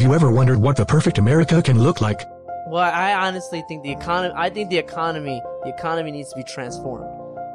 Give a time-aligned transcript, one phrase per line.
[0.00, 2.26] Have you ever wondered what the perfect America can look like?
[2.68, 4.32] Well, I honestly think the economy.
[4.34, 5.42] I think the economy.
[5.62, 7.04] The economy needs to be transformed.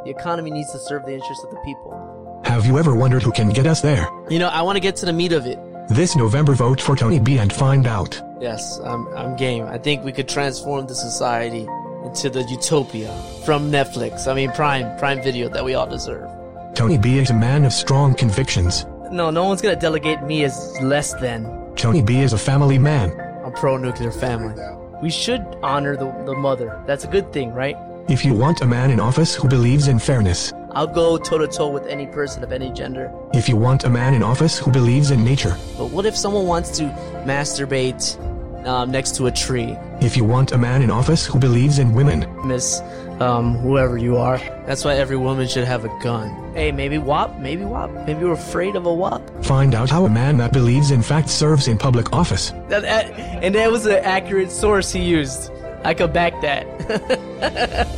[0.06, 2.42] The economy needs to serve the interests of the people.
[2.46, 4.08] Have you ever wondered who can get us there?
[4.30, 5.58] You know, I want to get to the meat of it.
[5.90, 8.22] This November, vote for Tony B and find out.
[8.40, 9.66] Yes, I'm, I'm game.
[9.66, 11.68] I think we could transform the society
[12.04, 13.12] into the utopia
[13.44, 14.28] from Netflix.
[14.28, 16.30] I mean, Prime, Prime Video that we all deserve.
[16.76, 18.86] Tony B is a man of strong convictions.
[19.10, 21.65] No, no one's gonna delegate me as less than.
[21.76, 23.12] Tony B is a family man.
[23.44, 24.56] I'm pro-nuclear family.
[25.02, 26.82] We should honor the, the mother.
[26.88, 27.76] That's a good thing, right?
[28.10, 31.48] If you want a man in office who believes in fairness, I'll go toe to
[31.48, 33.12] toe with any person of any gender.
[33.34, 36.46] if you want a man in office who believes in nature, But what if someone
[36.48, 36.84] wants to
[37.26, 38.18] masturbate
[38.66, 39.78] um, next to a tree?
[40.02, 42.82] if you want a man in office who believes in women, Miss,
[43.22, 44.38] um, whoever you are.
[44.66, 46.54] That's why every woman should have a gun.
[46.54, 47.90] Hey, maybe WAP, maybe WAP.
[48.08, 49.22] Maybe we're afraid of a WAP.
[49.44, 52.52] find out how a man that believes in fact serves in public office.
[52.70, 53.12] That, that-
[53.44, 55.52] and that was an accurate source he used.
[55.84, 56.66] I could back that.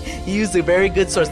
[0.25, 1.29] he used a very good source.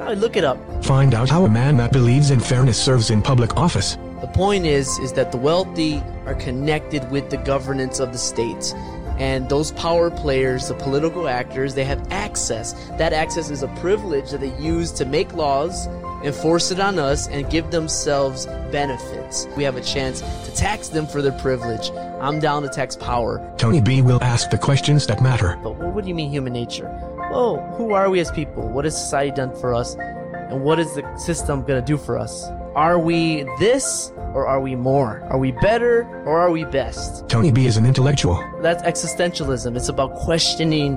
[0.00, 0.58] I look it up.
[0.84, 3.96] Find out how a man that believes in fairness serves in public office.
[4.20, 8.72] The point is, is that the wealthy are connected with the governance of the states.
[9.18, 12.72] And those power players, the political actors, they have access.
[12.98, 15.86] That access is a privilege that they use to make laws,
[16.24, 19.46] enforce it on us, and give themselves benefits.
[19.56, 21.90] We have a chance to tax them for their privilege.
[22.20, 23.40] I'm down to tax power.
[23.58, 25.58] Tony B will ask the questions that matter.
[25.62, 26.88] But what do you mean human nature?
[27.32, 28.68] Oh, who are we as people?
[28.68, 29.94] What has society done for us?
[29.94, 32.46] And what is the system going to do for us?
[32.74, 35.20] Are we this or are we more?
[35.30, 37.28] Are we better or are we best?
[37.28, 38.42] Tony B is an intellectual.
[38.62, 39.76] That's existentialism.
[39.76, 40.96] It's about questioning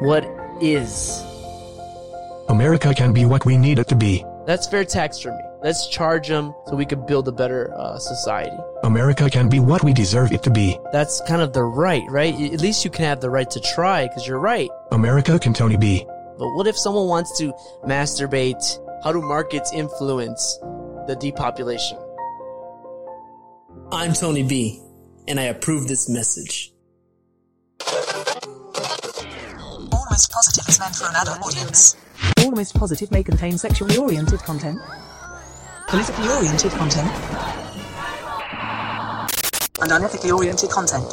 [0.00, 0.24] what
[0.60, 1.20] is.
[2.48, 4.24] America can be what we need it to be.
[4.46, 5.40] That's fair tax for me.
[5.64, 8.56] Let's charge them so we can build a better uh, society.
[8.84, 10.78] America can be what we deserve it to be.
[10.92, 12.34] That's kind of the right, right?
[12.34, 14.70] At least you can have the right to try because you're right.
[14.92, 16.06] America can Tony B.
[16.38, 17.52] But what if someone wants to
[17.84, 18.62] masturbate?
[19.02, 20.60] How do markets influence
[21.06, 21.98] the depopulation?
[23.92, 24.82] I'm Tony B,
[25.28, 26.72] and I approve this message.
[29.92, 31.96] Almost Positive is meant for an adult audience.
[32.40, 34.80] Almost Positive may contain sexually oriented content.
[35.88, 37.10] Politically oriented content.
[39.80, 41.04] And unethically oriented content.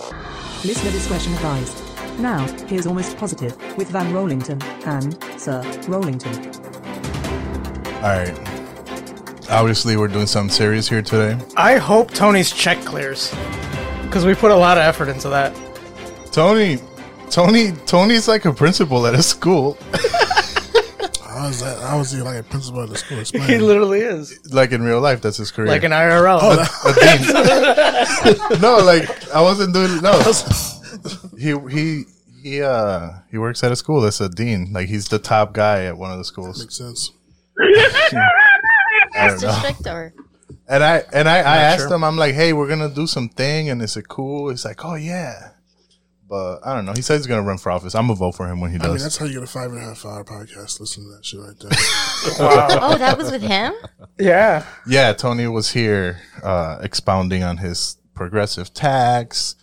[0.65, 1.83] Listener discretion advised.
[2.19, 6.55] Now, here's Almost Positive with Van Rollington and Sir Rollington.
[7.97, 8.52] All right.
[9.49, 11.37] Obviously, we're doing something serious here today.
[11.55, 13.33] I hope Tony's check clears
[14.03, 15.55] because we put a lot of effort into that.
[16.31, 16.79] Tony,
[17.29, 19.77] Tony, Tony's like a principal at a school.
[21.27, 21.79] How is that?
[21.81, 23.19] How is he like a principal at the school?
[23.19, 23.43] Explain.
[23.43, 25.67] He literally is like in real life, that's his career.
[25.67, 26.39] like an IRL.
[26.41, 26.55] Oh,
[28.61, 30.21] no, like I wasn't doing no.
[31.37, 32.03] he he
[32.41, 34.71] he uh he works at a school that's a dean.
[34.71, 36.59] Like he's the top guy at one of the schools.
[36.59, 37.11] Makes sense.
[39.15, 40.13] I don't strict or
[40.67, 41.93] And I and I, I asked sure.
[41.93, 44.49] him, I'm like, hey, we're gonna do something, and is it cool?
[44.49, 45.49] He's like, oh yeah.
[46.29, 46.93] But I don't know.
[46.93, 47.93] He says he's gonna run for office.
[47.95, 49.03] I'm gonna vote for him when he I mean, does.
[49.03, 50.79] that's how you get a five and a half hour podcast.
[50.79, 51.69] Listen to that shit right there.
[52.81, 53.73] oh, that was with him.
[54.19, 59.55] yeah, yeah, Tony was here uh, expounding on his progressive tax.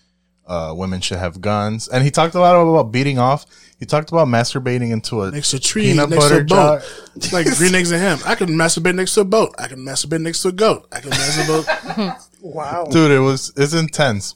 [0.46, 3.46] Uh, women should have guns, and he talked a lot about beating off.
[3.80, 6.48] He talked about masturbating into a next to a tree, peanut next to a boat.
[6.48, 6.82] jar.
[7.16, 8.18] It's like green eggs and ham.
[8.24, 9.54] I can masturbate next to a boat.
[9.58, 10.86] I can masturbate next to a goat.
[10.92, 12.26] I can masturbate.
[12.42, 12.86] wow.
[12.91, 14.34] dude it was it's intense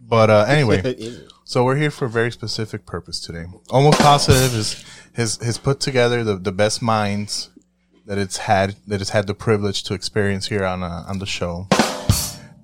[0.00, 0.94] but uh anyway
[1.44, 4.84] so we're here for a very specific purpose today almost positive is
[5.14, 7.50] has has put together the, the best minds
[8.06, 11.26] that it's had that it's had the privilege to experience here on uh, on the
[11.26, 11.66] show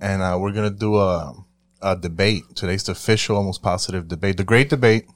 [0.00, 1.34] and uh we're gonna do a
[1.80, 5.06] a debate today's the official almost positive debate the great debate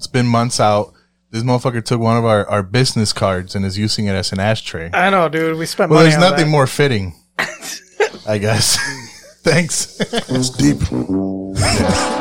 [0.00, 0.94] it's been months out
[1.30, 4.40] this motherfucker took one of our, our business cards and is using it as an
[4.40, 5.58] ashtray I know, dude.
[5.58, 6.50] We spent well money there's on nothing that.
[6.50, 7.12] more fitting
[8.26, 8.78] i guess
[9.42, 10.78] thanks it's deep.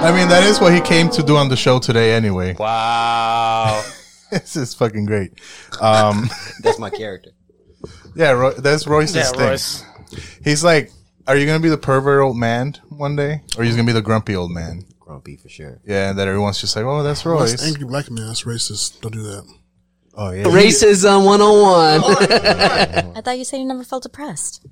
[0.01, 2.55] I mean, that is what he came to do on the show today, anyway.
[2.59, 3.83] Wow.
[4.31, 5.31] this is fucking great.
[5.79, 6.29] Um,
[6.63, 7.31] That's my character.
[8.15, 9.39] yeah, Ro- that's Royce's Yeah, thing.
[9.41, 9.83] Royce.
[10.43, 10.91] He's like,
[11.27, 13.91] "Are you gonna be the pervert old man one day, or are you gonna be
[13.93, 15.79] the grumpy old man?" Grumpy for sure.
[15.87, 18.27] Yeah, and that everyone's just like, "Oh, that's Royce." That's angry black man.
[18.27, 19.01] That's racist.
[19.01, 19.43] Don't do that.
[20.13, 23.15] oh yeah, Racism 101.
[23.17, 24.63] I thought you said you never felt depressed.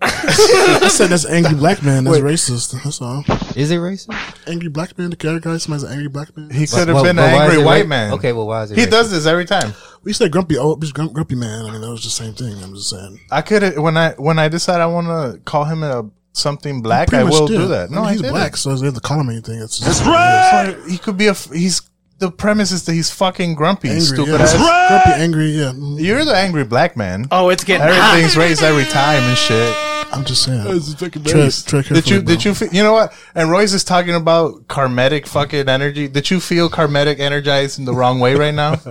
[0.00, 2.04] I said that's angry black man.
[2.04, 2.82] That's racist.
[2.82, 3.24] That's all.
[3.56, 4.48] Is it racist?
[4.48, 5.10] Angry black man.
[5.10, 6.50] The categorize somebody as an angry black man.
[6.50, 8.12] he could have Well, been but an angry white ra- man.
[8.14, 8.90] Okay, well, why is it He racist?
[8.90, 9.72] does this every time.
[10.02, 10.56] We said grumpy.
[10.58, 11.66] Oh, just grump, grumpy man.
[11.66, 12.62] I mean, that was the same thing.
[12.62, 13.20] I'm just saying.
[13.30, 17.12] I could when I when I decide I want to call him a something black,
[17.14, 17.58] I will did.
[17.58, 17.90] do that.
[17.90, 18.34] No, I mean, he's didn't.
[18.34, 19.60] black, so they have to call him anything.
[19.60, 21.30] It's just, But He could be a.
[21.30, 21.82] f- He's
[22.18, 24.36] the premise is that he's fucking grumpy, Angry, stupid yeah.
[24.38, 24.54] ass.
[24.54, 25.72] Grumpy, angry, yeah.
[25.74, 27.26] Mm, You're the angry black man.
[27.30, 29.74] Oh, it's getting Everything's raised every time and shit.
[30.14, 30.64] I'm just saying.
[30.96, 31.62] Tread, Race.
[31.62, 33.12] tread Did you carefully, did you fe- you know what?
[33.34, 36.08] And Royce is talking about karmetic fucking energy.
[36.08, 38.76] Did you feel karmetic energized in the wrong way right now?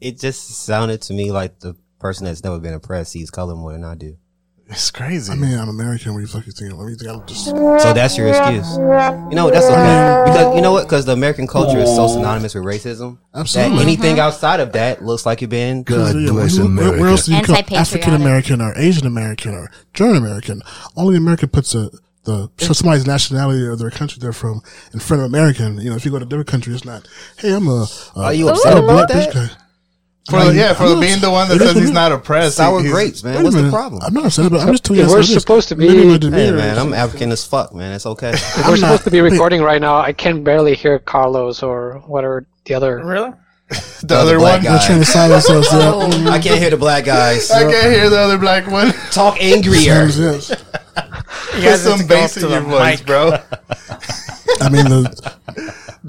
[0.00, 3.72] It just sounded to me like the person that's never been oppressed sees color more
[3.72, 4.16] than I do.
[4.70, 5.32] It's crazy.
[5.32, 6.12] I mean, I'm American.
[6.12, 6.76] What do you fucking think?
[6.76, 7.10] What do you think?
[7.10, 7.46] I'm just.
[7.46, 8.76] So that's your excuse.
[8.76, 9.54] You know what?
[9.54, 10.84] That's okay because you know what?
[10.84, 13.16] Because the American culture is so synonymous with racism.
[13.34, 13.76] Absolutely.
[13.76, 15.84] That anything outside of that looks like you've been.
[15.84, 17.00] God Yeah, bless where- America.
[17.00, 17.54] Where else do you come?
[17.56, 17.80] Anti-patriotic.
[17.96, 20.60] African American or Asian American or German American?
[20.96, 21.88] Only America puts a,
[22.24, 24.60] the so somebody's nationality or their country they're from
[24.92, 25.78] in front of American.
[25.80, 27.08] You know, if you go to a different country, it's not.
[27.38, 27.86] Hey, I'm a.
[28.16, 29.56] a Are you upset I'm a about black that?
[30.28, 30.44] Bitch guy.
[30.46, 32.56] for the, yeah, for I'm not- being the one that says he's not oppressed.
[32.56, 33.36] Sour he's- grapes, man.
[33.36, 34.02] Wait What's the problem?
[34.04, 34.60] I'm not upset about.
[34.60, 35.06] I'm just telling you.
[35.06, 35.40] We're what it is.
[35.40, 37.92] supposed to be- Hey man, I'm African as fuck, man.
[37.92, 38.30] It's okay.
[38.34, 39.32] If we're not- supposed to be wait.
[39.32, 43.04] recording right now, I can barely hear Carlos or whatever the other.
[43.04, 43.32] Really?
[44.02, 44.64] the other black one.
[44.64, 44.78] guy.
[44.78, 45.72] They're trying to silence us.
[45.72, 45.92] Yeah.
[45.94, 47.50] Oh, I can't hear the black guys.
[47.50, 48.92] I can't hear the other black one.
[49.10, 49.82] Talk angrier.
[49.82, 50.50] Yes, yes.
[50.50, 53.38] You Put guys have some to go up bass in your voice, bro.
[54.60, 55.32] I mean, the,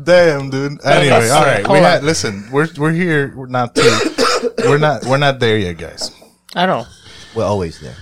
[0.04, 0.84] Damn, dude.
[0.86, 1.60] Anyway, all right.
[1.68, 2.46] We Hold had listen.
[2.52, 3.34] We're we're here.
[3.36, 3.76] We're not.
[3.76, 5.06] To, we're not.
[5.06, 6.12] We're not there yet, guys.
[6.56, 6.90] I don't know.
[7.36, 7.96] We're always there.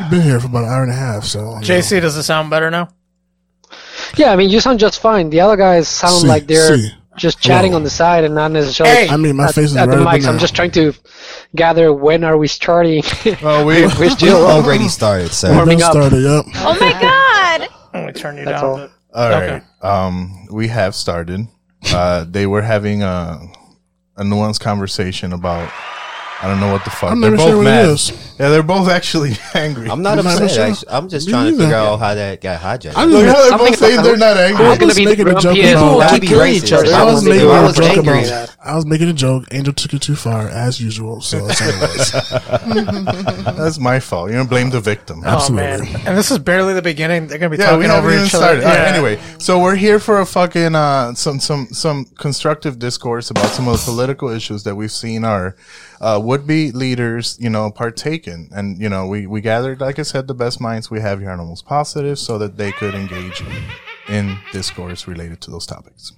[0.00, 1.24] we've been here for about an hour and a half.
[1.24, 1.60] So you know.
[1.60, 2.88] JC, does it sound better now?
[4.16, 5.30] Yeah, I mean, you sound just fine.
[5.30, 6.90] The other guys sound See, like they're see.
[7.16, 7.78] just chatting Hello.
[7.78, 9.08] on the side and not necessarily Hey!
[9.08, 10.26] I mean, my at, face is at right the up mics.
[10.26, 10.92] I'm just trying to
[11.54, 13.02] gather when are we starting.
[13.42, 13.86] Oh, we.
[13.98, 14.46] Where's Jill?
[14.46, 15.48] Already started, sir.
[15.48, 15.92] Done warming up.
[15.92, 16.22] started.
[16.22, 16.44] Yep.
[16.56, 17.68] Oh my god!
[17.94, 18.90] Let me turn you That's down.
[19.14, 19.22] All.
[19.22, 19.62] All right.
[19.82, 21.46] Um, we have started.
[21.92, 23.40] Uh, they were having a
[24.16, 25.72] a nuanced conversation about.
[26.42, 27.12] I don't know what the fuck.
[27.12, 27.88] I'm they're both sure what it mad.
[28.40, 28.44] Is.
[28.44, 29.90] Yeah, they're both actually angry.
[29.90, 30.76] I'm not I'm not upset.
[30.78, 30.88] sure.
[30.88, 31.62] I'm just Me trying to neither.
[31.64, 32.94] figure out how that got hijacked.
[32.96, 34.64] I'm Look just, how they're Something both saying they're not angry.
[34.64, 36.00] I Who's gonna was be the making a joke about.
[36.02, 36.64] I'd Keep be killing racist.
[36.64, 36.92] each other.
[36.94, 38.24] I was was- making if I a was joke angry.
[38.28, 38.56] about.
[38.62, 39.44] I was making a joke.
[39.52, 41.20] Angel took it too far, as usual.
[41.22, 43.56] So that's all it was.
[43.56, 44.30] That's my fault.
[44.30, 45.22] You don't blame the victim.
[45.24, 45.80] Oh man!
[45.80, 46.06] Absolutely.
[46.06, 47.26] And this is barely the beginning.
[47.26, 48.60] They're gonna be Yeah, talking over each other.
[48.60, 48.64] started.
[48.64, 48.94] All right, Yeah.
[48.94, 53.68] anyway, so we're here for a fucking uh, some some some constructive discourse about some
[53.68, 55.56] of the political issues that we've seen our
[56.00, 59.98] uh, would be leaders, you know, partake in, and you know, we we gathered, like
[59.98, 62.94] I said, the best minds we have here on Almost Positive, so that they could
[62.94, 63.42] engage
[64.08, 66.12] in discourse related to those topics.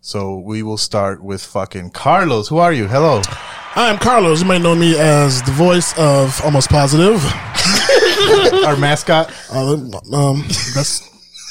[0.00, 2.48] So we will start with fucking Carlos.
[2.48, 2.86] Who are you?
[2.86, 3.20] Hello.
[3.26, 4.40] Hi, I'm Carlos.
[4.40, 7.22] You might know me as the voice of Almost Positive.
[8.66, 9.30] Our mascot.
[9.52, 9.74] Uh,
[10.12, 10.44] um,
[10.74, 11.06] that's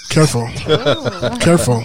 [0.09, 0.47] careful,
[1.39, 1.83] careful.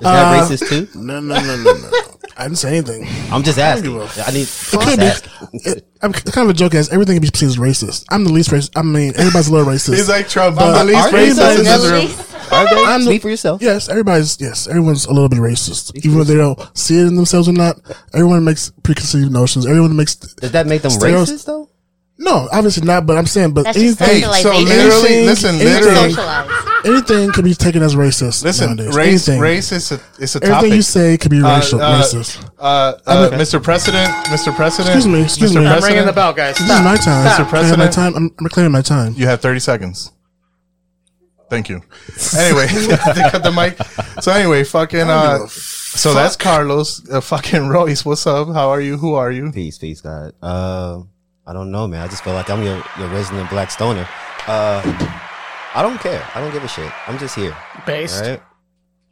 [0.00, 0.98] Is that Uh, racist too?
[0.98, 1.90] No, no, no, no, no.
[2.36, 3.06] I didn't say anything.
[3.32, 3.98] I'm just asking.
[3.98, 4.42] I, a I need.
[4.42, 5.58] It I'm could just be.
[5.70, 8.04] It, I'm kind of a joke as everything can be seen as racist.
[8.10, 8.70] I'm the least racist.
[8.76, 9.96] I mean, everybody's a little racist.
[9.96, 10.56] He's like Trump.
[10.56, 12.24] But I'm the least are racist you in this room.
[12.52, 12.66] Are?
[12.86, 13.60] I'm the- Speak for yourself.
[13.60, 17.16] Yes, everybody's yes, everyone's a little bit racist, even if they don't see it in
[17.16, 17.76] themselves or not.
[18.14, 19.66] Everyone makes preconceived notions.
[19.66, 21.68] Everyone makes Does that make them Stereos- racist though?
[22.18, 23.06] No, obviously not.
[23.06, 24.68] But I'm saying, but That's just anything, Hey, so Socialization.
[24.76, 26.84] literally, Anything- listen, anything- literally, Socialize.
[26.84, 28.42] anything can be taken as racist.
[28.44, 28.76] listen.
[28.76, 28.94] nowadays.
[28.96, 29.40] Race, anything.
[29.42, 30.72] race is a is a Everything topic.
[30.72, 32.44] you say could be racial, uh, racist.
[32.58, 33.62] Uh, uh, Mr.
[33.62, 34.54] President, Mr.
[34.54, 34.94] President.
[34.96, 35.60] Excuse me, excuse Mr.
[35.60, 35.66] me.
[35.66, 36.56] I'm I'm ringing the bell, guys.
[36.56, 37.26] This is my time.
[37.26, 37.48] Mr.
[37.48, 37.92] Can I have my President.
[37.92, 38.14] time.
[38.16, 39.14] I'm, I'm reclaiming my time.
[39.16, 40.12] You have 30 seconds.
[41.50, 41.80] Thank you.
[42.36, 42.66] Anyway,
[43.14, 43.78] they cut the mic.
[44.22, 48.04] So anyway, fucking, uh, so that's Carlos, uh, fucking Royce.
[48.04, 48.48] What's up?
[48.48, 48.98] How are you?
[48.98, 49.50] Who are you?
[49.50, 50.34] Peace, peace, God.
[50.42, 51.02] Uh,
[51.48, 52.02] I don't know, man.
[52.02, 54.06] I just feel like I'm your, your resident black stoner.
[54.46, 54.82] Uh,
[55.74, 56.22] I don't care.
[56.34, 56.92] I don't give a shit.
[57.08, 57.56] I'm just here.
[57.86, 58.22] Based.
[58.22, 58.42] All right.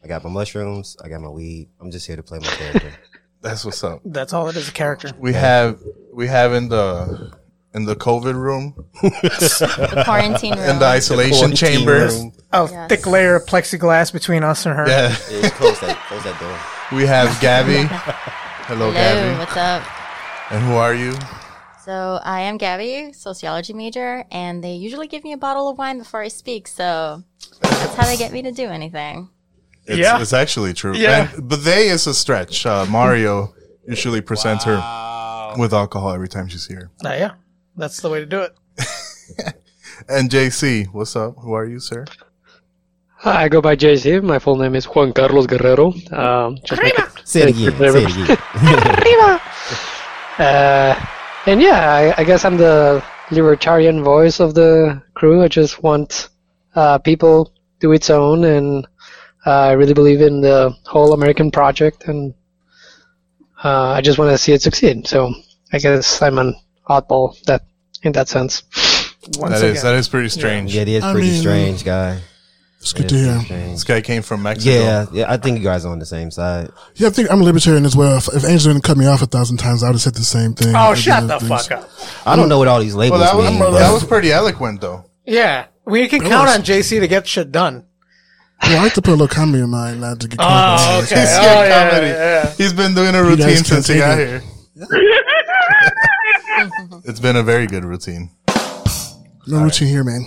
[0.04, 0.96] I got my mushrooms.
[1.02, 1.70] I got my weed.
[1.80, 2.92] I'm just here to play my character.
[3.40, 4.00] That's what's up.
[4.04, 4.68] That's all it is.
[4.68, 5.12] A character.
[5.18, 5.80] We have,
[6.12, 7.32] we have in the,
[7.74, 10.68] in the COVID room, The quarantine room.
[10.68, 12.06] in the isolation Quarantine chamber.
[12.08, 12.32] room.
[12.52, 12.88] A Yes.
[12.90, 14.86] thick layer of plexiglass between us and her.
[14.88, 15.16] Yeah.
[15.30, 16.98] Yeah, close that, close that door.
[16.98, 17.86] We have Gabby.
[18.68, 19.38] Hello, Hello, Gabby.
[19.38, 19.82] what's up?
[20.52, 21.14] And who are you?
[21.86, 25.98] So I am Gabby, sociology major, and they usually give me a bottle of wine
[25.98, 26.66] before I speak.
[26.66, 27.22] So
[27.62, 29.30] that's how they get me to do anything.
[29.86, 30.20] It's, Yeah.
[30.20, 30.96] it's actually true.
[30.96, 31.30] Yeah.
[31.32, 32.66] And, but they is a stretch.
[32.66, 33.54] Uh, Mario
[33.86, 34.74] usually presents her
[35.58, 36.90] with alcohol every time she's here.
[37.04, 37.30] Ah, yeah.
[37.76, 38.52] That's the way to do it.
[40.08, 41.36] And JC, what's up?
[41.38, 42.04] Who are you, sir?
[43.20, 44.22] Hi, I go by JC.
[44.22, 45.94] My full name is Juan Carlos Guerrero.
[46.12, 47.72] Um, just make it Say it again.
[47.78, 49.40] Say it again.
[50.38, 51.06] Uh,
[51.46, 55.42] and yeah, I, I guess I'm the libertarian voice of the crew.
[55.42, 56.28] I just want
[56.74, 58.86] uh, people to its own, and
[59.46, 62.34] uh, I really believe in the whole American project, and
[63.64, 65.06] uh, I just want to see it succeed.
[65.06, 65.32] So
[65.72, 66.54] I guess I'm an
[66.88, 67.62] oddball that
[68.02, 68.62] in that sense.
[69.38, 69.76] Once That again.
[69.76, 70.74] is that is pretty strange.
[70.74, 72.20] Yeah, it is I pretty mean, strange, guy.
[72.86, 73.40] It's good is to hear.
[73.40, 73.72] strange.
[73.72, 74.70] This guy came from Mexico.
[74.74, 75.32] Yeah, yeah.
[75.32, 76.70] I think you guys are on the same side.
[76.94, 78.16] Yeah, I think I'm a libertarian as well.
[78.18, 80.22] If, if Angela didn't cut me off a thousand times, I would have said the
[80.24, 80.74] same thing.
[80.74, 81.84] Oh, I'd shut do the other fuck things.
[81.84, 82.26] up.
[82.26, 83.72] I don't know what all these labels Well, that was mean.
[83.74, 85.04] that was pretty eloquent though.
[85.24, 86.56] Yeah, we can It count was.
[86.58, 87.84] on JC to get shit done.
[88.62, 91.04] Well, I like to put a little comedy in my not to get Oh, in
[91.04, 91.14] okay.
[91.16, 91.36] this.
[91.36, 92.06] Oh, yeah, comedy.
[92.06, 92.50] yeah.
[92.52, 94.28] He's been doing a routine since he got it.
[94.28, 94.42] here.
[97.04, 98.30] it's been a very good routine.
[99.46, 100.22] No routine here, man.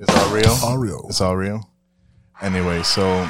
[0.00, 0.56] It's all real.
[0.64, 1.06] All real.
[1.08, 1.68] It's all real.
[2.40, 3.28] Anyway, so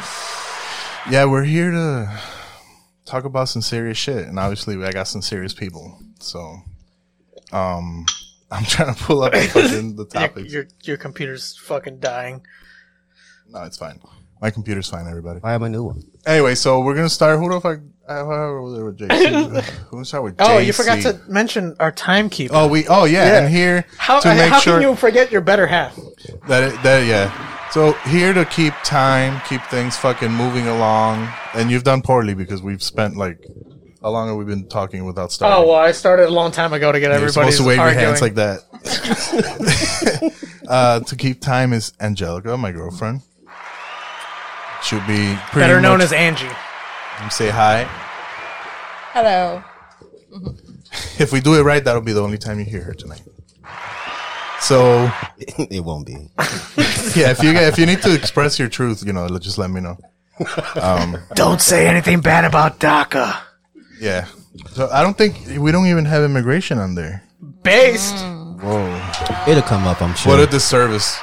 [1.11, 2.21] yeah, we're here to
[3.07, 5.99] talk about some serious shit, and obviously I got some serious people.
[6.21, 6.57] So,
[7.53, 8.05] um,
[8.51, 10.53] I'm trying to pull up the, fucking, the Your, topics.
[10.53, 12.43] your your computer's fucking dying.
[13.49, 14.01] No, it's fine.
[14.41, 15.07] My computer's fine.
[15.09, 15.41] Everybody.
[15.43, 16.03] I have a new one.
[16.27, 17.39] Anyway, so we're gonna start.
[17.39, 17.81] Who the fuck?
[18.09, 19.91] Uh, we're with JC.
[19.93, 22.55] We're start with Oh, you forgot to mention our timekeeper.
[22.55, 22.87] Oh, we.
[22.89, 23.27] Oh, yeah.
[23.27, 23.39] Yeah.
[23.41, 25.95] And here how to make how sure can you forget your better half?
[26.47, 27.58] that it, that yeah.
[27.71, 32.63] So here to keep time, keep things fucking moving along, and you've done poorly because
[32.63, 33.47] we've spent like
[34.03, 35.63] how long have we been talking without starting?
[35.63, 37.79] Oh well, I started a long time ago to get You're everybody supposed to wave
[37.79, 38.01] arguing.
[38.01, 38.63] your hands like that.
[40.69, 43.23] uh, to keep time is Angelica, my girlfriend.
[44.83, 46.49] She'll be pretty Better known as Angie.
[47.31, 47.85] Say hi.
[49.13, 49.63] Hello.
[51.19, 53.21] If we do it right, that'll be the only time you hear her tonight.
[54.61, 56.13] So it won't be.
[57.17, 59.81] yeah, if you if you need to express your truth, you know, just let me
[59.81, 59.97] know.
[60.81, 63.41] Um, Don't say anything bad about DACA.
[64.01, 64.27] yeah.
[64.73, 67.23] So I don't think we don't even have immigration on there.
[67.63, 68.17] Based.
[68.61, 69.13] Whoa.
[69.47, 70.33] It'll come up, I'm sure.
[70.33, 71.19] What a disservice.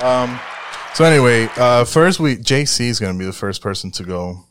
[0.00, 0.38] Um.
[0.94, 4.44] So anyway, uh, first we JC is gonna be the first person to go.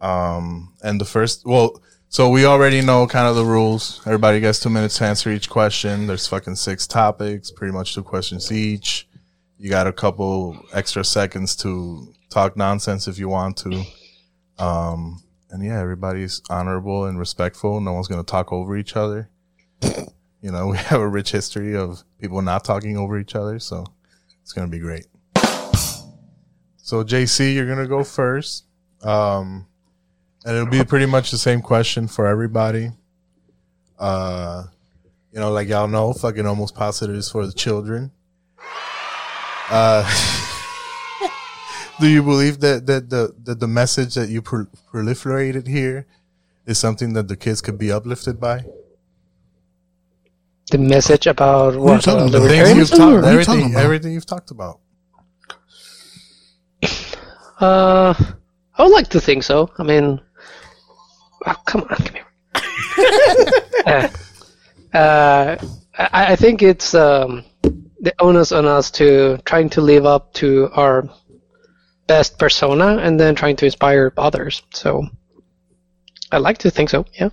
[0.00, 4.00] Um, and the first, well, so we already know kind of the rules.
[4.06, 6.06] Everybody gets two minutes to answer each question.
[6.06, 9.08] There's fucking six topics, pretty much two questions each.
[9.58, 13.82] You got a couple extra seconds to talk nonsense if you want to.
[14.58, 17.80] Um, and yeah, everybody's honorable and respectful.
[17.80, 19.30] No one's gonna talk over each other.
[20.40, 23.84] You know, we have a rich history of people not talking over each other, so
[24.40, 25.06] it's gonna be great.
[26.76, 28.64] So JC, you're gonna go first,
[29.02, 29.66] um,
[30.44, 32.90] and it'll be pretty much the same question for everybody.
[33.98, 34.64] Uh,
[35.32, 38.10] you know, like y'all know, fucking almost positive is for the children.
[39.70, 40.02] Uh,
[42.00, 46.06] do you believe that that the that the message that you pro- proliferated here
[46.66, 48.64] is something that the kids could be uplifted by?
[50.70, 52.02] The message about you what?
[52.02, 52.42] talking uh, about?
[52.42, 53.84] The things you've libertarianism, talked, or- What are you everything, talking about?
[53.84, 54.80] everything you've talked about.
[57.60, 58.14] Uh,
[58.76, 59.70] I would like to think so.
[59.78, 60.20] I mean,
[61.46, 62.24] oh, come on, come here.
[63.86, 64.08] uh,
[64.96, 65.56] uh,
[65.98, 70.70] I, I think it's um, the onus on us to trying to live up to
[70.72, 71.08] our
[72.06, 74.62] best persona and then trying to inspire others.
[74.72, 75.06] So,
[76.32, 77.04] I like to think so.
[77.18, 77.30] Yeah.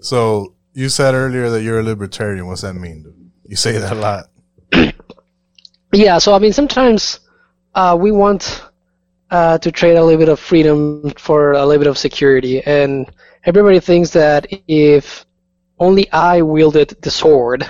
[0.00, 2.46] So you said earlier that you're a libertarian.
[2.46, 3.32] What's that mean?
[3.46, 4.30] You say that a lot.
[5.94, 7.20] Yeah, so I mean, sometimes
[7.76, 8.64] uh, we want
[9.34, 13.10] uh, to trade a little bit of freedom for a little bit of security, and
[13.44, 15.26] everybody thinks that if
[15.80, 17.68] only I wielded the sword,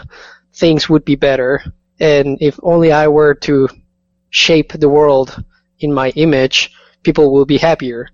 [0.53, 1.63] things would be better,
[2.01, 3.69] and if only I were to
[4.29, 5.43] shape the world
[5.79, 6.71] in my image,
[7.03, 8.11] people will be happier.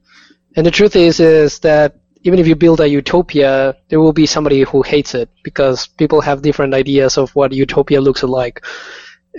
[0.54, 4.26] And the truth is, is that even if you build a utopia, there will be
[4.26, 8.64] somebody who hates it because people have different ideas of what utopia looks like.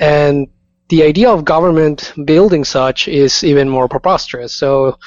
[0.01, 0.47] And
[0.91, 4.53] the idea of government building such is even more preposterous.
[4.53, 4.99] So,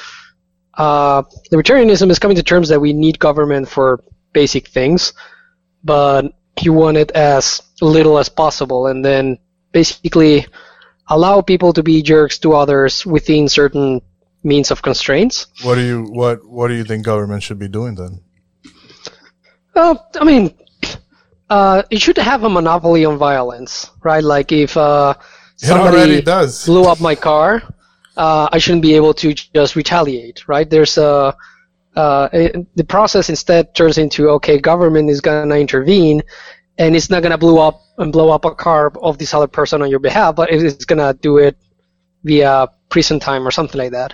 [0.79, 1.23] uh,
[1.53, 5.13] libertarianism is coming to terms that we need government for basic things,
[5.85, 9.39] but you want it as little as possible, and then
[9.73, 10.47] basically
[11.09, 14.01] allow people to be jerks to others within certain
[14.43, 15.49] means of constraints.
[15.63, 18.21] What do you what What do you think government should be doing then?
[19.77, 20.55] Uh, I mean,
[21.51, 24.25] uh, it should have a monopoly on violence, right?
[24.25, 25.15] Like if uh,
[25.63, 26.67] It already somebody does.
[26.67, 27.63] blew up my car,
[28.17, 30.69] uh, I shouldn't be able to just retaliate, right?
[30.69, 31.35] There's a
[31.97, 36.23] uh, it, the process instead turns into okay, government is gonna intervene,
[36.79, 39.81] and it's not gonna blow up and blow up a car of this other person
[39.81, 41.57] on your behalf, but it's gonna do it
[42.25, 44.13] via prison time or something like that.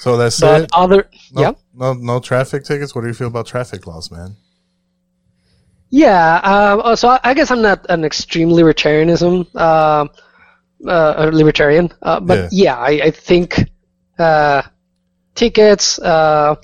[0.00, 0.70] So that's But it.
[0.72, 1.52] other, No, yeah.
[1.74, 2.94] no, no traffic tickets.
[2.94, 4.36] What do you feel about traffic laws, man?
[5.90, 10.06] Yeah, uh, so I- I guess I'm not an extreme libertarianism, uh,
[10.86, 13.64] uh, a libertarian, uh, but yeah, I, I think
[14.18, 14.62] uh,
[15.34, 16.56] tickets, uh,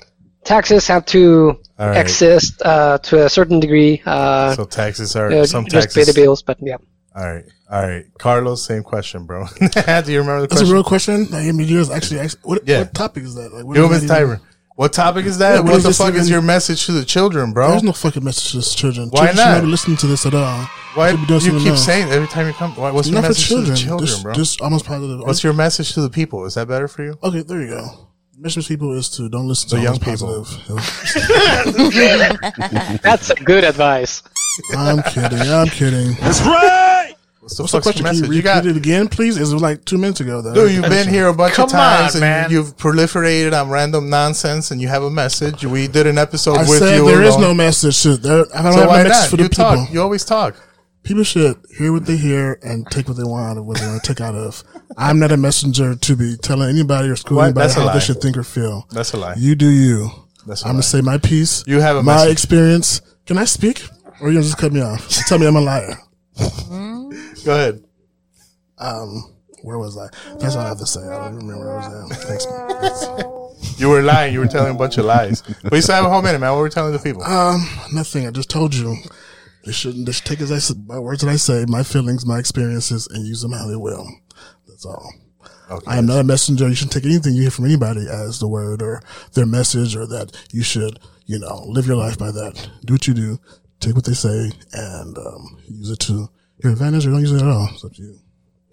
[0.43, 1.97] taxes have to All right.
[1.97, 4.01] exist uh, to a certain degree.
[4.05, 6.77] Uh, So taxes are you know, some just pay the bills, but yeah.
[7.15, 8.65] All right, all right, Carlos.
[8.65, 9.45] Same question, bro.
[9.59, 10.49] Do you remember the question?
[10.49, 10.67] That's question?
[10.67, 11.23] a real question.
[11.31, 12.79] Like, I mean, you guys actually, actually what, Yeah.
[12.79, 13.53] what topic is that?
[13.53, 14.05] Like, what Yo, is
[14.75, 14.77] Miss that even- Tyron.
[14.77, 15.53] What topic is that?
[15.53, 17.69] Yeah, what what is the this fuck is your message to the children, bro?
[17.71, 19.09] There's no fucking message to this children.
[19.09, 19.43] Why children not?
[19.43, 20.67] Should never listen to this at all.
[20.95, 21.85] Why Should be you keep else.
[21.85, 22.75] saying every time you come?
[22.75, 23.77] Why, what's your Not for message to the children.
[23.77, 24.33] children, just, bro?
[24.33, 25.19] just almost positive.
[25.21, 26.45] what's your message to the people?
[26.45, 27.17] Is that better for you?
[27.23, 28.07] Okay, there you go.
[28.37, 30.43] Mission to people is to don't listen The to young people.
[30.43, 32.99] positive.
[33.01, 34.23] That's good advice.
[34.75, 35.39] I'm kidding.
[35.39, 36.13] I'm kidding.
[36.21, 36.81] That's right.
[37.45, 38.03] What's the What's the question?
[38.03, 38.21] your Can you message?
[38.29, 39.37] repeat You got, it again, please?
[39.37, 40.53] It was like two minutes ago, though.
[40.55, 40.71] dude.
[40.71, 42.49] You've been here a bunch Come of times on, and man.
[42.51, 45.63] you've proliferated on random nonsense, and you have a message.
[45.63, 47.05] We did an episode I with said you.
[47.05, 47.41] there is alone.
[47.49, 47.93] no message.
[47.95, 49.29] Shit, there, I don't So have why no message not?
[49.29, 49.63] for the You people.
[49.65, 49.93] talk.
[49.93, 50.55] You always talk.
[51.03, 53.85] People should hear what they hear and take what they want out of what they
[53.85, 54.63] want to take out of.
[54.97, 57.45] I'm not a messenger to be telling anybody or schooling What?
[57.45, 58.87] anybody That's a how they should think or feel.
[58.89, 59.35] That's a lie.
[59.37, 60.09] You do you.
[60.47, 60.73] That's a I'm lie.
[60.77, 61.63] gonna say my piece.
[61.67, 62.31] You have a my message.
[62.31, 63.01] experience.
[63.27, 63.83] Can I speak,
[64.19, 65.07] or you gonna just cut me off?
[65.27, 65.95] Tell me I'm a liar.
[66.37, 67.83] Go ahead.
[68.77, 70.09] Um, where was I?
[70.39, 71.01] That's all I have to say.
[71.01, 72.17] I don't remember where I was at.
[72.27, 72.45] Thanks.
[72.45, 73.25] Thanks.
[73.77, 74.33] You were lying.
[74.33, 75.41] You were telling a bunch of lies.
[75.63, 76.51] But you still have a whole minute, man.
[76.51, 77.23] What were we telling the people?
[77.23, 78.25] Um, nothing.
[78.27, 78.95] I just told you.
[79.65, 80.05] They shouldn't.
[80.05, 83.07] They should take as I said, my words that I say, my feelings, my experiences,
[83.07, 84.07] and use them how they will.
[84.67, 85.11] That's all.
[85.69, 85.85] Okay.
[85.87, 86.69] I am not a messenger.
[86.69, 89.01] You shouldn't take anything you hear from anybody as the word or
[89.33, 92.69] their message or that you should, you know, live your life by that.
[92.85, 93.39] Do what you do.
[93.79, 96.29] Take what they say and um, use it to
[96.63, 97.69] your advantage or don't use it at all.
[97.73, 98.17] It's up to you.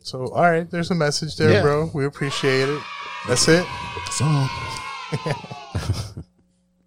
[0.03, 1.63] So, all right, there's a message there, Yeah.
[1.63, 1.91] bro.
[1.95, 2.83] We appreciate it.
[3.29, 3.65] That's it.
[4.05, 4.49] That's all.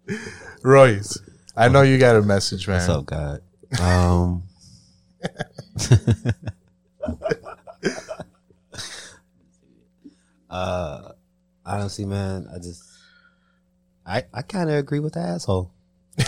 [0.62, 1.18] Royce,
[1.56, 2.76] I know you got a message, man.
[2.78, 3.40] What's up, God?
[3.80, 4.42] Um,
[10.50, 11.12] uh,
[11.64, 12.82] honestly, man, I just,
[14.04, 15.72] I, I kind of agree with the asshole.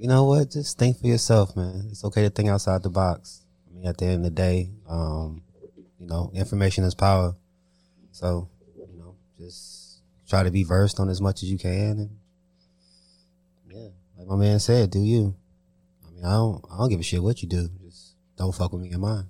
[0.00, 0.50] you know what?
[0.50, 1.88] Just think for yourself, man.
[1.90, 3.42] It's okay to think outside the box.
[3.68, 5.42] I mean, at the end of the day, um,
[5.98, 7.36] you know, information is power.
[8.10, 8.48] So,
[8.78, 12.10] you know, just try to be versed on as much as you can, and
[13.68, 15.36] yeah, like my man said, do you?
[16.08, 17.68] I mean, I don't, I don't give a shit what you do.
[17.84, 19.26] Just don't fuck with me in mine.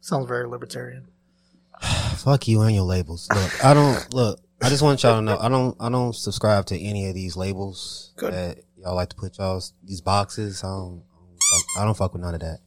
[0.00, 1.08] Sounds very libertarian.
[2.16, 3.28] Fuck you and your labels.
[3.34, 4.40] Look, I don't look.
[4.62, 5.76] I just want y'all to know I don't.
[5.80, 8.32] I don't subscribe to any of these labels Good.
[8.32, 10.62] that y'all like to put y'all these boxes.
[10.64, 11.02] I don't.
[11.10, 12.58] I don't, fuck, I don't fuck with none of that.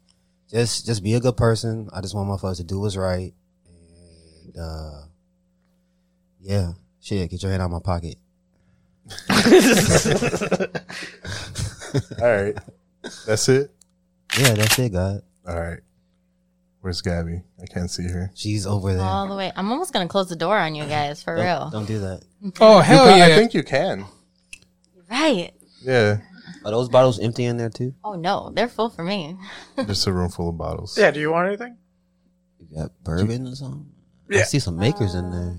[0.50, 1.90] Just, just be a good person.
[1.94, 3.34] I just want motherfuckers to do what's right.
[4.46, 5.02] And uh,
[6.42, 7.30] yeah, shit.
[7.30, 8.16] Get your hand out of my pocket.
[12.22, 12.58] All right.
[13.26, 13.72] That's it?
[14.38, 15.22] Yeah, that's it, God.
[15.48, 15.80] All right.
[16.82, 17.42] Where's Gabby?
[17.62, 18.32] I can't see her.
[18.34, 19.04] She's over there.
[19.04, 19.52] All the way.
[19.56, 21.70] I'm almost gonna close the door on you guys for don't, real.
[21.70, 22.24] Don't do that.
[22.60, 23.26] Oh You hell ca- yeah!
[23.26, 24.06] I think you can.
[25.10, 25.52] Right.
[25.84, 26.18] Yeah.
[26.66, 27.94] Are those bottles empty in there too?
[28.04, 29.38] Oh no, they're full for me.
[29.88, 30.98] Just a room full of bottles.
[30.98, 31.12] yeah.
[31.12, 31.78] Do you want anything?
[32.60, 33.86] You got bourbon or something?
[34.32, 34.44] I Yeah.
[34.44, 35.58] see some makers in there.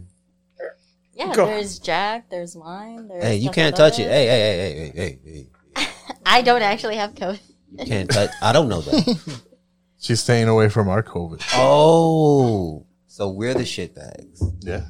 [1.15, 1.47] Yeah, Go.
[1.47, 3.07] there's Jack, there's wine.
[3.09, 4.05] There's Hey, you can't touch it.
[4.09, 5.87] Hey, hey, hey, hey, hey, hey, hey.
[6.27, 7.39] I don't actually have COVID.
[7.79, 8.31] You can't touch.
[8.41, 9.41] I don't know that.
[9.99, 11.43] She's staying away from our COVID.
[11.55, 14.43] Oh, so we're the shit bags.
[14.61, 14.85] Yeah.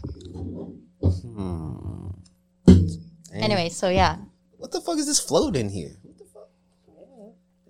[1.02, 2.08] Hmm.
[3.34, 4.16] Anyway, so yeah,
[4.62, 5.90] what the fuck is this float in here?
[6.02, 6.48] What the fuck?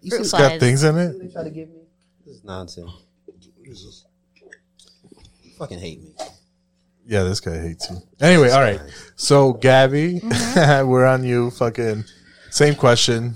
[0.02, 0.60] You fruit see- got flies.
[0.60, 1.18] things in it.
[1.18, 1.80] they try to give me?
[2.26, 2.90] This is nonsense.
[3.64, 6.10] You fucking hate me.
[7.06, 7.96] Yeah, this guy hates you.
[8.20, 8.80] Anyway, all right.
[9.16, 10.86] So, Gabby, Mm-hmm.
[10.88, 11.50] we're on you.
[11.50, 12.04] Fucking
[12.50, 13.34] same question.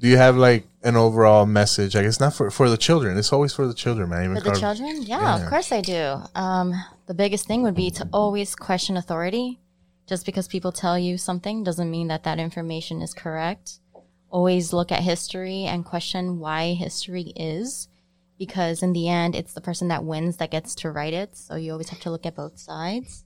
[0.00, 1.94] Do you have like an overall message?
[1.96, 3.16] I guess not for for the children.
[3.16, 4.24] It's always for the children, man.
[4.24, 5.02] Even For the Carl- children?
[5.02, 5.44] Yeah, Yeah.
[5.44, 6.20] of course I do.
[6.34, 6.72] Um,
[7.06, 9.60] the biggest thing would be to always question authority.
[10.06, 13.78] Just because people tell you something doesn't mean that that information is correct.
[14.28, 17.88] Always look at history and question why history is,
[18.38, 21.36] because in the end, it's the person that wins that gets to write it.
[21.36, 23.24] So you always have to look at both sides.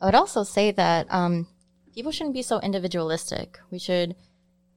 [0.00, 1.46] I would also say that um,
[1.94, 3.58] people shouldn't be so individualistic.
[3.70, 4.16] We should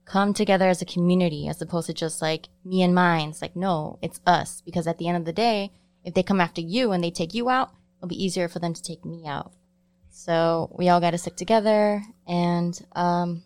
[0.04, 3.30] come together as a community as opposed to just like me and mine.
[3.30, 4.60] It's like, no, it's us.
[4.64, 5.72] Because at the end of the day,
[6.04, 8.74] if they come after you and they take you out, it'll be easier for them
[8.74, 9.52] to take me out.
[10.24, 12.00] So we all got to stick together.
[12.28, 13.42] And um,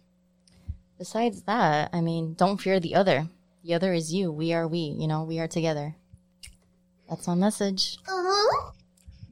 [0.98, 3.28] besides that, I mean, don't fear the other.
[3.64, 4.30] The other is you.
[4.30, 4.94] We are we.
[4.98, 5.96] You know, we are together.
[7.08, 7.96] That's my message.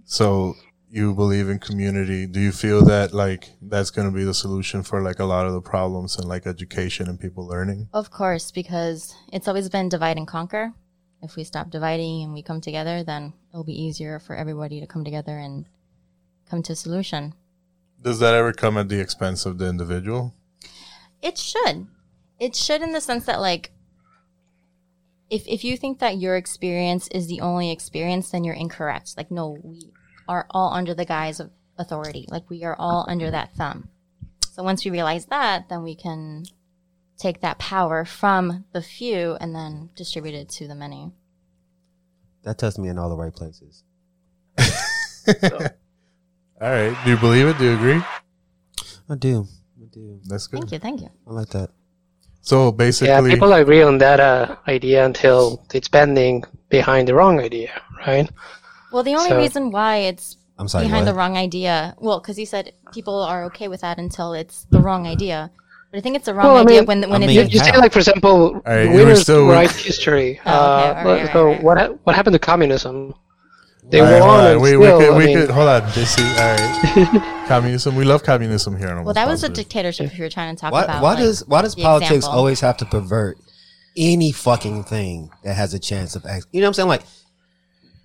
[0.07, 0.55] So
[0.89, 2.27] you believe in community.
[2.27, 5.47] Do you feel that like that's going to be the solution for like a lot
[5.47, 7.91] of the problems and like education and people learning?
[7.93, 10.73] Of course, because it's always been divide and conquer.
[11.21, 14.87] If we stop dividing and we come together, then it'll be easier for everybody to
[14.87, 15.67] come together and
[16.49, 17.35] come to a solution.
[18.01, 20.35] Does that ever come at the expense of the individual?
[21.23, 21.87] It should.
[22.39, 23.71] It should in the sense that like
[25.31, 29.17] if if you think that your experience is the only experience, then you're incorrect.
[29.17, 29.93] Like, no, we
[30.29, 32.27] are all under the guise of authority.
[32.29, 33.89] Like, we are all under that thumb.
[34.53, 36.45] So once we realize that, then we can
[37.19, 41.11] take that power from the few and then distribute it to the many.
[42.43, 43.83] That touched me in all the right places.
[46.65, 46.97] All right.
[47.05, 47.59] Do you believe it?
[47.59, 48.01] Do you agree?
[49.11, 49.47] I do.
[49.81, 50.21] I do.
[50.25, 50.61] That's good.
[50.61, 51.11] Thank you, thank you.
[51.29, 51.69] I like that.
[52.41, 57.39] So basically, Yeah, people agree on that uh, idea until it's bending behind the wrong
[57.41, 57.71] idea,
[58.07, 58.29] right?
[58.93, 61.13] Well, the only So- reason why it's I'm sorry, behind what?
[61.13, 64.81] the wrong idea, well, because you said people are okay with that until it's the
[64.81, 65.51] wrong idea.
[65.91, 67.47] But I think it's the wrong Well, I idea mean, when when I it's mean,
[67.51, 70.41] You, you say like, for example, right, you were winners still- write history.
[70.47, 71.63] Oh, okay, uh, all right, so right, right.
[71.65, 73.15] what what happened to communism?
[73.91, 74.51] They All right, hold won on.
[74.53, 76.21] and We, still, we could, we mean, could hold on, JC.
[76.39, 77.97] All right, communism.
[77.97, 78.89] We love communism here.
[78.89, 80.07] On well, that was a dictatorship.
[80.07, 82.39] If you're trying to talk Why, about, why like, does why does politics example.
[82.39, 83.37] always have to pervert
[83.97, 86.47] any fucking thing that has a chance of act?
[86.53, 86.89] You know what I'm saying?
[86.89, 87.03] Like,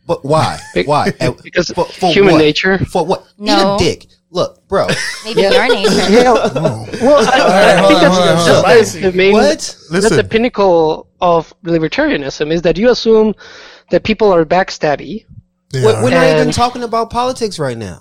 [0.06, 0.60] but why?
[0.86, 1.12] Why?
[1.44, 2.40] Because for, for human what?
[2.40, 2.80] nature.
[2.80, 3.22] For what?
[3.40, 3.76] Eat No.
[3.76, 4.08] a dick.
[4.32, 4.88] Look, bro.
[5.24, 5.92] maybe your nature?
[6.12, 6.86] Yeah, well,
[7.32, 8.64] I, I think on, that's, hold on.
[8.64, 9.34] that's the main.
[9.34, 9.76] what?
[9.92, 13.34] That's the pinnacle of libertarianism is that you assume
[13.92, 15.26] that people are backstabby.
[15.72, 18.00] They We're, we're not even talking about politics right now.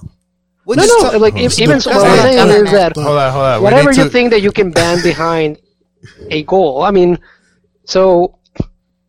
[0.65, 2.95] We're No, just no, talk- like Oh, if, even so, what I'm saying is that
[2.97, 3.63] hold on, hold on.
[3.63, 5.59] Whatever you to- think that you can ban behind
[6.31, 6.83] a goal.
[6.83, 7.19] I mean,
[7.85, 8.39] so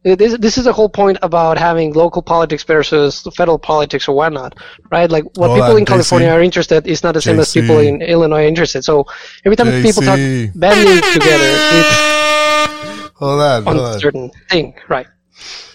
[0.05, 4.15] uh, this this is the whole point about having local politics versus federal politics or
[4.15, 4.55] whatnot,
[4.89, 5.09] right?
[5.11, 6.33] Like what Hold people on, in California JC.
[6.33, 8.83] are interested is not the same as people in Illinois are interested.
[8.83, 9.05] So
[9.45, 10.51] every time people talk JC.
[10.57, 13.99] banding together, it's Hold on, on hold a on.
[13.99, 15.07] certain thing, right?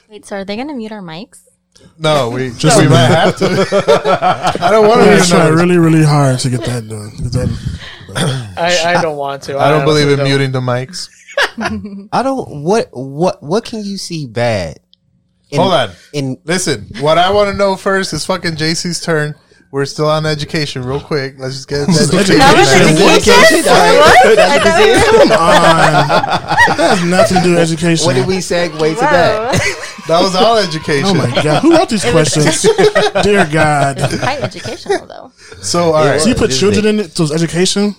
[0.09, 1.44] Wait, so are they going to mute our mics?
[1.99, 4.57] No, we Just we might have to.
[4.61, 7.11] I don't want to try really, really hard to get that done.
[7.17, 7.81] Get that-
[8.57, 9.59] I, I don't want to.
[9.59, 11.09] I don't believe in honestly muting the mics.
[12.13, 12.63] I don't.
[12.63, 12.89] What?
[12.93, 13.43] What?
[13.43, 14.79] What can you see bad?
[15.51, 15.91] In, Hold on.
[16.13, 19.35] In Listen, what I want to know first is fucking JC's turn.
[19.75, 21.35] We're still on education, real quick.
[21.37, 22.39] Let's just get into education.
[22.39, 23.65] That was education?
[23.67, 24.39] What?
[24.39, 26.79] I thought we were- Come on.
[26.79, 28.07] That has nothing to do with education.
[28.07, 29.53] what did we segue to that?
[30.07, 31.09] That was all education.
[31.09, 31.61] Oh my god!
[31.63, 32.63] Who wrote these questions?
[33.25, 33.97] Dear God!
[33.99, 35.33] Quite educational, though.
[35.61, 37.17] So, all right, So you put children in it?
[37.17, 37.97] So it's education?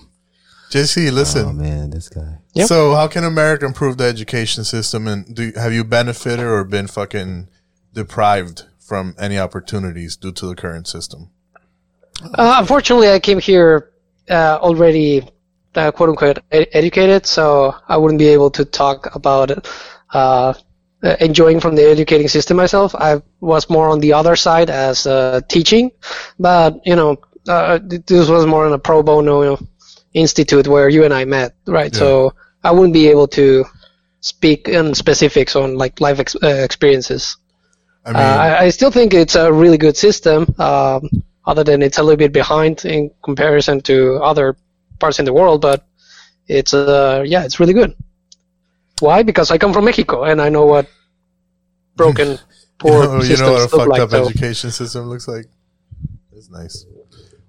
[0.72, 1.58] JC, Oh listen.
[1.58, 2.38] man, this guy.
[2.54, 2.68] Yep.
[2.70, 5.10] So, how can America improve the education system?
[5.10, 7.50] And do have you benefited or been fucking
[7.92, 11.32] deprived from any opportunities due to the current system?
[12.22, 13.92] Uh, unfortunately, I came here
[14.30, 15.28] uh, already,
[15.76, 19.52] uh, quote unquote, ed- educated, so I wouldn't be able to talk about
[20.14, 20.54] uh,
[21.04, 22.96] uh, enjoying from the educating system myself.
[22.96, 25.92] I was more on the other side as uh, teaching,
[26.40, 29.58] but you know, uh, this was more in a pro bono
[30.14, 31.94] institute where you and I met, right?
[31.94, 33.66] So I wouldn't be able to
[34.22, 37.38] speak in specifics on like life ex- uh, experiences.
[38.06, 41.10] I mean, Uh, I, I still think it's a really good system, um,
[41.46, 44.56] other than it's a little bit behind in comparison to other
[45.00, 45.86] parts in the world, but
[46.48, 47.96] it's uh, yeah, it's really good.
[49.00, 49.24] Why?
[49.24, 50.88] Because I come from Mexico and I know what
[51.96, 52.38] broken, you
[52.78, 54.02] poor know, you know what a fucked like.
[54.02, 55.46] up so, education system looks like.
[56.34, 56.86] It's nice.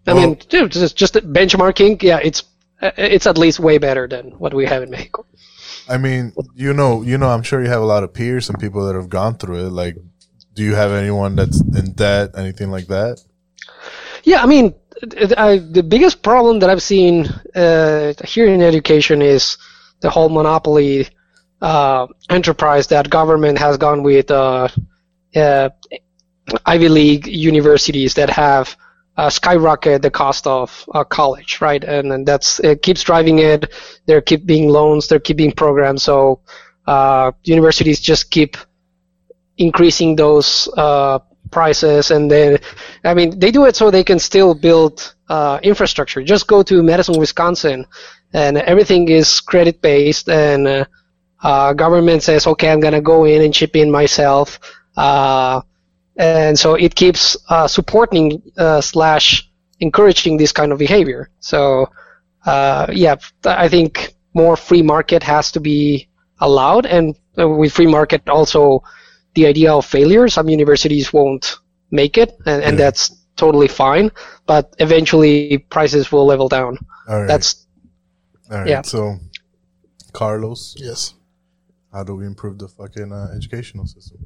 [0.07, 2.45] I mean, dude, just just benchmarking, yeah, it's
[2.81, 5.27] uh, it's at least way better than what we have in Mexico.
[5.89, 8.59] I mean, you know, you know, I'm sure you have a lot of peers and
[8.59, 9.71] people that have gone through it.
[9.71, 9.97] Like,
[10.55, 13.21] do you have anyone that's in debt, anything like that?
[14.27, 14.75] Yeah, I mean,
[15.39, 19.57] I, the biggest problem that I've seen uh, here in education is
[20.01, 21.09] the whole monopoly
[21.63, 24.69] uh, enterprise that government has gone with uh,
[25.37, 25.71] uh,
[26.67, 28.77] Ivy League universities that have
[29.17, 31.85] uh, skyrocket the cost of uh, college, right?
[31.85, 33.73] And, and that's it keeps driving it.
[34.07, 36.41] There keep being loans, there keep being programs, so
[37.45, 38.57] universities just keep
[39.59, 40.69] increasing those
[41.57, 42.59] prices and then
[43.11, 44.95] i mean they do it so they can still build
[45.29, 46.23] uh, infrastructure.
[46.23, 47.79] Just go to madison wisconsin
[48.43, 50.85] and everything is credit based and uh,
[51.49, 54.49] uh, government says okay i'm gonna go in and chip in myself
[55.05, 55.57] uh,
[56.17, 58.25] and so it keeps uh, supporting
[58.59, 59.27] uh, slash
[59.81, 61.23] encouraging this kind of behavior.
[61.41, 61.61] So
[63.05, 63.17] yeah
[63.65, 63.91] i think
[64.43, 65.81] more free market has to be
[66.47, 67.05] allowed and
[67.37, 68.83] with free market also
[69.37, 70.27] the idea of failure.
[70.29, 71.59] Some universities won't
[71.93, 74.11] make it, and, and that's totally fine.
[74.47, 76.79] But eventually, prices will level down.
[77.09, 77.29] All right.
[77.29, 77.67] That's
[78.51, 78.69] All right.
[78.69, 78.83] yeah.
[78.83, 79.17] So,
[80.13, 81.15] Carlos, Yes.
[81.93, 84.19] how do we improve the fucking uh, educational system?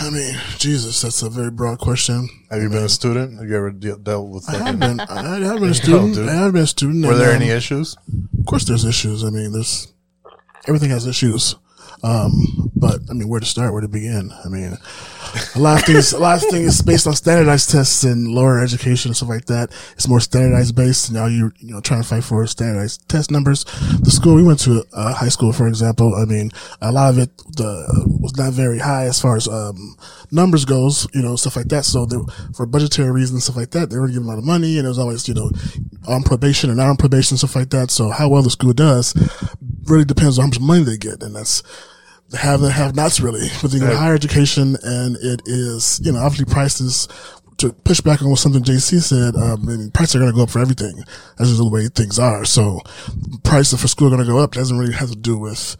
[0.00, 2.28] I mean, Jesus, that's a very broad question.
[2.50, 3.38] Have you been a student?
[3.40, 5.00] Have you ever de- dealt with I have been.
[5.00, 6.14] I have been a student.
[6.14, 6.28] dude.
[6.28, 7.06] I have been a student.
[7.06, 7.96] Were and, there um, any issues?
[8.38, 9.24] Of course, there's issues.
[9.24, 9.92] I mean, there's
[10.68, 11.56] everything has issues.
[12.02, 13.72] Um, but I mean, where to start?
[13.72, 14.32] Where to begin?
[14.44, 14.76] I mean,
[15.54, 18.60] a lot of things, a lot of things is based on standardized tests and lower
[18.60, 19.70] education and stuff like that.
[19.92, 21.12] It's more standardized based.
[21.12, 23.64] Now you you know trying to fight for standardized test numbers.
[24.02, 27.18] The school we went to, uh, high school, for example, I mean, a lot of
[27.18, 27.86] it the
[28.20, 29.96] was not very high as far as um,
[30.30, 31.06] numbers goes.
[31.14, 31.84] You know, stuff like that.
[31.84, 32.06] So
[32.54, 34.88] for budgetary reasons, stuff like that, they were giving a lot of money, and it
[34.88, 35.50] was always you know
[36.08, 37.90] on probation and not on probation, stuff like that.
[37.90, 39.14] So how well the school does
[39.86, 41.62] really depends on how much money they get, and that's
[42.32, 46.52] have and have nots really with the higher education, and it is you know obviously
[46.52, 47.08] prices.
[47.60, 50.36] To push back on what something JC said, um, I mean, prices are going to
[50.36, 50.94] go up for everything.
[51.38, 52.44] That's just the way things are.
[52.44, 52.82] So,
[53.44, 54.52] prices for school are going to go up.
[54.52, 55.74] Doesn't really have to do with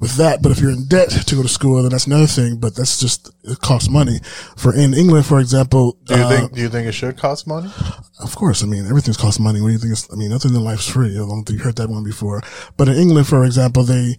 [0.00, 0.42] with that.
[0.42, 2.56] But if you're in debt to go to school, then that's another thing.
[2.56, 4.18] But that's just it costs money.
[4.56, 6.52] For in England, for example, Do you uh, think?
[6.52, 7.70] Do you think it should cost money?
[8.20, 9.60] of course, I mean everything's cost money.
[9.60, 9.92] What do you think?
[9.92, 11.14] Is, I mean, nothing in life's free.
[11.14, 12.42] I don't think you heard that one before.
[12.76, 14.16] But in England, for example, they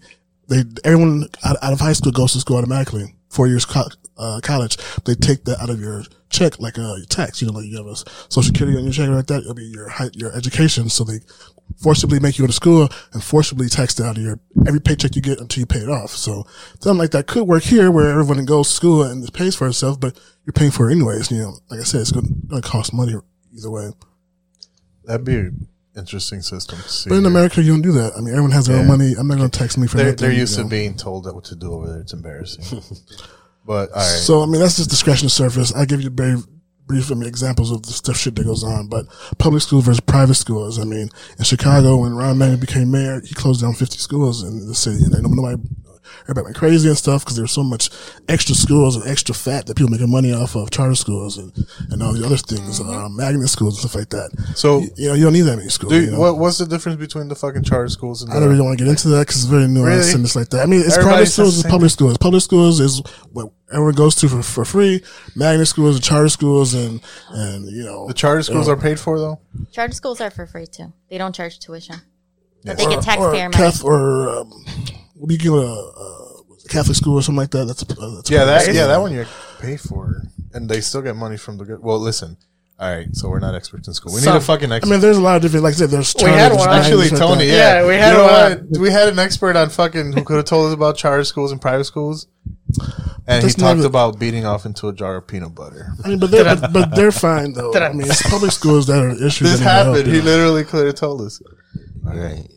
[0.52, 3.16] they everyone out, of high school goes to school automatically.
[3.30, 3.88] Four years co-
[4.18, 7.42] uh, college, they take that out of your check like uh, tax.
[7.42, 9.42] You know, like you have a social security on your check like that.
[9.42, 10.90] It'll be your your education.
[10.90, 11.22] So they
[11.78, 15.16] forcibly make you go to school and forcibly tax it out of your every paycheck
[15.16, 16.12] you get until you pay it off.
[16.12, 16.46] So
[16.82, 20.02] something like that could work here, where everyone goes to school and pays for itself,
[20.02, 21.32] but you're paying for it anyways.
[21.32, 23.16] You know, like I said, it's going to cost money
[23.56, 23.92] either way.
[25.06, 25.50] That'd be
[25.96, 26.78] interesting system.
[26.78, 27.10] To see.
[27.10, 28.14] But in America, you don't do that.
[28.18, 29.14] I mean, everyone has their own money.
[29.18, 31.56] I'm not going to tax me for they're, they're used to being told what to
[31.56, 32.00] do over there.
[32.00, 32.82] It's embarrassing.
[33.66, 34.04] but all right.
[34.04, 35.74] So I mean, that's just the surface.
[35.74, 36.42] I give you very
[36.88, 38.88] brief I mean, examples of the stuff shit that goes on.
[38.88, 39.06] But
[39.38, 40.80] public schools versus private schools.
[40.80, 44.68] I mean, in Chicago, when Rahm Emanuel became mayor, he closed down 50 schools in
[44.68, 45.62] the city, and nobody.
[46.24, 47.90] Everybody went crazy and stuff because there was so much
[48.28, 51.52] extra schools and extra fat that people making money off of charter schools and,
[51.90, 54.32] and all the other things, uh, magnet schools and stuff like that.
[54.56, 55.94] So you, you know, you don't need that many schools.
[55.94, 56.20] Do, you know?
[56.20, 58.84] what, what's the difference between the fucking charter schools and I don't really want to
[58.86, 60.12] get into that because it's very nuanced Really?
[60.14, 60.62] and it's like that.
[60.62, 62.18] I mean, it's Everybody private schools, the it's same public schools.
[62.18, 65.04] Public schools is what everyone goes to for, for free.
[65.36, 68.08] Magnet schools and charter schools and, and, you know.
[68.08, 69.40] the charter schools you are paid for though?
[69.72, 70.92] Charter schools are for free too.
[71.10, 71.96] They don't charge tuition,
[72.64, 72.74] Yeah.
[72.74, 73.54] but they get or taxpayer money.
[73.54, 74.66] Catholic, or, um,
[75.22, 76.28] what do you give a, uh,
[76.70, 77.66] Catholic school or something like that?
[77.66, 79.26] That's, uh, that's Yeah, that yeah, that one you
[79.60, 81.82] pay for, and they still get money from the good.
[81.82, 82.38] Well, listen.
[82.80, 84.12] All right, so we're not experts in school.
[84.14, 84.42] We need a Some.
[84.42, 86.68] fucking I mean, there's a lot of different, like I said, there's We had one.
[86.68, 88.68] Actually, magnets, like Tony, yeah, Yeah, we had You know one.
[88.72, 88.78] what?
[88.82, 91.62] We had an expert on fucking who could have told us about charter schools and
[91.62, 92.26] private schools,
[93.28, 95.94] and he talked not a- about beating off into a jar of peanut butter.
[96.04, 97.72] I mean, but they're, but, but they're fine though.
[97.74, 99.52] I- I mean, it's public schools that are issues.
[99.52, 100.08] This that help, happened.
[100.08, 100.26] you He know.
[100.26, 101.40] literally could have told us.
[102.02, 102.48] Right.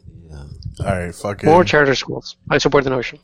[0.78, 0.86] Yeah.
[0.92, 1.48] All right, fucking.
[1.48, 2.36] More charter schools.
[2.50, 3.18] I support the notion.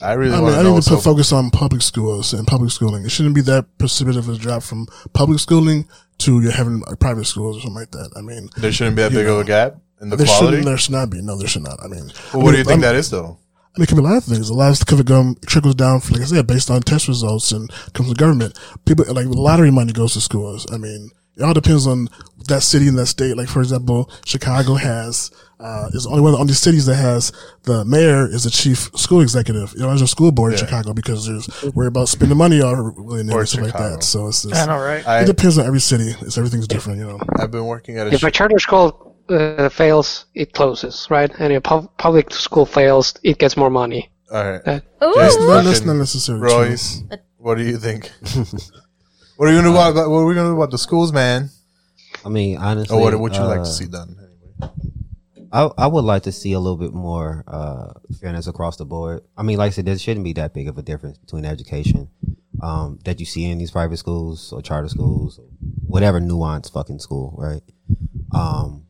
[0.00, 0.74] I really I mean, want I to know.
[0.74, 3.04] need to So, put focus on public schools and public schooling.
[3.04, 5.86] It shouldn't be that precipitative a drop from public schooling
[6.18, 8.10] to you're having uh, private schools or something like that.
[8.16, 10.46] I mean, there shouldn't be that you big of a gap in the there quality.
[10.48, 11.22] shouldn't, there should not be.
[11.22, 11.78] No, there should not.
[11.82, 13.38] I mean, Well, what do you think I'm- that is though?
[13.74, 14.50] I mean, it could be a lot of things.
[14.50, 17.52] A lot of stuff could come trickles down, like I said, based on test results
[17.52, 18.58] and comes to government.
[18.84, 20.66] People like lottery money goes to schools.
[20.70, 22.08] I mean, it all depends on
[22.48, 23.36] that city and that state.
[23.36, 27.32] Like for example, Chicago has uh, is only one of the only cities that has
[27.62, 29.72] the mayor is the chief school executive.
[29.74, 32.74] You know, there's a school board in Chicago because there's worry about spending money all
[32.74, 34.02] really Or and stuff like that.
[34.02, 35.06] So it's just, I know, right?
[35.06, 36.14] I it depends on every city.
[36.20, 36.98] It's everything's different.
[36.98, 37.20] You know.
[37.38, 38.12] I've been working at a.
[38.12, 41.30] If a charter school uh, fails, it closes, right?
[41.38, 44.10] And if pub- public school fails, it gets more money.
[44.32, 45.14] all right, Uh, Ooh.
[45.14, 46.58] Just Not- that's fucking not necessarily true.
[46.58, 47.02] Royce,
[47.38, 48.10] what do you think?
[49.42, 50.08] what are you gonna do about?
[50.08, 51.50] What are we gonna do about the schools, man?
[52.24, 54.16] I mean, honestly, Or what would you like uh, to see done?
[55.52, 59.24] I, I would like to see a little bit more uh, fairness across the board.
[59.36, 62.08] I mean, like I said, there shouldn't be that big of a difference between education
[62.62, 65.46] um, that you see in these private schools or charter schools, or
[65.88, 67.62] whatever nuance fucking school, right?
[68.32, 68.86] Um,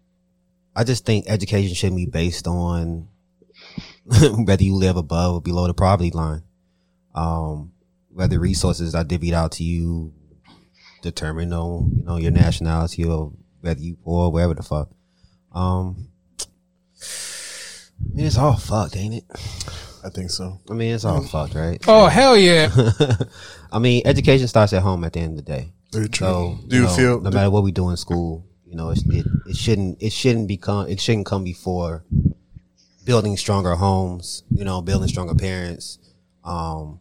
[0.76, 3.08] I just think education shouldn't be based on
[4.44, 6.42] whether you live above or below the poverty line.
[7.14, 7.72] Um,
[8.10, 10.12] whether resources are divvied out to you
[11.02, 14.88] determine on you know your nationality or whether you poor, wherever the fuck.
[15.52, 16.08] Um,
[17.00, 19.24] I mean, it's all fucked, ain't it?
[20.04, 20.60] I think so.
[20.70, 21.80] I mean, it's all fucked, right?
[21.86, 22.70] Oh hell yeah!
[23.72, 25.72] I mean, education starts at home at the end of the day.
[25.92, 26.26] Very true.
[26.26, 28.98] So, Do you know, feel- no matter what we do in school, you know, it,
[29.06, 32.02] it it shouldn't it shouldn't become it shouldn't come before
[33.04, 35.98] building stronger homes, you know, building stronger parents,
[36.44, 36.98] um,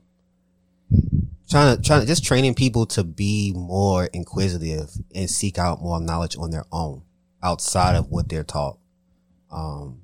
[1.52, 6.00] trying to trying to just training people to be more inquisitive and seek out more
[6.02, 7.04] knowledge on their own
[7.44, 8.78] outside of what they're taught.
[9.52, 10.02] Um,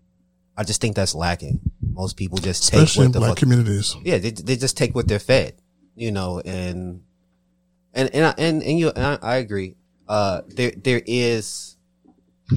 [0.57, 1.59] I just think that's lacking.
[1.81, 3.95] Most people just take Especially what in the black fuck- communities.
[4.03, 5.53] yeah, they, they just take what they're fed,
[5.95, 7.01] you know, and
[7.93, 9.75] and and I, and, and you and I, I agree.
[10.07, 11.77] Uh, there there is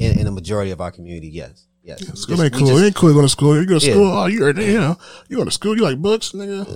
[0.00, 1.66] in, in the majority of our community, yes,
[1.98, 2.20] Yes.
[2.20, 2.66] School Just- ain't cool.
[2.68, 3.56] just- it ain't cool going to school.
[3.56, 3.92] You go to Yeah.
[3.92, 4.06] school.
[4.12, 4.96] Oh, you already, you know,
[5.28, 5.76] you going to school.
[5.76, 6.66] You like books, nigga.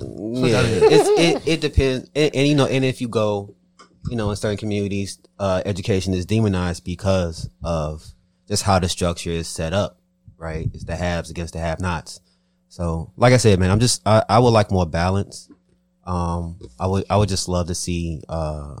[0.49, 1.09] Yeah, it's,
[1.45, 3.55] it it depends, and, and you know, and if you go,
[4.09, 8.05] you know, in certain communities, uh, education is demonized because of
[8.47, 9.99] just how the structure is set up.
[10.37, 12.19] Right, it's the haves against the have-nots.
[12.67, 15.47] So, like I said, man, I'm just I, I would like more balance.
[16.03, 18.75] Um, I would I would just love to see, uh,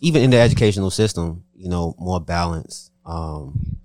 [0.00, 2.90] even in the educational system, you know, more balance.
[3.06, 3.78] Um,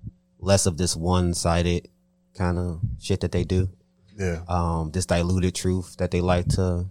[0.45, 1.89] less of this one-sided
[2.37, 3.69] kind of shit that they do
[4.17, 4.41] Yeah.
[4.47, 6.85] um, this diluted truth that they like to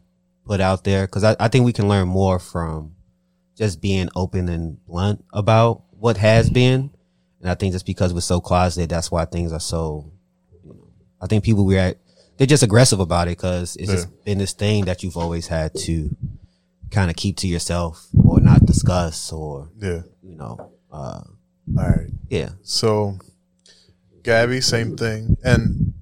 [0.44, 1.06] put out there.
[1.06, 2.94] Cause I, I think we can learn more from
[3.56, 6.90] just being open and blunt about what has been.
[7.40, 10.10] And I think just because we're so closeted, that's why things are so,
[10.64, 10.88] you know,
[11.20, 11.98] I think people react,
[12.36, 15.72] they're just aggressive about it because it's just been this thing that you've always had
[15.86, 16.14] to
[16.90, 20.02] kind of keep to yourself or not discuss or, Yeah.
[20.22, 21.20] you know, uh,
[21.78, 22.10] All right.
[22.28, 22.50] yeah.
[22.62, 23.18] So,
[24.24, 25.36] Gabby, same thing.
[25.44, 25.94] And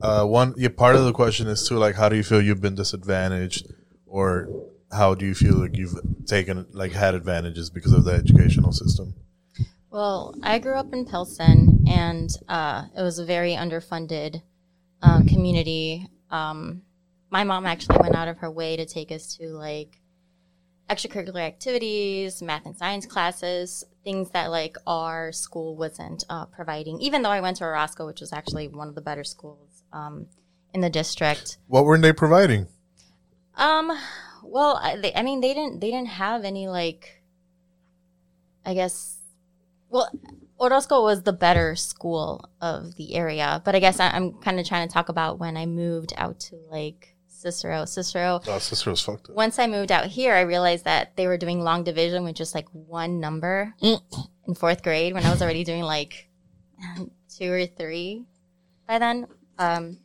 [0.00, 2.60] uh, one, yeah, part of the question is too, like, how do you feel you've
[2.60, 3.66] been disadvantaged,
[4.06, 4.48] or
[4.90, 9.14] how do you feel like you've taken, like, had advantages because of the educational system?
[9.90, 14.40] Well, I grew up in Pilsen, and uh, it was a very underfunded
[15.02, 16.08] uh, community.
[16.30, 16.82] Um,
[17.28, 19.98] my mom actually went out of her way to take us to like
[20.92, 27.00] extracurricular activities, math and science classes, things that like our school wasn't uh, providing.
[27.00, 30.26] Even though I went to Orozco, which was actually one of the better schools um,
[30.74, 31.58] in the district.
[31.68, 32.66] What weren't they providing?
[33.56, 33.92] Um,
[34.44, 37.22] well, I, they, I mean, they didn't they didn't have any like,
[38.64, 39.18] I guess,
[39.90, 40.10] well,
[40.58, 44.66] Orozco was the better school of the area, but I guess I, I'm kind of
[44.66, 47.11] trying to talk about when I moved out to like
[47.42, 47.84] Cicero.
[47.84, 48.40] Cicero.
[48.46, 49.34] Oh, Cicero was fucked up.
[49.34, 52.54] Once I moved out here, I realized that they were doing long division with just
[52.54, 56.28] like one number in fourth grade when I was already doing like
[57.28, 58.24] two or three
[58.86, 59.26] by then.
[59.58, 59.98] Um,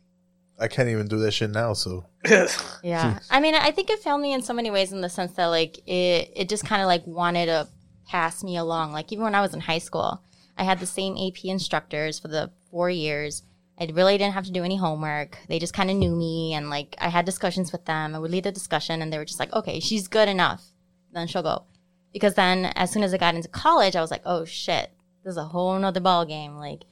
[0.58, 1.72] I can't even do that shit now.
[1.72, 2.06] So
[2.82, 3.20] yeah.
[3.30, 5.46] I mean, I think it failed me in so many ways in the sense that
[5.46, 7.68] like it it just kind of like wanted to
[8.08, 8.92] pass me along.
[8.92, 10.22] Like even when I was in high school,
[10.56, 13.42] I had the same AP instructors for the 4 years.
[13.80, 15.38] I really didn't have to do any homework.
[15.48, 18.14] They just kind of knew me and like I had discussions with them.
[18.14, 20.64] I would lead the discussion and they were just like, "Okay, she's good enough."
[21.12, 21.64] Then she'll go.
[22.12, 24.90] Because then as soon as I got into college, I was like, "Oh shit.
[25.24, 26.82] This is a whole nother ball game." Like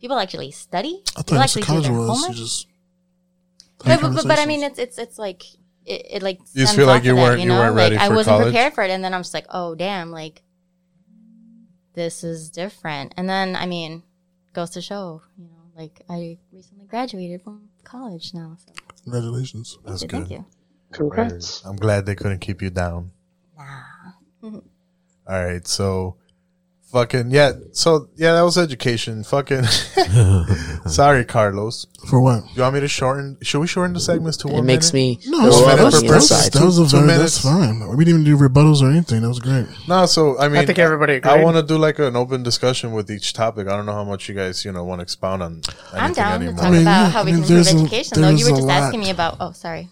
[0.00, 1.02] people actually study.
[1.16, 2.08] I people thought that's actually what college do their was.
[2.08, 2.28] homework.
[2.30, 2.66] You just
[3.78, 5.44] But, but, but, but I mean, it's it's it's like
[5.86, 7.58] it, it like You just feel like you of that, weren't- you know?
[7.58, 8.46] weren't like, ready I for wasn't college?
[8.52, 10.42] prepared for it, and then I'm just like, oh damn, like
[11.94, 13.14] this is different.
[13.16, 14.02] And then I mean,
[14.52, 18.56] goes to show, you know, like I recently graduated from college now.
[18.64, 19.78] So congratulations.
[19.84, 20.30] that's Thank good.
[20.30, 20.44] you.
[20.92, 21.64] Congrats.
[21.64, 23.10] I'm glad they couldn't keep you down.
[23.56, 23.82] Nah.
[25.26, 26.16] All right, so
[26.94, 29.22] fucking yeah, so yeah, that was education.
[29.24, 29.64] Fucking
[30.86, 31.86] sorry, Carlos.
[32.08, 32.44] For what?
[32.44, 33.36] Do you want me to shorten?
[33.42, 35.20] Should we shorten the segments to It one It makes minute?
[35.26, 36.60] me No, go that's, Two up that, was, per that, was, person.
[36.60, 37.96] that was a very, that's fine.
[37.96, 39.22] We didn't even do rebuttals or anything.
[39.22, 39.66] That was great.
[39.88, 41.30] No, so I mean, I think everybody agreed.
[41.30, 43.66] I want to do like an open discussion with each topic.
[43.68, 45.62] I don't know how much you guys, you know, want to expound on.
[45.92, 46.54] I'm down anymore.
[46.54, 48.20] to talk I mean, about yeah, how I we can improve there's a- education.
[48.22, 48.82] Though you were just lot.
[48.82, 49.36] asking me about.
[49.40, 49.88] Oh, sorry.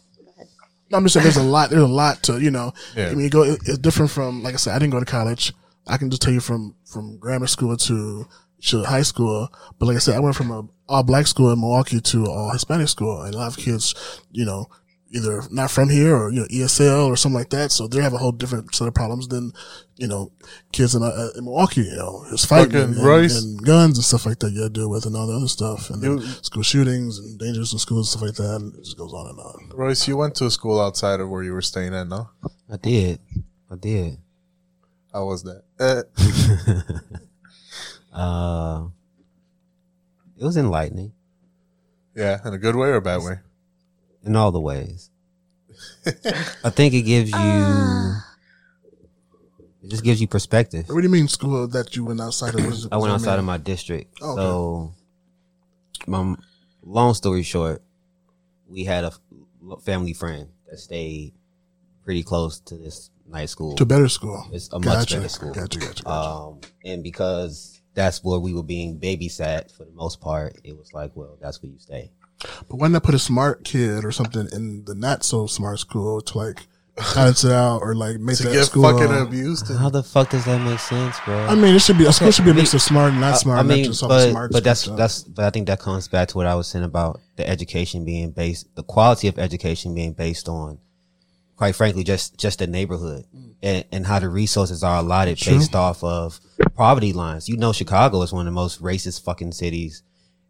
[0.95, 1.71] I'm just saying there's a lot.
[1.71, 2.75] There's a lot to you know.
[2.95, 3.07] Yeah.
[3.07, 3.43] I mean, you go.
[3.45, 4.75] It's different from like I said.
[4.77, 5.55] I didn't go to college.
[5.87, 8.27] I can just tell you from from grammar school to
[8.67, 9.49] to high school.
[9.79, 12.51] But like I said, I went from a all black school in Milwaukee to all
[12.53, 13.95] Hispanic school, and a lot of kids,
[14.31, 14.69] you know,
[15.15, 17.73] either not from here or you know ESL or something like that.
[17.73, 19.53] So they have a whole different set of problems than
[19.97, 20.31] you know
[20.71, 21.83] kids in, uh, in Milwaukee.
[21.83, 23.43] You know, it's fighting and, Royce.
[23.43, 24.51] and guns and stuff like that.
[24.53, 27.39] You got to deal with and all the other stuff, and You- school shootings and
[27.39, 28.57] dangers in schools and stuff like that.
[28.61, 29.71] And it just goes on and on.
[29.75, 32.31] Royce, you went to a school outside of where you were staying at, no?
[32.73, 33.19] I did.
[33.71, 34.19] I did.
[35.13, 35.65] How was that?
[35.83, 36.03] Uh,
[38.13, 38.89] Uh,
[40.39, 41.13] it was enlightening
[42.15, 43.39] yeah, in a good way or a bad way?
[44.23, 45.09] in all the ways.
[46.63, 48.15] I think it gives you,
[49.83, 50.85] it just gives you perspective.
[50.91, 52.63] What do you mean school that you went outside of?
[52.67, 53.47] What is it- I went does that outside of mean?
[53.47, 54.15] my district.
[54.21, 54.43] Oh, okay.
[54.43, 54.95] So,
[56.07, 56.35] my
[56.83, 57.81] long story short,
[58.69, 59.13] we had a
[59.71, 61.33] f- family friend that stayed
[62.05, 63.75] pretty close to this night school.
[63.77, 64.47] to a better school.
[64.53, 65.17] It's a much Gotcha.
[65.17, 65.53] better school.
[65.53, 66.09] Gotcha, gotcha, gotcha.
[66.11, 70.93] Um, and because that's where we were being babysat for the most part, it was
[70.93, 72.11] like, well, that's where you stay.
[72.69, 76.21] but why not put a smart kid or something in the not so smart school
[76.21, 76.67] to like
[77.15, 78.83] balance it out or like make To that get school?
[78.83, 79.67] fucking uh, abused?
[79.79, 81.37] How the fuck does that make sense, bro?
[81.47, 83.39] I mean, it should be a school should be a mix of smart and not
[83.39, 83.59] smart.
[83.59, 84.97] I mean, not just but, but that's stuff.
[84.99, 88.05] that's but I think that comes back to what I was saying about the education
[88.05, 90.79] being based, the quality of education being based on,
[91.63, 93.55] quite frankly, just just the neighborhood mm.
[93.63, 95.59] and, and how the resources are allotted True.
[95.59, 96.41] based off of
[96.75, 97.49] poverty lines.
[97.49, 100.03] You know, Chicago is one of the most racist fucking cities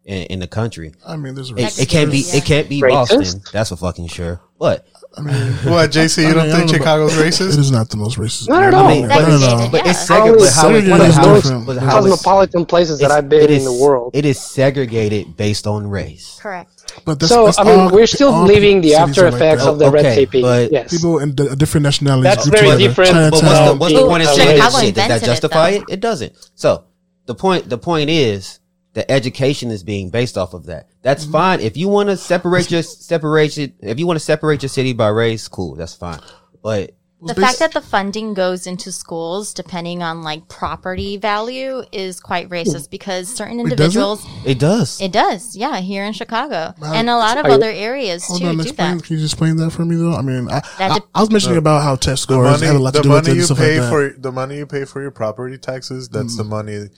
[0.05, 0.91] in, in the country.
[1.05, 2.21] I mean, there's It, it can't be.
[2.21, 2.89] It can't be Racist?
[2.89, 3.41] Boston.
[3.53, 4.41] That's for fucking sure.
[4.57, 5.35] But I mean,
[5.71, 6.23] What, JC?
[6.23, 7.53] You I don't mean, I think know Chicago's about- racist?
[7.53, 8.49] It is not the most racist.
[8.49, 8.87] Not at I all.
[8.89, 9.69] mean, but no, no, no.
[9.69, 9.93] but it's Yeah.
[9.93, 10.39] segregated.
[10.39, 11.65] But how, Segregated but is how, different.
[11.67, 14.11] but There's it's- Cosmopolitan places that I've been in the world.
[14.15, 16.39] It is segregated based on race.
[16.41, 16.69] Correct.
[17.05, 19.35] But that's, So that's I mean, all- we're still all leaving the after are like
[19.41, 20.41] effects of the red Okay, taping.
[20.41, 20.89] but Yes.
[20.91, 22.23] people in d- different nationalities.
[22.35, 22.79] That's very together.
[22.79, 23.31] different, Chinatown.
[23.31, 24.95] but But what's the, what's the in- point of saying that Chicago shit?
[24.95, 25.83] Does that justify it?
[25.89, 26.33] It doesn't.
[26.55, 26.83] So
[27.27, 28.59] the point the point is
[28.93, 30.89] the education is being based off of that.
[31.01, 31.31] That's mm-hmm.
[31.33, 31.59] fine.
[31.59, 34.93] If you want to separate your separate it, if you want to separate your city
[34.93, 35.75] by race, cool.
[35.75, 36.19] That's fine.
[36.61, 36.91] But
[37.21, 42.49] The fact that the funding goes into schools depending on like property value is quite
[42.49, 43.97] racist because certain Wait, does it?
[43.97, 45.01] individuals it does.
[45.01, 46.93] it does, yeah, here in Chicago Wow.
[46.93, 48.97] and a lot of Are you- other areas Hold too on, do explain.
[48.97, 49.03] that.
[49.05, 50.13] Can you explain that for me though?
[50.13, 52.83] I mean, I, I, I was mentioning about how test scores the have a money,
[52.83, 54.13] lot to do with it money and you stuff pay like that.
[54.13, 56.09] for the money you pay for your property taxes.
[56.09, 56.49] That's the mm.
[56.49, 56.89] money,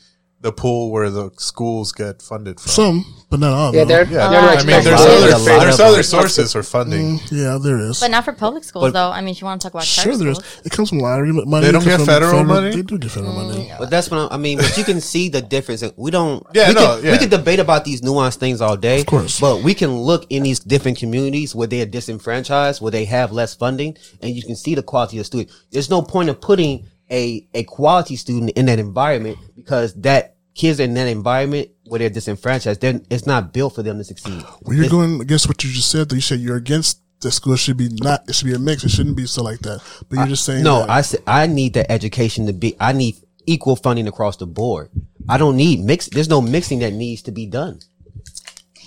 [0.45, 2.69] the pool where the schools get funded from.
[2.69, 3.73] Some, but not all.
[3.73, 3.85] Yeah, though.
[3.85, 7.17] they're, yeah, they're I mean, there's A other a there's other sources for funding.
[7.17, 7.99] Mm, yeah, there is.
[7.99, 9.11] But not for public schools But- though.
[9.11, 10.39] I mean, if you want to talk about Sure, there is.
[10.63, 11.65] It comes from lottery money.
[11.65, 12.69] They don't it get from federal money?
[12.69, 13.71] They do get federal money.
[13.79, 14.59] But that's what I, I mean.
[14.59, 15.83] But you can see the difference.
[15.97, 16.45] We don't.
[16.53, 17.11] Yeah, we no, can, yeah.
[17.13, 18.99] We can debate about these nuanced things all day.
[19.01, 19.39] Of course.
[19.39, 23.31] But we can look in these different communities where they are disenfranchised, where they have
[23.31, 25.51] less funding, and you can see the quality of the student.
[25.71, 30.79] There's no point of putting a a quality student in that environment because that kids
[30.79, 34.41] in that environment where they're disenfranchised, then it's not built for them to succeed.
[34.63, 36.09] Well, you're It's- going against what you just said.
[36.09, 38.23] Though you said you're against the school should be not.
[38.27, 38.83] It should be a mix.
[38.83, 39.81] It shouldn't be so like that.
[40.09, 40.89] But you're just saying No, that.
[40.89, 42.75] I said I need the education to be.
[42.79, 44.89] I need equal funding across the board.
[45.29, 46.07] I don't need mix.
[46.07, 47.79] There's no mixing that needs to be done.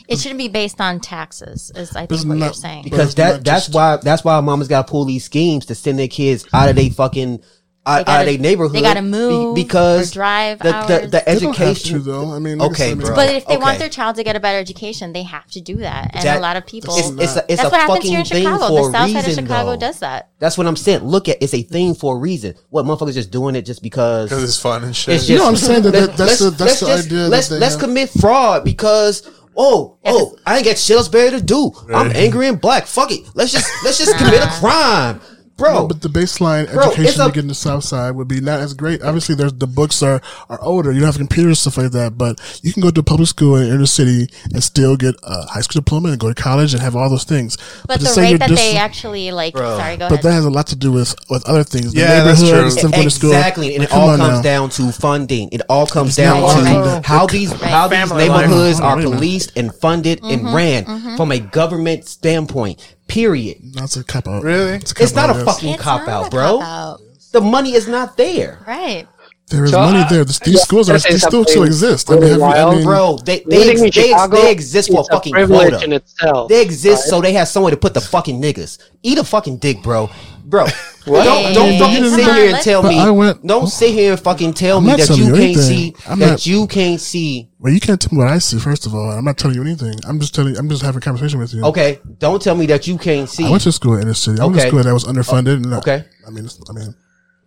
[0.08, 1.70] it shouldn't be based on taxes.
[1.74, 2.82] Is I It's think what you're not- saying.
[2.84, 5.98] Because that that's just- why that's why mamas got to pull these schemes to send
[5.98, 7.40] their kids out of their fucking
[7.88, 8.72] out, gotta- out of their neighborhood.
[8.76, 10.88] they gotta be- move because or drive the, the, hours.
[10.88, 11.98] the They don't have education.
[11.98, 12.32] to, though.
[12.32, 13.14] I mean, Okay, said, I mean, bro.
[13.16, 15.76] But if they want their child to get a better education, they have to do
[15.78, 16.10] that.
[16.14, 16.94] And That- a lot of people.
[16.96, 18.58] It's, it's a, it's that's a what happens here in Chicago.
[18.58, 19.22] The south reason.
[19.22, 19.76] side of Chicago though.
[19.78, 20.30] does that.
[20.38, 21.00] That's what I'm saying.
[21.04, 22.54] Look at it's a thing for a reason.
[22.70, 25.16] What motherfuckers just doing it just because Because it's fun and shit.
[25.16, 25.82] It's You know what I'm saying?
[25.82, 27.82] That- that- that's let's- the- that's let's the just- idea that Let's they let's have.
[27.82, 31.72] commit fraud because oh oh I ain't got shit else better to do.
[31.92, 32.86] I'm angry and black.
[32.86, 33.22] Fuck it.
[33.34, 35.20] Let's just let's just commit a crime,
[35.58, 35.72] bro.
[35.74, 38.40] No, but the baseline Bro, education a- you get in the South Side would be
[38.40, 39.02] not as great.
[39.02, 40.90] Obviously, there's the books are are older.
[40.92, 43.28] You don't have computers and stuff like that, but you can go to a public
[43.28, 46.34] school in the inner city and still get a high school diploma and go to
[46.42, 47.58] college and have all those things.
[47.86, 49.56] But to the rate that dis- they actually like.
[49.56, 50.24] Sorry, go but ahead.
[50.24, 51.92] that has a lot to do with with other things.
[51.92, 52.70] The Yeah, that's neighborhood, true.
[52.78, 53.30] Stuff going to school.
[53.32, 54.42] Exactly, and it all comes now.
[54.42, 55.48] down to funding.
[55.52, 58.96] It all comes not down to about- how these how these Family neighborhoods Hold are
[58.96, 59.16] wait a minute.
[59.18, 62.80] policed and funded Mm-hmm, and ran from a government standpoint.
[63.08, 63.58] Period.
[63.74, 64.42] That's a cop out.
[64.44, 64.72] Really?
[64.76, 65.44] It's, It's not a yes.
[65.44, 66.58] fucking It's cop not out, a bro.
[66.60, 67.00] cop-out.
[67.32, 68.58] The money is not there.
[68.66, 69.06] Right.
[69.50, 70.24] There is So, money uh, there.
[70.26, 72.10] This- These yeah, schools are can I say they still something still exist.
[72.10, 72.76] I mean, really have you, I wild?
[72.76, 75.32] mean, Bro, they they, Living ex- in they, ex- Chicago, they exist for a fucking
[75.32, 75.84] privilege quota.
[75.84, 76.48] in itself.
[76.50, 77.10] They exist right?
[77.10, 78.78] so they have somewhere to put the fucking niggas.
[79.02, 80.10] Eat a fucking dick, bro.
[80.44, 80.66] Bro,
[81.08, 81.24] What?
[81.24, 82.98] don't don't fucking sit here and tell me.
[82.98, 85.32] I went- don't sit here and fucking tell I'm me not that telling you you
[85.34, 85.62] can't anything.
[85.62, 87.48] see I'm that not- you can't see.
[87.58, 88.58] well, you can't tell me what I see.
[88.58, 89.94] First of all, I'm not telling you anything.
[90.06, 90.56] I'm just telling.
[90.56, 91.64] I'm just having a conversation with you.
[91.64, 93.44] Okay, don't tell me that you can't see.
[93.46, 94.40] I went to school in inner city.
[94.40, 94.68] I went to Okay.
[94.68, 95.54] school that was underfunded.
[95.64, 96.04] And uh, Okay.
[96.26, 96.94] I mean, it's- I mean,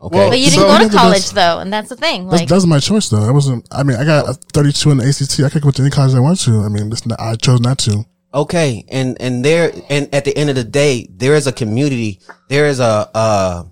[0.03, 2.28] Okay, Well, But you didn't go to That's- college though, and that's the thing.
[2.28, 3.22] that's, Like, that's my choice though.
[3.22, 3.68] I wasn't.
[3.72, 5.43] I mean, I got a 32 in the ACT.
[5.45, 6.62] I could go to any college I want to.
[6.62, 8.03] I mean, it's not, I chose not to.
[8.34, 12.19] Okay, and and there and at the end of the day, there is a community.
[12.49, 13.63] There is a uh,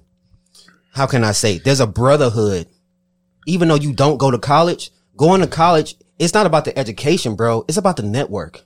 [0.92, 1.60] how can I say?
[1.60, 2.68] There's a brotherhood.
[3.48, 7.36] Even though you don't go to college, going to college, it's not about the education,
[7.36, 7.66] bro.
[7.68, 8.64] It's about the network.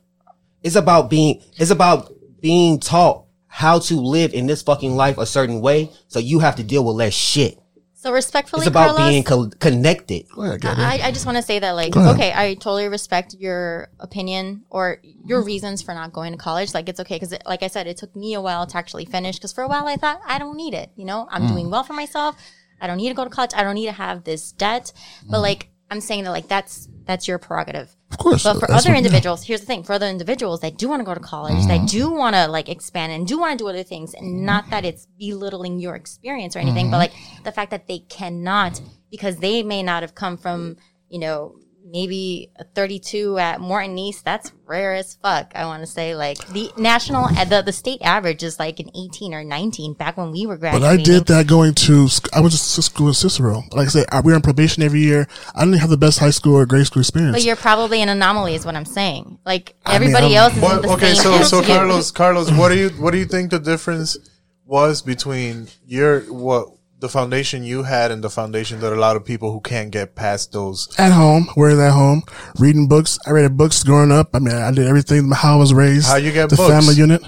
[0.62, 1.42] It's about being.
[1.58, 5.92] It's about being taught how to live in this fucking life a certain way.
[6.08, 7.60] So you have to deal with less shit.
[8.04, 10.26] So respectfully, It's about Carlos, being co- connected.
[10.36, 14.66] Ahead, I, I just want to say that, like, okay, I totally respect your opinion
[14.70, 16.74] or your reasons for not going to college.
[16.74, 19.38] Like, it's okay because, like I said, it took me a while to actually finish.
[19.38, 20.92] Because for a while, I thought I don't need it.
[20.98, 21.48] You know, I'm mm.
[21.48, 22.36] doing well for myself.
[22.82, 23.52] I don't need to go to college.
[23.56, 24.92] I don't need to have this debt.
[25.30, 25.44] But mm.
[25.44, 27.96] like, I'm saying that like that's that's your prerogative.
[28.12, 28.44] Of course.
[28.44, 28.98] But for other what- yeah.
[28.98, 31.80] individuals, here's the thing: for other individuals that do want to go to college, that
[31.80, 31.86] mm-hmm.
[31.86, 34.46] do want to like expand and do want to do other things, and mm-hmm.
[34.46, 37.14] not that it's belittling your experience or anything, but mm-hmm.
[37.16, 40.78] like the fact that they cannot because they may not have come from
[41.10, 41.56] you know
[41.94, 44.26] maybe a 32 at Morton East.
[44.26, 45.52] That's rare as fuck.
[45.56, 48.90] I want to say like the national uh, the the state average is like an
[48.96, 50.88] 18 or 19 back when we were graduating.
[50.98, 51.00] But.
[51.00, 53.62] I did that going to, I went to s- school in Cicero.
[53.72, 55.28] Like I said, I- we were on probation every year.
[55.56, 57.36] I didn't have the best high school or grade school experience.
[57.36, 59.38] But you're probably an anomaly, is what I'm saying.
[59.46, 61.44] Like everybody I'm- else is in What, the okay, same.
[61.44, 61.62] so so.
[61.64, 64.18] Carlos, Carlos, what do you what do you think the difference
[64.66, 66.70] was between your what
[67.04, 70.16] the foundation you had and the foundation that a lot of people who can't get
[70.16, 70.88] past those.
[70.98, 72.24] At home, where's at home?
[72.58, 73.20] Reading books.
[73.28, 74.30] I read books growing up.
[74.34, 76.08] I mean, I did everything how I was raised.
[76.08, 76.72] How you get the books?
[76.74, 77.22] family unit.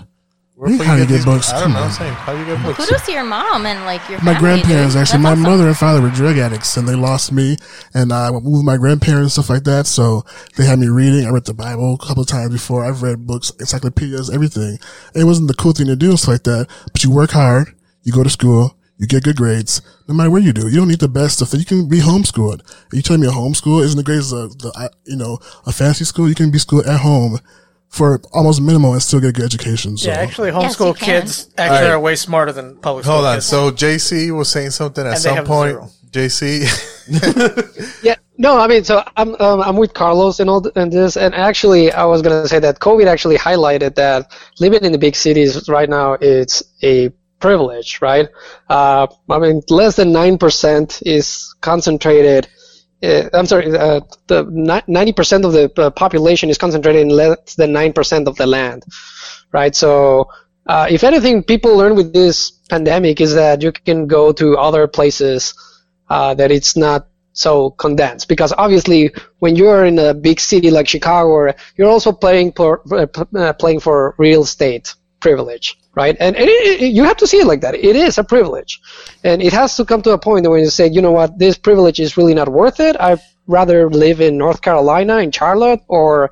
[0.58, 1.52] Where You do how you get books?
[1.52, 1.80] I don't Come know.
[1.80, 1.86] on.
[1.88, 2.78] I'm saying, how you get books?
[2.86, 5.02] Kudos to your mom and like your My family, grandparents, dude.
[5.02, 5.44] actually, That's my awesome.
[5.44, 7.58] mother and father were drug addicts, and they lost me,
[7.94, 9.86] and I moved with my grandparents and stuff like that.
[9.86, 10.24] So
[10.56, 11.26] they had me reading.
[11.28, 12.86] I read the Bible a couple of times before.
[12.86, 14.80] I've read books, encyclopedias, everything.
[15.14, 17.76] It wasn't the cool thing to do and stuff like that, but you work hard,
[18.04, 20.68] you go to school, you get good grades, no matter where you do.
[20.70, 21.54] You don't need the best stuff.
[21.58, 22.62] You can be homeschooled.
[22.92, 25.72] Are you telling me a homeschool isn't the greatest, uh, the, uh, you know, a
[25.74, 26.30] fancy school?
[26.30, 27.40] You can be schooled at home
[27.90, 29.98] for almost minimal and still get a good education.
[29.98, 30.10] So.
[30.10, 31.22] Yeah, actually, Yes, homeschool you can.
[31.22, 31.92] kids actually Alright.
[31.92, 33.36] are way smarter than public school Hold on.
[33.38, 33.46] kids.
[33.46, 35.72] So JC was saying something at And some point.
[35.72, 35.90] zero.
[36.12, 36.64] JC,
[38.04, 41.18] Yeah, no, I mean, so I'm um, I'm with Carlos and all th- and this,
[41.18, 45.16] and actually, I was gonna say that COVID actually highlighted that living in the big
[45.16, 47.12] cities right now it's a
[47.46, 48.28] privilege, right?
[48.70, 51.26] Uh, I mean, less than nine percent is
[51.62, 52.48] concentrated.
[53.04, 54.40] Uh, I'm sorry, uh, the
[54.88, 58.48] ninety percent of the uh, population is concentrated in less than nine percent of the
[58.48, 58.82] land,
[59.52, 59.76] right?
[59.76, 60.30] So,
[60.66, 62.36] uh, if anything, people learn with this
[62.74, 65.54] pandemic is that you can go to other places
[66.10, 70.88] uh, that it's not so condensed because obviously when you're in a big city like
[70.88, 76.16] Chicago, you're also playing for uh, playing for real estate privilege, right?
[76.20, 77.74] And, and it, it, you have to see it like that.
[77.76, 78.80] It is a privilege,
[79.24, 81.58] and it has to come to a point where you say, you know what, this
[81.58, 82.96] privilege is really not worth it.
[83.00, 86.32] I'd rather live in North Carolina, in Charlotte, or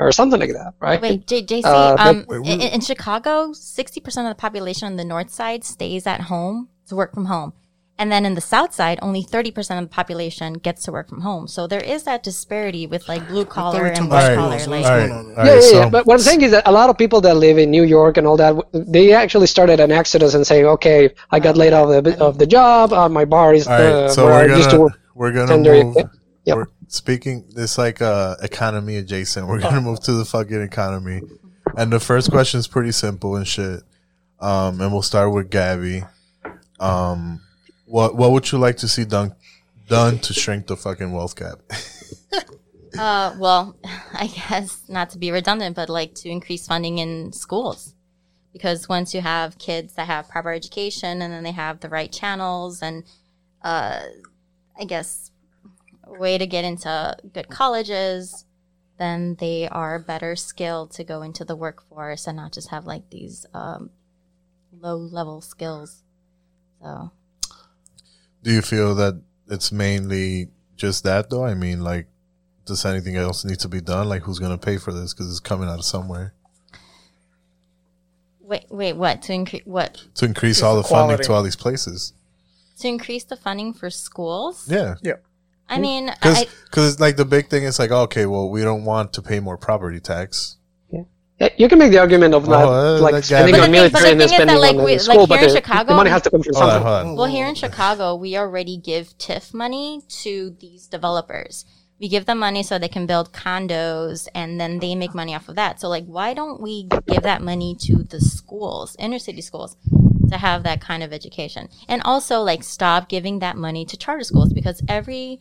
[0.00, 1.00] or something like that, right?
[1.00, 5.04] Wait, J- JC, Uh, um, but- in, in Chicago, 60% of the population on the
[5.04, 7.52] north side stays at home to work from home.
[7.96, 11.20] And then in the south side, only 30% of the population gets to work from
[11.20, 11.46] home.
[11.46, 14.58] So there is that disparity with like blue collar and All white right, collar.
[14.58, 15.36] so Like, what's all right, going all on there?
[15.36, 15.46] right.
[15.46, 15.88] yeah, yeah, so yeah.
[15.90, 18.16] But what I'm saying is that a lot of people that live in New York
[18.16, 21.88] and all that, they actually started an exodus and saying, okay, I got laid off
[21.90, 22.92] of the, of the job.
[22.92, 23.80] Uh, my bar is all right.
[23.86, 25.00] uh, So where we're I used to gonna work.
[25.14, 25.96] we're gonna tender- move.
[26.46, 26.56] Yep.
[26.56, 27.44] We're speaking.
[27.56, 29.46] It's like uh, economy adjacent.
[29.46, 31.22] We're gonna move to the fucking economy,
[31.76, 33.82] and the first question is pretty simple and shit.
[34.40, 36.02] Um, and we'll start with Gabby.
[36.80, 37.40] Um,
[37.84, 39.34] what what would you like to see done
[39.88, 41.58] done to shrink the fucking wealth gap?
[42.98, 43.76] Uh, well,
[44.12, 47.94] I guess not to be redundant, but like to increase funding in schools.
[48.52, 52.12] Because once you have kids that have proper education and then they have the right
[52.12, 53.02] channels and,
[53.62, 54.00] uh,
[54.78, 55.32] I guess,
[56.06, 58.44] way to get into good colleges,
[58.96, 63.10] then they are better skilled to go into the workforce and not just have like
[63.10, 63.90] these um,
[64.72, 66.04] low level skills.
[66.80, 67.10] So,
[68.44, 71.44] Do you feel that it's mainly just that though?
[71.44, 72.06] I mean, like,
[72.66, 74.08] does anything else need to be done?
[74.08, 75.14] Like, who's gonna pay for this?
[75.14, 76.34] Because it's coming out of somewhere.
[78.40, 79.22] wait, wait, what?
[79.22, 80.04] To increase what?
[80.16, 82.12] To increase all the funding to all these places.
[82.80, 84.68] To increase the funding for schools?
[84.68, 84.96] Yeah.
[85.02, 85.14] yeah.
[85.66, 89.14] I mean, Because I, like the big thing is like, okay, well, we don't want
[89.14, 90.58] to pay more property tax.
[91.40, 93.90] Yeah, You can make the argument of oh, not Oh, like spending on the thing-
[93.92, 95.26] but the military and then thing is that, spending like, on we- the like, school,
[95.26, 97.10] here but the, Chicago- the money has to come from Hold on, something.
[97.10, 97.16] on.
[97.16, 101.64] Well, here in Chicago, we already give TIF money to these developers.
[102.00, 105.48] We give them money so they can build condos and then they make money off
[105.48, 105.80] of that.
[105.80, 109.76] So, like, why don't we give that money to the schools, inner city schools,
[110.30, 111.68] to have that kind of education?
[111.88, 115.40] And also, like, stop giving that money to charter schools because every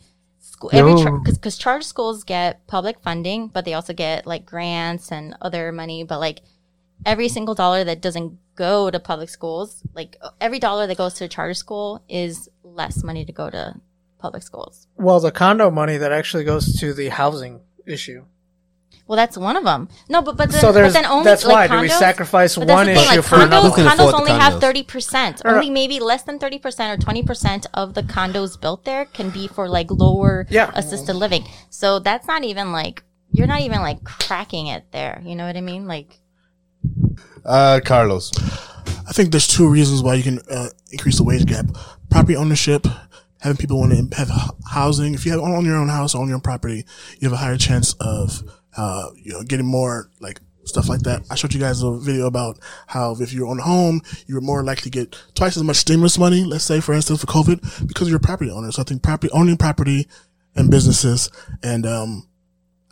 [0.53, 1.19] school, every No.
[1.19, 6.03] because charter schools get public funding, but they also get like grants and other money.
[6.03, 6.41] But like,
[7.05, 11.25] every single dollar that doesn't go to public schools, like every dollar that goes to
[11.25, 13.75] a charter school is less money to go to
[14.19, 14.87] public schools.
[14.95, 18.23] Well, the condo money that actually goes to the housing issue.
[19.05, 19.89] Well, that's one of them.
[20.07, 21.75] No, but but then, So but then only that's like why.
[21.75, 23.69] Do we condos- sacrifice but one the thing, issue like, for condos, another?
[23.69, 25.41] Who can condos only have thirty percent.
[25.43, 29.29] Only maybe less than thirty percent or twenty percent of the condos built there can
[29.29, 30.71] be for like lower Yeah.
[30.73, 31.43] assisted living.
[31.69, 35.21] So that's not even like you're not even like cracking it there.
[35.25, 35.85] You know what I mean?
[35.87, 36.19] Like
[37.45, 38.31] Uh, Carlos.
[39.07, 41.65] I think there's two reasons why you can uh, increase the wage gap:
[42.09, 42.87] property ownership,
[43.41, 44.31] having people want to have
[44.71, 45.13] housing.
[45.13, 46.85] If you have own your own house, own your own property,
[47.19, 48.43] you have a higher chance of
[48.77, 51.21] uh, you know getting more like stuff like that.
[51.29, 52.57] I showed you guys a video about
[52.87, 56.43] how if you're on home, you're more likely to get twice as much stimulus money.
[56.43, 58.71] Let's say, for instance, for COVID, because you're a property owner.
[58.71, 60.07] So I think property owning property
[60.55, 61.29] and businesses
[61.63, 62.27] and um,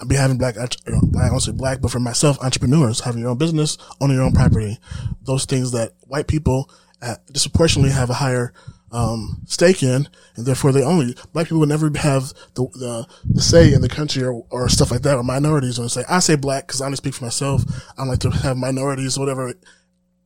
[0.02, 3.38] I'll be having black, I don't say black, but for myself, entrepreneurs, having your own
[3.38, 4.80] business, owning your own property,
[5.22, 6.72] those things that white people
[7.04, 8.52] uh, disproportionately have a higher
[8.92, 13.42] um, stake in, and therefore they only black people would never have the the, the
[13.42, 15.80] say in the country or, or stuff like that, or minorities.
[15.80, 17.64] Or say I say black because I only speak for myself.
[17.92, 19.54] I don't like to have minorities, or whatever.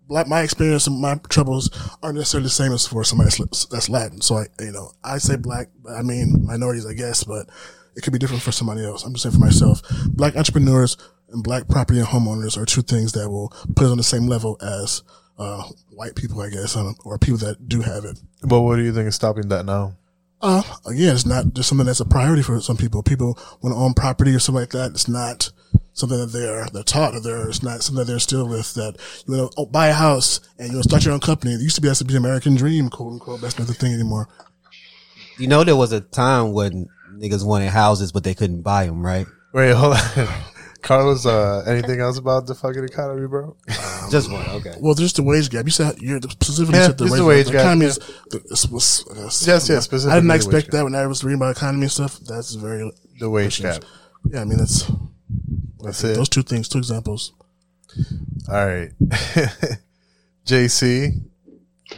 [0.08, 1.70] black, my experience and my troubles
[2.02, 3.32] aren't necessarily the same as for somebody
[3.72, 4.22] that's, Latin.
[4.22, 7.50] So I, you know, I say black, but I mean minorities, I guess, but
[7.96, 9.04] it could be different for somebody else.
[9.04, 10.98] I'm just saying for myself, black entrepreneurs
[11.30, 14.28] and black property and homeowners are two things that will put us on the same
[14.28, 15.02] level as,
[15.38, 18.20] uh, white people, I guess, um, or people that do have it.
[18.44, 19.98] But what do you think is stopping that now?
[20.42, 23.02] Uh, again, it's not just something that's a priority for some people.
[23.02, 24.92] People want to own property or something like that.
[24.92, 25.52] It's not
[25.94, 28.98] something that they're, they're taught or they're, it's not something that they're still with that
[29.26, 31.54] you want to oh, buy a house and you want to start your own company.
[31.54, 33.42] It used to be has to be the American dream, quote unquote.
[33.42, 34.28] That's not the thing anymore.
[35.40, 39.06] You know, there was a time when niggas wanted houses, but they couldn't buy them,
[39.06, 39.26] right?
[39.54, 40.28] Wait, hold on.
[40.86, 43.58] Carlos, uh, anything else about the fucking economy, bro?
[44.12, 44.76] Just one, okay.
[44.80, 45.66] Well, there's the wage gap.
[45.66, 47.90] You said you're specifically Yeah, said the wage, the wage The gap, economy yeah.
[47.90, 47.98] is,
[48.30, 50.72] the, this was, uh, Yes, yes, I didn't the wage expect gap.
[50.74, 52.20] that when I was reading about economy and stuff.
[52.20, 53.84] That's very The wage gap.
[54.30, 54.84] Yeah, I mean that's
[55.84, 56.18] That's I think it.
[56.18, 57.34] Those two things, two examples.
[58.48, 58.92] All right.
[60.46, 61.14] JC,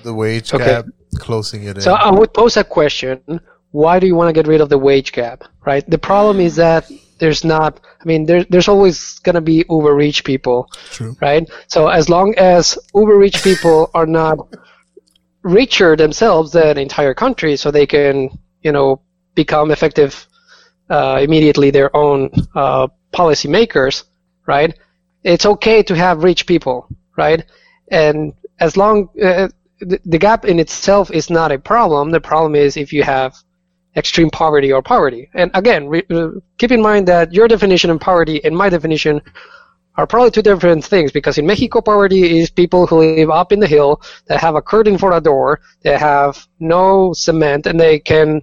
[0.04, 0.64] the wage Okay.
[0.66, 0.86] gap,
[1.16, 1.82] closing it in.
[1.82, 3.22] So I would pose a question:
[3.72, 5.44] Why do you want to get rid of the wage gap?
[5.66, 5.88] Right.
[5.90, 7.80] The problem is that there's not.
[8.02, 10.70] I mean, there, there's always going to be overreach people.
[10.92, 11.16] True.
[11.22, 11.50] Right.
[11.68, 14.38] So as long as overreach people are not
[15.44, 18.30] richer themselves than entire country, so they can,
[18.62, 19.02] you know,
[19.36, 20.28] become effective
[20.90, 24.06] uh, immediately their own uh, policy makers,
[24.46, 24.78] right?
[25.24, 26.88] It's okay to have rich people,
[27.18, 27.46] right?
[27.90, 29.50] And as long uh,
[29.80, 32.12] the, the gap in itself is not a problem.
[32.12, 33.36] The problem is if you have
[33.98, 35.30] extreme poverty or poverty.
[35.34, 39.22] And again, re, uh, keep in mind that your definition of poverty and my definition
[39.96, 43.60] are probably two different things because in Mexico, poverty is people who live up in
[43.60, 47.98] the hill that have a curtain for a door, they have no cement, and they
[47.98, 48.42] can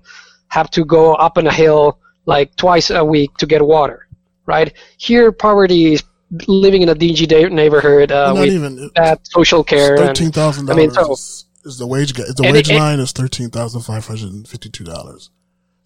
[0.48, 4.08] have to go up on a hill like twice a week to get water,
[4.46, 4.72] right?
[4.96, 6.02] Here, poverty is
[6.48, 8.90] living in a dingy da- neighborhood uh, Not with even.
[8.94, 9.96] bad social care.
[9.96, 12.12] Thirteen thousand I mean, dollars so is, the wage.
[12.14, 15.30] The wage it- it- line is thirteen thousand five hundred and fifty-two dollars.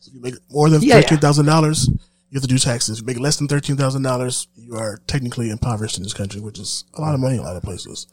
[0.00, 1.00] So if you make more than Yeah, yeah.
[1.02, 2.98] thirteen thousand dollars, you have to do taxes.
[2.98, 6.40] If you make less than thirteen thousand dollars, you are technically impoverished in this country,
[6.40, 8.06] which is a lot of money in a lot of places.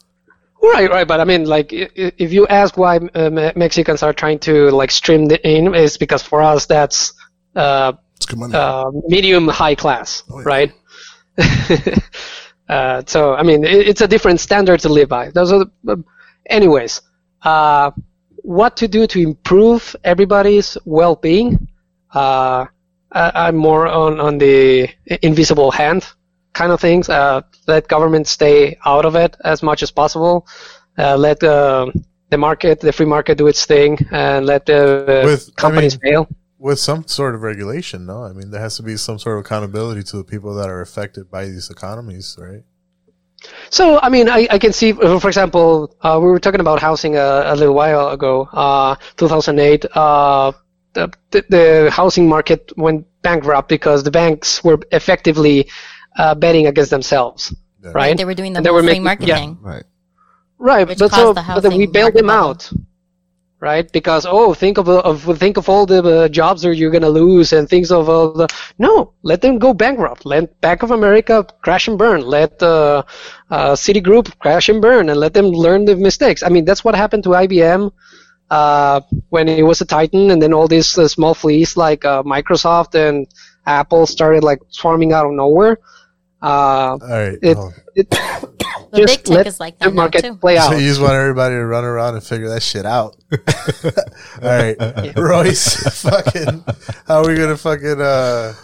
[0.62, 4.70] Right, right, but I mean, like, if you ask why uh, Mexicans are trying to
[4.70, 7.12] like stream the in, is because for us that's
[7.54, 7.92] uh,
[8.52, 10.44] uh, medium high class, Oh, yeah.
[10.44, 10.72] right?
[12.68, 15.30] uh, so I mean, it, it's a different standard to live by.
[15.30, 16.02] Those are, the,
[16.46, 17.02] anyways.
[17.42, 17.90] Uh,
[18.42, 21.68] what to do to improve everybody's well-being?
[22.16, 22.66] Uh,
[23.12, 24.88] I, I'm more on on the
[25.22, 26.02] invisible hand
[26.54, 27.08] kind of things.
[27.08, 30.46] Uh, let government stay out of it as much as possible.
[30.98, 31.86] Uh, let uh,
[32.30, 35.94] the market, the free market, do its thing, and let the uh, With- I companies
[36.02, 36.28] mean- fail.
[36.58, 38.24] With some sort of regulation, no?
[38.24, 40.80] I mean, there has to be some sort of accountability to the people that are
[40.80, 42.64] affected by these economies, right?
[43.68, 46.80] So, I mean, I, I can see, uh, for example, uh, we were talking about
[46.80, 49.84] housing a, a little while ago, uh, 2008.
[50.96, 55.68] Uh, the, the, the housing market went bankrupt because the banks were effectively
[56.18, 57.90] uh, betting against themselves, Yeah.
[57.94, 58.16] right?
[58.16, 59.52] They were doing the And they were free making- market yeah.
[59.60, 59.84] Right.
[60.58, 62.72] Right, Which but caused so the but then we bailed them out,
[63.60, 63.90] right?
[63.92, 67.52] Because oh, think of, of think of all the uh, jobs that you're gonna lose
[67.52, 70.24] and things of all the no, let them go bankrupt.
[70.24, 72.22] Let Bank of America crash and burn.
[72.22, 73.02] Let uh,
[73.50, 76.42] uh, Citigroup crash and burn, and let them learn the mistakes.
[76.42, 77.92] I mean, that's what happened to IBM
[78.50, 82.22] uh, when it was a titan, and then all these uh, small fleas like uh,
[82.22, 83.26] Microsoft and
[83.66, 85.78] Apple started like swarming out of nowhere.
[86.42, 87.38] Uh, All right.
[87.42, 87.72] it, oh.
[87.94, 88.08] it
[88.92, 90.36] The big tech is like that market too.
[90.36, 90.70] play out.
[90.70, 93.16] So you just want everybody to run around and figure that shit out.
[94.42, 94.76] All right,
[95.16, 96.02] Royce.
[96.02, 96.64] fucking,
[97.06, 98.54] how are we gonna fucking uh,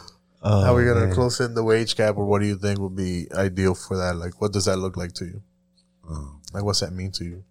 [0.43, 1.15] how are we Oh, gonna man.
[1.15, 4.17] close in the wage gap, or what do you think would be ideal for that?
[4.17, 5.43] Like, what does that look like to you?
[6.09, 6.37] Oh.
[6.55, 7.45] Like, what's that mean to you?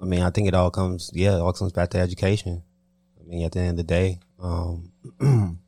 [0.00, 2.62] I mean, I think it all comes, yeah, it all comes back to education.
[3.20, 4.92] I mean, at the end of the day, um,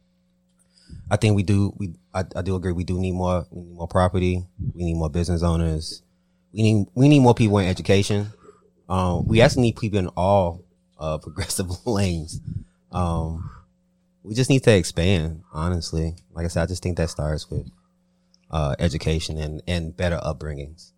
[1.11, 2.73] I think we do, we, I, I do agree.
[2.73, 4.45] We do need more, we need more property.
[4.75, 6.03] We need more business owners.
[6.53, 8.29] We need, we need more people in education.
[8.89, 10.65] Um, we actually need people in all,
[10.99, 12.41] uh, progressive lanes.
[12.91, 13.51] Um,
[14.23, 16.15] we just need to expand, honestly.
[16.33, 17.69] Like I said, I just think that starts with,
[18.51, 20.93] uh, education and, and better upbringings.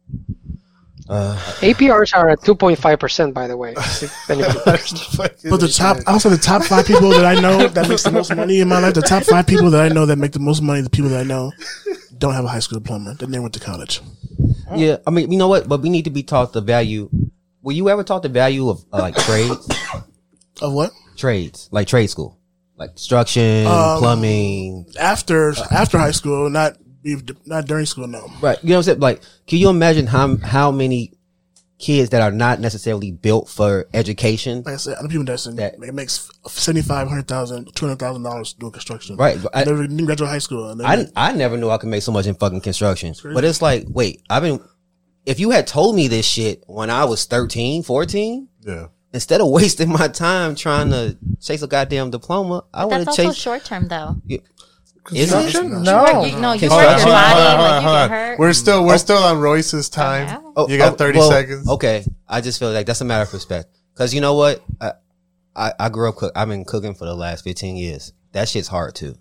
[1.08, 3.74] Uh, APRs are at 2.5%, by the way.
[5.50, 8.34] But the top, also the top five people that I know that makes the most
[8.34, 10.62] money in my life, the top five people that I know that make the most
[10.62, 11.52] money, the people that I know
[12.16, 13.14] don't have a high school diploma.
[13.14, 14.00] They never went to college.
[14.74, 15.68] Yeah, I mean, you know what?
[15.68, 17.10] But we need to be taught the value.
[17.62, 19.68] Were you ever taught the value of uh, like trades?
[20.62, 20.92] Of what?
[21.16, 22.38] trades, like trade school,
[22.76, 24.86] like construction, Um, plumbing.
[24.98, 26.76] After after high school, not
[27.46, 28.06] not during school.
[28.06, 28.26] No.
[28.40, 28.58] Right.
[28.62, 29.00] You know what I'm saying?
[29.00, 31.12] Like, can you imagine how how many
[31.78, 34.62] kids that are not necessarily built for education.
[34.64, 37.74] Like I said, I know people that's in, That- it makes seventy five hundred thousand,
[37.74, 39.16] two hundred thousand dollars doing construction.
[39.16, 40.70] Right, but I- never didn't graduate high school.
[40.70, 43.14] And then I, I never knew I could make so much in fucking construction.
[43.34, 44.60] But it's like, wait, I've been,
[45.26, 48.86] if you had told me this shit when I was 13, 14, Yeah.
[49.12, 53.16] instead of wasting my time trying to chase a goddamn diploma, I But want that's
[53.16, 53.42] to also chase.
[53.42, 54.16] short term though.
[55.12, 55.34] Is it?
[55.34, 55.84] Construction?
[55.84, 58.10] You work, you, no, you work your body, hold on, hold like you hold get
[58.10, 58.38] hurt.
[58.38, 60.42] We're still we're still on Royce's time.
[60.56, 61.68] Oh, you got oh, thirty well, seconds.
[61.68, 63.68] Okay, I just feel like that's a matter of respect.
[63.92, 64.92] Because you know what, I,
[65.54, 66.32] I I grew up cook.
[66.34, 68.12] I've been cooking for the last fifteen years.
[68.32, 69.16] That shit's hard too.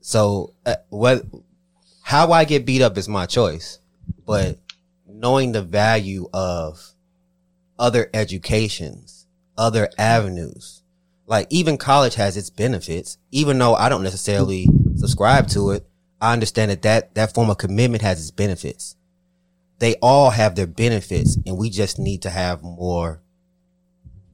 [0.00, 1.24] So uh, what?
[2.02, 3.80] How I get beat up is my choice,
[4.24, 4.58] but
[5.06, 6.94] knowing the value of
[7.78, 9.26] other educations,
[9.58, 10.82] other avenues,
[11.26, 13.18] like even college has its benefits.
[13.30, 15.86] Even though I don't necessarily subscribe to it,
[16.20, 18.96] I understand that that, that form of commitment has its benefits
[19.78, 23.20] they all have their benefits and we just need to have more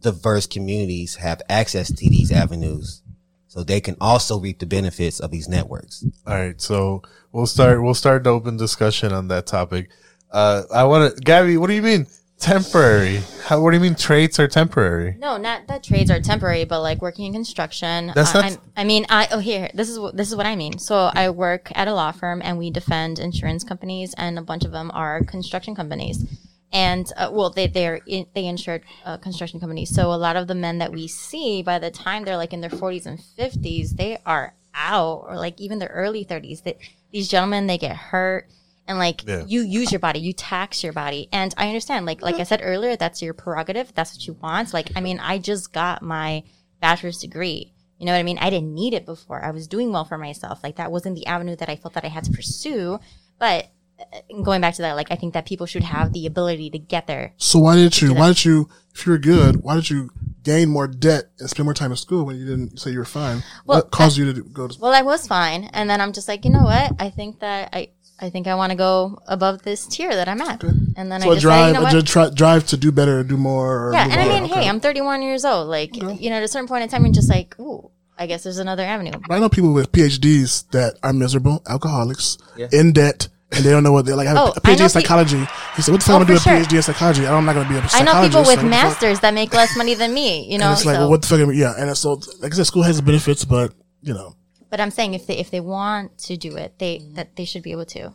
[0.00, 3.02] diverse communities have access to these avenues
[3.48, 6.04] so they can also reap the benefits of these networks.
[6.26, 7.82] All right, so we'll start.
[7.82, 9.90] We'll start the open discussion on that topic.
[10.30, 11.56] Uh, I want to, Gabby.
[11.56, 12.06] What do you mean
[12.40, 13.20] temporary?
[13.44, 13.60] How?
[13.60, 15.16] What do you mean traits are temporary?
[15.18, 18.12] No, not that trades are temporary, but like working in construction.
[18.14, 20.46] That's I, not- I'm- I mean, I oh here, this is what this is what
[20.46, 20.78] I mean.
[20.78, 24.64] So I work at a law firm, and we defend insurance companies, and a bunch
[24.64, 26.24] of them are construction companies.
[26.72, 29.94] And uh, well, they they're in, they insured uh, construction companies.
[29.94, 32.60] So a lot of the men that we see, by the time they're like in
[32.60, 36.62] their 40s and 50s, they are out, or like even their early 30s.
[36.62, 36.78] That
[37.12, 38.48] these gentlemen they get hurt
[38.88, 39.44] and like Yeah.
[39.46, 42.60] you use your body you tax your body and i understand like like i said
[42.62, 46.42] earlier that's your prerogative that's what you want like i mean i just got my
[46.80, 49.92] bachelor's degree you know what i mean i didn't need it before i was doing
[49.92, 52.32] well for myself like that wasn't the avenue that i felt that i had to
[52.32, 52.98] pursue
[53.38, 53.68] but
[54.00, 56.78] uh, going back to that like i think that people should have the ability to
[56.78, 58.14] get there So why did you?
[58.14, 58.68] Why did you?
[58.94, 60.10] If you were good, why did you
[60.42, 63.04] gain more debt and spend more time in school when you didn't say you were
[63.04, 63.44] fine?
[63.66, 64.78] Well, what caused you to go to?
[64.80, 67.68] well i was fine and then i'm just like you know what i think that
[67.74, 71.20] i i think i want to go above this tier that i'm at and then
[71.20, 71.92] So i a just drive, say, you know a what?
[71.92, 73.88] ju- try, drive to do better, do more.
[73.88, 74.28] Or Yeah, move and I on.
[74.42, 74.62] mean, Okay.
[74.62, 75.68] hey, I'm 31 years old.
[75.68, 78.42] Like, you know, at a certain point in time, you're just like, ooh, I guess
[78.42, 79.12] there's another avenue.
[79.28, 82.68] But I know people with PhDs that are miserable, alcoholics, Yeah.
[82.72, 84.26] in debt, and they don't know what they're like.
[84.28, 85.38] I have Oh, a I PhD know in pe- psychology.
[85.76, 86.64] He said, "What the fuck Oh, am I gonna do for a sure.
[86.66, 87.22] PhD in psychology?
[87.22, 88.76] I don't, I'm not gonna be a psychologist." I know people with Like, what the
[88.76, 88.84] fuck?
[88.84, 90.50] masters that make less money than me.
[90.52, 91.00] You know, and it's like, so.
[91.02, 91.40] well, what the fuck?
[91.40, 94.34] Am I, yeah, and so like I said, school has the benefits, but you know,
[94.70, 97.62] but I'm saying if they if they want to do it, they that they should
[97.62, 98.14] be able to.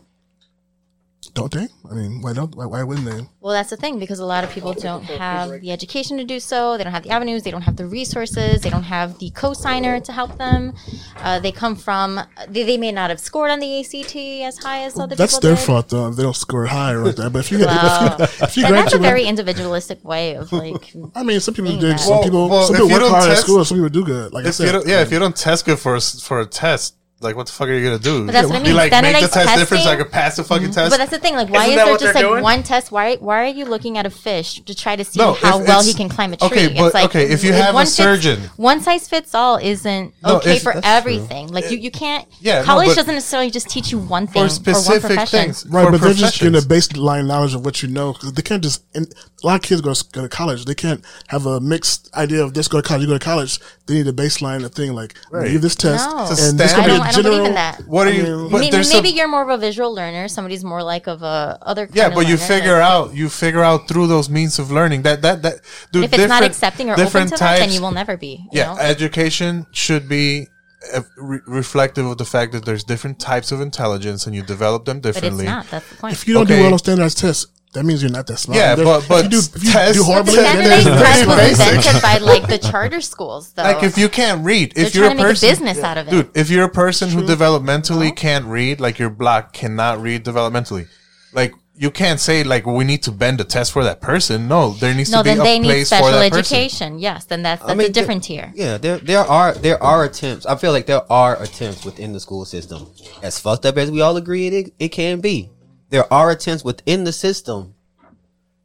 [1.34, 1.68] Don't they?
[1.90, 2.56] I mean, why don't?
[2.56, 3.28] Why, why wouldn't they?
[3.42, 6.40] Well, that's the thing because a lot of people don't have the education to do
[6.40, 6.78] so.
[6.78, 7.44] They don't have the avenues.
[7.44, 8.62] They don't have the resources.
[8.62, 10.74] They don't have the co-signer to help them.
[11.18, 12.20] Uh, they come from.
[12.48, 15.16] They, they may not have scored on the ACT as high as other people.
[15.18, 15.66] That's people their did.
[15.66, 16.10] fault though.
[16.12, 17.32] They don't score higher like that.
[17.32, 20.36] But if you get, Well, if you, if you and that's a very individualistic way
[20.36, 20.94] of like.
[21.16, 21.98] I mean, some people do.
[21.98, 23.64] Some Well, people, well, some people work don't hard at school.
[23.66, 24.34] Some people do good.
[24.34, 26.22] Like I If you said, don't, yeah, if you don't test good for a, s-
[26.22, 28.26] for a test, like what the fuck are you gonna do?
[28.26, 28.76] But that's what I mean.
[28.76, 30.74] like make the Standardized test different so I testing- can pass the fucking mm-hmm.
[30.74, 30.92] test.
[30.92, 31.36] But that's the thing.
[31.36, 32.44] Like, why Isn't is there just like doing?
[32.44, 32.92] one test?
[32.92, 35.82] Why why are you looking at a fish to try to see No, how well
[35.84, 36.48] he can climb a tree?
[36.48, 39.34] okay, but- it's like, okay, if you have a one fits- surgeon- one size fits
[39.34, 40.92] all isn't No, okay for that's true.
[40.94, 41.48] everything.
[41.48, 42.28] Like you, you can't.
[42.42, 45.40] Yeah, college but- doesn't necessarily just teach you one thing for or one specific profession.
[45.46, 46.90] things, Right, for but they're just getting a professions.
[47.00, 48.84] baseline knowledge of what you know because they can't just.
[48.94, 49.08] And
[49.46, 50.66] a lot of kids go to, go to college.
[50.66, 53.04] They can't have a mixed idea of this go to college.
[53.04, 53.60] You go to college.
[53.86, 55.52] They need a baseline a thing like Right.
[55.52, 57.12] give this test No, It's a and this standard- gonna I be don't, a I
[57.12, 57.36] don't general.
[57.38, 57.88] believe in that.
[57.88, 58.24] What are you?
[58.24, 60.28] mean, but maybe maybe some- you're more of a visual learner.
[60.28, 61.86] Somebody's more like of a other.
[61.86, 64.58] Kind Yeah, of but you learner, figure like- out you figure out through those means
[64.58, 65.56] of learning that that that
[65.92, 68.34] dude, If it's not accepting or open different to that, then you will never be.
[68.52, 68.80] You yeah, know?
[68.80, 70.48] education should be
[70.94, 74.86] uh, re- reflective of the fact that there's different types of intelligence and you develop
[74.86, 75.46] them but it's differently.
[75.46, 75.66] not.
[75.72, 76.14] That's the point.
[76.14, 76.58] If you don't Okay.
[76.58, 78.58] do well on standardized tests, that means you're not that smart.
[78.58, 80.54] Yeah, There's- but- but if you do, if you tests- do But horribly, the But
[80.56, 80.86] then standardized
[81.28, 81.76] very test basic.
[81.76, 83.64] invented by like the charter schools, though.
[83.64, 85.80] Like if you can't read, They're if you're a trying to make a person, business
[85.84, 86.12] out of it.
[86.12, 90.88] dude, if you're a person who developmentally can't read, like your block cannot read developmentally,
[91.34, 94.48] like you can't say like we need to bend the test for that person.
[94.48, 96.56] No, there needs no, to be then a they need place for special that person.
[96.58, 97.00] education.
[97.00, 98.54] Yes, then that's that's I mean, a different there- tier.
[98.56, 100.46] Yeah, there there are there are attempts.
[100.46, 102.88] I feel like there are attempts within the school system.
[103.22, 105.50] As fucked up as we all agree it it can be,
[105.90, 107.74] there are attempts within the system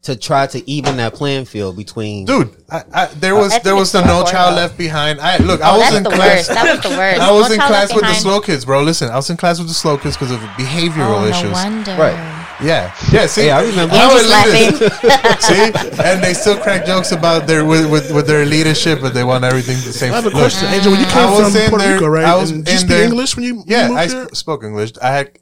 [0.03, 2.25] to try to even that playing field between.
[2.25, 4.57] Dude, I, I, there oh, was I there was the No Child.
[4.57, 5.21] Left Behind.
[5.21, 6.37] I look, Oh, I was that's in the class.
[6.37, 6.49] worst.
[6.49, 7.21] That was the worst.
[7.29, 8.83] I was No in class Left with the slow kids, bro.
[8.83, 11.43] Listen, I was in class with the slow kids because of behavioral Oh, issues.
[11.45, 11.97] no wonder.
[11.97, 12.37] Right.
[12.63, 13.27] Yeah, yeah.
[13.27, 13.95] See, Yeah, I remember.
[13.95, 15.41] How Andy's elitist.
[15.41, 19.25] see, and they still crack jokes about their with, with, with their leadership, but they
[19.25, 20.13] want everything the same.
[20.13, 20.93] I have a question, Angel.
[20.93, 22.25] When you came from Puerto there- Rico, right?
[22.25, 24.07] I was and did you speak there- English when you, when Yeah, you moved I
[24.09, 24.29] here?
[24.35, 24.93] spoke English.
[25.03, 25.41] I had, You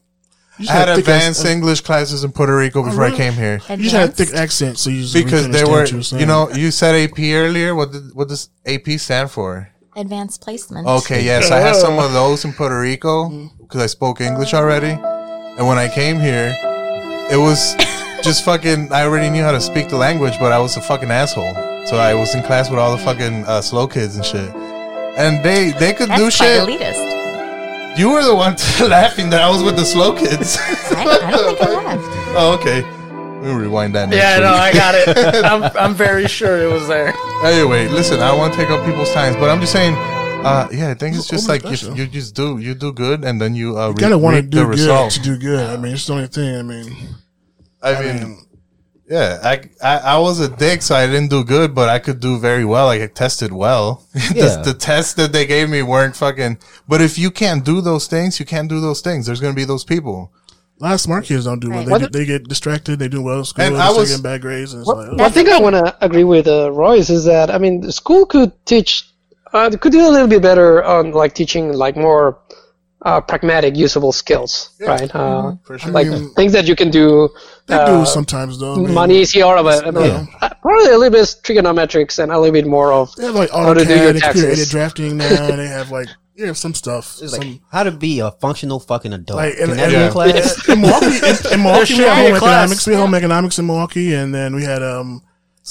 [0.60, 3.60] I had had advanced ass- English classes in Puerto Rico before I came here.
[3.68, 6.50] You just had a thick accent, so you just because they were, you you know,
[6.50, 7.74] you said AP earlier.
[7.74, 9.70] What did, what does AP stand for?
[9.94, 10.86] Advanced placement.
[10.86, 13.28] Okay, yes, I had some of those in Puerto Rico
[13.60, 14.90] because I spoke English already.
[15.58, 16.54] And when I came here,
[17.30, 17.74] it was
[18.22, 18.92] just fucking.
[18.92, 21.54] I already knew how to speak the language, but I was a fucking asshole.
[21.86, 24.50] So I was in class with all the fucking uh, slow kids and shit.
[25.16, 26.80] And they they could That's do quite shit.
[26.80, 27.17] elitist.
[27.98, 28.54] You were the one
[28.88, 30.56] laughing that I was with the slow kids.
[30.56, 32.36] I, I don't think I laughed.
[32.38, 32.82] oh, okay.
[33.40, 34.08] We'll rewind that.
[34.08, 35.44] Next Yeah, no, I got it.
[35.44, 37.12] I'm, I'm very sure it was there.
[37.44, 40.68] Anyway, listen, I don't want to take up people's time, but I'm just saying, uh,
[40.72, 43.56] yeah, I think it's just like if you just do, you do good, and then
[43.56, 45.10] you, uh, you gotta want to do good result.
[45.12, 45.68] to do good.
[45.68, 46.56] I mean, it's the only thing.
[46.56, 46.96] I mean,
[47.82, 48.38] I mean,
[49.08, 52.20] yeah, I, I I was a dick, so I didn't do good, but I could
[52.20, 52.86] do very well.
[52.86, 54.04] Like I tested well.
[54.34, 54.56] Yeah.
[54.56, 56.58] the, the tests that they gave me weren't fucking.
[56.86, 59.26] But if you can't do those things, you can't do those things.
[59.26, 60.32] There's gonna be those people.
[60.80, 61.78] a lot of smart kids don't do well.
[61.78, 61.86] Right.
[61.86, 62.98] They, What get, they get distracted.
[62.98, 63.64] They do well in school.
[63.64, 64.72] And And I I was- getting bad grades.
[64.74, 67.50] And it's One like, one thing I want to agree with uh, Royce is that
[67.50, 68.90] I mean, the school could teach,
[69.54, 72.38] uh, could do a little bit better on like teaching like more
[73.02, 75.14] uh, pragmatic, usable skills, right?
[75.14, 75.92] Uh, For sure.
[75.92, 77.28] Like I mean, things that you can do.
[77.66, 78.74] they uh, do sometimes though.
[78.74, 79.86] I mean, money is all of it.
[79.86, 80.26] I mean, Yeah.
[80.40, 83.34] uh, probably a little bit of trigonometrics and a little bit more of They have
[83.34, 84.70] like how to do your AutoCAD, and computer aided taxes.
[84.70, 85.48] drafting now.
[85.48, 87.18] and they have like yeah, some stuff.
[87.22, 89.36] It's some, like how to be a functional fucking adult.
[89.38, 90.10] like in, Can in, that Yeah.
[90.10, 90.68] class?
[90.68, 92.52] in Milwaukee, in, in Milwaukee, we should had home class.
[92.64, 92.86] economics.
[92.86, 95.22] We had home economics in Milwaukee, and then we had um.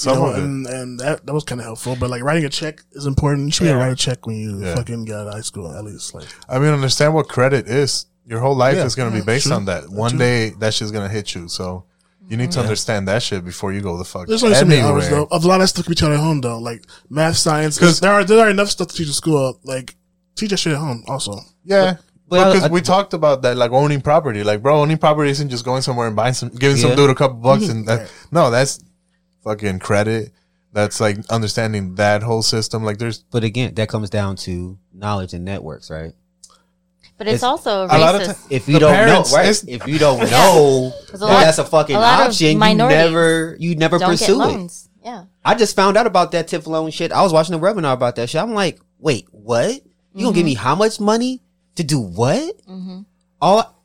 [0.06, 0.44] You know, of it.
[0.44, 3.46] and, and that that was kind of helpful, but like writing a check is important.
[3.46, 4.74] You should be able to write a check when you Yeah.
[4.74, 6.14] fucking get out of high school, at least.
[6.14, 8.06] Like, I mean, understand what credit is.
[8.26, 8.84] Your whole life Yeah.
[8.84, 9.56] is gonna be based True.
[9.56, 9.88] on that.
[9.90, 10.18] One True.
[10.18, 11.48] day, that shit's gonna hit you.
[11.48, 11.84] So
[12.28, 14.26] you need to understand that shit before you go the fuck.
[14.28, 15.26] there's only so many hours though.
[15.30, 17.78] Of a lot of that stuff can be taught at home though, like math, science.
[17.78, 19.58] Because there are there are enough stuff to teach at school.
[19.64, 19.96] Like
[20.36, 21.40] teach that shit at home also.
[21.64, 21.96] Yeah.
[22.28, 24.44] But I- Because I- we talked about that, like owning property.
[24.44, 27.14] Like, bro, owning property isn't just going somewhere and buying some, giving some dude a
[27.14, 27.70] couple bucks, mm-hmm.
[27.78, 28.10] and that.
[28.30, 28.78] No, that's
[29.44, 30.32] fucking credit.
[30.72, 32.84] That's like understanding that whole system.
[32.84, 36.12] Like, there's But again, that comes down to knowledge and networks, right?
[37.16, 38.48] But it's, It's- also a lot of racist.
[38.48, 39.46] ti- If you The don't parents- know, right?
[39.48, 42.26] it's- If you don't know There's that a lot- that's a fucking a lot of
[42.28, 44.36] option, you minorities never, you never Don't get pursue it.
[44.38, 44.88] loans.
[45.04, 45.24] Yeah.
[45.44, 47.10] I just found out about that tip loan shit.
[47.12, 48.40] I was watching a webinar about that shit.
[48.40, 49.72] I'm like, wait, what?
[50.14, 50.44] You gonna give mm-hmm.
[50.46, 51.42] me how much money
[51.76, 52.56] to do what?
[52.66, 53.00] Mm-hmm.
[53.40, 53.77] All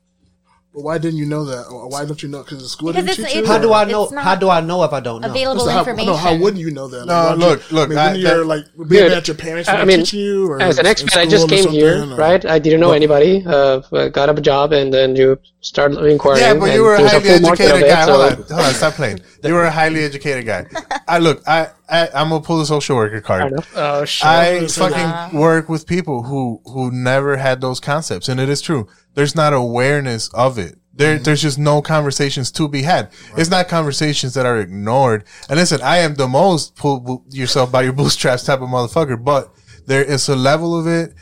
[0.74, 1.68] But why didn't you know that?
[1.68, 2.42] Or why don't you know?
[2.42, 3.48] Because the school Because didn't it's- teach you.
[3.48, 4.10] how do I know?
[4.18, 5.30] How do I know if I don't know?
[5.30, 6.08] Available So how, information.
[6.14, 7.06] no, how wouldn't you know that?
[7.06, 9.28] No, why don't look, look, I mean, I- wouldn't your that- like being Dude, at
[9.28, 11.60] your parents I were mean, teaching you, or as an in expert, I just school
[11.60, 12.44] or came here, something, or- right?
[12.44, 13.44] I didn't know anybody.
[13.46, 16.42] Uh, uh, got up a job, and then you start inquiring.
[16.42, 18.06] yeah, but and you were a there's highly full market educated of it, guy.
[18.06, 19.20] so- Hold on, hold on, stop playing.
[19.44, 20.66] You were a highly educated guy.
[21.08, 23.52] I look, I, I, I'm gonna pull the social worker I card.
[23.52, 23.60] know.
[23.76, 24.26] Oh shit!
[24.26, 28.88] I fucking work with people who who never had those concepts, and it is true.
[29.14, 30.78] There's not awareness of it.
[30.96, 31.24] There, mm-hmm.
[31.24, 33.12] there's just no conversations to be had.
[33.36, 35.26] It's not conversations that are ignored.
[35.50, 39.54] And listen, I am the most pull yourself by your bootstraps type of motherfucker, but
[39.86, 41.14] there is a level of it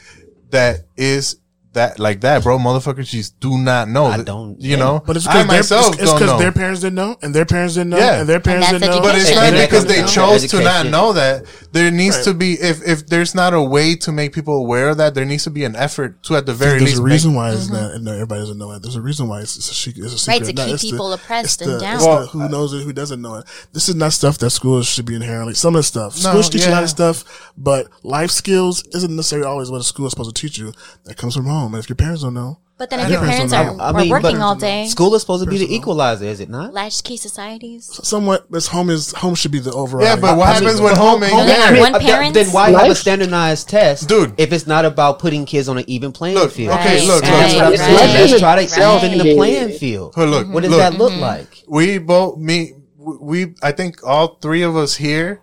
[0.49, 1.40] that is
[1.73, 2.57] that like that, bro.
[2.57, 4.05] Motherfuckers just do not know.
[4.07, 5.01] I don't- you know.
[5.05, 6.37] But it's because their, it's, it's don't 'cause know.
[6.37, 8.19] their parents didn't know, and their parents didn't know, Yeah.
[8.19, 9.01] and their parents that's didn't know.
[9.01, 11.45] But it's not And because they chose to not know that.
[11.71, 12.25] There needs Right.
[12.25, 15.23] to be if if there's not a way to make people aware of that, there
[15.25, 17.51] needs to be an effort to at the very There's least a make- reason why
[17.51, 17.73] it's mm-hmm.
[17.75, 18.81] not, and everybody doesn't know it.
[18.81, 20.39] There's a reason why it's, it's a, secret- it's a secret.
[20.41, 21.99] Right, to No, keep it's the- people oppressed it's and the- down.
[21.99, 23.45] Well, the who knows it, who doesn't know it.
[23.71, 25.53] This is not stuff that schools should be inherently.
[25.53, 27.23] Some of the stuff No, schools teach a lot of stuff,
[27.57, 30.73] but life skills isn't necessarily always what a school is supposed to teach you.
[31.05, 33.53] That comes from home, and if your parents don't know, But then if your parents
[33.53, 35.79] are, I are mean, working but all day, School is supposed to be the Personal.
[35.81, 36.73] equalizer, is it not?
[36.73, 37.89] latchkey societies.
[38.03, 40.03] somewhat, this home is home should be the overall.
[40.03, 41.79] Yeah, but what I mean, happens when but home home- ain't Don't they have there?
[41.81, 42.33] one Uh, th- parent?
[42.33, 44.33] Then why have a Life- standardized test, Dude.
[44.37, 46.73] If it's not about putting kids on an even playing Look, field.
[46.73, 47.95] okay, Right, look, And that's what I'm right, saying.
[47.95, 49.03] right, Let's try to right.
[49.03, 50.13] even the playing field.
[50.15, 51.63] But look, What does look, that look like?
[51.67, 55.41] we both me we I think all three of us here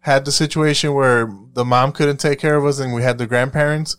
[0.00, 3.26] had the situation where the mom couldn't take care of us and we had the
[3.26, 3.96] grandparents.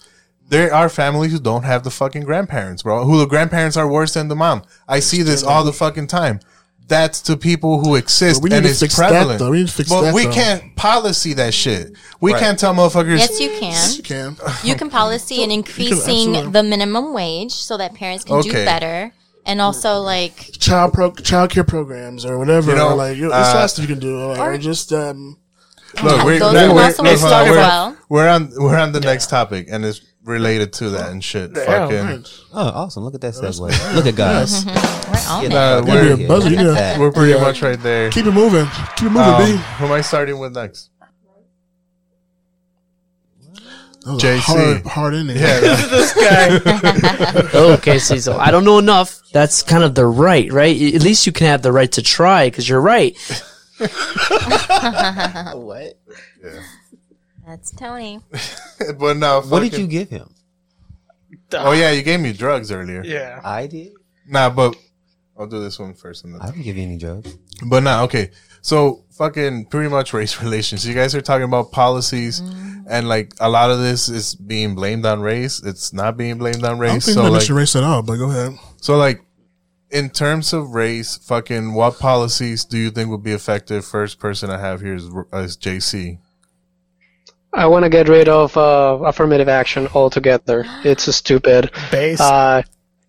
[0.54, 3.04] There are families who don't have the fucking grandparents, bro.
[3.06, 4.62] Who the grandparents are worse than the mom.
[4.88, 6.40] I see this all the fucking time.
[6.88, 9.40] That's to people who exist But we need and to it's fix that, prevalent.
[9.40, 9.50] though.
[9.52, 10.32] We need to fix but that, we though.
[10.34, 11.94] can't policy that shit.
[12.22, 12.40] We Right.
[12.44, 13.18] can't tell motherfuckers.
[13.20, 13.94] Yes, you can.
[13.96, 14.36] you can.
[14.64, 18.66] You can policy in increasing the minimum wage so that parents can do Okay.
[18.66, 19.12] better,
[19.46, 22.72] and also like child pro child care programs or whatever.
[22.72, 24.38] You know, or like you know, uh, there's a lot of you can do, or,
[24.38, 25.38] or- or just um,
[26.04, 27.98] Look, we're, Those we're, we're, also look, work hold on, we're- well.
[28.10, 31.54] we're on we're on the next topic and it's related to that and shit.
[31.56, 32.40] Fucking, right.
[32.54, 33.04] Oh, awesome!
[33.04, 33.96] Look at that segue.
[33.96, 34.66] Look at guys.
[34.66, 35.50] we're on Get it.
[35.50, 36.28] The fuck we're- outta here.
[36.28, 36.74] buzzer, Look at know.
[36.74, 37.00] that.
[37.00, 37.42] we're pretty Yeah.
[37.42, 38.10] much right there.
[38.12, 38.66] keep it moving,
[38.96, 39.58] keep it moving, Um, B.
[39.78, 40.90] who am I starting with next?
[44.06, 44.40] That was a JC.
[44.42, 45.38] hard, hard ending.
[45.38, 47.50] Yeah, this guy.
[47.76, 49.22] okay, see, so I don't know enough.
[49.32, 50.76] That's kind of the right, right?
[50.94, 53.16] At least you can have the right to try because you're right.
[55.54, 55.98] what?
[57.46, 58.20] That's Tony.
[59.00, 59.42] but no.
[59.42, 60.30] What did you give him?
[61.54, 63.04] Oh yeah, you gave me drugs earlier.
[63.04, 63.40] Yeah.
[63.44, 63.94] I did.
[64.28, 64.76] Nah, but
[65.38, 66.24] I'll do this one first.
[66.24, 67.36] And then I didn't give you any drugs.
[67.66, 68.32] But nah, okay.
[68.62, 70.88] So fucking pretty much race relations.
[70.88, 72.86] You guys are talking about policies, Mm.
[72.90, 75.62] and like a lot of this is being blamed on race.
[75.64, 76.92] It's not being blamed on race.
[76.92, 77.06] I don't race.
[77.06, 78.54] think So so like, race at all, but go ahead.
[78.78, 79.22] so like,
[79.92, 83.86] in terms of race, fucking, what policies do you think would be effective?
[83.86, 86.18] First person I have here is, is JC.
[87.54, 90.66] I want to get rid of uh, affirmative action altogether.
[90.84, 91.72] It's stupid.
[91.92, 92.20] Base.
[92.20, 92.64] Uh,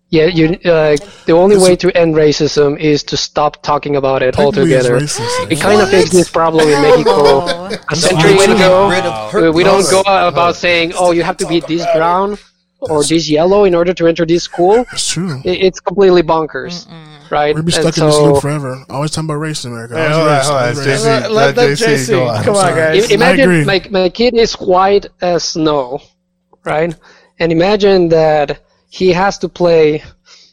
[0.09, 0.57] yeah, you.
[0.63, 4.99] Uh, the only way to end racism is to stop talking about it altogether.
[4.99, 5.51] racist.
[5.51, 8.89] It kind of fixed this problem in Mexico a century way ago.
[8.89, 12.37] rid of her we don't go about saying, "Oh, you have to be this brown
[12.89, 15.41] or this yellow in order to enter this school." It's true.
[15.45, 16.87] It, it's completely bonkers,
[17.31, 17.55] right?
[17.55, 18.83] We'd be And stuck in this so- loop forever.
[18.89, 19.95] Always talking about race in America.
[19.95, 20.85] Hey, Always hold on, race, hold on.
[20.85, 21.01] race.
[21.01, 21.05] JC.
[21.05, 22.09] Let, let Let JC JC.
[22.09, 22.43] go on.
[22.43, 23.11] Come on, guys.
[23.11, 25.99] I- Imagine my, my kid is white as snow,
[26.63, 26.93] right?
[27.39, 30.03] And imagine that he has to play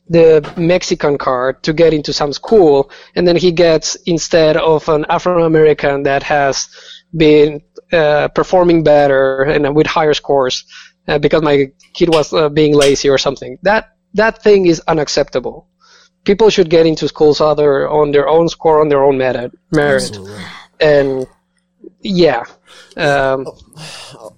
[0.08, 5.06] the Mexican card to get into some school, and then he gets instead of an
[5.08, 6.68] Afro American that has
[7.16, 7.60] been
[7.92, 10.64] uh, performing better and with higher scores
[11.08, 13.58] uh, because my kid was uh, being lazy or something.
[13.62, 15.66] That that thing is unacceptable.
[16.24, 20.16] People should get into schools other on their own score, on their own merit, merit,
[20.80, 21.26] and
[22.02, 22.44] yeah.
[22.96, 23.44] Um,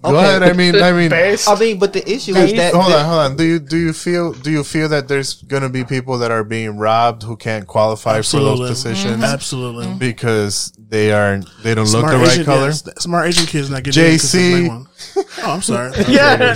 [0.01, 0.43] Go ahead.
[0.43, 3.35] I mean, I mean, I mean, but the issue is that hold on, hold on.
[3.37, 6.43] Do you do you feel do you feel that there's gonna be people that are
[6.43, 8.51] being robbed who can't qualify Absolutely.
[8.51, 9.93] for those positions Absolutely.
[9.95, 12.67] because they aren't they don't look Smart the right Asian- color?
[12.67, 14.61] yes, smart Asian kids not getting in 'cause JC.
[14.61, 14.87] they one.
[15.43, 15.91] Oh, I'm sorry.
[16.07, 16.55] Yeah.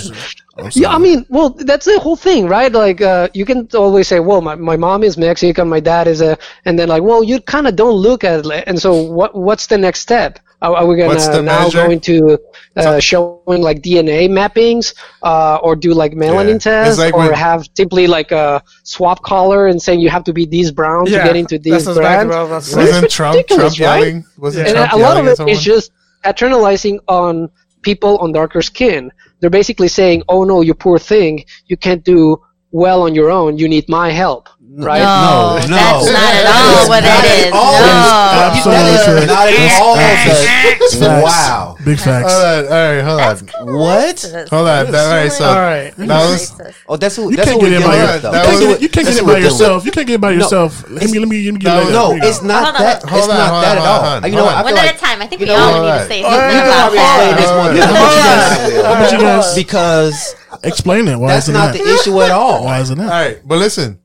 [0.57, 2.71] I'm Yeah, I mean, well, that's the whole thing, right?
[2.71, 6.19] Like, uh, you can always say, well, my, my mom is Mexican, my dad is
[6.21, 8.63] a, and then like, well, you kind of don't look at it.
[8.67, 10.37] And so, what what's the next step?
[10.61, 11.85] Are, are we What's the gonna now measure?
[11.85, 12.37] go into
[12.75, 14.93] uh, showing like DNA mappings,
[15.23, 16.71] uh, or do like melanin Yeah.
[16.71, 20.33] tests, like or when- have simply like a swap collar and saying you have to
[20.33, 22.29] be this brown Yeah, to get into that's this what's brand?
[22.31, 22.81] to was about to say.
[22.83, 23.99] It's Wasn't Trump ridiculous, Trump right?
[23.99, 24.25] yelling?
[24.37, 25.55] Wasn't and Trump a lot of at it someone?
[25.55, 25.91] is just
[26.23, 27.49] patronizing on
[27.81, 29.11] people on darker skin.
[29.39, 32.37] They're basically saying, "Oh no, you poor thing, you can't do
[32.71, 33.57] well on your own.
[33.57, 35.01] You need my help." Right?
[35.01, 35.75] No, no.
[35.75, 37.53] that's not at all what Not it at is.
[37.57, 37.79] all.
[37.81, 38.45] No.
[38.53, 39.25] Absolutely That is true.
[39.25, 40.95] not at all Facts.
[40.95, 41.75] the- Wow.
[41.83, 42.31] Big facts.
[42.31, 43.35] Hold on, all right, hold on,
[43.75, 44.19] What?
[44.51, 44.85] hold on.
[44.95, 45.93] All right, so All right.
[45.97, 46.53] that was
[46.87, 47.31] Oh, that's who.
[47.31, 48.31] You that's can't what get we're in by dealing your- with, though.
[48.31, 49.85] that You can't get, you can't That's get it by yourself.
[49.85, 50.83] You can't get it by yourself.
[50.89, 51.89] Let me let me let me get No.
[51.89, 52.27] No, Here you go.
[52.27, 53.03] it's not that.
[53.03, 54.29] it's not that at all.
[54.29, 54.65] You know, hold I on.
[54.65, 55.21] feel One at a time.
[55.21, 57.49] I think we all need to say All something about this that.
[57.49, 58.69] How about you guys?
[58.69, 61.17] is How about you guys because explain it?
[61.17, 61.83] Why that's isn't not that?
[61.83, 62.65] the issue at all.
[62.65, 63.11] Why isn't all that?
[63.25, 63.37] right.
[63.47, 63.99] But listen,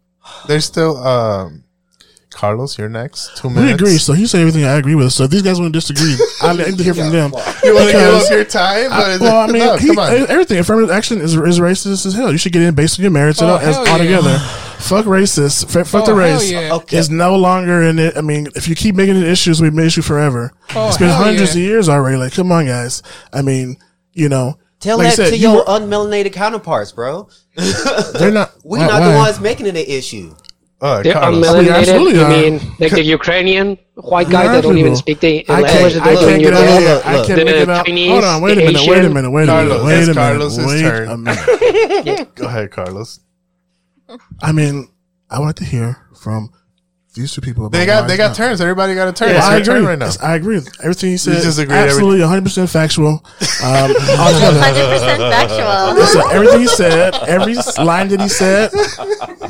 [0.47, 1.65] there's still um,
[2.31, 2.77] Carlos.
[2.79, 3.37] You're next.
[3.37, 3.75] Two We minutes.
[3.81, 3.97] agree.
[3.99, 5.13] So he said everything I agree with.
[5.13, 7.33] So if these guys want to disagree, I need to hear from them.
[7.63, 8.93] You want to give up your time?
[8.93, 9.91] I, well, I mean, no, he,
[10.29, 12.33] everything affirmative action is is racist as hell.
[12.33, 14.39] You should get in based on your merits Oh, and all, as, hell altogether.
[14.81, 15.71] Fuck racist.
[15.71, 16.51] Fuck Oh, the race.
[16.51, 16.75] yeah.
[16.75, 16.99] Okay.
[16.99, 18.17] It's no longer in it.
[18.19, 20.53] I mean, if you keep making it issues, we've made issue forever.
[20.75, 21.63] Oh, it's been hundreds yeah.
[21.63, 22.17] of years already.
[22.19, 23.03] Like, come on, guys.
[23.33, 23.77] I mean,
[24.13, 27.29] you know, Tell like I that said, to you your were- unmelanated counterparts, bro.
[28.19, 28.53] they're not.
[28.63, 29.13] We're why- not why?
[29.13, 30.35] the ones making it an issue.
[30.81, 31.49] Oh, They're Carlos.
[31.49, 32.15] I mean, unmelanated.
[32.15, 32.29] You
[32.61, 36.15] mean like the Ukrainian white guy that don't even speak the I language that I
[36.15, 37.87] they're can't doing get out your of look, I can't The make it out.
[37.87, 38.43] Chinese, Hold on.
[38.43, 38.87] Wait a the minute.
[38.89, 39.31] Wait a minute.
[39.31, 39.85] Wait a Carlos, minute.
[39.87, 40.15] Wait a minute.
[40.17, 41.09] Carlos's Wait turn.
[41.09, 42.35] a minute.
[42.35, 43.21] Go ahead, Carlos.
[44.43, 44.89] I mean,
[45.31, 46.51] I want to hear from
[47.15, 47.67] these two people.
[47.67, 48.37] About They got they got not.
[48.37, 48.61] turns.
[48.61, 49.31] Everybody got a turn.
[49.35, 49.65] Yeah, I agree.
[49.75, 50.11] turn right now.
[50.23, 51.43] I agree with everything he said.
[51.43, 53.25] just agree absolutely 100 percent factual.
[53.65, 53.95] Um, 100%
[55.31, 55.95] factual.
[55.95, 58.71] Listen, everything he said, every line that he said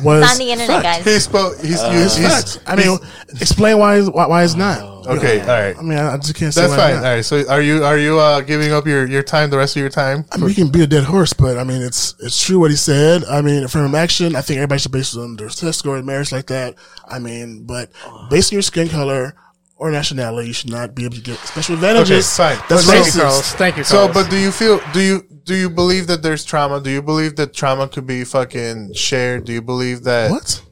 [0.05, 1.05] was It's on the internet, guys.
[1.05, 1.57] He spoke.
[1.61, 2.61] He's, It's he's, he's.
[2.67, 2.99] I mean,
[3.41, 4.83] explain why why, why it's not.
[5.07, 5.41] okay.
[5.41, 5.77] All right.
[5.77, 6.91] I mean, I I just can't say That's why fine.
[6.91, 7.15] It's All not.
[7.15, 7.25] right.
[7.47, 9.91] So are you are you uh, giving up your, your time the rest of your
[9.91, 10.25] time?
[10.31, 12.71] I mean, we can be a dead horse, but I mean, it's it's true what
[12.71, 13.25] he said.
[13.25, 14.37] I mean, affirmative action.
[14.37, 16.75] I think everybody should base it on their test score and marriage like that.
[17.09, 17.91] I mean, but
[18.31, 19.35] based on your skin color
[19.77, 22.37] or nationality, you should not be able to get special Okay, advantages.
[22.37, 22.57] fine.
[22.69, 23.21] That's Thank you, racist.
[23.21, 23.53] Carlos.
[23.55, 26.81] Thank you, So, but do you feel do you do you believe that there's trauma?
[26.81, 29.45] Do you believe that trauma could be fucking shared?
[29.45, 30.63] Do you believe that What?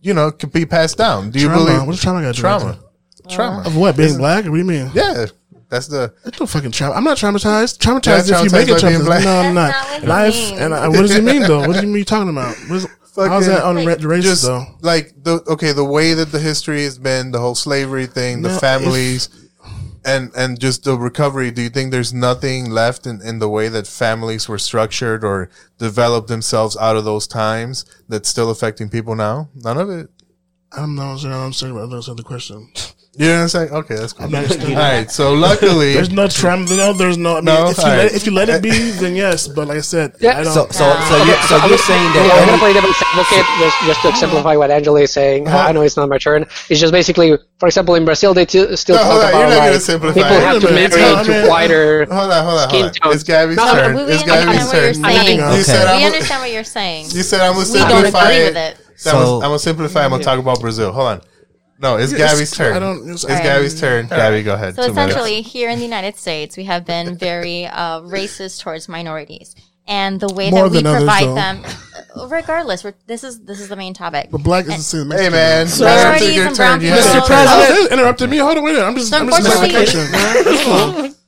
[0.00, 1.30] you know could be passed down?
[1.30, 1.64] Do you Trauma?
[1.64, 2.78] believe What's trauma got to do with trauma?
[3.28, 3.62] Trauma.
[3.66, 3.96] Of what?
[3.96, 4.44] Being black?
[4.44, 4.90] What do you mean?
[4.94, 5.26] Yeah,
[5.70, 6.94] that's the That's no fucking trauma.
[6.94, 7.78] I'm not traumatized.
[7.78, 9.04] Traumatized You're if you traumatized make it by being traumatized.
[9.06, 9.24] black?
[9.24, 9.70] No, I'm not.
[9.70, 10.74] That's not what And, I've, and.
[10.74, 11.60] I, what does he mean though?
[11.60, 12.56] What do you mean you talking about?
[12.68, 12.86] What is,
[13.26, 14.66] how's that Fucking- unra- just though?
[14.82, 18.50] like the okay the way that the history has been the whole slavery thing the
[18.50, 19.28] No, families
[20.04, 23.68] and and just the recovery do you think there's nothing left in, in the way
[23.68, 29.14] that families were structured or developed themselves out of those times that's still affecting people
[29.16, 30.08] now none of it
[30.70, 31.32] I'm not sure.
[31.32, 32.70] I'm saying about those other question.
[33.18, 34.76] You know what i'm saying okay that's cool I'm not understanding.
[34.76, 36.64] all right so luckily There's no tram.
[36.66, 37.32] No, there's no.
[37.32, 37.68] I mean, No?
[37.70, 37.98] if, you Alright.
[37.98, 38.70] let, if you let it be,
[39.02, 39.48] then yes.
[39.48, 40.38] But like I said, Yeah.
[40.38, 40.52] I don't.
[40.54, 43.76] So so so you so you're saying Yeah, I'm that gonna play devil's advocate just,
[43.90, 45.48] just to exemplify what Angela is saying.
[45.48, 46.42] Uh, I know it's not my turn.
[46.70, 49.48] It's just basically, for example, in Brazil they t- still No, talk on, you're about
[49.48, 50.42] not gonna like simplify people it.
[50.42, 52.68] have to Wait a minute, marry it's not- I to wider hold on hold on
[52.68, 53.12] skin hold on tone.
[53.14, 55.38] it's gabby's No, turn we, we it's understand gabby's what you're turn saying.
[55.58, 57.04] you said We I'm, understand what you're saying.
[57.10, 58.76] you said i'm gonna simplify it it.
[59.06, 61.20] I'm, gonna, So- I'm gonna simplify i'm gonna talk about brazil hold on
[61.80, 64.74] no it's Yeah, it's- gabby's turn I don't- it's it's- gabby's turn gabby go ahead
[64.76, 65.14] So Two minutes.
[65.14, 69.54] essentially, here in the United States, we have been very uh, racist towards minorities,
[69.86, 73.60] and the way More that we than others, provide them, regardless, we're, this is this
[73.60, 74.28] is the main topic.
[74.30, 75.10] But black is the same.
[75.10, 77.28] hey man So, that's Minorities your and turn brown you have people- your Mr.
[77.28, 77.46] turn.
[77.46, 78.36] President interrupted me.
[78.38, 78.86] Hold on, wait a minute.
[78.88, 81.14] I'm just, So I'm just unfortunately- clarification.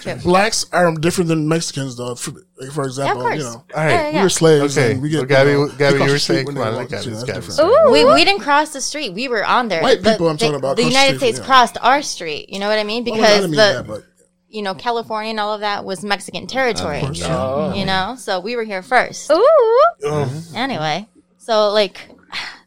[0.00, 0.14] True.
[0.16, 2.14] Blacks are different than Mexicans, though.
[2.16, 3.36] For, like, for example, course.
[3.38, 4.76] you know, all right Yeah, we were slaves.
[4.76, 4.92] Okay.
[4.92, 6.86] and we get, Well, Gabby- you know, Gabby, you were the street saying- come on,
[6.86, 7.92] Gabby- you know, Gabby different.
[7.92, 9.12] We, we didn't cross the street.
[9.14, 9.82] We were on there.
[9.82, 11.44] White The- people I'm they- talking about The United street, States yeah.
[11.46, 12.50] crossed our street.
[12.50, 13.04] You know what I mean?
[13.04, 14.04] Well, I Because didn't mean the that, but
[14.48, 17.00] you know California and all of that was Mexican territory.
[17.00, 17.74] course, yeah.
[17.74, 17.84] You oh.
[17.84, 19.30] know, so we were here first.
[19.32, 20.42] Oh.
[20.54, 21.08] Anyway,
[21.38, 22.08] so like.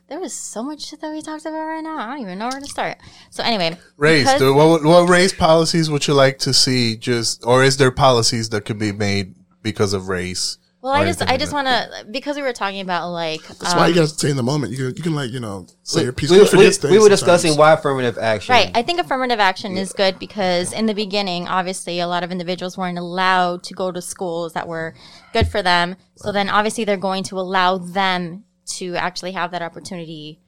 [0.08, 1.98] There was so much shit that we talked about right now.
[1.98, 2.98] I don't even know where to start.
[3.32, 4.32] So anyway, Race.
[4.32, 6.96] because- what, what race policies would you like to see?
[6.96, 10.60] Just or is there policies that could be made because of race?
[10.82, 13.80] Well, I just, I just want to, because we were talking about like, that's um,
[13.80, 14.72] why you got to say in the moment.
[14.72, 16.30] You can, you can like, you know, say your piece.
[16.30, 17.10] we, You we, we were sometimes.
[17.10, 18.54] discussing why affirmative action.
[18.54, 18.70] Right.
[18.76, 22.78] I think affirmative action is good because in the beginning, obviously, a lot of individuals
[22.78, 24.94] weren't allowed to go to schools that were
[25.34, 25.96] good for them.
[26.18, 30.40] So then obviously they're going to allow them to actually have that opportunity.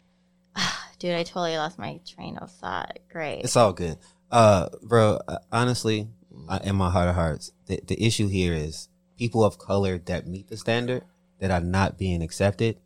[0.99, 2.99] Dude, I totally lost my train of thought.
[3.11, 3.41] Great.
[3.43, 3.97] It's all good.
[4.31, 6.07] Uh, bro, uh, honestly,
[6.49, 10.27] uh, in my heart of hearts, the, the issue here is people of color that
[10.27, 11.03] meet the standard
[11.39, 12.77] that are not being accepted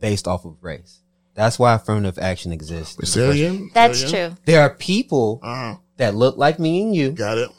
[0.00, 1.00] based off of race.
[1.34, 2.96] That's why affirmative action exists.
[2.96, 3.70] in the Say it first- again.
[3.72, 4.36] That's Say true.
[4.44, 5.76] There are people Uh-huh.
[5.96, 7.50] that look like me and you Got it.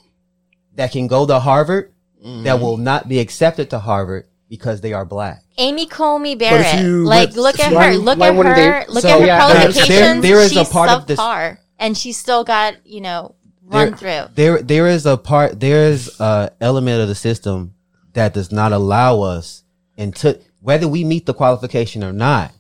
[0.76, 2.44] that can go to Harvard Mm-hmm.
[2.44, 5.44] that will not be accepted to Harvard because they are black.
[5.58, 6.82] Amy Coney Barrett.
[6.84, 7.94] you like, look at her.
[7.98, 8.56] Look at her.
[8.56, 9.88] they- Look So, at her yeah, qualifications.
[9.88, 13.36] there- there is a She's part of this- subpar, and she still got you know
[13.66, 14.34] run There- through.
[14.36, 17.74] There, there is a part, there is a element of the system
[18.14, 19.64] that does not allow us,
[19.98, 22.52] and to whether we meet the qualification or not,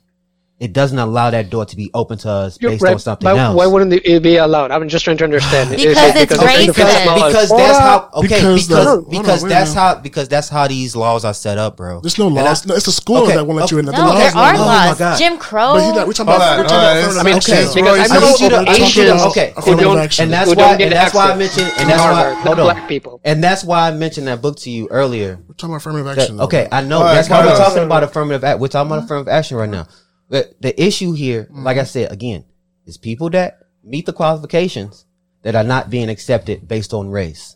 [0.59, 3.37] it doesn't allow that door to be open to us based right, on something but
[3.37, 3.55] else.
[3.55, 4.71] Why wouldn't it be allowed?
[4.71, 5.69] I'm just trying to understand.
[5.69, 6.65] Because it it's racist.
[6.65, 9.95] defense because that's how okay Because because the- hold on, because wait a that's how
[9.95, 12.01] because that's how these laws are set up, bro.
[12.01, 12.65] There's no And I- laws.
[12.65, 13.85] No, it's the school Okay, that won't let you in.
[13.85, 14.67] The No, laws there are let you in.
[14.67, 14.99] my laws.
[14.99, 15.17] God.
[15.17, 15.73] Jim Crow.
[15.75, 16.41] But he, we're talking about.
[16.41, 18.79] on, we're talking about I mean, okay, because I I need you to- I Asians
[18.79, 20.23] need you to- who okay, don't- affirmative action.
[20.25, 22.87] and that's why and that's why I mentioned and that's why Harvard, hold on black
[22.89, 23.21] people.
[23.23, 25.39] and that's why I mentioned that book to you earlier.
[25.47, 26.41] We're talking about affirmative action.
[26.41, 28.43] okay, I know that's why we're talking about affirmative.
[28.43, 28.59] Act.
[28.59, 29.87] We're talking about affirmative action right now.
[30.29, 31.87] But the issue here, like I mm.
[31.87, 32.45] said again,
[32.85, 35.05] is people that meet the qualifications
[35.41, 37.55] that are not being accepted based on race.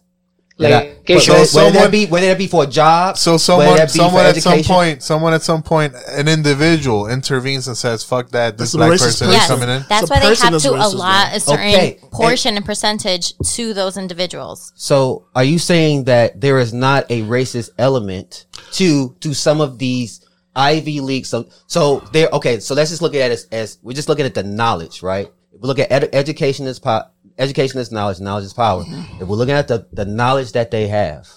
[0.59, 3.17] That Like, are- okay, whether, so whether that be whether that be for a job,
[3.17, 7.07] So someone, that be for someone at some point, someone at some point, an individual
[7.07, 8.59] intervenes and says, "Fuck that!
[8.59, 10.61] This That's black racist person is Yes, coming in." that's It's a why they have
[10.61, 14.71] to allot a certain Okay, and- portion and percentage to those individuals.
[14.75, 19.79] So are you saying that there is not a racist element to to some of
[19.79, 20.22] these
[20.55, 21.25] Ivy League?
[21.25, 22.29] So so there.
[22.33, 25.01] Okay, so let's just look at it as, as we're just looking at the knowledge,
[25.01, 25.31] right?
[25.51, 27.03] If we look at ed- education is po-
[27.37, 28.83] education is knowledge, knowledge is power.
[28.87, 31.27] If we're looking at the the knowledge that they have,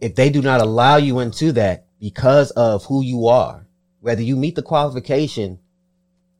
[0.00, 3.66] if they do not allow you into that because of who you are,
[4.00, 5.60] whether you meet the qualification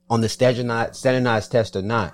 [0.09, 2.13] on the standardized, standardized test or not,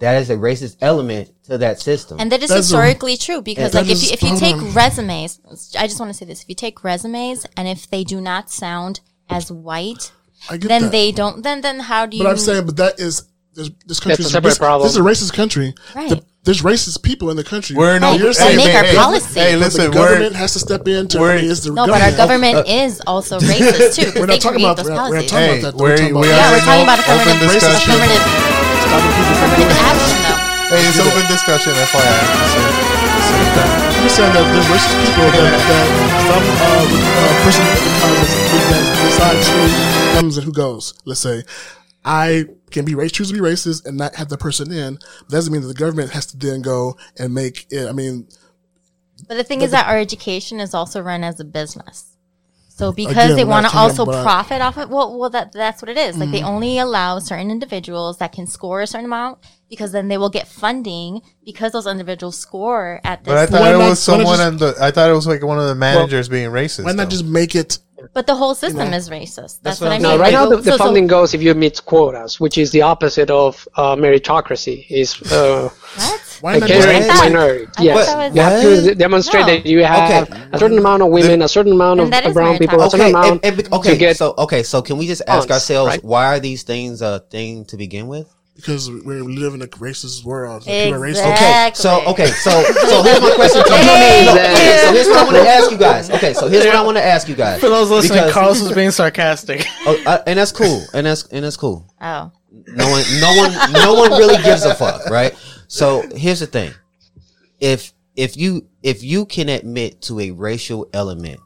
[0.00, 2.18] that is a racist element to that system.
[2.20, 5.40] And that is That's a- historically true because, like, if you, if you take resumes,
[5.78, 8.50] I just want to say this: if you take resumes and if they do not
[8.50, 9.00] sound
[9.30, 10.12] as white,
[10.50, 10.92] then that.
[10.92, 11.42] they don't.
[11.42, 12.22] Then then how do you?
[12.24, 14.22] But I'm saying, but that is this, this country.
[14.24, 14.86] a is separate this, problem.
[14.86, 15.74] This is a racist country.
[15.94, 16.08] Right.
[16.10, 17.74] The- there's racist people in the country.
[17.74, 19.34] We're no- But you're Right, saying they make that our the policy.
[19.34, 21.18] government- Hey, listen, the we're- government has to step in to.
[21.18, 22.52] we're- I mean, it's the no, but our government.
[22.52, 24.94] government uh, is also racist too We're because not they talking create about- those we're
[24.94, 25.80] not- we're not talking Hey, about that.
[25.80, 27.92] we're, We're talking we about- yeah, are we're talking about affirmative, open discussion.
[27.96, 28.63] affirmative,
[28.94, 30.70] Stopping people from doing affirmative though.
[30.70, 31.72] Hey, it's open discussion.
[31.74, 32.14] FYI.
[32.14, 32.62] Just so-
[33.24, 33.66] so you know.
[33.94, 35.86] I'm just saying that there's racist people that, that
[36.28, 36.86] some uh,
[37.18, 37.64] uh, person
[38.70, 40.94] that decides who comes and who goes.
[41.04, 41.42] Let's say
[42.04, 44.98] I can be race, choose to be racist and not have the person in.
[45.28, 47.88] Doesn't mean that the government has to then go and make it.
[47.88, 48.28] I mean,
[49.26, 52.13] But the thing is that our education is also run as a business.
[52.76, 55.80] So because Again, they want to also about- profit off it, well, well, that that's
[55.80, 56.18] what it is.
[56.18, 56.48] Like they Mhm.
[56.54, 59.38] only allow certain individuals that can score a certain amount
[59.70, 63.30] because then they will get funding because those individuals score at this.
[63.32, 64.74] But I thought Why it was not someone just- in the.
[64.80, 66.84] I thought it was like one of the managers being racist.
[66.84, 67.10] Why not though.
[67.10, 67.78] just make it?
[68.12, 69.60] But the whole system is racist.
[69.62, 70.02] That's, what, I mean.
[70.02, 72.72] No, right now the, the so- so- funding goes if you meet quotas, which is
[72.72, 74.84] the opposite of uh, meritocracy.
[74.90, 75.70] Is uh,
[76.40, 77.66] Why like not catering just- minority?
[77.80, 79.52] Yes, thought that you have to demonstrate No.
[79.54, 80.40] that you have Okay.
[80.52, 82.90] a certain amount of women, a certain amount of And that is brown people, a
[82.90, 83.96] certain Okay, amount and- and- to okay.
[83.96, 84.16] get.
[84.16, 86.04] So okay, so can we just ask funds, ourselves right?
[86.04, 88.26] why are these things a thing to begin with?
[88.56, 90.62] Because we live in a racist world.
[90.62, 91.32] So people are Exactly.
[91.34, 91.34] racist.
[91.34, 92.50] Okay, so okay, so
[92.88, 93.76] so here's my question to you.
[93.76, 96.10] Thank No, okay, so here's what I want to ask you guys.
[96.10, 97.58] Okay, so here's what I want to ask you guys.
[97.60, 99.66] For those listening, Because- Carlos was being sarcastic.
[99.86, 101.84] Oh, uh, and that's cool, and that's and that's cool.
[102.00, 102.30] Oh.
[102.68, 105.34] No one, no one, no one really gives a fuck, right?
[105.68, 106.72] So here's the thing:
[107.60, 111.40] if if you if you can admit to a racial element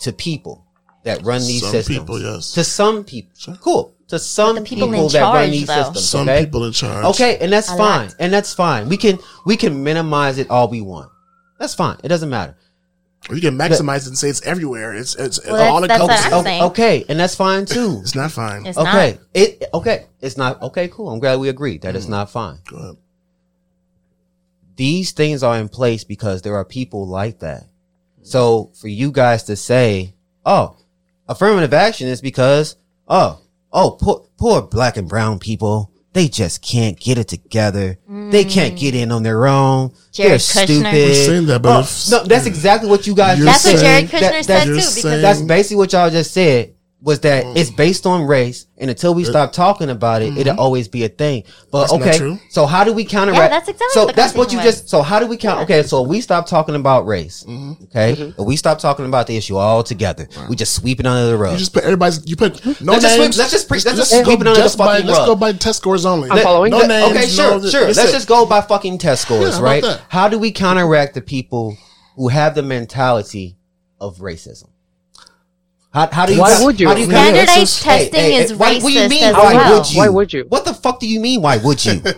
[0.00, 0.64] to people
[1.04, 2.52] that run these Some systems, people, yes.
[2.52, 5.74] to some people, cool, to some the people people, in that run charge, these though.
[5.84, 6.44] systems, Some okay?
[6.44, 7.04] people in charge.
[7.06, 8.14] Okay, and that's A fine, lot.
[8.18, 8.88] and that's fine.
[8.88, 11.10] We can we can minimize it all we want.
[11.58, 11.98] That's fine.
[12.02, 12.56] It doesn't matter.
[13.30, 14.94] Or you can maximize it and say it's everywhere.
[14.94, 16.40] It's it's Well, all that's- that's encompassing.
[16.40, 18.00] Okay, okay, and that's fine too.
[18.02, 18.66] It's not fine.
[18.66, 19.20] It's okay, not.
[19.32, 20.06] it okay.
[20.20, 20.88] It's not okay.
[20.88, 21.10] Cool.
[21.10, 21.96] I'm glad we agreed that Mm.
[21.96, 22.58] it's not fine.
[22.68, 22.96] Go ahead.
[24.76, 27.64] These things are in place because there are people like that.
[28.22, 30.14] So for you guys to say,
[30.44, 30.76] "Oh,
[31.28, 32.76] affirmative action is because
[33.06, 33.40] oh
[33.72, 37.98] oh poor poor black and brown people." They just can't get it together.
[38.08, 38.78] They can't mm.
[38.78, 39.92] get in on their own.
[40.16, 40.64] They're Kushner.
[40.64, 41.14] stupid.
[41.16, 43.80] Saying that, but Oh, no, that's exactly what you guys You're That's what.
[43.80, 44.74] Jared Kushner That- said too.
[44.74, 46.73] Because saying- that's basically what y'all just said
[47.04, 47.56] was that Mm.
[47.58, 51.08] it's based on race, and until we stop talking about it, it'll always be a
[51.10, 51.44] thing.
[51.70, 51.92] But Mm-hmm.
[51.92, 52.38] That's not okay, true.
[52.48, 53.42] so how do we counteract?
[53.42, 54.88] Yeah, that's exactly So what the that's what you conversation just.
[54.88, 55.60] So how do we count?
[55.64, 57.44] Okay, so we stop talking about race.
[57.46, 57.84] Mm-hmm.
[57.84, 60.26] Okay, if we stop talking about the issue altogether.
[60.48, 61.52] We just sweep it under the rug.
[61.52, 62.26] You just put everybody's.
[62.26, 63.34] You put no Let's just names.
[63.34, 65.18] sweep- let's just pre- let's just go sweep it under the just by- fucking Let's
[65.18, 65.28] rug.
[65.28, 66.30] go by test scores only.
[66.30, 66.70] I'm following.
[66.70, 67.10] No Let- names.
[67.10, 67.84] okay, sure, no, sure.
[67.86, 68.12] Let's it.
[68.12, 69.84] just go by fucking test scores, Yeah, right?
[70.08, 71.76] How do we counteract the people
[72.16, 73.56] who have the mentality
[74.00, 74.68] of racism?
[75.94, 76.40] How, how do you?
[76.40, 76.88] Why would you?
[76.88, 79.24] How do you Standardized Hey, hey, testing hey, is why- What do you racist mean?
[79.24, 79.78] as Why well.
[79.78, 79.98] would you?
[80.00, 80.44] Why would you?
[80.48, 81.40] What the fuck do you mean?
[81.42, 82.02] Why would you?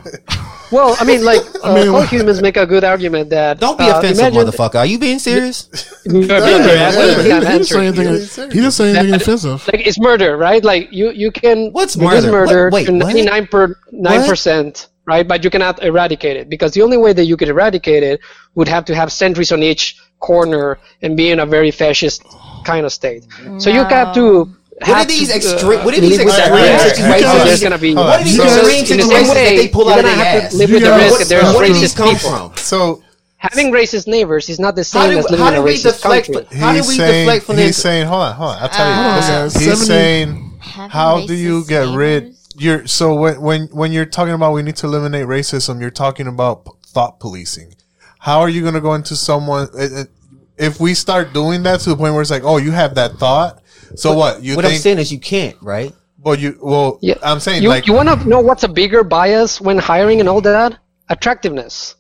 [0.73, 3.61] Well, I mean, like, uh, mean, all humans make a good argument that.
[3.61, 4.75] Don't be uh, offensive, imagine- motherfucker.
[4.75, 5.69] Are you being serious?
[6.05, 8.51] No, Yeah, no, no, yeah, that's yeah, what He didn't say anything.
[8.51, 9.69] He didn't say anything offensive.
[9.73, 10.65] Like it's murder, right?
[10.65, 12.33] Like you, you can What's reduce murder?
[12.33, 15.27] murder What- wait, ninety nine per nine percent, right?
[15.29, 18.19] But you cannot eradicate it because the only way that you could eradicate it
[18.57, 22.25] would have to have sentries on each corner and be in a very fascist
[22.67, 23.23] kind of state.
[23.59, 24.51] So you have to.
[24.79, 25.85] What are these to, uh, extreme?
[25.85, 26.97] What are these live with that extreme risk.
[26.97, 27.15] situations?
[27.23, 27.95] Because there's gonna be.
[27.95, 30.15] What are these So- extreme in the same situations that they pull out of their
[30.17, 30.55] have ass?
[30.55, 32.31] live with the risk what- that there's Where these racist come people.
[32.31, 32.53] from?
[32.57, 33.03] So
[33.39, 36.33] Having racist neighbors is not the same do, as living in a racist deflect?
[36.33, 36.59] country.
[36.59, 38.95] How do we saying deflect from he's saying hold on hold on I'll tell you.
[38.95, 40.53] Uh, Listen, he's saying
[40.99, 42.35] how do you get rid?
[42.59, 46.27] You're so when when when you're talking about we need to eliminate racism, you're talking
[46.27, 47.75] about p- thought policing.
[48.21, 50.09] How are you going to go into someone it- it-
[50.59, 53.13] if we start doing that to the point where it's like, oh, you have that
[53.19, 53.63] thought.
[53.95, 55.93] So what you what I'm saying is you can't, right?
[56.23, 57.15] well, you well, Yeah.
[57.23, 60.29] I'm saying you, like you want to know what's a bigger bias when hiring and
[60.29, 60.77] all that?
[61.09, 61.95] Attractiveness.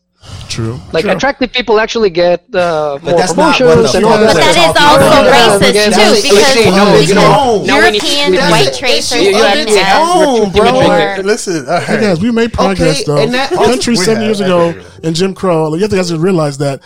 [0.48, 0.80] True.
[0.92, 1.12] Like True.
[1.12, 4.34] attractive people actually get uh, more that's promotions and all that.
[4.34, 5.62] But that is talking also about.
[5.62, 8.32] racist Yeah, too, that's- because, okay, no, because you know, now we need to- European
[8.34, 8.74] that's white it.
[8.76, 10.72] tracers You- you have and to have own, bro.
[10.72, 12.00] more- listen, all Hey right.
[12.02, 13.18] guys, we made progress Okay, though.
[13.22, 14.82] and that- the country We seven have, years I ago agree.
[15.04, 16.80] in Jim Crow, you have to guys to realize that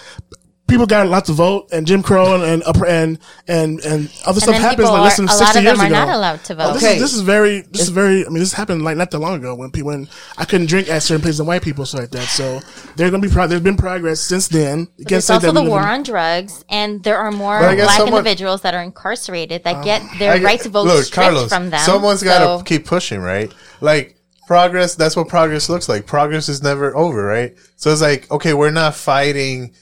[0.70, 3.18] people got a lot to vote, and Jim Crow and and upper- and
[3.48, 5.58] and, and other And stuff then happens people like are, less than a lot sixty
[5.58, 6.06] of years them are ago.
[6.06, 6.94] not allowed to Oh, this, Okay.
[6.96, 8.24] is, this is very, this is very.
[8.24, 10.88] I mean, this happened like not that long ago when people, when I couldn't drink
[10.88, 12.22] at certain places and white people, so like that.
[12.28, 12.60] So
[12.96, 14.80] there's gonna be pro- there's been progress since then.
[14.96, 17.58] You can't There's say also that the war in- on drugs, and there are more
[17.60, 20.44] But I guess black someone- individuals that are incarcerated that um, get their I get-
[20.44, 21.80] right to vote look, stripped Carlos, from them.
[21.80, 23.52] Someone's got to keep pushing, right?
[23.80, 24.16] Like
[24.46, 24.94] progress.
[24.94, 26.06] That's what progress looks like.
[26.06, 27.54] Progress is never over, right?
[27.76, 29.72] So it's like, okay, we're not fighting,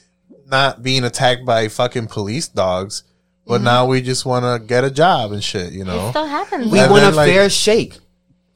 [0.49, 3.03] not being attacked by fucking police dogs,
[3.45, 3.65] but mm-hmm.
[3.65, 5.73] now we just want to get a job and shit.
[5.73, 6.71] You know, It still happens.
[6.71, 7.97] We And want then, a like- fair shake.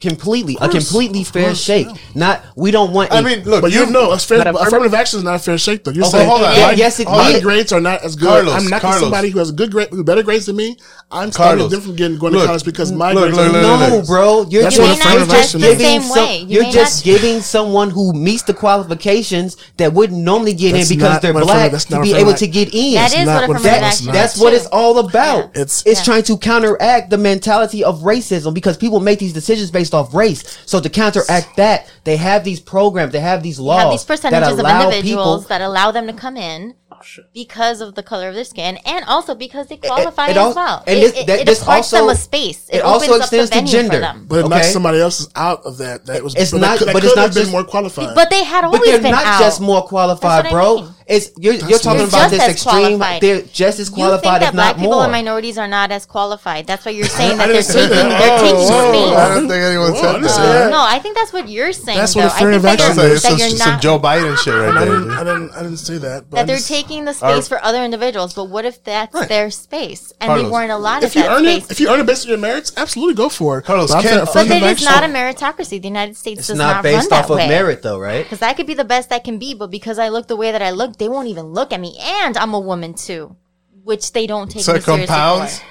[0.03, 1.88] Completely, a completely fair course, shake.
[1.88, 1.95] yeah.
[2.13, 3.11] Not we don't want.
[3.13, 5.35] I a- mean, look, But you you know, a fair, affirmative- affirmative action is not
[5.35, 5.91] a fair shake, though.
[5.91, 6.55] You're Okay, saying hold on.
[6.55, 7.41] Yeah, my, yes, it my is.
[7.41, 8.27] grades are not as good.
[8.27, 8.99] Carlos, I'm not Carlos.
[9.01, 10.75] somebody who has a good grade, who better grades than me.
[11.09, 13.51] I'm stopping Carlos, them from getting going to college because my look, grades look, are
[13.53, 13.80] look, good.
[13.80, 14.05] look, no, look.
[14.07, 14.45] bro.
[14.49, 16.25] You're That's You what just, not affirmative you're test just the giving same some.
[16.27, 16.38] way.
[16.39, 20.89] You You're just not- giving someone who meets the qualifications that wouldn't normally get That's
[20.91, 22.95] in because they're black to be able to get in.
[22.95, 24.13] That is what what affirmative affirmative action is.
[24.13, 25.51] That's what it's all about.
[25.55, 29.93] It's- it's trying to counteract the mentality of racism because people make these decisions based
[29.94, 30.60] off race.
[30.65, 34.03] So to counteract that, they have these programs, they have these You laws have these
[34.03, 35.49] percentages that of individuals people.
[35.49, 36.98] that allow them to come in oh,
[37.34, 40.84] because of the color of their skin, and also because they qualify it as well.
[40.88, 42.70] and it, this- it, that- it this affords them also- a space.
[42.70, 43.99] It, it also opens up the extends to gender.
[43.99, 44.26] them.
[44.28, 46.06] But not somebody else is out of that.
[46.06, 48.15] That was It's that not- could- that but it's not have been just- more qualified.
[48.15, 49.40] But they had But always they're been not out.
[49.40, 50.76] just more qualified, That's what I bro.
[50.82, 50.95] mean.
[51.07, 52.97] It's you're, you're That's talking about this extreme.
[52.97, 53.21] qualified.
[53.21, 55.03] They're just as qualified, You think that if black not people more.
[55.03, 56.67] and minorities are not as qualified?
[56.67, 57.38] That's what you're saying.
[57.38, 57.89] That they're taking.
[57.89, 58.19] that.
[58.19, 58.91] They're Oh, taking whoa.
[58.93, 59.17] space.
[59.17, 60.21] I don't think anyone said that.
[60.23, 60.71] that.
[60.71, 61.97] No, I think that's what you're saying.
[61.97, 62.21] That's though.
[62.21, 63.13] what I think that affirmative action is.
[63.13, 64.95] it's that some, you're some Joe Biden shit right I there.
[64.99, 65.11] didn't.
[65.11, 65.51] I didn't.
[65.51, 66.30] I didn't say that.
[66.30, 68.34] But that they're taking the space for other individuals.
[68.34, 69.27] But what if that's Right.
[69.30, 71.65] their space and they weren't allotted If you that earn space?
[71.65, 73.65] it, if you earn it based on your merits, absolutely go for it.
[73.65, 75.81] Carlos, But I'm can- saying But but affirmative it is not a meritocracy.
[75.81, 76.95] The United States does not run that way.
[76.95, 78.23] It's not, based off of merit, though, right?
[78.23, 80.51] Because I could be the best I can be, but because I look the way
[80.51, 81.98] that I look, they won't even look at me.
[81.99, 83.36] And I'm a woman too,
[83.84, 85.60] which they don't take So me it seriously compounds?
[85.60, 85.65] for.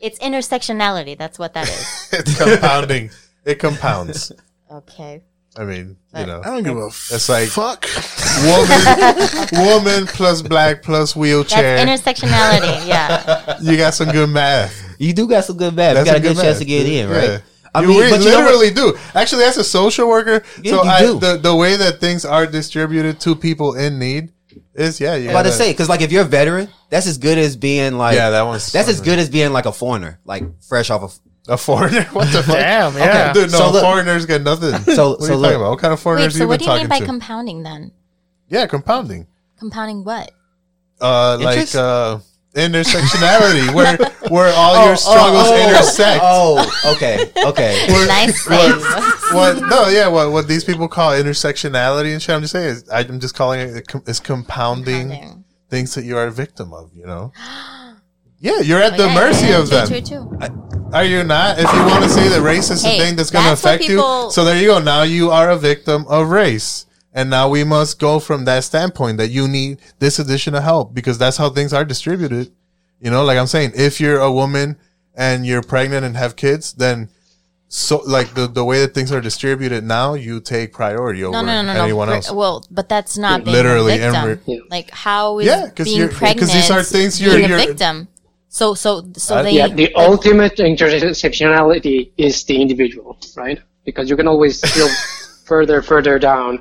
[0.00, 1.16] It's intersectionality.
[1.18, 2.08] That's what that is.
[2.12, 3.10] it's compounding.
[3.44, 4.32] It compounds.
[4.70, 5.22] okay.
[5.58, 7.84] I mean, you know, I don't give a It's like- fuck.
[8.44, 8.78] woman,
[9.52, 11.84] woman plus black plus That's wheelchair.
[11.84, 12.86] intersectionality.
[12.86, 13.58] Yeah.
[13.60, 14.72] you got some good math.
[14.98, 15.94] You do got some good math.
[15.96, 16.92] That's you got a some good chance math, to get dude.
[16.92, 17.28] in, right?
[17.30, 17.38] Yeah.
[17.74, 18.44] I you mean, re- but you know what?
[18.54, 18.98] literally do.
[19.14, 23.20] Actually, as a social worker, Yeah, so I, the the way that things are distributed
[23.20, 24.32] to people in need
[24.74, 25.14] is yeah.
[25.16, 27.56] You I'm about to say because like if you're a veteran, that's as good as
[27.56, 30.90] being like Yeah, that one's that's as good as being like a foreigner, like fresh
[30.90, 31.18] off of.
[31.48, 32.04] a foreigner.
[32.12, 32.56] What the fuck?
[32.56, 33.32] Damn, yeah.
[33.32, 34.72] Dude, no, So look- foreigners get nothing.
[34.94, 35.42] So- what so are you look.
[35.50, 35.70] talking about?
[35.70, 36.02] What kind of Wait.
[36.02, 37.04] foreigners So you what do you mean by to?
[37.06, 37.92] compounding then?
[38.48, 39.26] yeah, compounding.
[39.58, 40.30] Compounding what?
[41.00, 42.18] Uh, like uh,
[42.54, 43.96] intersectionality, where
[44.30, 45.68] where all your Oh, oh struggles oh, oh.
[45.68, 46.20] intersect.
[46.22, 47.86] Oh, okay, okay.
[47.92, 52.40] Where- Nice what- what no yeah what what these people call intersectionality and shit i'm
[52.40, 55.44] just saying is i'm just calling it com- is compounding, Compounding.
[55.68, 57.32] things that you are a victim of you know
[58.40, 60.92] yeah you're at Oh, the yeah, mercy yeah, of true, them True, true.
[60.92, 63.30] are you not if you want to say that race is Hey, the thing that's
[63.30, 63.98] going to that's what affect you
[64.32, 67.98] so there you go now you are a victim of race and now we must
[67.98, 71.84] go from that standpoint that you need this additional help because that's how things are
[71.84, 72.50] distributed
[73.00, 74.76] you know like i'm saying if you're a woman
[75.14, 77.08] and you're pregnant and have kids then
[77.72, 81.42] so like the the way that things are distributed now, you take priority over No,
[81.42, 82.14] no, no, no, anyone no.
[82.14, 82.32] else.
[82.32, 84.14] Well, but that's not being Literally, a victim.
[84.16, 87.44] every- like how is Yeah, 'cause being you're- 'cause pregnant these are things you're- being
[87.44, 88.08] a you're- victim?
[88.48, 89.52] So, so, so Uh, they.
[89.52, 93.60] yeah, the like, ultimate intersectionality is the individual, right?
[93.84, 94.88] Because you can always still
[95.50, 96.52] further, further down.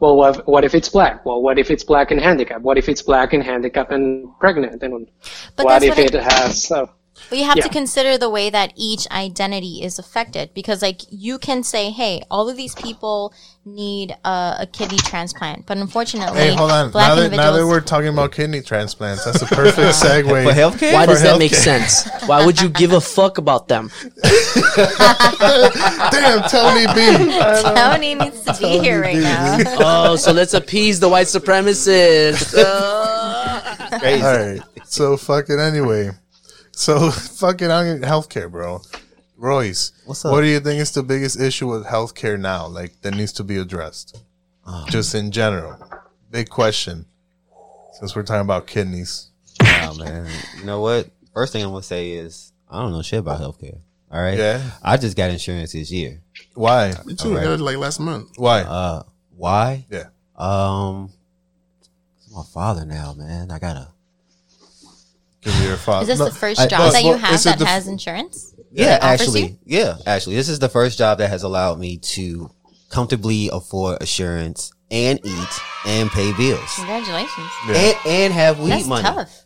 [0.00, 1.14] Well, what, what if it's black?
[1.26, 2.62] Well, what if it's black and handicapped?
[2.62, 4.06] What if it's black and handicapped and
[4.40, 4.82] pregnant?
[4.82, 5.06] And
[5.54, 6.70] But what if what I- it has?
[6.72, 6.86] Uh,
[7.28, 11.36] But you have to consider the way that each identity is affected because, like, you
[11.36, 13.34] can say, "Hey, all of these people
[13.74, 16.90] need uh, a kidney transplant," but unfortunately, Hey, hold on.
[16.90, 20.52] black Now that, now that we're talking about kidney transplants, that's a perfect segue For
[20.52, 20.92] healthcare?
[20.92, 22.08] Why For does that make sense?
[22.26, 23.90] Why would you give a fuck about them?
[26.10, 27.38] Damn, Tony B.
[27.74, 29.58] Tony needs to be here right now.
[29.78, 32.52] Oh, so let's appease the white supremacists.
[33.98, 34.22] Crazy.
[34.24, 34.60] All right.
[34.84, 36.10] So fucking anyway.
[36.72, 38.80] So fucking on healthcare, bro.
[39.38, 40.32] Royce, What's up?
[40.32, 42.66] what do you think is the biggest issue with healthcare now?
[42.66, 44.20] Like that needs to be addressed,
[44.66, 44.84] Oh.
[44.88, 45.78] just in general.
[46.30, 47.06] Big question.
[47.98, 49.28] Since we're talking about kidneys.
[49.60, 50.28] Wow, man.
[50.58, 51.08] You know what?
[51.34, 53.78] First thing I'm gonna say is I don't know shit about healthcare.
[54.10, 54.36] All right.
[54.38, 54.70] Yeah.
[54.82, 56.20] I just got insurance this year.
[56.54, 56.94] Why?
[57.04, 57.28] Me too.
[57.28, 57.42] Alright.
[57.42, 58.30] I got it like last month.
[58.36, 58.62] Why?
[58.62, 59.02] Uh,
[59.36, 59.86] why?
[59.90, 60.04] yeah.
[60.36, 61.10] Um,
[62.18, 63.50] it's my father now, man.
[63.52, 63.88] I gotta.
[65.42, 66.02] Give me your father.
[66.02, 68.54] Is this No, the first I- job well, that you have that the has insurance?
[68.70, 69.58] Yeah, actually, you?
[69.78, 72.50] yeah, actually, this is the first job that has allowed me to
[72.90, 75.48] comfortably afford assurance and eat
[75.86, 77.50] and pay bills Congratulations.
[77.68, 77.74] Yeah.
[77.76, 79.02] and and have weed That's money.
[79.02, 79.44] tough.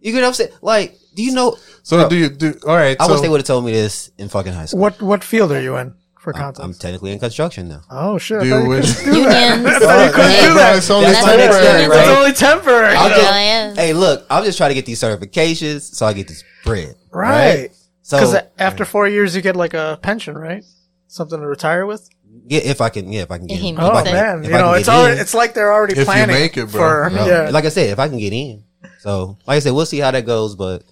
[0.00, 0.50] You get what I'm saying?
[0.62, 1.56] Like, do you know?
[1.82, 2.54] So Bro, do you do?
[2.66, 2.96] All right.
[3.00, 4.80] I so, wish they would have told me this in fucking high school.
[4.80, 6.62] What what field are you in for I'm, context?
[6.64, 7.82] I'm technically in construction now.
[7.90, 8.40] oh shit!
[8.42, 9.56] Do you you wish- couldn't do that.
[9.58, 9.82] Unions.
[9.84, 10.76] I couldn't Hey, do bro, that.
[10.76, 11.94] it's only That's my temporary, experience.
[12.08, 12.94] It's only temporary.
[12.94, 16.44] I'll just- Hey, look, I'm just trying to get these certifications so I get this
[16.64, 16.94] bread.
[17.10, 17.74] Right.
[17.74, 17.79] So
[18.10, 20.64] Because after four years, you get like a pension, right?
[21.08, 22.08] Something to retire with.
[22.46, 24.04] yeah, if I can, yeah, if I can get, He in, makes if I Oh
[24.04, 25.20] can- man, you know, it's already, in.
[25.20, 27.08] it's like they're already If you planning make it, bro.
[27.08, 27.26] for No.
[27.26, 27.50] yeah.
[27.50, 28.64] Like I said, if I can get in.
[29.00, 30.54] So, like I said, we'll see how that goes.
[30.54, 30.84] But,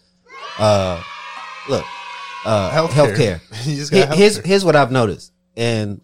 [0.58, 1.00] uh,
[1.68, 1.84] look,
[2.44, 3.40] uh, Healthcare.
[3.40, 3.40] healthcare.
[3.66, 6.00] You just Here- got here's here's what I've noticed, and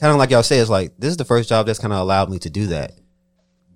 [0.00, 1.98] kind of like y'all say, it's like this is the first job that's kind of
[2.00, 2.92] allowed me to do that.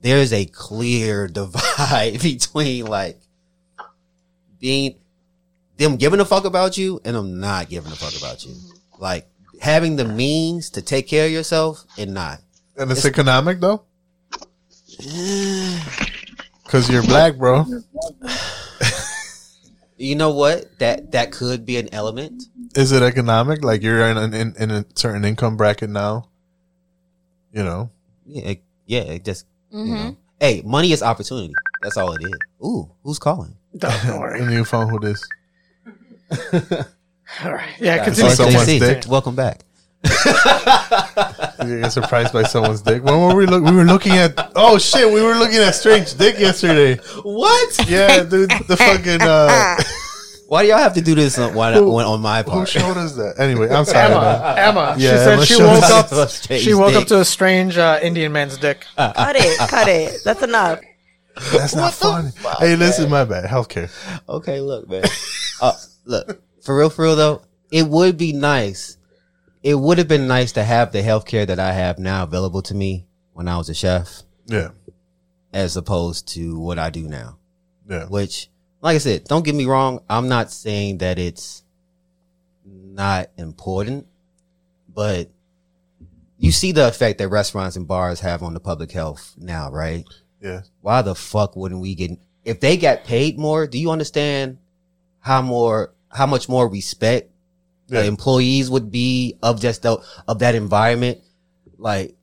[0.02, 3.20] There's a clear divide between like
[4.60, 4.96] being
[5.76, 8.54] them giving a fuck about you and them not giving a fuck about you.
[8.98, 9.26] Like
[9.60, 12.40] having the means to take care of yourself and not.
[12.76, 13.82] And it's economic though.
[16.68, 17.64] Cause you're black, bro.
[19.96, 20.76] You know what?
[20.80, 22.42] That that could be an element.
[22.74, 23.62] Is it economic?
[23.62, 26.30] Like you're in, an, in, in a certain income bracket now.
[27.52, 27.90] You know.
[28.26, 29.00] Yeah, it, yeah.
[29.02, 29.88] It just you Mhm.
[29.88, 30.16] know.
[30.40, 31.54] Hey, money is opportunity.
[31.82, 32.32] That's all it is.
[32.62, 33.56] Ooh, who's calling?
[33.78, 34.40] Don't worry.
[34.40, 34.88] A new phone.
[34.90, 35.22] Who this?
[37.44, 37.74] All right.
[37.80, 38.30] Yeah, continue.
[38.30, 38.80] someone's JC.
[38.80, 39.04] dick?
[39.08, 39.64] Welcome back.
[41.64, 43.02] You get surprised by someone's dick.
[43.02, 43.64] When were we look?
[43.64, 44.52] We were looking at.
[44.54, 45.10] Oh shit!
[45.12, 46.96] We were looking at strange dick yesterday.
[47.22, 47.88] What?
[47.88, 48.50] Yeah, dude.
[48.68, 49.22] The fucking.
[49.22, 49.76] Uh,
[50.48, 53.14] Why do y'all have to do this on, why, Who- on my who showed us
[53.14, 53.40] that?
[53.40, 54.14] Anyway, I'm sorry.
[54.14, 54.58] man.
[54.58, 54.90] Emma.
[54.90, 54.94] Emma.
[55.00, 56.30] she said Emma she woke up.
[56.30, 58.84] She woke up to a strange uh, Indian man's dick.
[58.96, 60.20] Cut it, cut it.
[60.22, 60.80] That's enough.
[61.50, 62.30] That's not funny.
[62.60, 63.48] Hey, listen, my bad.
[63.48, 63.90] Healthcare.
[64.28, 65.02] Okay, look, man.
[66.04, 68.96] Look, for real, for real though, it would be nice.
[69.62, 72.74] It would have been nice to have the healthcare that I have now available to
[72.74, 74.70] me when I was a chef, Yeah,
[75.52, 77.38] as opposed to what I do now.
[77.88, 78.04] yeah.
[78.06, 78.48] Which,
[78.82, 80.00] like I said, don't get me wrong.
[80.08, 81.62] I'm not saying that it's
[82.64, 84.06] not important,
[84.88, 85.30] but
[86.36, 90.04] you see the effect that restaurants and bars have on the public health now, right?
[90.42, 90.62] Yeah.
[90.82, 92.10] Why the fuck wouldn't we get
[92.44, 93.66] if they got paid more?
[93.66, 94.58] Do you understand
[95.20, 97.30] how more how much more respect
[97.88, 98.02] Yeah.
[98.02, 101.18] the employees would be of just the, of that environment?
[101.78, 102.14] Like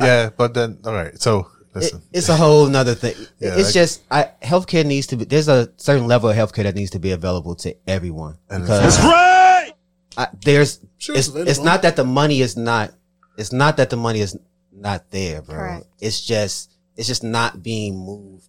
[0.00, 1.20] Yeah, but then all right.
[1.20, 3.14] So it, listen, it's a whole nother thing.
[3.40, 5.24] Yeah, it's I- just I, healthcare needs to be.
[5.24, 8.38] There's a certain level of healthcare that needs to be available to everyone.
[8.50, 9.72] And because it's-
[10.16, 12.92] I, there's Sure, it's it's it's, not that the money is not
[13.36, 14.36] it's not that the money is
[14.72, 15.54] not there, bro.
[15.54, 15.86] Correct.
[16.00, 18.48] It's just it's just not being moved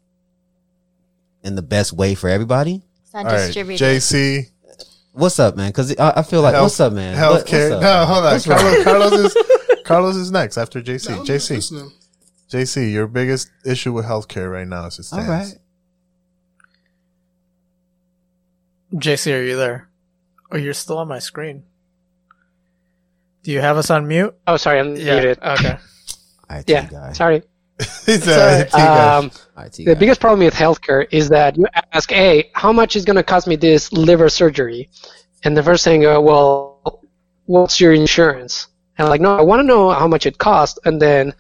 [1.44, 2.82] in the best way for everybody.
[3.10, 3.46] It's not all right.
[3.48, 3.84] distributed.
[3.84, 4.50] JC,
[5.14, 5.70] What's up, man?
[5.70, 7.20] Because I, I feel like Health- what's up, man?
[7.20, 7.72] What- healthcare.
[7.72, 7.82] what's up?
[7.82, 8.34] No, hold on.
[8.34, 8.60] What's wrong?
[8.60, 9.38] Carlos, Carlos is
[9.84, 11.18] Carlos is next after JC.
[11.18, 11.92] I'm just JC, listening.
[12.52, 15.30] JC, your biggest issue with healthcare right now is it All stands.
[15.30, 15.60] right.
[18.94, 19.90] JC, are you there?
[20.52, 21.64] Oh, you're still on my screen.
[23.44, 24.36] Do you have us on mute?
[24.48, 25.14] Oh, sorry, I'm Yeah.
[25.16, 25.40] muted.
[25.42, 25.78] Okay.
[26.52, 27.14] IT Yeah, guy.
[27.14, 27.44] sorry.
[28.06, 28.74] He's a IT.
[28.74, 29.32] Um,
[29.86, 33.24] the biggest problem with healthcare is that you ask, "Hey, how much is going to
[33.24, 34.90] cost me this liver surgery?"
[35.44, 37.02] And the first thing, uh, well,
[37.46, 38.68] what's your insurance?
[38.98, 41.34] And I'm like, no, I want to know how much it costs, and then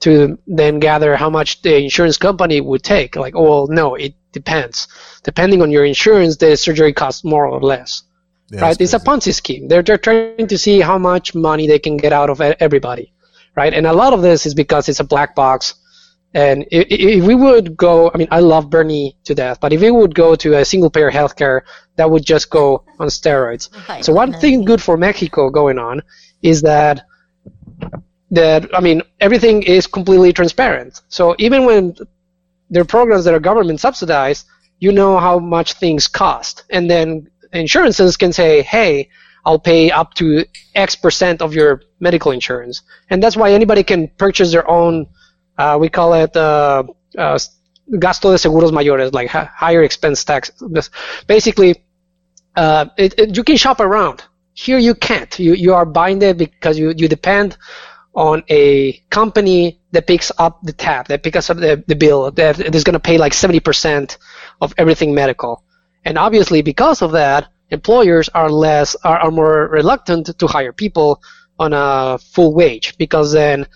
[0.00, 3.16] to then gather how much the insurance company would take.
[3.16, 4.88] Like, oh, well, no, it depends.
[5.22, 8.02] Depending on your insurance, the surgery costs more or less.
[8.50, 8.72] Yeah, right?
[8.72, 8.98] it's It's a.
[8.98, 9.68] Ponzi scheme.
[9.68, 13.12] They're, they're trying to see how much money they can get out of e- everybody,
[13.54, 13.72] right?
[13.72, 15.74] And a lot of this is because it's a black box.
[16.34, 19.80] And if, if we would go, I mean, I love Bernie to death, but if
[19.80, 21.60] we would go to a single payer healthcare,
[21.96, 23.68] that would just go on steroids.
[23.88, 24.04] Right.
[24.04, 26.02] So one thing good for Mexico going on
[26.42, 27.04] is that
[28.30, 31.02] that I mean everything is completely transparent.
[31.08, 31.94] So even when
[32.70, 34.46] there are programs that are government subsidized,
[34.80, 39.10] you know how much things cost, and then insurances can say, "Hey,
[39.44, 40.44] I'll pay up to
[40.74, 45.06] X percent of your medical insurance," and that's why anybody can purchase their own.
[45.62, 46.82] Uh, we call it uh,
[47.16, 47.38] uh,
[48.04, 50.50] gasto de seguros mayores, like hi- higher expense tax.
[51.26, 51.70] Basically,
[52.56, 54.24] uh, it, it, you can shop around.
[54.54, 55.32] Here you can't.
[55.38, 57.56] You you are binded because you, you depend
[58.14, 62.60] on a company that picks up the tab, that picks up the, the bill, that
[62.74, 64.18] is going to pay like 70%
[64.60, 65.64] of everything medical.
[66.04, 71.22] And obviously, because of that, employers are less are, are more reluctant to hire people
[71.58, 73.66] on a full wage because then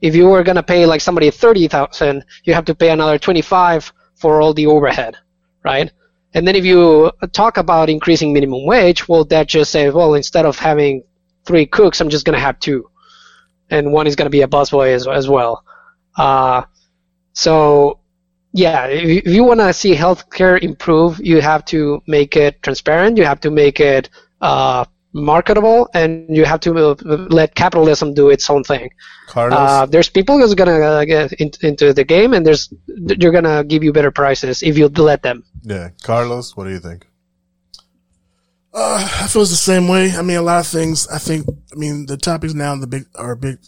[0.00, 3.92] if you were going to pay like somebody 30,000, you have to pay another 25
[4.14, 5.16] for all the overhead,
[5.64, 5.90] right?
[6.34, 10.44] And then if you talk about increasing minimum wage, well, that just says, well, instead
[10.44, 11.02] of having
[11.44, 12.88] three cooks, I'm just going to have two.
[13.70, 15.64] And one is going to be a busboy as, as well.
[16.16, 16.62] Uh,
[17.32, 18.00] so,
[18.52, 23.16] yeah, if, if you want to see healthcare improve, you have to make it transparent,
[23.16, 24.10] you have to make it
[24.40, 26.94] uh, marketable, and you have to uh,
[27.30, 28.90] let capitalism do its own thing.
[29.26, 33.32] Carlos, Uh, there's people who's gonna uh, get in, into the game, and there's they're
[33.32, 35.44] gonna give you better prices if you let them.
[35.62, 37.06] yeah, Carlos, what do you think?
[38.74, 40.12] Uh, I feel it's the same way.
[40.12, 41.08] I mean, a lot of things.
[41.08, 41.46] I think.
[41.72, 43.58] I mean, the topics now, the big or big,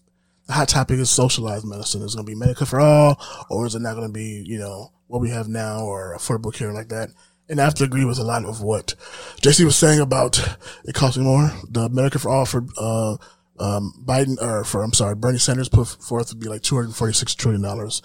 [0.46, 2.02] the hot topic is socialized medicine.
[2.02, 3.18] Is it going to be Medicare for all,
[3.48, 6.52] or is it not going to be, you know, what we have now or affordable
[6.52, 7.10] care like that?
[7.50, 8.94] And I have to agree with a lot of what
[9.42, 10.38] JC was saying about
[10.84, 11.50] it costing more.
[11.68, 13.16] The Medicare for all for uh,
[13.58, 17.62] um, Biden or for I'm sorry, Bernie Sanders put forth to be like 246 trillion
[17.62, 18.02] dollars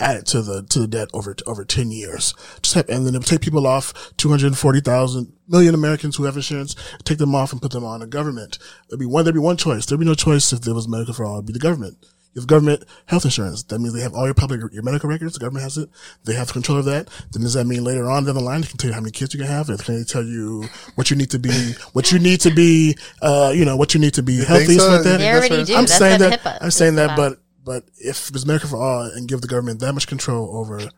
[0.00, 2.34] added to the to the debt over over 10 years.
[2.62, 6.74] Just have, and then it would take people off 240,000 million Americans who have insurance,
[7.04, 8.58] take them off and put them on the government.
[8.88, 9.86] There'd be one there'd be one choice.
[9.86, 11.36] There'd be no choice if there was Medicare for all.
[11.36, 11.98] It'd be the government.
[12.36, 13.62] You have government health insurance.
[13.62, 15.32] That means they have all your public, your medical records.
[15.32, 15.88] The government has it.
[16.24, 17.08] They have control of that.
[17.32, 19.10] Then does that mean later on down the line, they can tell you how many
[19.10, 19.68] kids you can have?
[19.68, 23.54] They can tell you what you need to be, what you need to be, uh,
[23.56, 24.86] you know, what you need to be think healthy, so?
[24.88, 25.16] like that.
[25.16, 25.74] They already do.
[25.74, 26.42] I'm That's saying that.
[26.42, 27.16] HIPAA I'm saying is that, about.
[27.16, 30.90] but but if it's Medicare for all and give the government that much control over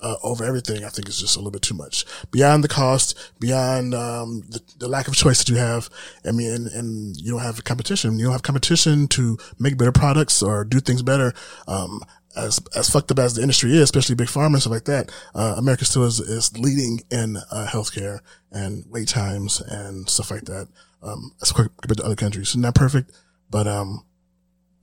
[0.00, 2.04] uh, over everything, I think is just a little bit too much.
[2.30, 5.90] Beyond the cost, beyond um, the, the lack of choice that you have.
[6.24, 8.18] I mean, and, and you don't have competition.
[8.18, 11.32] You don't have competition to make better products or do things better.
[11.66, 12.00] Um,
[12.36, 15.10] as as fucked up as the industry is, especially big pharma and stuff like that,
[15.34, 18.20] uh, America still is, is leading in uh, healthcare
[18.52, 20.68] and wait times and stuff like that.
[21.02, 23.12] Um, as compared to other countries, not perfect,
[23.50, 24.04] but um,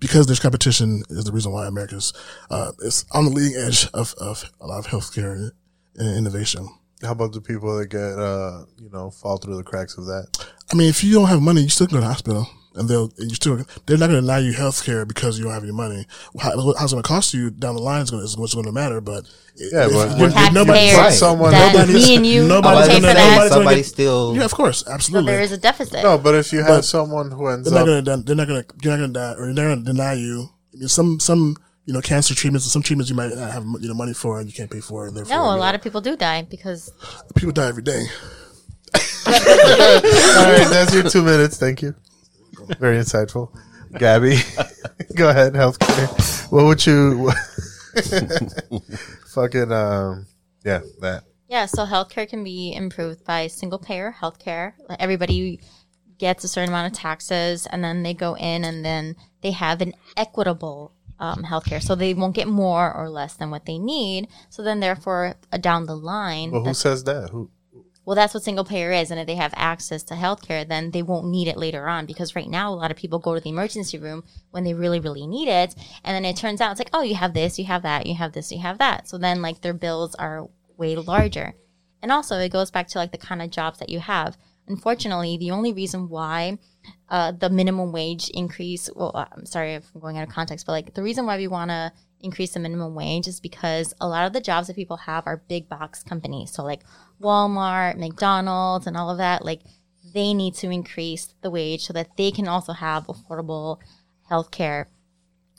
[0.06, 2.14] because there's competition is the reason why America's
[2.52, 5.52] uh, is on the leading edge of, of a lot of healthcare
[5.96, 6.70] and innovation.
[7.02, 10.48] How about the people that get, uh, you know, fall through the cracks of that?
[10.72, 12.88] I mean, if you don't have money, you still can go to the hospital, and
[12.90, 15.54] they'll and you still they're not going to deny you health care because you don't
[15.54, 16.06] have any money.
[16.40, 18.66] How, how it's going to cost you down the line is going is what's going
[18.66, 19.02] to matter.
[19.02, 19.24] But
[19.56, 22.88] Yeah, if- but if- when- if nobody- Taxpayers someone- that nobody's- me and you nobody's
[22.88, 23.30] pay gonna- for that.
[23.32, 24.36] nobody's Somebody get- still.
[24.36, 25.32] yeah, of course, So absolutely.
[25.32, 26.04] there is a deficit.
[26.04, 28.36] No, but if you have But someone who ends they're up, not going to they're
[28.36, 30.50] not going to you're not going to die or they're going to deny you.
[30.74, 33.64] I mean, some some you know cancer treatments and some treatments you might not have
[33.80, 35.08] you know money for and you can't pay for.
[35.08, 36.92] And therefore, no, a lot know, of people do die because
[37.36, 38.04] people die every day.
[39.28, 41.58] all right, that's your two minutes.
[41.58, 41.96] Thank you.
[42.80, 43.56] Very insightful,
[43.98, 44.38] Gabby.
[45.16, 46.52] go ahead, healthcare.
[46.52, 47.32] What would you?
[49.28, 50.28] fucking um,
[50.64, 51.24] yeah, that.
[51.48, 54.74] Yeah, so healthcare can be improved by single payer healthcare.
[55.00, 55.60] Everybody
[56.18, 59.82] gets a certain amount of taxes, and then they go in, and then they have
[59.82, 61.82] an equitable um, healthcare.
[61.82, 64.28] So they won't get more or less than what they need.
[64.50, 67.30] So then, therefore, uh, down the line, Well, who says that?
[67.30, 67.52] Who?
[68.06, 69.12] Well, that's what single payer is.
[69.12, 72.06] And if they have access to healthcare, then they won't need it later on.
[72.06, 75.00] Because right now, a lot of people go to the emergency room when they really,
[75.00, 75.76] really need it.
[76.04, 78.16] And then it turns out it's like, oh, you have this, you have that, you
[78.16, 79.08] have this, you have that.
[79.08, 81.56] So then, like, their bills are way larger.
[82.02, 84.38] And also, it goes back to like the kind of jobs that you have.
[84.68, 86.60] Unfortunately, the only reason why
[87.10, 90.74] uh, the minimum wage increase, well, I'm sorry if I'm going out of context, but
[90.74, 94.26] like the reason why we want to increase the minimum wage is because a lot
[94.26, 96.52] of the jobs that people have are big box companies.
[96.52, 96.82] So, like
[97.22, 99.62] Walmart, McDonald's, and all of that, like
[100.14, 103.80] they need to increase the wage so that they can also have affordable
[104.28, 104.90] health care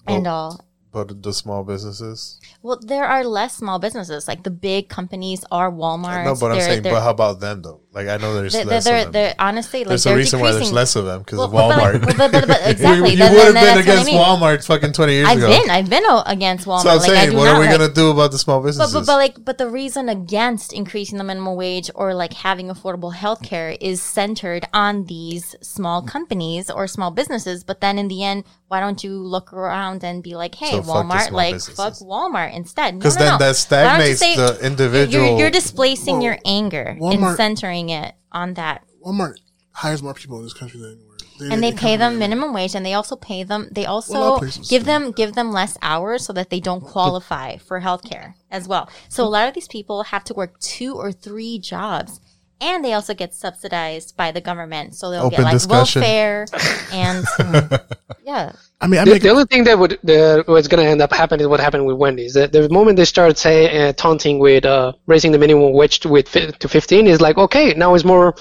[0.06, 0.64] and all.
[0.92, 2.40] But the small businesses.
[2.62, 4.26] Well, there are less small businesses.
[4.26, 6.24] Like the big companies are Walmart.
[6.24, 7.82] no, but I'm saying, but how about them though?
[7.97, 9.12] Like I know there's they're, less they're, of them.
[9.12, 11.78] they're- honestly like there's a reason why there's less of them because of Well, but
[11.78, 12.18] like- Walmart.
[12.18, 14.20] but- but- but exactly, you then- would have been that's what I against mean.
[14.20, 15.48] Walmart fucking 20 years I've ago.
[15.48, 16.82] been I've been against Walmart.
[16.82, 18.39] so I'm like, I saying, do what not are we like- gonna do about the
[18.39, 18.93] small But, businesses?
[18.94, 23.14] but, but like but the reason against increasing the minimum wage or like having affordable
[23.14, 28.23] health care is centered on these small companies or small businesses but then in the
[28.23, 31.77] end why don't you look around and be like hey So walmart small like businesses.
[31.77, 33.39] fuck walmart instead Because no, then no.
[33.39, 36.23] that Why don't you stagnates say- the individual- you're, you're displacing Whoa.
[36.23, 38.84] your anger Walmart- and centering it on that.
[39.04, 39.36] Walmart
[39.72, 40.92] hires more people in this country than
[41.38, 41.52] anywhere.
[41.52, 44.84] and they pay them minimum wage and they also pay them they also places give
[44.86, 48.88] them give them less hours so that they don't qualify for healthcare as well.
[49.08, 52.20] So a lot of these people have to work two or three jobs
[52.60, 56.00] and they also get subsidized by the government so they'll Open get like discussion.
[56.00, 56.46] welfare
[56.92, 57.80] and um,
[58.24, 60.90] yeah I mean, I the, make the only thing that would the, what's going to
[60.90, 62.34] end up happening is what happened with Wendy's.
[62.34, 66.10] The, the moment they started say uh, taunting with uh, raising the minimum wage to,
[66.10, 68.34] with to 15 is like okay now it's more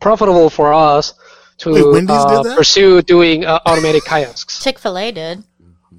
[0.00, 1.12] profitable for us
[1.58, 4.62] to Wait, uh, pursue doing uh, automatic kiosks.
[4.62, 5.44] chick-fil-a did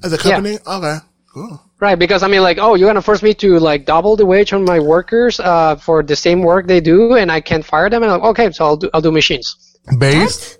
[0.03, 0.97] as a company, okay,
[1.33, 1.61] cool.
[1.79, 4.53] Right, because I mean, like, oh, you're gonna force me to like double the wage
[4.53, 8.03] on my workers uh, for the same work they do, and I can't fire them.
[8.03, 9.77] And I'm like, okay, so I'll do I'll do machines.
[9.97, 10.57] based.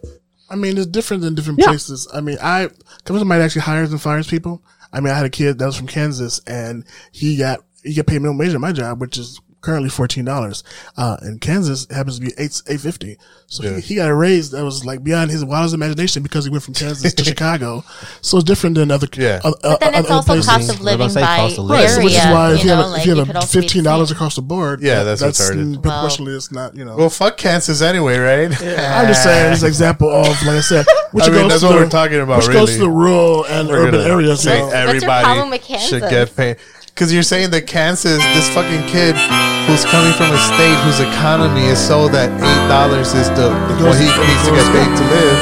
[0.49, 1.68] I mean, it's different in different Yeah.
[1.68, 2.07] places.
[2.14, 2.69] I mean, I
[3.06, 4.61] come somebody actually hires and fires people.
[4.91, 8.07] I mean, I had a kid that was from Kansas, and he got he got
[8.07, 10.63] paid minimum wage at my job, which is currently fourteen dollars.
[10.97, 13.17] Uh, in Kansas, it happens to be eight eight fifty.
[13.47, 13.75] So Yeah.
[13.75, 16.63] he, he got a raise that was like beyond his wildest imagination because he went
[16.63, 17.83] from Kansas to Chicago.
[18.21, 19.07] So it's different than other.
[19.13, 19.41] Yeah.
[19.43, 20.45] uh, but then uh, it's also places.
[20.49, 21.91] cost of What about living say by cost of Right, living?
[21.91, 23.35] area which is why if you you know have, a, like if you have could
[23.35, 25.71] a also be the fifteen dollars across the board, Yeah, that- that's retarded.
[25.73, 26.95] Well- proportionally, it's not you know.
[26.95, 28.45] Well, fuck Kansas anyway, right?
[28.61, 31.61] I'm just saying, it's an example of, like I said, which I mean, goes that's
[31.61, 34.41] to what the- we're talking about, Which goes to the rural and We're urban areas.
[34.43, 34.71] say you know.
[34.71, 36.57] Everybody should get paid.
[37.02, 39.18] Because you're saying that Kansas, this fucking kid
[39.65, 43.49] who's coming from a state whose economy is so that eight dollars is the
[43.82, 45.34] what he needs to get paid to live.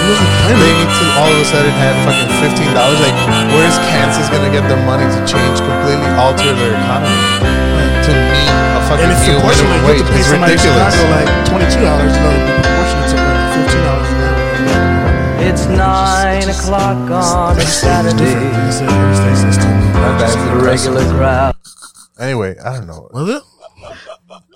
[0.48, 3.03] They need to all of a sudden have fucking fifteen dollars.
[3.03, 3.11] Like,
[3.52, 7.11] where's Kansas gonna get the money to change completely alter their economy
[8.07, 9.84] to meet a fucking And it's new proportionate.
[9.84, 10.07] minimum wage?
[10.15, 10.95] It's ridiculous.
[10.95, 12.15] Chicago like twenty-two dollars.
[12.15, 13.09] You know, proportionate
[15.77, 18.33] nine o'clock on a Saturday.
[19.93, 21.55] Back to the regular crowd.
[22.19, 23.09] Anyway, I don't know.
[23.13, 23.43] Was it?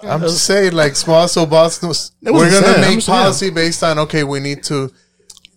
[0.04, 1.90] I'm just saying, like small so Boston.
[1.90, 2.76] was- That We're gonna sad.
[2.76, 3.20] I'm make just saying.
[3.24, 4.92] policy based on okay, we need to,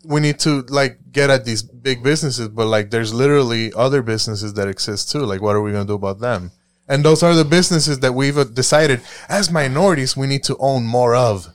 [0.05, 4.55] we need to like get at these big businesses, but like there's literally other businesses
[4.55, 5.21] that exist too.
[5.21, 6.53] Like, what are we gonna do about them?
[6.89, 10.85] And those are the businesses that we've uh, decided as minorities we need to own
[10.87, 11.49] more of.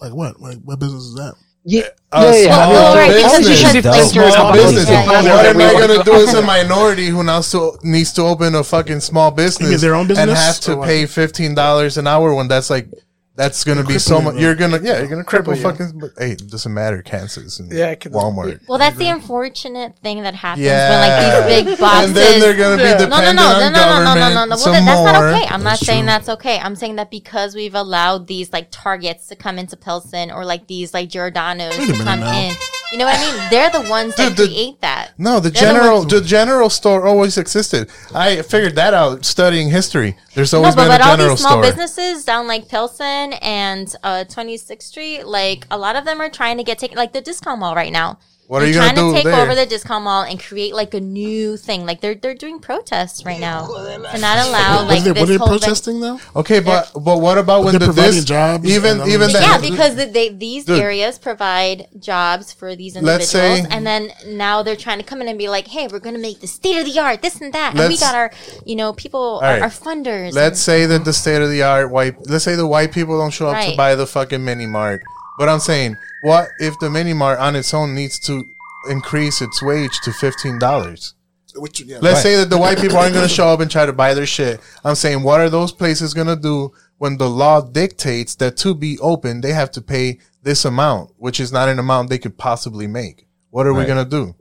[0.00, 0.40] Like what?
[0.40, 1.34] Like what business is that?
[1.66, 1.82] Yeah,
[2.12, 2.54] yeah, yeah.
[2.54, 3.48] small Well, right, because business.
[3.48, 4.82] you should think you're a Small couple business.
[4.82, 8.12] of people What am I going to do as a minority who now still needs
[8.14, 11.96] to open a fucking small business, get their own and have to pay fifteen dollars
[11.96, 12.88] an hour when that's like
[13.36, 14.34] that's going to be so much.
[14.36, 15.98] you, You're gonna yeah, you're gonna cripple Cripple fucking.
[15.98, 17.02] But, hey, it doesn't matter.
[17.02, 18.60] Kansas and Yeah, can- Walmart.
[18.68, 20.90] Well, that's the unfortunate thing that happens Yeah.
[20.90, 22.08] when like these big boxes.
[22.08, 24.04] And then they're gonna be no, no, dependent no, on no, no, no, no, no,
[24.04, 24.56] no, government no.
[24.56, 25.46] some Well, that's not okay.
[25.54, 26.06] I'm not saying true.
[26.06, 26.58] that's okay.
[26.60, 30.66] I'm saying that because we've allowed these like targets to come into Pilsen or like
[30.68, 32.38] these like Giordano's to come now.
[32.40, 32.54] in.
[32.94, 33.50] You know what I mean?
[33.50, 35.10] They're the ones that Dude, the- create that.
[35.18, 37.90] No, the They're the general ones- the general store always existed.
[38.14, 40.16] I figured that out studying history.
[40.36, 41.62] There's always been but a all general these small store.
[41.62, 46.56] businesses down like Pilsen and uh, 26th Street, like a lot of them are trying
[46.58, 48.20] to get taken, like the discount mall right now.
[48.46, 49.40] What they're are you gonna trying do to take there?
[49.42, 51.86] over the discount mall and create like a new thing.
[51.86, 55.20] Like they're they're doing protests right now to not allow What like are they, this
[55.20, 55.48] what are they whole.
[55.48, 56.20] ven- protesting though?
[56.36, 59.70] Okay, but but what about when they're the providing this jobs even even that yeah,
[59.70, 60.78] because the, they, these Dude.
[60.80, 65.22] areas provide jobs for these Let's individuals, say- and then now they're trying to come
[65.22, 67.40] in and be like, "Hey, we're going to make the state of the art, this
[67.40, 68.30] and that, and we got our,
[68.66, 69.58] you know, people, right.
[69.58, 72.14] our, our funders." Let's say that the state of the art white.
[72.28, 75.02] Let's say the white people don't show up to buy the fucking mini mart.
[75.38, 78.44] But I'm saying, what if the mini mart on its own needs to
[78.88, 81.14] increase its wage to fifteen dollars?
[81.56, 82.22] Which, yeah, Let's right.
[82.22, 84.26] say that the white people aren't going to show up and try to buy their
[84.26, 84.60] shit.
[84.82, 88.74] I'm saying, what are those places going to do when the law dictates that to
[88.74, 92.36] be open, they have to pay this amount, which is not an amount they could
[92.38, 93.26] possibly make?
[93.50, 94.34] What are we going to do?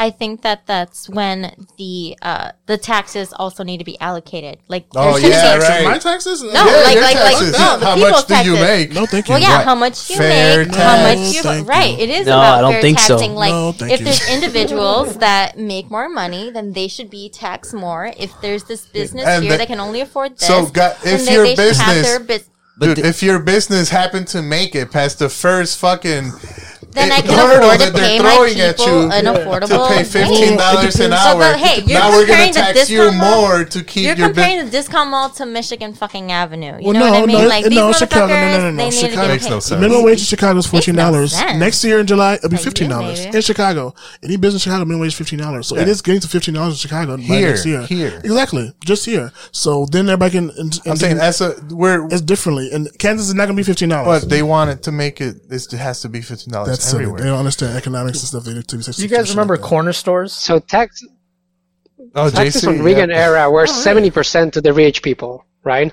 [0.00, 4.56] I think that that's when the uh, the taxes also need to be allocated.
[4.66, 5.84] Like, Oh, there should yeah, be- right.
[5.84, 6.42] My taxes?
[6.42, 7.52] No, Yeah, like, like, taxes.
[7.52, 8.92] like, no, the How people's much do you make?
[8.92, 9.32] No, thank you.
[9.34, 9.64] Well, yeah, Right.
[9.66, 11.90] how much you Fair make, how much you Thank right.
[11.98, 12.04] you.
[12.04, 13.08] It is No, about I don't fair think so.
[13.18, 13.34] taxing.
[13.34, 14.04] Like, No, thank if you.
[14.06, 18.10] there's individuals that make more money, then they should be taxed more.
[18.16, 21.26] If there's this business And here the- that can only afford this, So, God, if
[21.26, 22.48] they, your they should have business- their bus-
[22.80, 26.32] Dude, if your business happened to make it past the first fucking
[26.92, 29.24] then I can hurdle afford to that they're pay my throwing at people you an
[29.24, 31.38] to affordable pay fifteen dollars an So, hour.
[31.38, 34.72] but hey, you're now we're gonna tax you more to keep You're your comparing business.
[34.72, 36.78] the discount mall to Michigan fucking Avenue.
[36.80, 37.38] You Well, know no, what I mean?
[37.42, 39.28] no, like it- these no, Chicago, no, no, motherfuckers, no, no, they need to Chicago-
[39.28, 39.50] Makes paid.
[39.50, 39.80] no The sense.
[39.80, 41.32] minimum wage in Chicago is fourteen dollars.
[41.32, 41.58] sense.
[41.58, 43.94] Next year in July, it'll be fifteen dollars in Chicago.
[44.22, 45.68] Any business in Chicago minimum wage is fifteen dollars.
[45.68, 45.92] So it Yeah.
[45.92, 47.82] is getting to fifteen dollars in Chicago by Here, next year.
[47.82, 48.20] here.
[48.24, 49.32] exactly, just here.
[49.52, 50.50] So then everybody can.
[50.58, 53.56] And, I'm and saying do- that's a we're it's differently, and Kansas is not going
[53.56, 54.22] to be fifteen dollars.
[54.22, 55.48] but they wanted to make it.
[55.48, 57.02] This has to be fifteen dollars That's silly.
[57.02, 57.22] everywhere.
[57.22, 58.44] They don't understand economics and stuff.
[58.44, 58.82] They need to be.
[58.82, 60.32] Do you guys remember corner stores?
[60.32, 61.04] So tax
[62.14, 63.26] oh, taxes JC, from Reagan yeah.
[63.26, 65.92] era were seventy percent to the rich people, right?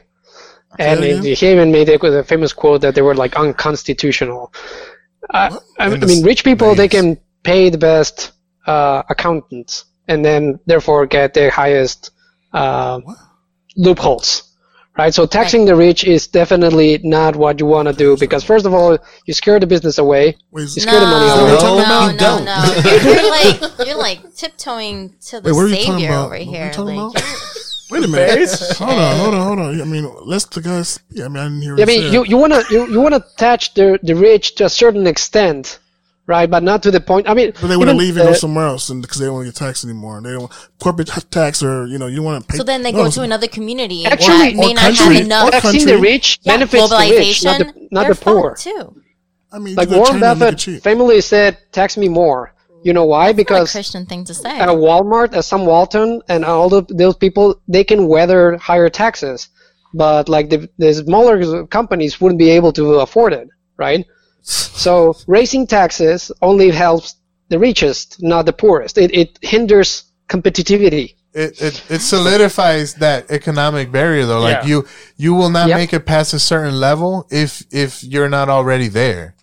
[0.79, 3.35] And that it, he even made it with a famous quote that they were like
[3.35, 4.53] unconstitutional.
[5.29, 8.31] Uh, I, I mean, rich people they can pay the best
[8.65, 12.11] uh, accountants and then therefore get the highest
[12.53, 13.01] uh,
[13.75, 14.46] loopholes.
[14.97, 18.65] Right, so taxing the rich is definitely not what you want to do because first
[18.65, 21.51] of all, you scare the business away, Wait, you is- scare the money away.
[21.51, 22.81] we're no, no, You no.
[22.83, 26.25] You're, you're like you're like tiptoeing to the Wait, what talking savior about?
[26.25, 26.71] over What are you here.
[26.77, 27.23] Like,
[27.91, 28.49] Wait a minute.
[28.77, 29.81] hold on, hold on, hold on.
[29.81, 30.99] I mean, let's the guys.
[31.09, 31.75] Yeah, I mean, I didn't hear.
[31.77, 32.13] Yeah, I you mean, said.
[32.13, 35.79] you, you wanna you, you wanna attach the the rich to a certain extent,
[36.27, 36.49] right?
[36.49, 37.27] But not to the point.
[37.27, 39.25] I mean, But they want to leave and uh, go somewhere else, and because they
[39.25, 40.21] don't want to get taxed anymore.
[40.21, 42.57] They don't corporate tax or you know you want to pay.
[42.57, 45.21] so then they no, go to another community Actually- that may or not have country-
[45.21, 45.47] enough.
[45.47, 45.91] or taxing country.
[45.93, 48.55] the rich Yeah, benefits the rich, not the not the poor.
[48.55, 49.01] too.
[49.51, 50.83] I mean, Like you go to Warren China and Buffett cheap.
[50.83, 53.25] famously said, "Tax me more." You know why?
[53.27, 54.59] Not a Because Christian thing to say.
[54.59, 59.47] at Walmart, at Sam Walton, and all the, those people, they can weather higher taxes,
[59.93, 63.47] but like the the smaller companies wouldn't be able to afford it,
[63.77, 64.05] right?
[64.51, 67.15] So raising taxes only helps
[67.49, 68.97] the richest, not the poorest.
[68.97, 71.15] It it hinders competitivity.
[71.33, 74.39] it, it, it solidifies that economic barrier though.
[74.41, 74.69] Like Yeah.
[74.69, 74.87] you
[75.17, 75.77] you will not Yep.
[75.77, 79.35] make it past a certain level if if you're not already there.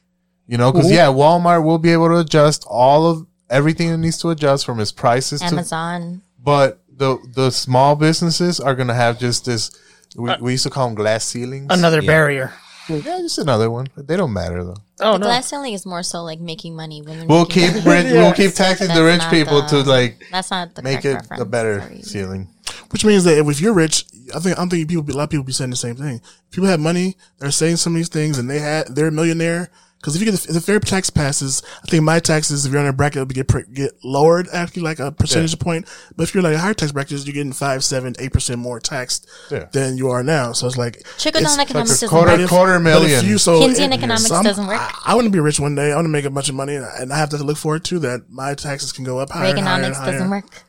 [0.47, 0.95] You know, because Mhm.
[0.95, 4.81] yeah, Walmart will be able to adjust all of everything it needs to adjust from
[4.81, 6.23] its prices to Amazon.
[6.43, 9.71] but the the small businesses are gonna have just this
[10.17, 11.67] we, we used to call them glass ceilings.
[11.71, 12.07] Another Yeah.
[12.07, 12.53] barrier.
[12.89, 13.23] Yeah, hmm.
[13.23, 13.87] just another one.
[13.97, 14.77] They don't matter though.
[15.01, 15.27] Oh the no.
[15.27, 17.03] glass ceiling is more so like making money.
[17.03, 17.27] Women.
[17.29, 18.05] We'll making keep money.
[18.05, 21.15] rich, we'll keep taxing the rich people the- to like That's not the make it
[21.15, 21.43] reference.
[21.43, 22.03] a better Sorry.
[22.03, 22.49] ceiling.
[22.91, 25.45] Which means that if you're rich, I think I'm thinking people, a lot of people
[25.45, 26.21] be saying the same thing.
[26.51, 29.71] People have money, they're saying some of these things, and they had they're a millionaire.
[30.05, 32.73] Because if you get the, if the fair tax passes, I think my taxes, if
[32.73, 35.89] you're on a bracket, will get get lowered after like a percentage point.
[36.15, 38.79] But if you're like a higher tax bracket, you're getting five, seven, eight percent more
[38.81, 39.65] taxed Yeah.
[39.73, 40.53] than you are now.
[40.53, 42.49] So it's like Trickle down economics like a doesn't quarter- work.
[42.51, 43.25] quarter but if million.
[43.25, 44.79] you- so Keynesian it- economics so doesn't work.
[44.79, 45.91] I, I want to be rich one day.
[45.91, 47.99] I want to make a bunch of money, and I have to look forward to
[48.01, 48.29] that.
[48.29, 49.57] My taxes can go up higher.
[49.57, 50.13] and higher and higher.
[50.13, 50.65] doesn't work.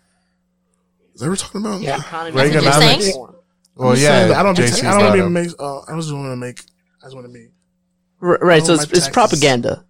[1.13, 1.81] Is that what we're talking about?
[1.81, 1.97] Yeah.
[1.99, 3.35] Economy That's what you're Reaganomics.
[3.75, 4.39] Well, yeah.
[4.39, 4.55] I don't.
[4.55, 5.33] Be, I don't want to got be 'em.
[5.33, 5.49] make.
[5.59, 6.61] Uh, I just want to make.
[7.01, 7.49] I just want to be.
[8.25, 8.61] R- right.
[8.63, 9.85] Oh, So it's, it's propaganda.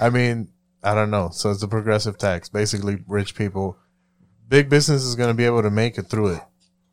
[0.00, 0.48] I mean,
[0.82, 1.30] I don't know.
[1.32, 2.48] So it's a progressive tax.
[2.48, 3.76] Basically, rich people,
[4.48, 6.42] big business is going to be able to make it through it.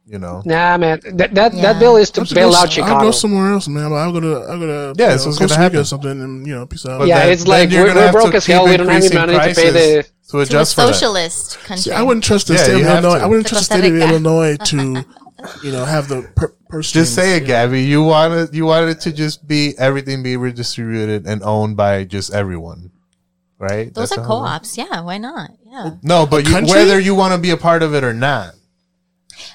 [0.05, 0.41] You know.
[0.45, 0.99] Nah, man.
[1.13, 1.61] That that, Yeah.
[1.61, 3.05] that bill is to I'll bail go- out I'll Chicago.
[3.05, 3.93] go somewhere else, man.
[3.93, 4.33] I'll go to.
[4.49, 4.99] I'll go to.
[5.01, 6.99] Yeah, you know, what's Costa gonna Rica or something, and you know, peace out.
[6.99, 8.65] But yeah, then- it's like we're, we're broke as hell.
[8.65, 10.03] We don't have any money to pay the.
[10.03, 10.93] to To a adjust for that.
[10.95, 11.81] socialist country.
[11.83, 13.19] See, I wouldn't trust the Yeah, state of Illinois.
[13.19, 13.23] to.
[13.23, 15.05] I wouldn't trust the state of Costa Illinois to,
[15.63, 17.43] you know, have the per- purse Just say strings.
[17.43, 17.83] it, Gabby.
[17.83, 22.91] You wanted you wanted to just be everything be redistributed and owned by just everyone,
[23.59, 23.93] right?
[23.93, 24.77] Those That's are how it co-ops.
[24.77, 25.51] Yeah, why not?
[25.65, 25.95] Yeah.
[26.01, 26.73] No, but you, country?
[26.73, 28.55] whether you want to be a part of it or not.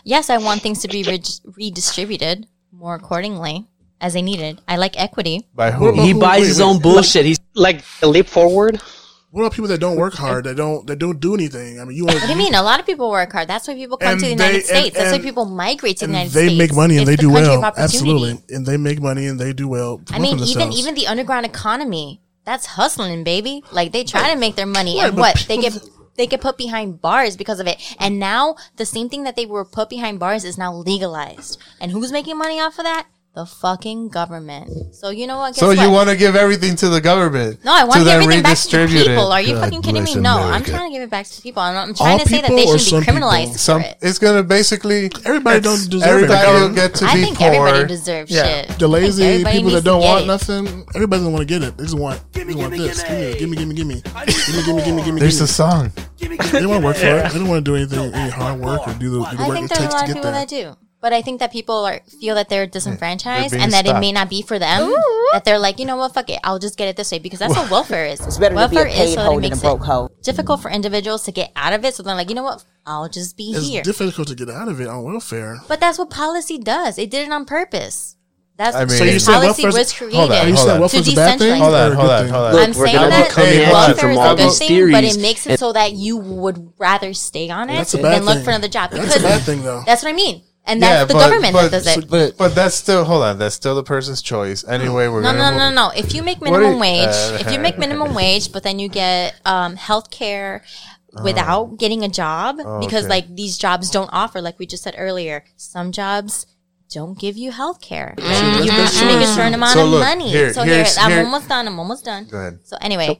[0.04, 1.22] Yes, I want things to be re-
[1.56, 3.66] redistributed more accordingly
[4.00, 4.60] as they needed.
[4.68, 5.46] I like equity.
[5.54, 5.92] By who?
[6.02, 6.64] He buys wait, his wait.
[6.64, 7.24] own bullshit.
[7.24, 8.80] He's Like a leap forward.
[9.36, 10.44] What about people that don't work hard?
[10.44, 10.86] That don't.
[10.86, 11.78] That don't do anything.
[11.78, 12.20] I mean, you want.
[12.20, 12.54] What do you mean?
[12.54, 13.46] A lot of people work hard.
[13.48, 14.96] That's why people come to the they- United and- States.
[14.96, 16.52] That's and- why people migrate to the United they States.
[16.54, 17.62] They make money and It's they the do well.
[17.76, 20.00] Absolutely, and they make money and they do well.
[20.08, 23.62] I mean, even even the underground economy, that's hustling, baby.
[23.70, 25.76] Like they try to make their money, Right, and what they get
[26.16, 27.76] they get put behind bars because of it.
[28.00, 31.58] And now the same thing that they were put behind bars is now legalized.
[31.78, 33.06] And who's making money off of that?
[33.36, 34.94] The fucking government.
[34.94, 35.50] So you know what?
[35.50, 37.62] Guess So you want to give everything to the government?
[37.66, 39.30] No, I want to give then everything back to the people.
[39.30, 40.12] Are you God fucking kidding me?
[40.14, 41.60] bless No, I'm trying to give it back to people.
[41.60, 43.82] I'm, I'm trying All to say that they or should some be criminalized for Some
[43.82, 43.98] it.
[44.00, 46.52] it's gonna basically everybody don't deserve everybody it.
[46.62, 47.48] will get to I be think poor.
[47.48, 48.44] everybody deserves Yeah.
[48.64, 48.78] shit.
[48.78, 50.26] The lazy everybody people that don't want it.
[50.28, 51.76] nothing, everybody doesn't want to get it.
[51.76, 53.02] They just want, they just want this.
[53.02, 55.14] Give me, give me, give me, give me, give me, give me, give me, give
[55.14, 55.20] me.
[55.20, 55.92] There's a song.
[56.18, 57.32] They don't want to work for it.
[57.34, 59.48] They don't want to do anything, any hard work or do the, do the I
[59.48, 60.76] work think it there's a takes to lot of get people that do.
[61.06, 64.10] But I think that people are feel that they're disenfranchised being and that it may
[64.10, 64.92] not be for them.
[65.32, 67.38] That they're like, you know what, fuck it, I'll just get it this way because
[67.38, 68.18] that's what welfare is.
[68.26, 69.60] It's better to be a welfare is paid so that hoe it than a makes
[69.60, 70.10] broke it hoe.
[70.24, 71.94] difficult for individuals to get out of it.
[71.94, 73.82] So they're like, you know what, I'll just be It's here.
[73.84, 75.58] difficult to get out of it on welfare.
[75.68, 76.98] But that's what policy does.
[76.98, 78.16] It did it on purpose.
[78.56, 80.88] That's I mean- so So you said policy welfare's- was Hold on, created hold on.
[80.90, 81.58] to a decentralize.
[81.58, 82.56] Hold or on, a hold on, hold on.
[82.56, 83.86] I'm we're saying that become Hey, immunity hold on.
[83.90, 86.72] welfare is a all good these thing, but it makes it so that you would
[86.78, 88.44] rather stay on it That's than bad look thing.
[88.44, 88.90] for another job.
[88.90, 89.82] That's Because a bad thing, though.
[89.86, 90.42] That's what I mean.
[90.68, 92.10] And that's Yeah, the but- government but- that does it.
[92.10, 93.38] But But that's still hold on.
[93.38, 94.64] That's still the person's choice.
[94.66, 95.90] Anyway, we're No, no, no, no.
[95.94, 98.88] If you make minimum you- wage, uh, if you make minimum wage, but then you
[98.88, 100.64] get um, health care
[101.22, 103.08] without getting a job, because okay.
[103.08, 106.46] like these jobs don't offer, like we just said earlier, some jobs
[106.90, 108.14] don't give you health care.
[108.18, 108.24] you
[108.70, 110.28] have to make a certain amount So of look, money.
[110.30, 111.66] here- so here, I'm here- almost done.
[111.68, 112.26] I'm almost done.
[112.30, 112.58] Go ahead.
[112.64, 113.18] So anyway,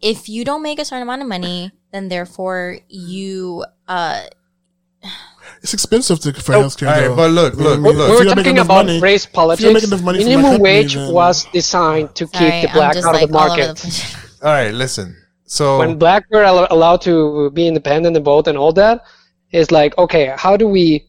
[0.00, 4.20] if you don't make a certain amount of money, then therefore you uh
[5.62, 6.62] It's expensive to, for No.
[6.62, 6.86] healthcare.
[6.88, 7.16] All right, though.
[7.16, 8.08] but look, look, what I look.
[8.08, 10.02] we If were you don't make talking about money- race if you don't politics.
[10.02, 13.30] money Minimum company, wage then- was designed to sorry, keep the black out like of
[13.30, 14.14] the all over the market.
[14.42, 15.16] All right, listen.
[15.46, 19.02] So when black were al- allowed to be independent and vote and all that,
[19.50, 21.06] it's like, okay, how do we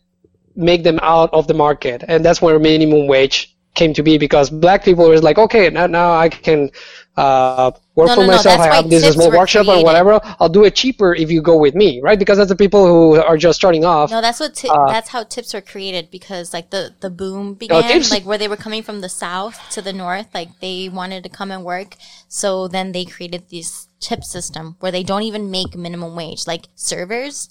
[0.56, 2.04] make them out of the market?
[2.08, 5.86] And that's where minimum wage came to be because black people were like, okay, now,
[5.88, 6.72] now I can
[7.20, 8.58] uh, work No, for no, no, myself.
[8.58, 10.20] that's I have this small workshop or whatever.
[10.40, 12.18] I'll do it cheaper if you go with me, right?
[12.18, 14.10] Because that's the people who are just starting off.
[14.12, 14.56] No, that's what.
[14.56, 18.26] Ti- Uh, that's how tips were created because like the the boom began, tips- like
[18.30, 21.52] where they were coming from the south to the north, like they wanted to come
[21.52, 21.96] and work.
[22.28, 26.68] So then they created this tip system where they don't even make minimum wage, like
[26.76, 27.50] servers.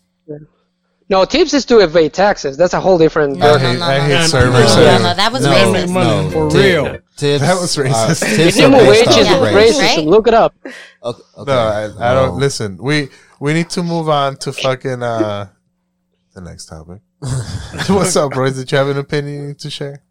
[1.10, 2.56] No, tips is to evade taxes.
[2.58, 3.38] That's a whole different.
[3.38, 4.76] No, I no, hate, no, I no, hate no, servers.
[4.76, 4.98] no, there.
[4.98, 5.88] no, that was no, racist.
[5.94, 6.98] no, For tip- real.
[7.16, 8.22] Tips, That was racist.
[8.22, 9.78] Uh, tips Minimum wage is race.
[9.78, 9.96] racist.
[9.96, 10.06] right?
[10.06, 10.54] Look it up.
[10.64, 11.50] Okay, okay.
[11.52, 12.34] No, I, I don't No.
[12.34, 12.76] listen.
[12.76, 13.08] We
[13.40, 15.48] we need to move on to fucking uh
[16.34, 17.00] the next topic.
[17.88, 18.50] What's up, bro?
[18.50, 20.02] Did you have an opinion to share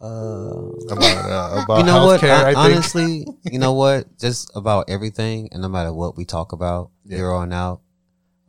[0.00, 2.20] Uh, about uh, about you know what?
[2.20, 2.44] healthcare?
[2.44, 2.58] I, think.
[2.58, 4.06] honestly, you know what?
[4.18, 7.16] Just about everything, and no matter what we talk about Yeah.
[7.18, 7.82] here on out,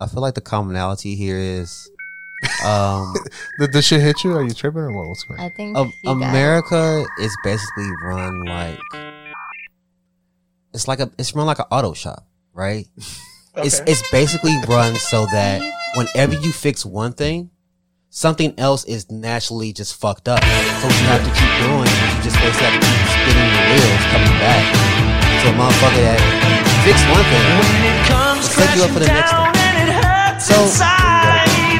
[0.01, 1.89] I feel like the commonality here is,
[2.65, 3.13] um,
[3.59, 4.35] Did the shit hit you?
[4.35, 5.07] Are you tripping or what?
[5.09, 5.39] What's going?
[5.39, 5.45] on?
[5.45, 6.29] I think you got.
[6.29, 8.79] America is basically run like
[10.73, 12.87] it's like a it's run like an auto shop, right?
[13.57, 13.91] It's Okay.
[13.91, 15.59] it's basically run so that
[15.95, 17.49] whenever you fix one thing,
[18.09, 20.39] something else is naturally just fucked up.
[20.39, 23.49] So what you have to keep doing, is you just basically have to keep spinning
[23.51, 24.63] the wheels, coming back
[25.41, 26.21] to a motherfucker that
[26.85, 27.43] fixed one thing,
[28.37, 29.58] will set you up for the next thing.
[30.39, 30.55] So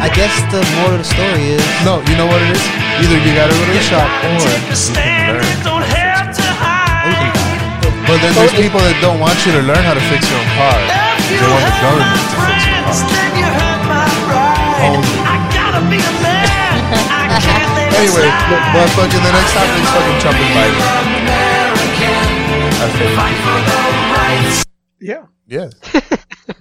[0.04, 2.64] I guess the moral of the story is No, you know what it is.
[3.00, 5.48] Either you gotta go to the shop or you can learn.
[7.08, 8.04] you can buy.
[8.08, 10.50] But then there's people that don't want you to learn how to fix your own
[10.60, 10.76] car.
[11.30, 13.00] They want the government to fix your car.
[17.96, 18.28] Anyway,
[18.74, 20.84] but fucking the next topic is fucking Trump and Biden.
[22.80, 23.16] I think.
[25.00, 25.26] Yeah.
[25.48, 25.70] Yeah.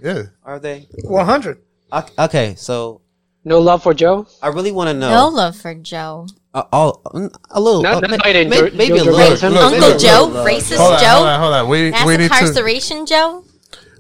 [0.03, 0.25] Yeah.
[0.45, 0.87] Are they?
[1.03, 1.59] 100.
[1.93, 3.01] Ok- Okay, so
[3.45, 4.27] No love for Joe.
[4.43, 5.11] I really want to know.
[5.11, 6.27] No love for Joe.
[6.55, 9.17] Uh, all mm, a little, Not- uh, not ma- Biden, ma- Joe- maybe a little.
[9.19, 9.53] Johnson.
[9.53, 10.47] Look, Uncle look, Joe, look.
[10.49, 11.69] racist Hold on, Joe, hold on, hold on.
[11.69, 13.45] We we need to incarceration Joe.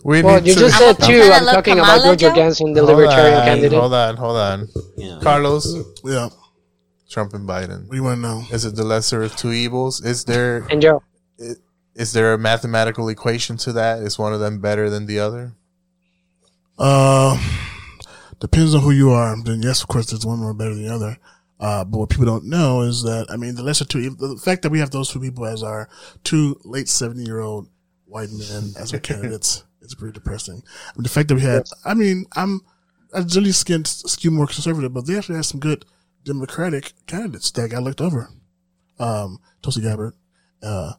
[0.04, 1.20] we Well, need you to just said two.
[1.20, 2.34] Kinda I'm talking Kamala about Joe Joe?
[2.34, 3.78] Johansson, the hold libertarian on, candidate.
[3.78, 4.68] Hold on, hold on.
[4.96, 5.18] Yeah.
[5.22, 5.66] Carlos,
[6.04, 6.28] Yeah.
[7.08, 7.82] Trump and Biden.
[7.84, 8.42] What do you want to know?
[8.50, 10.00] Is it the lesser of two evils?
[10.04, 11.02] Is there And Joe.
[11.94, 14.00] is there a mathematical equation to that?
[14.00, 15.52] Is one of them better than the other?
[16.78, 17.38] Uh,
[18.40, 19.36] depends on who you are.
[19.42, 21.18] Then yes, of course, there's one more better than the other.
[21.60, 24.62] Uh, but what people don't know is that I mean, the lesser two, the fact
[24.62, 25.88] that we have those two people as our
[26.22, 27.68] two late seventy year old
[28.06, 30.62] white men as our candidates is pretty depressing.
[30.64, 32.60] I mean, the fact that we had, I mean, I'm
[33.12, 35.84] I generally skin skew more conservative, but they actually had some good
[36.24, 38.28] Democratic candidates that got looked over.
[39.00, 40.14] Um, Tulsi Gabbard,
[40.62, 40.92] uh,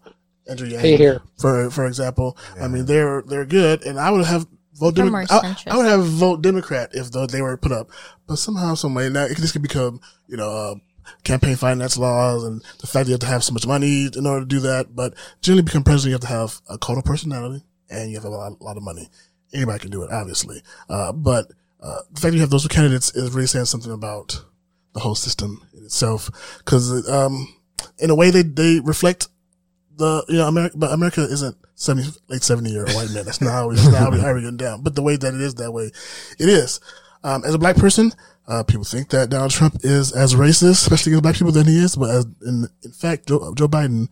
[0.50, 1.22] Andrew Yang, Hey, here.
[1.38, 2.38] for for example.
[2.60, 4.48] I mean, they're they're good, and I would have
[4.80, 5.56] vote They're Demo- more I.
[5.68, 7.90] I would have vote Democrat if they were put up,
[8.28, 10.76] but somehow, some way, now it, this could become you know uh,
[11.24, 14.26] campaign finance laws and the fact that you have to have so much money in
[14.26, 14.96] order to do that.
[14.96, 18.24] But generally, become president, you have to have a cult of personality and you have
[18.24, 19.10] have a lot, a lot of money.
[19.54, 21.52] Anybody can do it, obviously, uh, but
[21.82, 24.44] uh, the fact that you have those two candidates is really saying something about
[24.94, 26.30] the whole system in itself,
[26.60, 27.48] because um,
[27.98, 29.28] in a way they they reflect
[30.00, 33.26] the you know America, but America isn't seventy late seventy year old white man.
[33.26, 34.82] That's not how we that's not how we how we get down.
[34.82, 35.92] But the way that it is that way,
[36.40, 36.80] it is.
[37.24, 38.14] Um, as a black person,
[38.48, 41.78] uh, people think that Donald Trump is as racist, especially against black people, than he
[41.78, 41.96] is.
[41.96, 44.08] But as in in fact, Joe, Joe Biden.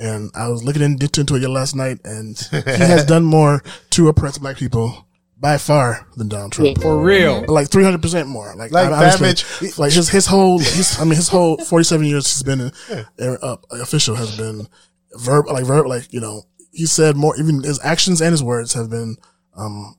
[0.00, 4.06] And I was looking in, into it last night, and he has done more to
[4.06, 5.08] oppress black people
[5.40, 6.80] by far than Donald Trump.
[6.80, 7.44] For real.
[7.48, 8.54] like three hundred percent more.
[8.56, 9.44] Like, Like damage.
[9.78, 13.02] Like his his whole, his, I mean, his whole forty seven years he's been uh,
[13.18, 14.66] uh, official has been
[15.14, 17.36] verb like verb like you know he said more.
[17.38, 19.16] Even his actions and his words have been
[19.56, 19.96] um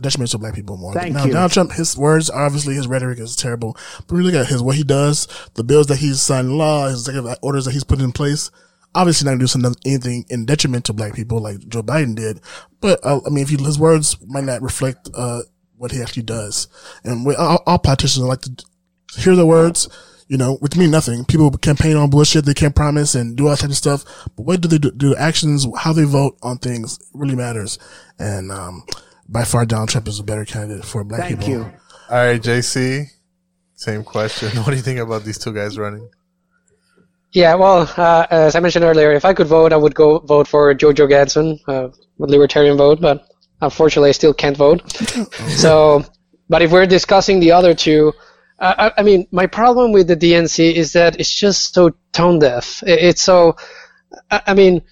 [0.00, 0.92] detrimental to black people more.
[0.92, 1.32] Thank now, you.
[1.32, 3.76] Donald Trump, his words, obviously, his rhetoric is terrible.
[3.98, 6.88] But when you look at his what he does, the bills that he's signed law,
[6.88, 8.50] his executive orders that he's put in place.
[8.92, 12.40] Obviously, not gonna do something anything in detriment to black people like Joe Biden did.
[12.80, 15.42] But uh, I mean, if you, his words might not reflect uh,
[15.76, 16.66] what he actually does,
[17.04, 18.64] and we, all, all politicians like to
[19.16, 19.88] hear the words.
[20.30, 21.24] You know, which mean nothing.
[21.24, 24.04] People campaign on bullshit they can't promise and do all type of stuff.
[24.36, 24.92] But what do they do?
[24.92, 27.80] Do actions, how they vote on things really matters.
[28.16, 28.84] And, um,
[29.28, 31.52] by far Donald Trump is a better candidate for black Thank people.
[31.52, 31.62] you.
[32.10, 33.06] All right, JC.
[33.74, 34.50] Same question.
[34.58, 36.08] What do you think about these two guys running?
[37.32, 40.48] Yeah, well, uh, as I mentioned earlier, if I could vote, I would go vote
[40.48, 41.88] for Joe Johansson, uh,
[42.18, 43.26] with libertarian vote, but
[43.62, 44.90] unfortunately, I still can't vote.
[45.48, 46.04] so,
[46.48, 48.12] but if we're discussing the other two,
[48.60, 52.82] I, I mean, my problem with the DNC is that it's just so tone deaf.
[52.82, 53.56] It, it's so,
[54.30, 54.82] I, I mean,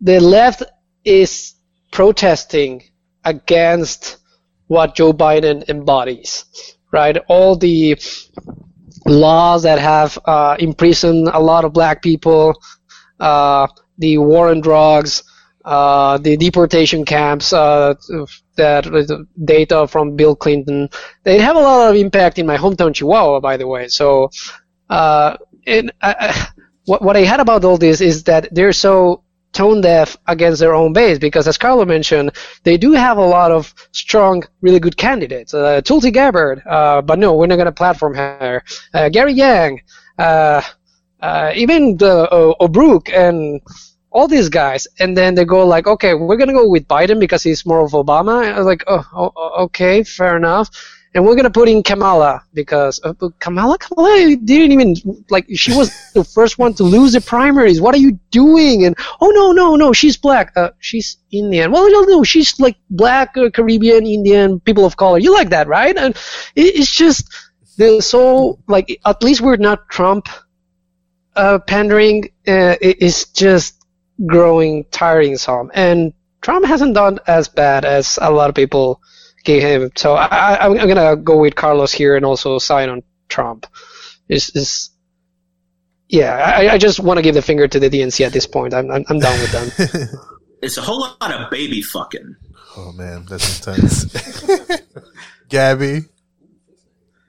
[0.00, 0.62] the left
[1.04, 1.54] is
[1.92, 2.82] protesting
[3.24, 4.18] against
[4.66, 6.44] what Joe Biden embodies,
[6.92, 7.16] right?
[7.28, 7.98] All the
[9.06, 12.54] laws that have uh, imprisoned a lot of black people,
[13.18, 13.66] uh,
[13.98, 15.22] the war on drugs,
[15.64, 17.94] uh, the deportation camps, uh,
[18.56, 20.88] that data from Bill Clinton,
[21.24, 23.88] they have a lot of impact in my hometown Chihuahua, by the way.
[23.88, 24.30] So,
[24.88, 26.48] uh, and I,
[26.86, 29.22] what what I had about all this is that they're so
[29.52, 32.30] tone deaf against their own base because, as Carlo mentioned,
[32.62, 35.52] they do have a lot of strong, really good candidates.
[35.52, 38.62] Uh, Tulsi Gabbard, uh, but no, we're not going to platform her.
[38.94, 39.82] Uh, Gary Yang,
[40.18, 40.62] uh,
[41.20, 42.28] uh, even the
[42.60, 43.60] O'Rourke and
[44.10, 47.42] all these guys, and then they go like, okay, we're gonna go with Biden because
[47.42, 48.44] he's more of Obama.
[48.44, 50.68] And I was like, oh, oh, okay, fair enough.
[51.12, 54.94] And we're gonna put in Kamala because uh, Kamala, Kamala didn't even
[55.28, 57.80] like she was the first one to lose the primaries.
[57.80, 58.84] What are you doing?
[58.84, 60.52] And oh no, no, no, she's black.
[60.56, 61.72] Uh, she's Indian.
[61.72, 65.18] Well, no, no, she's like black, uh, Caribbean, Indian, people of color.
[65.18, 65.96] You like that, right?
[65.96, 66.14] And
[66.54, 67.28] it, it's just
[67.76, 70.28] they're so like at least we're not Trump
[71.36, 73.79] uh, pandering uh, it is just
[74.26, 75.70] growing tiring some.
[75.74, 79.00] And Trump hasn't done as bad as a lot of people
[79.44, 79.90] gave him.
[79.96, 83.66] So I, I, I'm gonna go with Carlos here and also sign on Trump.
[84.28, 84.90] Is is
[86.08, 88.74] yeah, I, I just want to give the finger to the DNC at this point.
[88.74, 90.08] I'm I'm, I'm done with them.
[90.62, 92.36] It's a whole lot of baby fucking.
[92.76, 94.04] Oh man, that's intense.
[95.48, 96.02] Gabby,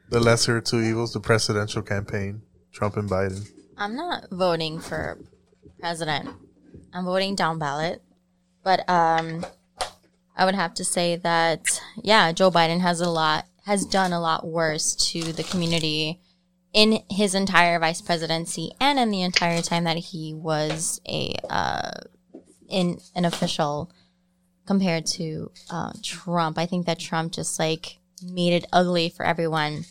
[0.09, 2.41] the lesser of two evils, the presidential campaign,
[2.73, 3.47] Trump and Biden.
[3.77, 5.17] I'm not voting for
[5.79, 6.29] president.
[6.93, 8.01] I'm voting down ballot.
[8.63, 9.45] But um
[10.35, 14.19] I would have to say that yeah, Joe Biden has a lot has done a
[14.19, 16.19] lot worse to the community
[16.73, 21.91] in his entire vice presidency and in the entire time that he was a uh
[22.69, 23.91] in an official
[24.65, 26.57] compared to uh, Trump.
[26.57, 29.85] I think that Trump just like made it ugly for everyone.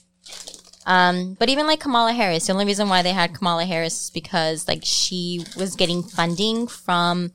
[0.90, 4.10] Um, but even like Kamala Harris, the only reason why they had Kamala Harris is
[4.10, 7.30] because like she was getting funding from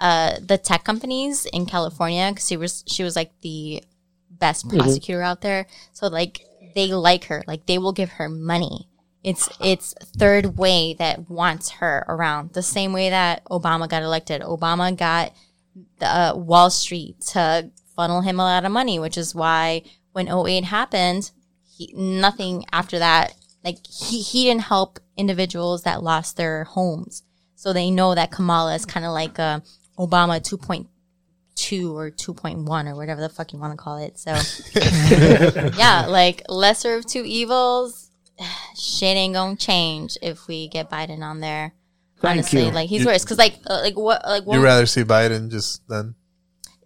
[0.00, 3.82] uh, the tech companies in California because she was she was like the
[4.30, 4.78] best Mhm.
[4.78, 5.66] prosecutor out there.
[5.92, 8.88] So like they like her, like they will give her money.
[9.22, 14.42] It's it's third way that wants her around the same way that Obama got elected.
[14.42, 15.32] Obama got
[16.00, 20.28] the uh, Wall Street to funnel him a lot of money, which is why when
[20.28, 21.30] 08 happened,
[21.76, 23.34] he, nothing after that,
[23.64, 27.22] like he, he didn't help individuals that lost their homes.
[27.54, 29.62] So they know that Kamala is kind of like a
[29.98, 34.18] Obama 2.2 or 2.1 or whatever the fuck you want to call it.
[34.18, 34.30] So
[35.78, 38.10] yeah, like lesser of two evils.
[38.76, 41.72] Shit ain't gonna change if we get Biden on there.
[42.20, 42.70] Thank Honestly, you.
[42.70, 45.50] like he's You- worse because like uh, like what like what You'd rather see Biden
[45.50, 46.14] just then?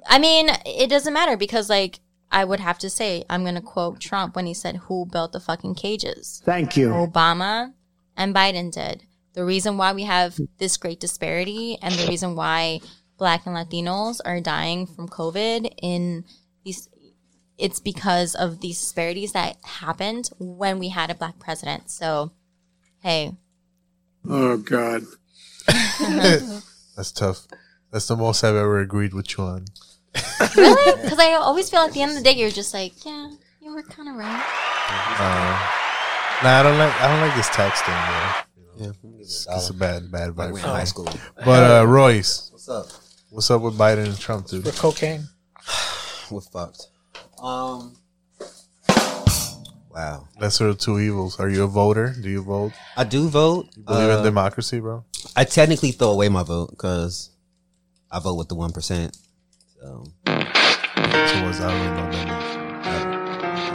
[0.09, 2.01] I mean, it doesn't matter because, like,
[2.31, 5.33] I would have to say, I'm going to quote Trump when he said, Who built
[5.33, 6.43] the fucking cages?
[6.45, 6.89] Thank you.
[6.89, 7.73] Obama
[8.17, 9.05] and Biden did.
[9.33, 12.81] The reason why we have this great disparity and the reason why
[13.17, 16.25] black and Latinos are dying from COVID in
[16.65, 16.89] these,
[17.59, 21.91] it's because of these disparities that happened when we had a black president.
[21.91, 22.33] So,
[23.03, 23.37] hey,
[24.29, 25.05] Oh God.
[26.97, 27.47] That's tough.
[27.91, 29.67] That's the most I've ever agreed with you on.
[30.57, 31.03] Really?
[31.03, 33.31] Because I always feel at the end of the day, you're just like, yeah,
[33.61, 34.45] you were kind of right.
[35.19, 37.01] Uh, nah, I don't like.
[37.01, 38.87] I don't like this tax thing, bro.
[38.87, 40.53] Yeah, it's, it's a bad, bad Like vibe.
[40.53, 41.09] we're in high school.
[41.45, 42.87] But uh, Royce, What's up?
[43.31, 44.65] What's up with Biden and Trump, dude?
[44.65, 45.29] For cocaine.
[46.31, 46.87] We're fucked.
[47.43, 47.97] Um.
[49.91, 50.29] Wow.
[50.41, 51.39] Lesser of two evils.
[51.41, 52.15] Are you a voter?
[52.21, 52.73] Do you vote?
[52.97, 53.67] I do vote.
[53.77, 55.05] You believe Uh, in democracy, bro?
[55.37, 57.31] I technically throw away my vote because
[58.11, 59.17] I vote with the one percent.
[59.81, 60.35] So, so
[61.43, 62.29] what's I really know that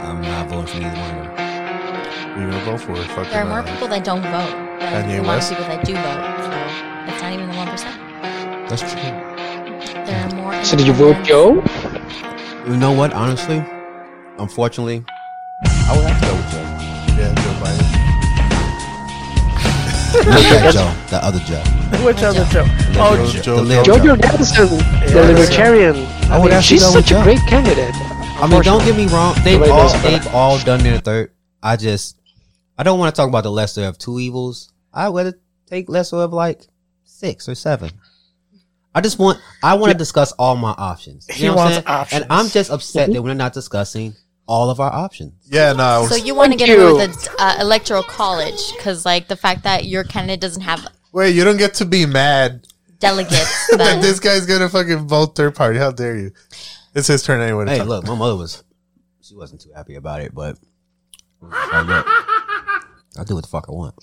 [0.04, 2.34] I'm not voting for neither one of them.
[2.34, 2.94] Who you gonna vote for?
[2.94, 4.30] Fucking, There are more uh, people that don't vote.
[4.78, 5.50] than Kanye the amount West?
[5.50, 6.22] of people that do vote.
[6.46, 7.98] So it's not even the one percent.
[8.68, 9.02] That's true.
[10.06, 10.64] There are more.
[10.64, 11.54] So did you vote Joe?
[12.70, 13.12] You know what?
[13.12, 13.58] Honestly,
[14.38, 15.04] unfortunately,
[15.64, 16.62] I would have to go with Joe.
[17.18, 17.90] Yeah, Joe Biden.
[20.22, 21.75] Not that Joe, the other Joe.
[22.04, 22.64] Which other Joe?
[22.98, 24.16] Oh, Joe- Jo- Joe- The little Joe Joe.
[24.16, 25.20] Jorgensen, the Yeah.
[25.22, 25.96] libertarian.
[25.96, 27.22] I I would mean, have she's go with such a Joe.
[27.22, 27.94] great candidate.
[27.94, 29.34] I mean, don't get me wrong.
[29.44, 31.30] They've Nobody all knows about they've all done their third.
[31.62, 32.16] I just
[32.78, 34.70] I don't want to talk about the lesser of two evils.
[34.92, 35.34] I would
[35.68, 36.66] take lesser of like
[37.04, 37.90] six or seven.
[38.94, 41.26] I just want I want to discuss all my options.
[41.28, 41.86] You He know what I'm wants saying?
[42.00, 42.22] options.
[42.22, 44.14] And I'm just upset that we're not discussing
[44.48, 45.32] all of our options.
[45.48, 46.06] Yeah, no.
[46.08, 46.96] So you want to Thank get away you.
[46.96, 50.86] with the uh, electoral college because, like, the fact that your candidate doesn't have
[51.16, 52.66] wait, you don't get to be mad
[52.98, 53.66] delegates.
[53.76, 55.78] that this guy's gonna fucking vote third party.
[55.78, 56.30] How dare you?
[56.94, 57.64] It's his turn anyway.
[57.64, 57.88] to Hey, talk.
[57.88, 58.62] look, my mother was
[59.22, 60.56] she wasn't too happy about it, but
[61.40, 63.94] like, look, I do what the fuck I want.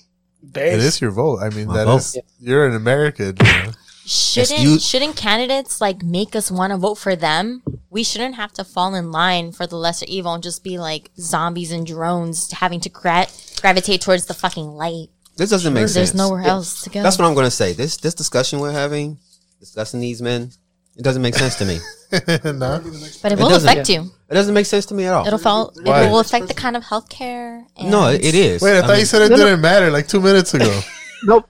[0.54, 1.40] it is your vote.
[1.40, 1.96] I mean, My that vote.
[1.96, 3.34] is you're an American.
[3.38, 3.70] You know?
[4.06, 7.62] shouldn't you- shouldn't candidates like make us want to vote for them?
[7.90, 11.10] We shouldn't have to fall in line for the lesser evil and just be like
[11.18, 13.28] zombies and drones having to gra-
[13.60, 15.08] gravitate towards the fucking light.
[15.36, 15.94] This doesn't make sense.
[15.94, 16.18] There's sense.
[16.18, 17.02] nowhere else to go.
[17.02, 17.72] That's what I'm going to say.
[17.72, 19.18] This this discussion we're having,
[19.60, 20.50] discussing these men,
[20.96, 21.78] it doesn't make sense to me.
[22.12, 22.80] no.
[23.22, 24.10] but it It will doesn't- affect you.
[24.30, 25.26] It doesn't make sense to me at all.
[25.26, 25.72] It'll fall.
[25.76, 27.64] It will affect the kind of healthcare.
[27.76, 28.62] And no, it it is.
[28.62, 29.44] Wait, I, thought mean, you said it No, no.
[29.44, 30.80] didn't matter like two minutes ago.
[31.26, 31.48] Nope.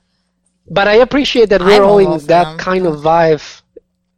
[0.71, 2.59] But I appreciate that we're all will vote in that them.
[2.59, 3.43] kind of vibe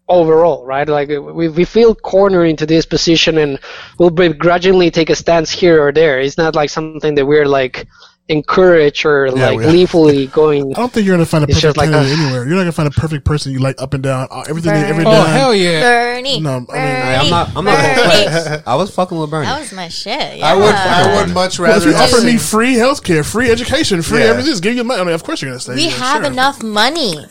[0.09, 0.87] overall, right?
[0.89, 3.59] Like we we feel cornered into this position, and
[3.99, 6.21] we'll begrudgingly take a stance here or there.
[6.21, 7.87] It's not like something that we're like
[8.29, 10.73] encourage or Yeah, like we- gleefully going.
[10.75, 12.45] I don't think you're gonna find a perfect just like candidate a- anywhere.
[12.47, 14.85] You're not gonna find a perfect person you like up and down uh, everything they-
[14.85, 15.17] every Bernie.
[15.17, 15.23] day.
[15.23, 15.81] Oh, hell yeah.
[15.81, 16.41] Bernie.
[16.41, 17.15] No, I mean, Bernie.
[17.17, 17.49] I'm not.
[17.57, 18.63] I'm not Bernie.
[18.67, 19.47] I was fucking with Bernie.
[19.47, 20.43] That was my shit.
[20.43, 20.75] I would.
[20.75, 24.27] I would much Well, if you offer me seen- free healthcare, free education, free Yeah.
[24.31, 25.01] everything, just give you money.
[25.01, 25.75] I mean, of course you're gonna stay.
[25.75, 26.33] We yeah, have sure.
[26.33, 27.27] enough money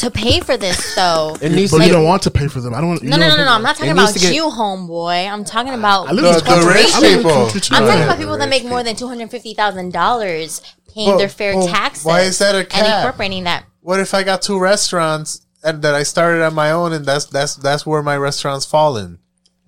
[0.00, 1.36] to pay for this, though.
[1.40, 1.94] It needs but to you get.
[1.96, 2.74] don't want to pay for them.
[2.74, 3.02] I don't want.
[3.02, 3.52] you No, no, no, no, no.
[3.52, 5.30] I'm not talking about get- you, homeboy.
[5.30, 6.94] I'm talking about I live The- the rich corporation.
[6.94, 7.76] I live in people.
[7.76, 10.60] I'm talking about people that make more than two hundred fifty thousand dollars
[10.94, 12.04] paying Well, their fair well, taxes.
[12.04, 13.64] why is that a And incorporating that.
[13.80, 17.24] What if I got two restaurants and that I started on my own, and that's
[17.26, 19.18] that's that's where my restaurants fall in,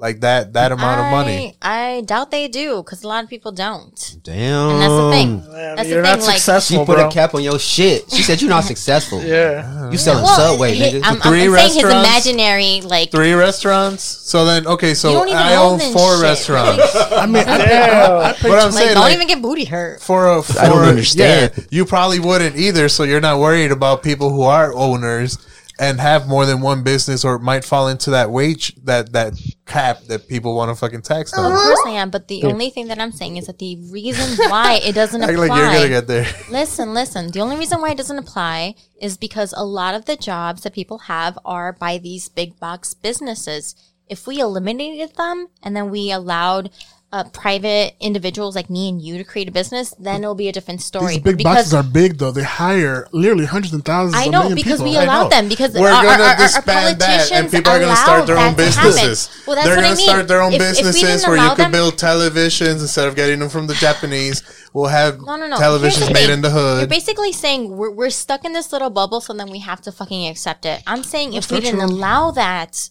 [0.01, 1.57] like that that amount of money.
[1.63, 4.17] I, I doubt they do because a lot of people don't.
[4.23, 4.71] Damn.
[4.71, 5.53] And that's the thing.
[5.53, 6.27] Man, That's you're the not thing.
[6.55, 7.09] Like, She put bro.
[7.09, 8.11] a cap on your shit.
[8.11, 9.23] She said you're not successful.
[9.25, 9.91] yeah.
[9.91, 11.03] You selling well, Subway, he- nigga.
[11.05, 12.09] I'm, I'm, Three I'm saying his restaurants?
[12.27, 13.11] imaginary like.
[13.11, 14.03] Three restaurants.
[14.03, 16.23] So then, okay, so I own own four shit.
[16.23, 16.97] restaurants.
[17.13, 18.13] I mean, I, Damn.
[18.13, 20.01] I, I pay But I'm Like, saying, don't like, even get booty hurt.
[20.01, 21.53] for a, for I don't a- understand.
[21.57, 22.89] Yeah, you probably wouldn't either.
[22.89, 25.39] So you're not worried about people who are owners
[25.81, 29.33] and have more than one business or might fall into that wage that that
[29.65, 31.51] cap that people want to fucking tax on.
[31.51, 34.37] Of course I am, but the only thing that I'm saying is that the reason
[34.51, 35.35] why it doesn't apply.
[35.35, 36.27] like you're gonna get there.
[36.51, 37.31] Listen, listen.
[37.31, 40.75] The only reason why it doesn't apply is because a lot of the jobs that
[40.75, 43.75] people have are by these big box businesses.
[44.07, 46.71] If we eliminated them and then we allowed
[47.13, 50.53] uh, private individuals like me and you to create a business, then it'll be a
[50.53, 51.15] different story.
[51.15, 52.31] These big because boxes are big though.
[52.31, 54.15] They hire literally hundreds and thousands.
[54.15, 54.93] I of know million because people.
[54.93, 57.73] we allow them because We're our, gonna our, our, our disband that, and politicians people
[57.73, 58.91] are gonna start their own that to happen.
[58.93, 59.45] businesses.
[59.45, 60.07] Well, that's They're what gonna I mean.
[60.07, 62.81] start their own If- if we didn't businesses where you allow could them- build televisions
[62.81, 64.45] instead of getting them from the Japanese.
[64.73, 65.57] We'll have No, no, no.
[65.57, 66.31] Televisions the made thing.
[66.31, 66.79] in the hood.
[66.79, 69.91] You're basically saying we're, we're stuck in this little bubble, so then we have to
[69.91, 70.81] fucking accept it.
[70.87, 71.89] I'm saying if we didn't true.
[71.89, 72.89] allow that,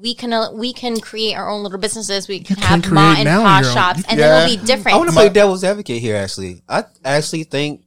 [0.00, 2.28] we can uh, we can create our own little businesses.
[2.28, 4.44] We can can have ma and now pa own- shops, and Yeah.
[4.44, 4.94] it'll be different.
[4.94, 6.16] I want to play devil's advocate here.
[6.16, 7.82] Actually, I actually think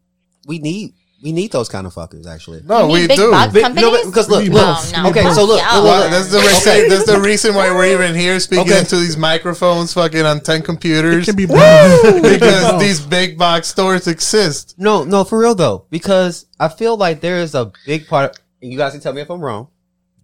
[0.48, 2.26] we need we need those kind of fuckers.
[2.26, 3.30] Actually, No, You we big do.
[3.32, 3.92] box Big- companies?
[3.92, 4.54] no, because look, look.
[4.54, 4.94] both.
[4.94, 5.10] No, no.
[5.10, 6.48] Okay, so look, look, look, that's the Okay.
[6.84, 6.90] reason.
[6.90, 8.80] That's the reason why we're even here speaking Okay.
[8.80, 14.08] into these microphones, fucking on ten computers, It can be because these big box stores
[14.08, 14.76] exist.
[14.78, 18.40] No, no, for real though, because I feel like there is a big part.
[18.62, 19.68] And you guys can tell me if I'm wrong.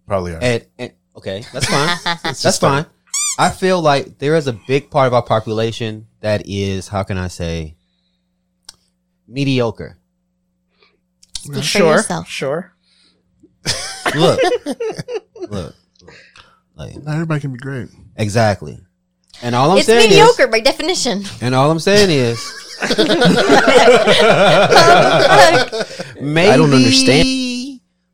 [0.06, 0.38] Probably are.
[0.42, 1.98] And, and okay, that's fine.
[2.22, 2.86] that's fine.
[3.38, 7.18] I feel like there is a big part of our population that is, how can
[7.18, 7.76] I say,
[9.28, 9.98] mediocre.
[11.38, 12.72] Speak Sure, sure.
[14.14, 14.40] Look,
[15.34, 15.74] look, look.
[16.76, 17.88] like Not everybody can be great.
[18.16, 18.78] exactly.
[19.42, 21.24] And all I'm saying is It's saying mediocre by definition.
[21.42, 22.38] and all I'm saying is,
[26.20, 27.26] maybe I don't understand.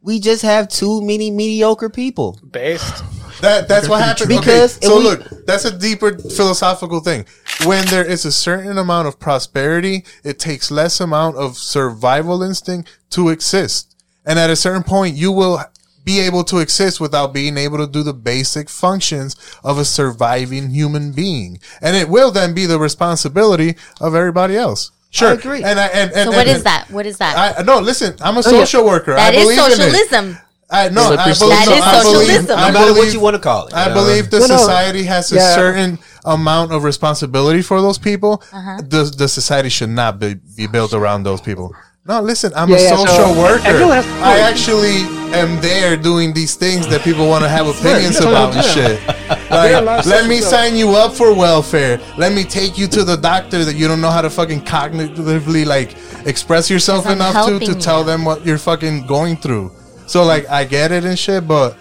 [0.03, 2.39] We just have too many mediocre people.
[2.51, 3.03] Based.
[3.41, 4.29] That that's what happens.
[4.29, 7.25] Because okay, so we- look, that's a deeper philosophical thing.
[7.65, 12.91] When there is a certain amount of prosperity, it takes less amount of survival instinct
[13.11, 13.95] to exist.
[14.25, 15.61] And at a certain point, you will
[16.05, 20.71] be able to exist without being able to do the basic functions of a surviving
[20.71, 21.61] human being.
[21.81, 24.91] And it will then be the responsibility of everybody else.
[25.13, 25.33] Sure.
[25.33, 25.63] agree.
[25.63, 26.91] And I, and, and, So what and- is that?
[26.91, 27.59] What is that?
[27.59, 28.65] I, no, listen, I'm a Oh, yeah.
[28.65, 29.15] social worker.
[29.15, 30.39] That I is believe in socialism.
[30.71, 32.59] I no, I believe, That no, is I believe, socialism.
[32.59, 33.75] I No matter what believe- you want to call it.
[33.75, 34.57] I believe the No, no.
[34.57, 35.55] society has a Yeah.
[35.55, 38.43] certain amount of responsibility for those people.
[38.53, 38.79] Uh-huh.
[38.89, 41.75] The the society should not be, be built around those people.
[42.05, 43.63] No, listen, I'm Yeah, a yeah, social so worker.
[43.67, 45.03] everyone I actually
[45.39, 49.01] am there doing these things that people want to have opinions about and shit.
[49.53, 52.01] Like, let me sign you up for welfare.
[52.17, 55.67] Let me take you to the doctor that you don't know how to fucking cognitively
[55.67, 55.95] like
[56.27, 58.07] express yourself enough to to helping tell you.
[58.07, 59.71] them what you're fucking going through.
[60.07, 61.77] So like I get it and shit, but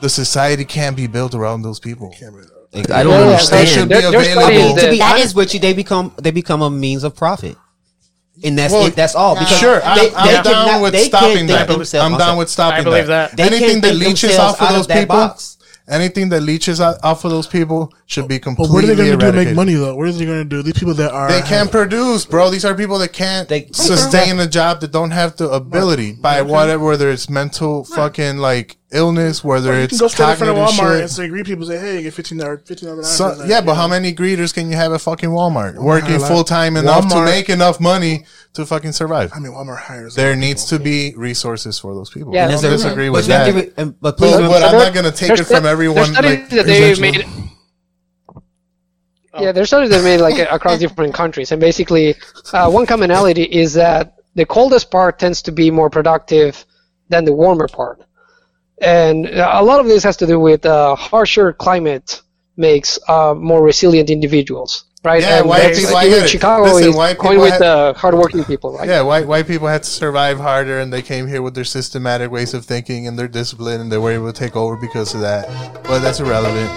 [0.00, 2.14] the society can't be built around those people.
[2.22, 3.60] I don't Yeah, yeah, understand.
[3.60, 4.76] They should be there's available.
[4.76, 7.56] studies I to be honest with you, they become they become a means of profit,
[8.44, 8.94] and that's Well, it.
[8.96, 9.34] That's all.
[9.34, 9.40] No.
[9.40, 9.96] Because Sure, they, I'm,
[10.26, 11.70] they I'm down cannot- with stopping that.
[12.02, 13.36] I'm down with stopping I believe that.
[13.36, 15.58] They Anything that leeches themselves off of out those people, box.
[15.88, 18.96] anything that leeches out- off of those people should be But completely what are they
[18.96, 19.94] going to do to make money though?
[19.96, 20.62] What are they going to do?
[20.62, 22.50] These people that are They can't produce, bro.
[22.50, 26.42] These are people that can't They- sustain a job that don't have the ability by
[26.42, 30.36] whatever, whether it's mental fucking like illness, whether Or you it's can go stand in
[30.38, 31.00] front of Walmart shit.
[31.02, 33.06] and say, greet people, say, hey, get fifteen dollars, fifteen dollars.
[33.08, 36.76] So, yeah, but how many greeters can you have at fucking Walmart working full time
[36.76, 38.24] enough to make enough money
[38.54, 39.30] to fucking survive?
[39.34, 40.14] I mean, Walmart hires.
[40.14, 42.32] There needs to be resources for those people.
[42.34, 43.52] Yeah, I don't disagree with you that.
[43.52, 45.66] to it- and- but But, please, but remember- I'm not gonna take it from stu-
[45.68, 46.06] everyone.
[46.06, 47.12] Studies Like, that they eventually.
[47.12, 47.26] made.
[49.38, 52.14] Yeah, there's studies that made like across different countries, and basically,
[52.54, 56.64] uh, one commonality is that the coldest part tends to be more productive
[57.10, 58.00] than the warmer part,
[58.80, 62.22] and uh, a lot of this has to do with uh, harsher climate
[62.56, 65.22] makes uh, more resilient individuals, right?
[65.22, 66.26] Yeah, and white people- I even.
[66.26, 68.88] Chicago Listen, is white people with had- uh, hardworking people, right?
[68.88, 72.30] Yeah, white white people had to survive harder, and they came here with their systematic
[72.30, 75.20] ways of thinking and their discipline, and they were able to take over because of
[75.20, 75.48] that.
[75.84, 76.70] But that's irrelevant.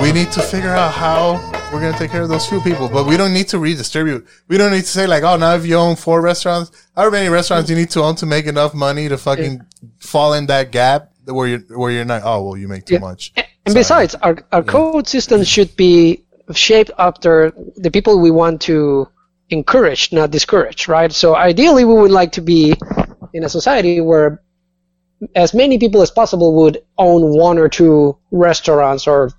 [0.00, 1.34] We need to figure out how
[1.72, 4.26] we're gonna take care of those few people, but we don't need to redistribute.
[4.48, 7.28] We don't need to say like, oh, now if you own four restaurants, how many
[7.28, 9.64] restaurants you need to own to make enough money to fucking
[9.98, 12.22] fall in that gap where you're where you're not.
[12.24, 13.00] Oh, well, you make too Yeah.
[13.00, 13.32] much.
[13.64, 19.08] And besides, our, our code system should be shaped after the people we want to
[19.50, 21.12] encourage, not discourage, right?
[21.12, 22.74] So ideally, we would like to be
[23.32, 24.42] in a society where
[25.36, 29.30] as many people as possible would own one or two restaurants or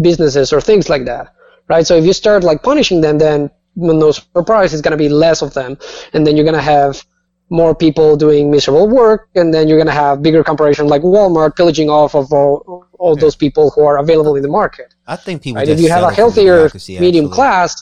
[0.00, 1.32] businesses or things like that,
[1.68, 1.86] right?
[1.86, 5.42] So if you start like punishing them, then no surprise, it's going to be less
[5.42, 5.78] of them,
[6.12, 7.04] and then you're going to have
[7.50, 11.56] more people doing miserable work, and then you're going to have bigger corporations like Walmart
[11.56, 14.94] pillaging off of all, all those people who are available in the market.
[15.06, 15.60] I think people.
[15.60, 15.66] Right?
[15.66, 17.76] just If you have a healthier medium class,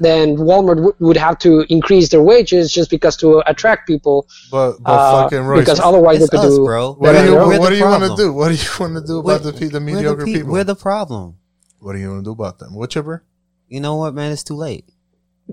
[0.00, 4.26] then Walmart w- would have to increase their wages just because to attract people.
[4.50, 6.64] But, but uh, fucking Royce, because otherwise they It's could us, do.
[6.64, 6.94] bro.
[6.94, 7.58] What do you on their own.
[7.60, 8.32] What do you want to do?
[8.32, 10.52] What do you want to do about the, pe- the We're mediocre pe- people?
[10.52, 11.36] We're the problem.
[11.78, 12.74] what do you want to do about them?
[12.74, 13.24] Whichever.
[13.68, 14.32] You know what, man?
[14.32, 14.84] It's too late.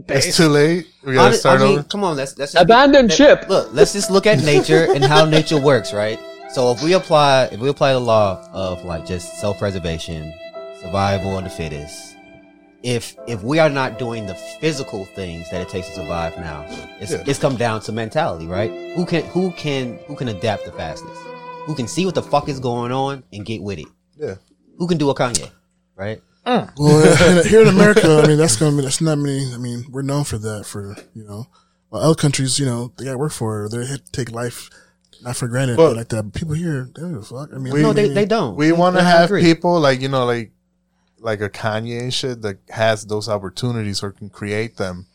[0.07, 0.87] It's too late.
[1.03, 1.83] We gotta Hon- start I mean, over.
[1.83, 3.45] come on, let's let's Abandon let- ship.
[3.49, 6.19] Look, let's just look at nature and how nature works, right?
[6.53, 10.33] So if we apply if we apply the law of like just self preservation,
[10.81, 12.15] survival of the fittest,
[12.83, 16.65] if if we are not doing the physical things that it takes to survive now,
[17.01, 17.23] it's Yeah.
[17.27, 18.71] it's come down to mentality, right?
[18.95, 21.21] Who can who can who can adapt the fastest?
[21.65, 23.87] Who can see what the fuck is going on and get with it?
[24.17, 24.35] Yeah.
[24.77, 25.49] Who can do a Kanye,
[25.95, 26.21] right?
[26.45, 26.71] Mm.
[26.77, 29.53] Well, in- here in America, I mean, that's gonna be that's not many.
[29.53, 30.65] I mean, we're known for that.
[30.65, 31.47] For you know,
[31.89, 33.71] well, other countries, you know, they got to work for it.
[33.71, 34.69] They hit- take life
[35.21, 36.23] not for granted But- like that.
[36.23, 37.49] But people here, they don't give a fuck.
[37.53, 38.55] I mean, We- no, they, they don't.
[38.55, 39.43] We want to have agree.
[39.43, 40.51] people like you know, like
[41.19, 45.05] like a Kanye and shit that has those opportunities or can create them.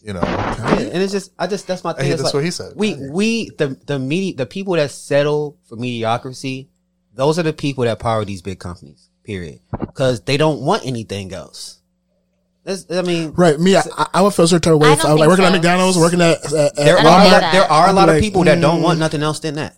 [0.00, 2.04] You know, Yeah, and it's just I just that's my thing.
[2.04, 2.72] Hey, that's like, what he said.
[2.76, 6.68] We we the the media the people that settle for mediocrity,
[7.14, 9.08] those are the people that power these big companies.
[9.24, 9.60] Period.
[9.78, 11.80] Because they don't want anything else.
[12.64, 14.88] That's, I mean, Right, me, I, I- I would feel a certain type of way.
[14.88, 15.52] I If I was like think working at.
[15.52, 17.52] McDonald's, working at, at, there at are I a get lot, that.
[17.52, 18.84] there are a I'd lot be of like, people that don't mm.
[18.84, 19.76] want nothing else than that.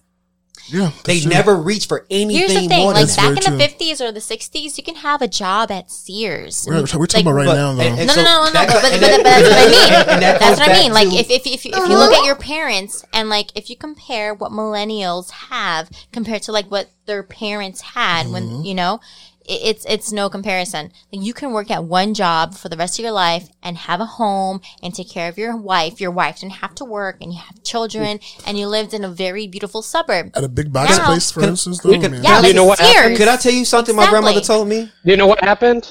[0.68, 1.31] Yeah, They true.
[1.31, 3.47] never reach for anything Here's the thing: more like back that.
[3.47, 6.66] in the fifties or the sixties, you can have a job at Sears.
[6.68, 7.81] We're, we're talking Like, about right But- now, though.
[7.82, 10.10] and- and No, so no, no, no, that but, but, but, but that's what I
[10.10, 10.20] mean.
[10.20, 10.93] that That's what I mean.
[10.93, 13.77] Like to- if, if, if, if you look at your parents and like if you
[13.77, 19.36] compare what millennials have compared to like what their parents had when you know, it,
[19.48, 20.93] it's it's no comparison.
[21.12, 24.01] Like you can work at one job for the rest of your life and have
[24.01, 26.01] a home and take care of your wife.
[26.01, 29.09] Your wife didn't have to work and you have children and you lived in a
[29.09, 30.32] very beautiful suburb.
[30.35, 31.81] at a big box Now- place, for Can- instance.
[31.81, 32.23] though, can- man.
[32.24, 33.16] Yeah, You know what happened?
[33.16, 34.90] Could I tell you something my grandmother told me?
[35.05, 35.89] Do you know what happened?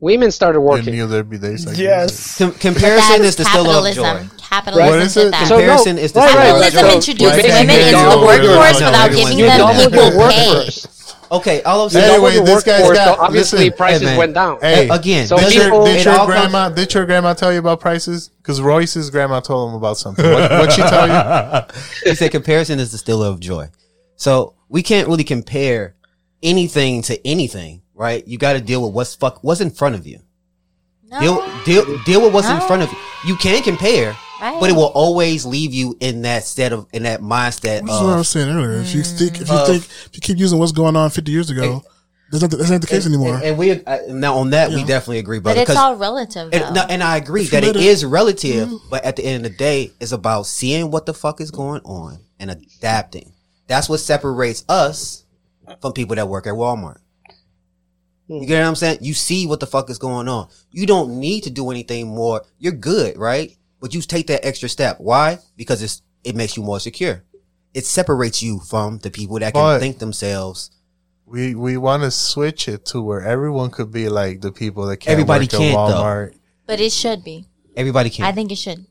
[0.00, 0.94] Women started you working.
[0.94, 2.36] knew be days Yes.
[2.38, 4.02] Com- comparison that's is the still of joy.
[4.02, 4.30] capitalism.
[4.38, 5.30] Capitalism What is did it?
[5.30, 5.46] that.
[5.48, 6.80] So no- Comparison is the right, still right, of joy.
[6.80, 10.70] Capitalism So introduced you're women into the workforce no, without giving them equal pay.
[11.32, 11.40] First.
[11.40, 12.14] Okay, all I'm You saying.
[12.14, 13.76] Anyway, this guy's workforce, got- so obviously listen.
[13.76, 14.58] prices Hey, went down.
[14.60, 17.52] Hey, again, So did does your, did your all comes- grandma did your grandma tell
[17.52, 18.28] you about prices?
[18.28, 20.24] Because Royce's grandma told him about something.
[20.24, 21.72] What what she tell you?
[22.10, 23.68] he said comparison is the stiller of joy.
[24.16, 25.94] So we can't really compare
[26.42, 28.26] anything to anything, right?
[28.26, 30.20] You got to deal with what's fuck what's in front of you.
[31.20, 31.62] Deal No.
[31.64, 32.98] deal deal with what's in front of you.
[33.24, 34.58] You can compare, Right.
[34.60, 38.00] but it will always leave you in that state of in that mindset This is
[38.00, 38.80] what I of was saying earlier.
[38.80, 41.30] If you think, if you Of- think, if you keep using what's going on 50
[41.30, 41.82] years ago,
[42.30, 43.34] that's not the, that's not the case anymore.
[43.34, 45.96] And, and we uh, now on that we definitely agree, But it's it's 'cause- all
[45.96, 49.44] relative, and, no, and I agree that it it- is relative, but at the end
[49.44, 53.32] of the day, it's about seeing what the fuck is going on and adapting.
[53.68, 55.24] That's what separates us
[55.80, 56.96] from people that work at Walmart.
[58.32, 58.42] Mm-hmm.
[58.42, 58.98] You get what I'm saying?
[59.02, 60.48] You see what the fuck is going on.
[60.70, 62.42] You don't need to do anything more.
[62.58, 63.56] You're good, right?
[63.80, 64.96] But you take that extra step.
[65.00, 65.38] Why?
[65.56, 67.24] Because it's it makes you more secure.
[67.74, 70.70] It separates you from the people that can But- think themselves.
[71.26, 74.98] We we want to switch it to where everyone could be like the people that
[74.98, 76.02] can't Everybody work at can't, though.
[76.02, 76.34] Walmart.
[76.66, 77.46] but it should be.
[77.74, 78.26] Everybody can.
[78.26, 78.84] I think it should.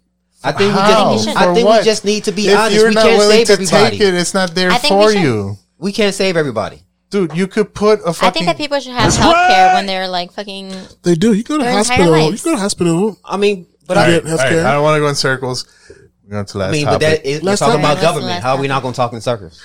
[0.43, 1.13] I think we How?
[1.13, 2.75] just, For I think we just need to be if honest.
[2.75, 3.97] you're We not can't willing save to everybody.
[3.99, 6.81] take it, it's not there I for you, We can't save everybody.
[7.11, 7.37] Dude.
[7.37, 8.27] You could put a fucking.
[8.27, 10.73] I think that people should have health care when they're like fucking.
[11.03, 11.33] they do.
[11.33, 12.17] You go to Their entire hospital.
[12.17, 12.43] You lives.
[12.43, 13.19] go to hospital.
[13.23, 14.65] I mean, but You I, get All right, healthcare.
[14.65, 15.65] I don't want to go in circles.
[16.25, 17.07] We're going to last I mean, but topic.
[17.23, 18.27] that is, we're Let's talking talk- about That's the government.
[18.31, 19.61] last How are we not going to talk in circles?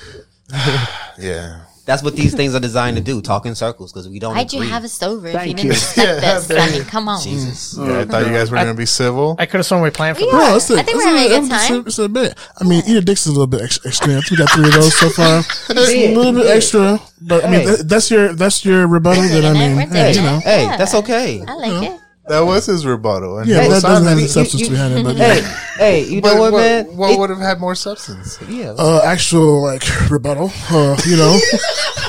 [1.19, 1.61] yeah.
[1.87, 3.23] That's what these things are designed to do.
[3.23, 4.35] Talk in circles because we don't.
[4.35, 5.57] Why'd you have us over if Thank you you.
[5.71, 6.51] didn't expect this?
[6.51, 7.23] I mean, come on.
[7.23, 7.77] Jesus.
[7.79, 9.37] Yeah, I thought you guys were going to be civil.
[9.39, 10.37] I could have sworn we planned for We that.
[10.37, 10.41] are.
[10.49, 10.71] No, that's.
[10.73, 11.85] I think we're having a good it's time.
[11.87, 12.37] It's a bit.
[12.61, 14.21] I mean, eat addiction's a little bit ex- extreme.
[14.31, 15.43] We got three of those so far.
[15.71, 17.77] It's a little bit extra, but I mean, Hey.
[17.85, 19.23] that's your that's your rebuttal.
[19.23, 20.41] That I mean, hey, you know.
[20.43, 21.45] Hey, that's okay.
[21.47, 22.01] I like it.
[22.29, 23.39] That was his rebuttal.
[23.39, 24.19] And yeah, that doesn't have honest.
[24.19, 25.05] any substance you- behind it.
[25.05, 25.57] But Hey, yeah.
[25.79, 26.97] hey, you But know what, what, man?
[26.97, 28.39] what would have had more substance?
[28.49, 28.75] yeah.
[28.77, 30.51] uh, actual like rebuttal.
[30.71, 31.39] Uh, you know,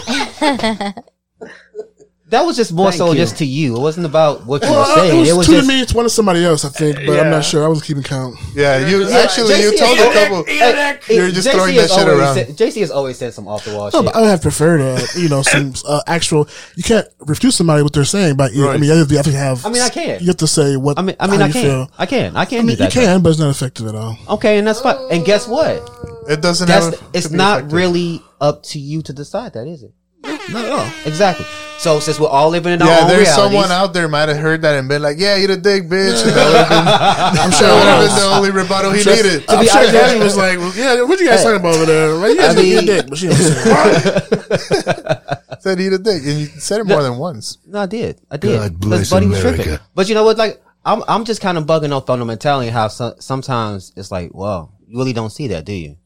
[2.30, 3.16] that was just more Thank so you.
[3.18, 3.76] just to you.
[3.78, 5.22] It wasn't about what you were saying.
[5.22, 5.82] it It was, was two just to me.
[5.82, 7.64] It's one to somebody else, I think, but I'm not sure.
[7.64, 8.36] I was keeping count.
[8.54, 10.44] Yeah, you Yeah, actually you JC told is- a couple.
[10.46, 12.36] Hey, You're just JC throwing has that shit always around.
[12.36, 14.06] Said, JC has always said some off the wall No, shit.
[14.06, 16.48] but I would have preferred, uh, you know, some uh, actual.
[16.76, 18.80] You can't refute somebody what they're saying, but you, I Right.
[18.80, 19.66] mean, you have to you have to have.
[19.66, 20.22] I mean, I can't.
[20.22, 21.00] You have to say what.
[21.00, 21.62] I mean, I mean, how I you can.
[21.64, 21.92] feel.
[21.98, 22.36] I can.
[22.36, 22.94] I can I mean, do that.
[22.96, 24.18] you can, but it's not effective at all.
[24.32, 24.98] Okay, and that's fine.
[25.12, 25.90] And guess what?
[26.30, 27.10] It doesn't That's have.
[27.14, 27.74] it's be not effective.
[27.74, 29.94] really up to you to decide that, is it?
[30.50, 30.90] Not at all.
[31.06, 31.46] Exactly.
[31.78, 34.30] So since we're all living in our Yeah, own there's realities, someone out there might
[34.30, 37.52] have heard that and been like, "Yeah, you're a dick, bitch." And that been, I'm
[37.52, 37.68] sure.
[37.68, 39.48] that would have it been the only rebuttal he Just- needed.
[39.48, 41.46] To I'm be sure honest, Daddy was like, well, "Yeah, what you guys Hey.
[41.46, 43.36] talking about over there?" Like, you I guys I mean, mean- dick, but she don't
[43.38, 44.74] say.
[45.60, 47.58] Said eat a dick, and you said it more than once.
[47.66, 48.22] No, I did.
[48.30, 48.58] I did.
[48.58, 49.78] God Because bless Buddy was tripping.
[49.96, 50.38] But you know what?
[50.38, 54.12] Like, I'm I'm just kind of bugging off on the mentality how so, sometimes it's
[54.12, 55.98] like, well, you really don't see that, do you?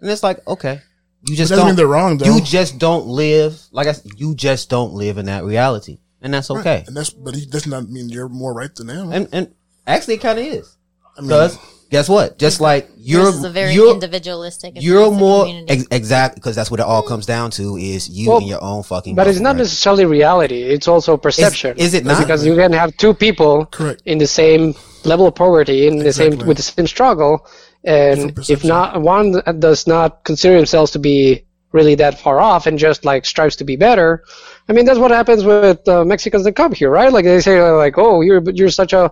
[0.00, 0.80] And it's like, okay,
[1.28, 1.66] you just doesn't don't.
[1.68, 2.26] mean they're wrong, though.
[2.34, 6.34] You just don't live like I, s- you just don't live in that reality, and
[6.34, 6.78] that's okay.
[6.78, 6.86] Right.
[6.88, 9.12] And that's but he does not mean you're more right than them.
[9.12, 9.54] And and
[9.86, 10.76] actually, it kind of is.
[11.16, 11.58] I mean- Because
[11.90, 12.38] guess what?
[12.38, 14.72] Just like you're, Yours is a very you're, individualistic.
[14.76, 15.72] you're more community.
[15.74, 18.62] ex- exactly because that's what it all comes down to is you Well, and your
[18.64, 19.14] own fucking.
[19.14, 19.58] But it's not right?
[19.58, 20.62] necessarily reality.
[20.62, 21.76] It's also perception.
[21.78, 22.18] is it not?
[22.20, 23.68] Because you can have two people
[24.06, 24.74] in the same
[25.04, 27.46] level of poverty, in the same with the same struggle,
[27.84, 32.78] and if not one does not consider themselves to be really that far off and
[32.78, 34.22] just like strives to be better.
[34.68, 37.12] I mean, that's what happens with uh, Mexicans that come here, right?
[37.12, 39.10] Like they say, like, "Oh, you're you're such a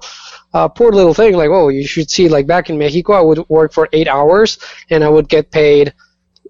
[0.55, 3.48] uh, poor little thing." Like, "Oh, you should see." Like back in Mexico, I would
[3.48, 4.59] work for eight hours
[4.90, 5.92] and I would get paid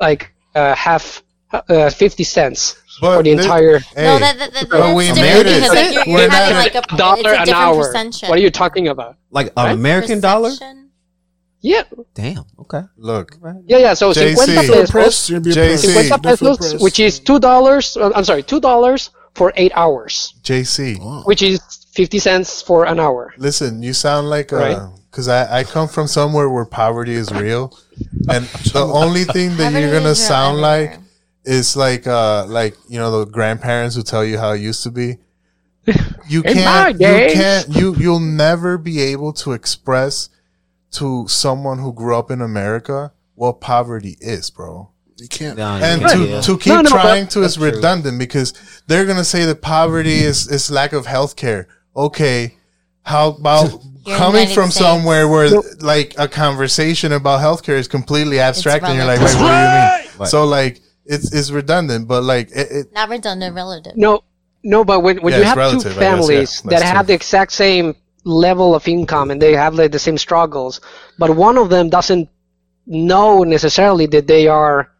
[0.00, 1.22] like uh, half,
[1.52, 3.78] uh, fifty cents for the this- entire.
[3.78, 5.54] hey, No, that- that- that- that's we different made it.
[5.60, 7.76] because, like, you're- you're We're having, like, a- it's a dollar an hour.
[7.86, 8.28] percentage.
[8.28, 9.16] What are you talking about?
[9.30, 9.72] like Right?
[9.72, 10.50] American dollar.
[11.62, 11.82] Yeah.
[12.14, 12.44] Damn.
[12.58, 12.82] Okay.
[12.96, 13.36] Look.
[13.66, 13.94] Yeah, yeah.
[13.94, 14.34] So JC.
[14.36, 15.94] 50 pesos, Press, JC.
[16.08, 17.96] 50 pesos, which is two dollars.
[17.96, 20.98] uh, I'm sorry, two dollars for eight hours, JC.
[21.26, 21.60] which is
[21.92, 23.34] fifty cents for an hour.
[23.36, 24.78] Listen, you sound like Right.
[25.10, 27.76] because I, I come from somewhere where poverty is real,
[28.28, 30.98] and the only thing that you're gonna sound like
[31.44, 34.90] is like uh like you know the grandparents who tell you how it used to
[34.90, 35.18] be.
[36.28, 37.00] You can't.
[37.00, 37.68] You can't.
[37.68, 40.28] You you'll never be able to express
[40.92, 44.90] to someone who grew up in America what poverty is, bro.
[45.16, 45.56] You can't.
[45.56, 46.40] No, you and can't, to, yeah.
[46.42, 47.76] to keep No, no, trying to is That's true.
[47.76, 48.52] redundant because
[48.86, 50.28] they're gonna say that poverty mm-hmm.
[50.28, 51.68] is is lack of health care.
[51.96, 52.56] Okay,
[53.02, 54.76] how about You're coming from United States.
[54.76, 55.50] somewhere where
[55.80, 59.48] like a conversation about healthcare is completely abstract and you're like, wait, what do you
[59.48, 60.10] mean?
[60.18, 60.28] Right.
[60.28, 63.96] So like it's it's redundant, but like it, it Not redundant, relative.
[63.96, 64.24] No,
[64.62, 66.10] no, but when, when Yeah, you have relative, I two guess, yeah.
[66.10, 67.94] families That's that have the exact same
[68.24, 70.80] level of income and they have like the same struggles,
[71.18, 72.28] but one of them doesn't
[72.86, 74.90] know necessarily that they are,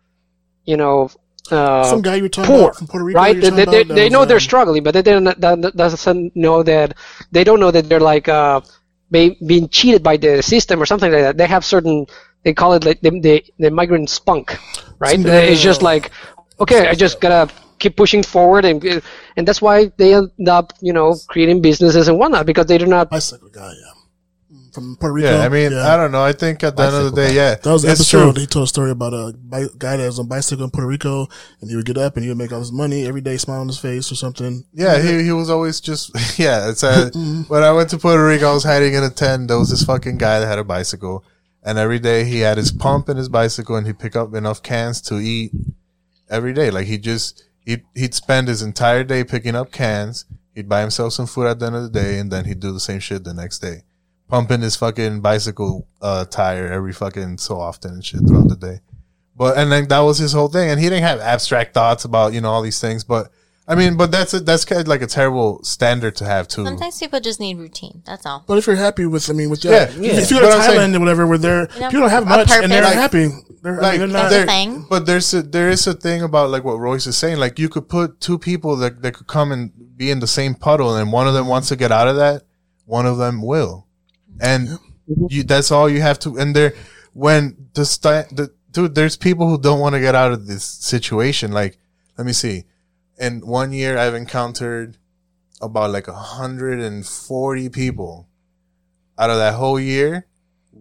[0.65, 1.11] you know,
[1.51, 3.19] uh, Some guy you were talking poor, about from Puerto Rico.
[3.19, 3.41] right?
[3.41, 6.95] They, they, they, know was, they're uh, struggling, but they don't, that, doesn't know that
[7.33, 8.61] they don't know that they're like uh,
[9.11, 11.37] be, being cheated by the system or something like that.
[11.37, 12.07] They have certain
[12.45, 14.59] they call it like the the, the migrant spunk,
[14.99, 15.21] right?
[15.21, 16.11] Some- it's just like
[16.61, 18.85] okay, I just gotta keep pushing forward, and
[19.37, 22.87] and that's why they end up you know creating businesses and whatnot because they do
[22.87, 23.11] not.
[23.11, 23.93] bicycle guy, yeah.
[24.73, 25.29] From Puerto Rico.
[25.33, 25.45] yeah.
[25.45, 26.23] I mean, I don't know.
[26.23, 28.35] I think at the end of the day, yeah, That was the episode.
[28.35, 28.41] true.
[28.41, 29.35] He told a story about a
[29.79, 31.27] guy that was on bicycle in Puerto Rico,
[31.61, 33.63] and he would get up and he would make all his money every day, smile
[33.63, 34.65] on his face or something.
[34.73, 36.71] Yeah, he, he was always just yeah.
[36.71, 37.11] It's uh,
[37.49, 39.49] when I went to Puerto Rico, I was hiding in a tent.
[39.49, 41.25] There was this fucking guy that had a bicycle,
[41.65, 44.63] and every day he had his pump and his bicycle, and he'd pick up enough
[44.63, 45.51] cans to eat
[46.29, 46.71] every day.
[46.71, 50.25] Like he just he'd he'd spend his entire day picking up cans.
[50.55, 52.73] He'd buy himself some food at the end of the day, and then he'd do
[52.73, 53.83] the same shit the next day,
[54.29, 58.81] pumping his fucking bicycle uh, tire every fucking so often and shit throughout the day.
[59.37, 62.33] But and then that was his whole thing, and he didn't have abstract thoughts about
[62.33, 63.05] you know all these things.
[63.05, 63.31] But
[63.69, 66.65] I mean, but that's a, that's kind of like a terrible standard to have too.
[66.65, 68.03] Sometimes people just need routine.
[68.05, 68.43] That's all.
[68.47, 70.13] But if you're happy with, I mean, with your, Yeah, if, yeah.
[70.15, 72.01] if you go But to I'm saying- Thailand or whatever, where they're You know, people
[72.01, 72.95] don't have a much and they're purpose.
[72.97, 73.29] happy.
[73.63, 74.31] They're, I mean, they're not.
[74.31, 74.87] there- thing.
[74.89, 77.39] but there's a, there is a thing about like what Royce is saying.
[77.39, 80.55] Like you could put two people that that could come and be in the same
[80.55, 82.43] puddle, and one of them wants to get out of that,
[82.87, 83.87] one of them will,
[84.41, 85.27] and mm-hmm.
[85.29, 86.39] you that's all you have to.
[86.39, 86.73] And there,
[87.13, 90.65] when the sti- the dude, there's people who don't want to get out of this
[90.65, 91.53] situation.
[91.53, 91.79] Like,
[92.17, 92.65] let me see.
[93.19, 94.97] In one year, I've encountered
[95.61, 98.29] about like 140 people
[99.19, 100.27] out of that whole year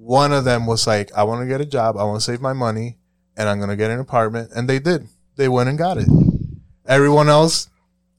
[0.09, 2.41] one of them was like, I want to get a job, I want to save
[2.41, 2.97] my money,
[3.37, 4.49] and I'm going to get an apartment.
[4.55, 5.07] And they did.
[5.35, 6.07] They went and got it.
[6.87, 7.69] Everyone else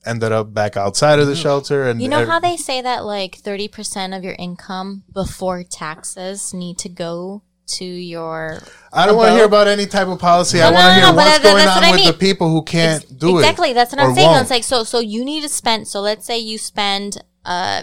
[0.06, 1.88] ended up back outside of the shelter.
[1.88, 6.78] And You know how they say that like 30% of your income before taxes need
[6.78, 8.60] to go to your.
[8.92, 10.58] I don't want to hear about any type of policy.
[10.58, 12.06] No, I want to no, hear no, what's that- going on I with mean.
[12.06, 13.40] the people who can't Ex- do it.
[13.40, 13.72] exactly.
[13.72, 14.28] That's what I'm saying.
[14.28, 14.42] won't.
[14.42, 14.84] It's like so.
[14.84, 15.88] So you need to spend.
[15.88, 17.82] So let's say you spend uh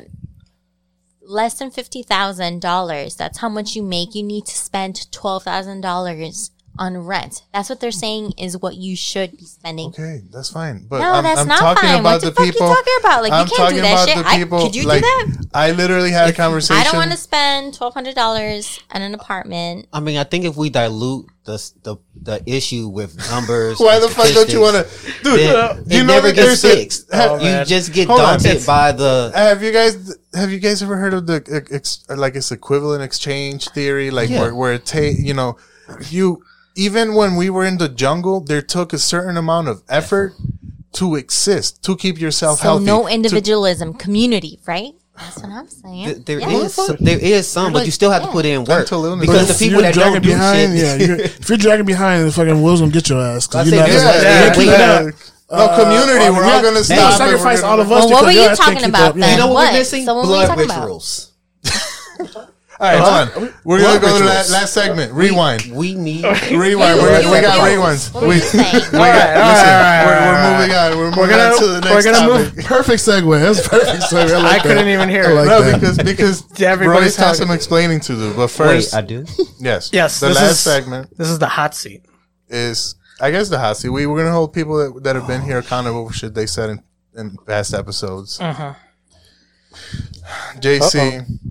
[1.28, 3.16] less than fifty thousand dollars.
[3.16, 4.16] That's how much you make.
[4.16, 7.42] You need to spend twelve thousand dollars on rent.
[7.54, 9.88] That's what they're saying is what you should be spending.
[9.90, 10.86] Okay, that's fine.
[10.88, 12.00] But No, I'm, that's I'm not talking fine.
[12.02, 12.68] about What the the fuck you people.
[12.68, 13.24] talking about?
[13.24, 14.18] Like, I'm can't do talking that about shit.
[14.24, 14.62] the I- people.
[14.62, 15.46] could you do that?
[15.56, 16.80] I literally had a conversation.
[16.80, 19.88] I don't want to spend twelve hundred dollars on an apartment.
[19.92, 24.08] I mean, I think if we dilute the the, the issue with numbers, Why the
[24.10, 25.40] fuck don't you want to, statistics, dude?
[25.40, 27.14] then uh, you it know never that gets there's a- fixed.
[27.14, 28.26] have- you just get Hold on.
[28.28, 29.32] daunted It's- by the.
[29.34, 32.52] Uh, have you guys have you guys ever heard of the ex- ex, like it's
[32.52, 34.12] equivalent exchange theory?
[34.12, 34.42] Like Yeah.
[34.42, 35.58] where where it take you know
[36.10, 36.44] you
[36.76, 40.34] even when we were in the jungle, there took a certain amount of effort
[40.94, 42.86] to exist to keep yourself So healthy.
[42.86, 44.94] no to- individualism, community, right?
[45.18, 46.06] That's what I'm saying.
[46.06, 46.50] Th- There Yeah.
[46.50, 49.28] is some, there is some, but you still have to put in work Tulum is-
[49.28, 51.00] because the people that don't dragging do behind, shit.
[51.02, 53.48] yeah, you're, if you're dragging behind, the fucking wolves gonna get your ass.
[53.48, 55.08] 'cause I you're not this- gonna- yeah, yeah.
[55.10, 55.16] up.
[55.50, 58.04] No, uh, community, we're all gonna stop don't sacrifice all of us.
[58.06, 59.32] Well, what were you talking about then?
[59.32, 59.72] You know what What?
[59.74, 60.06] we're missing?
[60.06, 60.82] So what were you Blood talking about?
[60.82, 61.32] rituals.
[62.80, 63.00] All right,
[63.34, 63.54] hold on.
[63.64, 65.12] We're gonna go to that last segment.
[65.12, 65.72] Rewind.
[65.74, 67.00] We need Rewind.
[67.00, 68.14] We're, we got rewinds.
[68.22, 68.74] We, you saying?
[68.92, 70.98] we got, listen, we're, we're moving on.
[70.98, 72.56] We're moving We're gonna- on to the next we're gonna topic.
[72.58, 73.42] move- Perfect segue.
[73.42, 74.34] That's perfect segue.
[74.34, 74.88] I, like I couldn't that.
[74.94, 75.34] even hear I it.
[75.34, 75.80] like no, that.
[75.82, 78.34] because because Everybody's Royce has some explaining to do.
[78.36, 79.26] But first, Wait, I do.
[79.60, 82.04] yes, Yes, the last is- segment This is the hot seat.
[82.48, 83.90] is, I guess, the hot seat.
[83.90, 86.70] We we're gonna hold people that, that have been here accountable for shit they said
[86.70, 86.84] in,
[87.18, 88.40] in past episodes.
[88.40, 88.76] Uh-huh.
[90.60, 91.47] JC, Can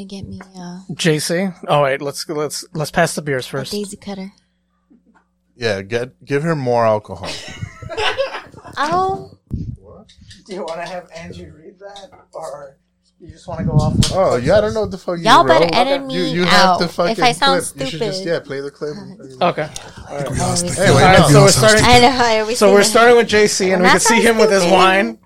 [0.00, 1.54] you get me uh, JC.
[1.68, 3.72] All right, let's let's let's pass the beers first.
[3.72, 4.32] daisy cutter?
[5.56, 7.30] yeah, get give her more alcohol.
[8.80, 9.32] Oh,
[9.80, 10.06] What?
[10.46, 12.76] Do you want to have Angie read that, or
[13.18, 13.96] you just want to go off?
[13.96, 15.74] With Oh, yeah, I don't know what the fuck you Y'all better wrote.
[15.74, 17.80] edit You, me you have out the if fucking I sound clip.
[17.80, 18.30] You should just stupid.
[18.32, 18.94] yeah play the clip.
[19.42, 19.62] Okay.
[19.62, 19.72] Anyway,
[20.10, 21.28] All right, no.
[21.28, 21.82] so we're starting.
[21.84, 22.08] I know.
[22.10, 24.64] I always So we're starting with JC, and we That can see him with his
[24.64, 25.18] wine.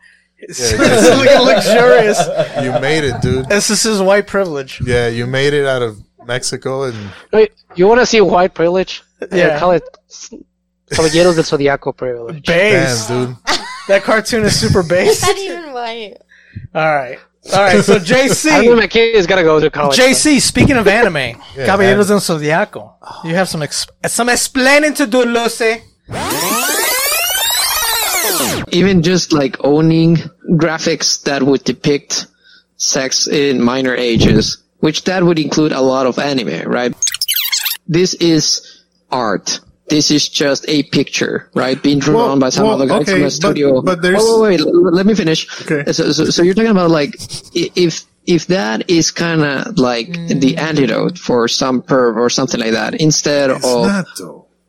[0.43, 0.78] It's Yeah,
[1.16, 2.19] looking luxurious.
[2.62, 3.48] You made it, dude.
[3.48, 4.81] This is his white privilege.
[4.85, 6.97] Yeah, you made it out of Mexico and
[7.32, 9.02] Wait, you want to see white privilege?
[9.32, 9.59] Yeah.
[9.59, 9.85] call it
[10.90, 12.44] Caballeros del Zodiaco privilege.
[12.47, 13.06] Base.
[13.09, 13.36] damn, dude.
[13.89, 15.23] That cartoon is super It's base.
[15.23, 16.14] not even white.
[16.74, 17.19] All right.
[17.52, 17.82] All right.
[17.85, 18.51] So JC.
[18.51, 18.77] I think JC.
[18.77, 19.98] my kid is gonna go to college.
[19.98, 21.16] JC, speaking of anime,
[21.56, 22.93] Yeah, Caballeros del Zodiaco.
[23.24, 25.82] You have some ex- some explaining to do, Lucy.
[28.73, 30.16] Even just like owning
[30.51, 32.27] graphics that would depict
[32.77, 36.94] sex in minor ages, which that would include a lot of anime, right?
[37.86, 39.61] This is art.
[39.89, 41.81] This is just a picture, right?
[41.82, 43.82] Being drawn Well, by some well, other guys okay, from a studio.
[43.82, 45.47] but there's- Wait, wait, wait, let me finish.
[45.62, 45.93] Okay.
[45.93, 47.15] So, so, so you're talking about like,
[47.55, 50.59] if, if that is kind of like the mm.
[50.59, 54.07] antidote for some perv or something like that, instead It's of not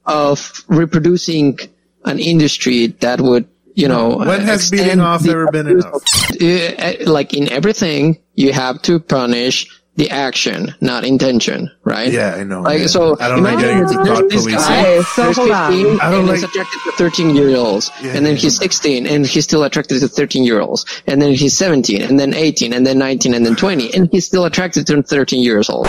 [0.05, 1.57] of reproducing
[2.05, 5.85] an industry that would, you know, When has extend beating off the ever been abuse
[5.85, 7.05] enough?
[7.05, 12.11] uh, like in everything, you have to punish the action, not intention, right?
[12.11, 12.61] Yeah, I know.
[12.61, 12.87] Like man.
[12.87, 14.59] so, I don't like imagine getting into there's thought this policing.
[14.59, 15.71] guy, Okay, so there's hold on.
[15.71, 18.41] 15, I don't and like- he's attracted to 13 year olds, Yeah, and then yeah,
[18.41, 22.19] he's 16, and he's still attracted to 13 year olds, and then he's 17, and
[22.19, 25.69] then 18, and then 19, and then 20, and he's still attracted to 13 years
[25.69, 25.87] old.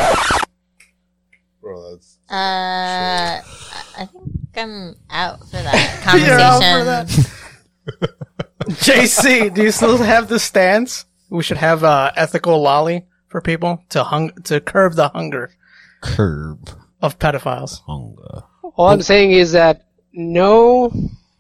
[1.63, 3.43] bro, that's Uh, I
[3.97, 4.24] I think
[4.57, 6.89] I'm out for that You're conversation.
[6.89, 8.15] out for that.
[8.71, 11.05] JC, do you still have the stance?
[11.31, 15.51] We should have uh, ethical lolly for people to hung to curb the hunger
[16.01, 16.71] Curb
[17.03, 17.81] of pedophiles.
[17.87, 18.43] hunger.
[18.77, 20.93] All I'm saying is that no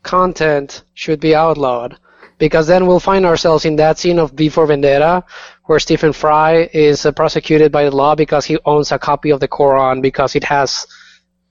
[0.03, 1.97] content should be outlawed
[2.39, 5.25] because then we'll find ourselves in that scene of V for Vendetta
[5.65, 9.41] where Stephen Fry is uh, prosecuted by the law because he owns a copy of
[9.41, 10.87] the Quran because it has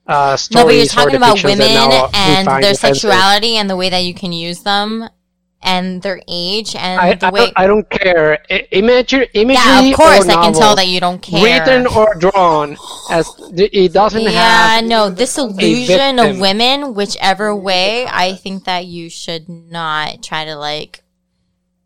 [0.08, 2.78] uh, stories No, but you're talking about women and their offensive.
[2.78, 5.10] sexuality and the way that you can use them
[5.64, 7.40] and their age and I, the I, way.
[7.46, 8.40] don't, I don't care.
[8.50, 11.44] I, imagery, imagery yeah, of course, I can tell that you don't care.
[11.44, 12.78] Written or drawn,
[13.10, 14.84] as it doesn't yeah, have.
[14.84, 20.46] Yeah, no, this illusion of women, whichever way, I think that you should not try
[20.46, 21.03] to like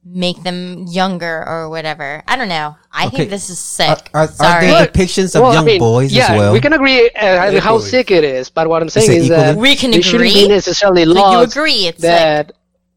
[0.09, 2.23] make them younger or whatever.
[2.27, 2.75] I don't know.
[2.91, 3.17] I Okay.
[3.17, 4.09] think this is sick.
[4.13, 4.67] Are, are Sorry.
[4.67, 6.53] there depictions of Well, I young mean, boys yeah, as well?
[6.53, 7.59] we can agree uh, Equally.
[7.59, 9.55] how sick it is, but what I'm saying is that?
[9.57, 10.45] We can there shouldn't agree?
[10.45, 12.51] be necessarily So you agree it's that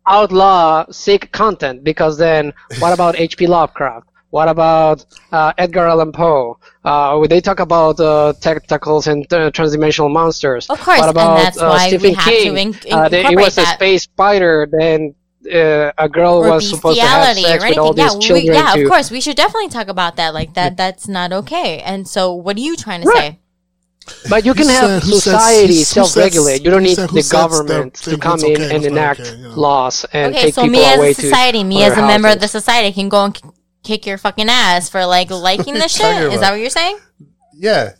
[0.07, 3.47] outlaw sick content because then what about H.P.
[3.47, 4.07] Lovecraft?
[4.31, 6.59] What about uh, Edgar Allan Poe?
[6.85, 10.71] Uh, when they talk about uh, tentacles and uh, transdimensional monsters.
[10.71, 12.57] Of course, what and about that's uh, why we Stephen have to King?
[12.57, 14.69] in- uh, they- it incorporate was a space spider.
[14.71, 15.15] Then
[15.53, 18.05] uh, a girl or was supposed to have bestiality sex or with all anything.
[18.05, 18.55] these Yeah, we, children.
[18.67, 19.11] yeah, to, of course.
[19.11, 20.35] We should definitely talk about that.
[20.35, 21.81] Like that, that's not okay.
[21.81, 23.19] And so, what are you trying to Right.
[23.33, 23.39] say?
[24.29, 26.65] But you Who can have said- who says- society self-regulate.
[26.65, 29.55] You don't need the government to come in okay, and enact okay, you know?
[29.55, 32.03] laws and okay, take so people me away as a to society, me as a
[32.07, 32.51] member of the houses.
[32.65, 33.49] society, can go and k-
[33.85, 36.33] kick your fucking ass for like liking this shit.
[36.33, 36.99] Is that what you're saying?
[37.55, 37.91] yeah,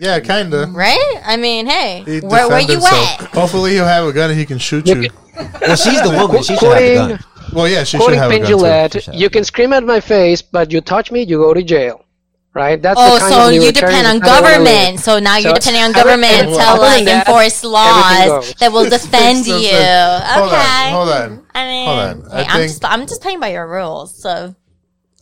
[0.00, 0.66] yeah, kinda.
[0.72, 1.14] Right?
[1.24, 3.22] I mean, hey, He where, where defend you himself.
[3.22, 3.28] at?
[3.30, 5.08] Hopefully, he'll have a gun and he can shoot you.
[5.36, 6.42] well, she's the woman.
[6.42, 7.24] She should have a gun.
[7.52, 8.56] Well, yeah, she should Quoting have a gun too.
[8.58, 12.04] Pendulette, you can scream at my face, but you touch me, you go to jail.
[12.52, 12.82] Right?
[12.82, 14.74] That's Oh, the kind so of you libertarian depend on society I wanna live.
[14.74, 15.00] government.
[15.00, 18.26] So now you're So, depending on other government than- to other like that, enforce laws
[18.26, 18.54] goes.
[18.58, 19.70] that will defend So, so, you.
[19.70, 20.90] hold on, Okay.
[20.90, 21.42] hold on.
[21.54, 22.24] I mean, Hold on.
[22.32, 24.20] I hey, I'm think- just I'm just playing by your rules.
[24.20, 24.54] So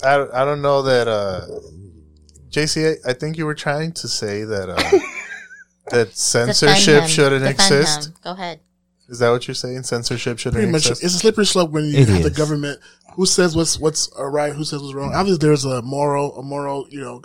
[0.02, 1.40] I, I don't know that uh
[2.50, 4.74] JC I, I think you were trying to say that uh
[5.90, 6.16] that defend
[6.56, 7.08] censorship him.
[7.08, 8.08] shouldn't Defend exist.
[8.08, 8.14] him.
[8.24, 8.60] Go ahead.
[9.08, 9.82] Is that what you're saying?
[9.84, 11.02] Censorship shouldn't Pretty much, exist.
[11.04, 12.36] it's a slippery slope when you It have the is.
[12.36, 12.78] government
[13.14, 15.14] who says what's what's uh, right, who says what's wrong.
[15.14, 17.22] Obviously, there's a moral, a moral, you know,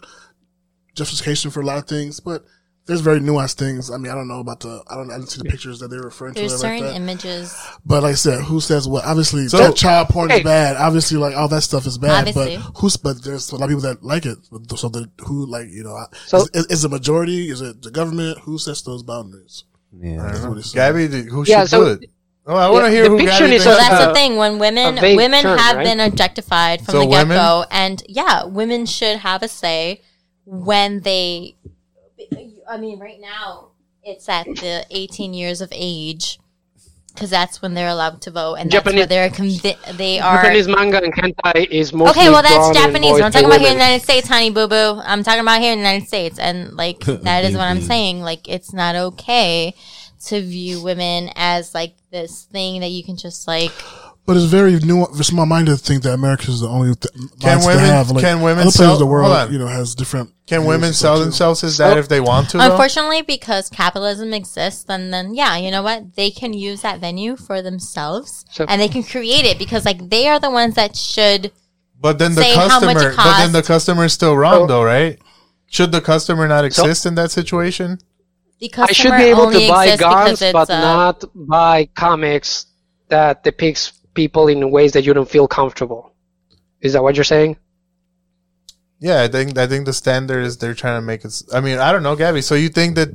[0.95, 2.45] justification for a lot of things, but
[2.85, 3.89] there's very nuanced things.
[3.89, 5.87] I mean, I don't know about the, I don't, I didn't see the pictures that
[5.89, 6.57] they were referring There's to.
[6.59, 6.95] certain like that.
[6.95, 7.55] images.
[7.85, 9.05] But like I said, who says what?
[9.05, 10.37] Obviously, So- that child porn Hey.
[10.39, 10.75] is bad.
[10.75, 12.27] Obviously, like all that stuff is bad.
[12.27, 12.57] Obviously.
[12.57, 12.97] But who's?
[12.97, 14.37] But there's a lot of people that like it.
[14.75, 15.97] So the who like you know?
[16.27, 17.49] So- is, is the majority?
[17.49, 18.39] Is it the government?
[18.39, 19.63] Who sets those boundaries?
[19.95, 20.23] Yeah.
[20.23, 20.91] That's what it's saying.
[20.93, 22.09] Gabby, th- who Yeah, should so- do it?
[22.45, 24.13] Oh, I want to Yeah, hear the who picture Gabby is So that's should the
[24.13, 24.35] thing.
[24.35, 25.85] When women women term, have right?
[25.85, 30.01] been objectified from So the get go, and yeah, women should have a say
[30.43, 31.55] when they.
[32.69, 33.69] I mean, right now
[34.03, 36.39] it's at the 18 years of age
[37.13, 40.41] because that's when they're allowed to vote, and that's where Japanese- they're convi- they are.
[40.41, 43.21] Japanese manga and hentai is mostly Okay, well that's Japanese.
[43.21, 43.83] I'm talking by about here in the.
[43.83, 44.99] United States, honey boo boo.
[45.03, 48.21] I'm talking about here in the United States, and like that is what I'm saying.
[48.21, 49.75] Like it's not okay
[50.25, 53.71] to view women as like this thing that you can just like.
[54.25, 55.03] But it's very new.
[55.03, 57.85] It's small minded to think that America is the only th- Can minds to women-
[57.89, 58.09] have.
[58.11, 59.51] Like, can women other sell- of the world, hold on.
[59.53, 60.29] you know, has different.
[60.47, 62.57] Can women sell themselves as that if they want to?
[62.57, 62.71] though?
[62.71, 66.15] Unfortunately, because capitalism exists, and then yeah, you know what?
[66.15, 70.09] They can use that venue for themselves, So- and they can create it because like
[70.09, 71.51] they are the ones that should.
[71.99, 74.61] But then the say how much it customer, but then the customer is still wrong,
[74.63, 75.19] So- though, right?
[75.69, 77.99] Should the customer not exist in that situation?
[78.59, 82.67] The I customer should be able to buy guns, but uh, not buy comics
[83.09, 86.13] that depicts people in ways that you don't feel comfortable.
[86.81, 87.57] Is that what you're saying?
[88.99, 91.41] Yeah, I think I think the standard is they're trying to make it.
[91.53, 92.41] I mean, I don't know, Gabby.
[92.41, 93.09] So you think that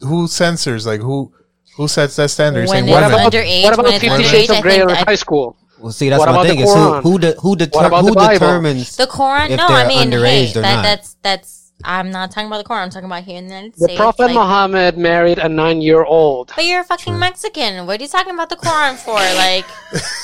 [0.00, 0.86] who censors?
[0.86, 1.32] Like who
[1.76, 2.60] who sets that standard?
[2.60, 2.90] You're When saying.
[2.92, 5.08] What about, underage, what about when it's Fifty underage, Shades of Grey think in that-
[5.08, 5.56] high school?
[5.80, 7.86] Well, see, that's What my about thing the is who who de- who, deter- What
[7.86, 9.50] about who the determines the Quran.
[9.50, 10.82] if No, I mean, hey, underage or that, not.
[10.82, 11.63] that's that's.
[11.84, 12.82] I'm not talking about the Quran.
[12.84, 13.96] I'm talking about here in the United The States.
[13.98, 16.52] Prophet like- Muhammad married a nine-year-old.
[16.56, 17.86] But you're a fucking Mexican.
[17.86, 19.14] What are you talking about the Quran for?
[19.44, 19.64] Like,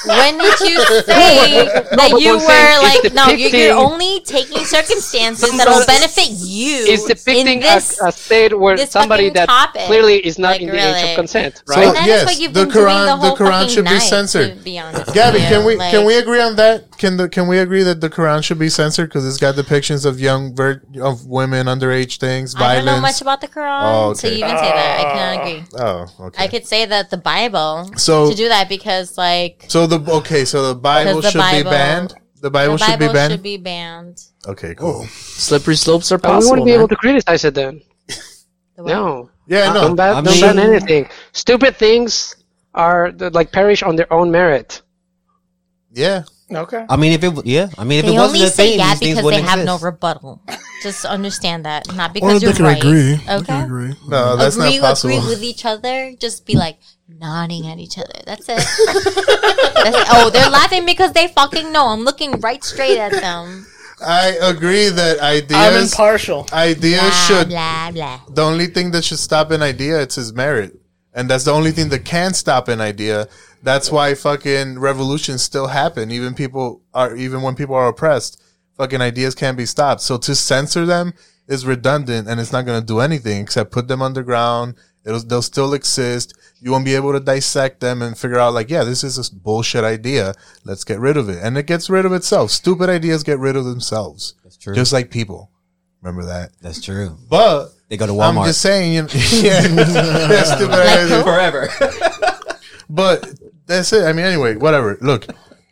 [0.06, 1.64] when did you say
[1.96, 6.30] that you I'm saying were like, no, you're, you're only taking circumstances that will benefit
[6.30, 8.00] you It's depicting in this.
[8.00, 9.82] a, a state where somebody that topic.
[9.82, 11.86] clearly is not Like, in the age of consent, So right?
[11.88, 13.84] And that is yes, what you've the been doing Quran, the whole the Quran should
[13.84, 14.56] be night, censored.
[14.58, 15.44] to be honest with Gabby, you.
[15.48, 16.96] can we Like- can we agree on that?
[16.98, 20.04] Can the can we agree that the Quran should be censored because it's got depictions
[20.06, 22.86] of young vir- of women underage things, I violence?
[22.86, 24.36] don't know much about the Quran Oh, to okay.
[24.36, 25.01] even say that.
[25.01, 25.64] I cannot oh, agree.
[26.20, 26.44] Oh, okay.
[26.44, 30.44] I could say that the Bible So- to do that because like so the okay,
[30.44, 32.14] so the Bible the should be banned.
[32.40, 33.32] The Bible, the should be banned.
[33.32, 34.22] should be banned.
[34.47, 35.05] okay, cool.
[35.09, 36.51] Slippery slopes are But we possible.
[36.52, 36.81] wouldn't be man.
[36.81, 37.82] able to criticize it then.
[38.77, 38.85] The?
[38.85, 39.28] No.
[39.47, 39.81] Yeah, no.
[39.89, 41.09] Don't ban, I don't mean- ban anything.
[41.32, 42.35] Stupid things
[42.74, 44.81] are like perish on their own merit.
[45.93, 46.22] Yeah,
[46.52, 46.85] Okay.
[46.89, 48.70] I mean, if it w- yeah, I mean, if They it wasn't only a say
[48.70, 49.85] thing, yeah these things because they wouldn't have no exist.
[49.85, 50.43] rebuttal.
[50.82, 52.78] Just understand that, not Or because they you're can right.
[52.78, 53.14] agree.
[53.14, 53.44] They Okay.
[53.47, 53.94] can agree.
[54.09, 55.16] no, that's agree, not possible.
[55.18, 56.12] agree with each other.
[56.18, 56.78] Just be like
[57.09, 58.18] nodding at each other.
[58.27, 58.56] That's it.
[59.85, 60.10] That's.
[60.12, 61.89] Oh, they're laughing because they fucking know.
[61.89, 63.66] I'm looking right straight at them.
[64.02, 66.47] I agree that I'm ideas impartial.
[66.52, 68.20] ideas Blah should blah blah.
[68.31, 70.80] the only thing that should stop an idea it's his merit
[71.14, 73.28] and that's the only thing that can stop an idea.
[73.62, 76.10] That's why fucking revolutions still happen.
[76.10, 78.40] Even people are even when people are oppressed
[78.80, 80.00] fucking ideas can't be stopped.
[80.00, 81.12] So to censor them
[81.46, 84.74] is redundant and it's not going to do anything except put them underground.
[85.04, 86.32] It'll, they'll still exist.
[86.62, 89.34] You won't be able to dissect them and figure out like yeah this is a
[89.34, 90.34] bullshit idea.
[90.64, 91.40] Let's get rid of it.
[91.42, 92.50] And it gets rid of itself.
[92.50, 94.34] Stupid ideas get rid of themselves.
[94.42, 94.74] That's true.
[94.74, 95.50] just like people.
[96.00, 96.52] Remember that.
[96.62, 97.18] That's true.
[97.28, 98.46] but They go to I'm Walmart.
[98.46, 100.74] just saying, you know, yeah, that's stupid.
[100.74, 101.22] ideas.
[101.24, 101.68] forever.
[102.88, 103.28] But
[103.66, 104.04] that's it.
[104.04, 104.96] I mean, anyway, whatever.
[105.00, 105.26] Look,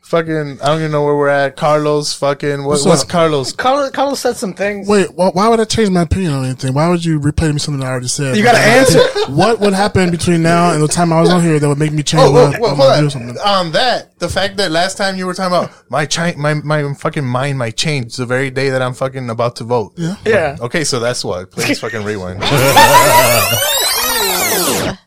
[0.09, 1.57] fucking, I don't even know where we're at.
[1.57, 3.05] Carlos, fucking, what, What's what's?
[3.05, 3.53] Carlos?
[3.53, 4.89] Carlos, Carlos said some things.
[4.89, 6.73] Wait, why, why would I change my opinion on anything?
[6.75, 8.37] Why would you replay me something I already said?
[8.37, 9.01] You gotta answer.
[9.33, 11.93] What would happen between now and the time I was on here that would make
[11.93, 13.39] me change Oh, what, I- well, what I'm gonna do or hold on.
[13.39, 16.55] On um, that, the fact that last time you were talking about my chi- my
[16.55, 19.93] my fucking mind might change the very day that I'm fucking about to vote.
[19.97, 20.17] Yeah.
[20.25, 20.57] Yeah.
[20.61, 21.51] Okay, so that's what.
[21.51, 22.43] Please fucking rewind.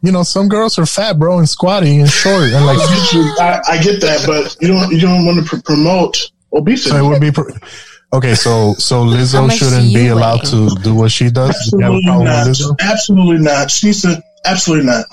[0.02, 3.78] You know, some girls are fat, bro, and squatty and short, and like I, I
[3.82, 6.90] get that, but you don't you don't want to pr- promote obesity.
[6.91, 7.32] so it would be.
[7.32, 7.52] Pr-
[8.14, 10.49] okay, so so Lizzo shouldn't be you allowed weigh?
[10.52, 11.56] to do what she does.
[11.73, 12.82] You have a Absolutely problem not.
[12.82, 13.72] Absolutely not.
[13.72, 14.22] She needs to.
[14.45, 15.06] Absolutely not.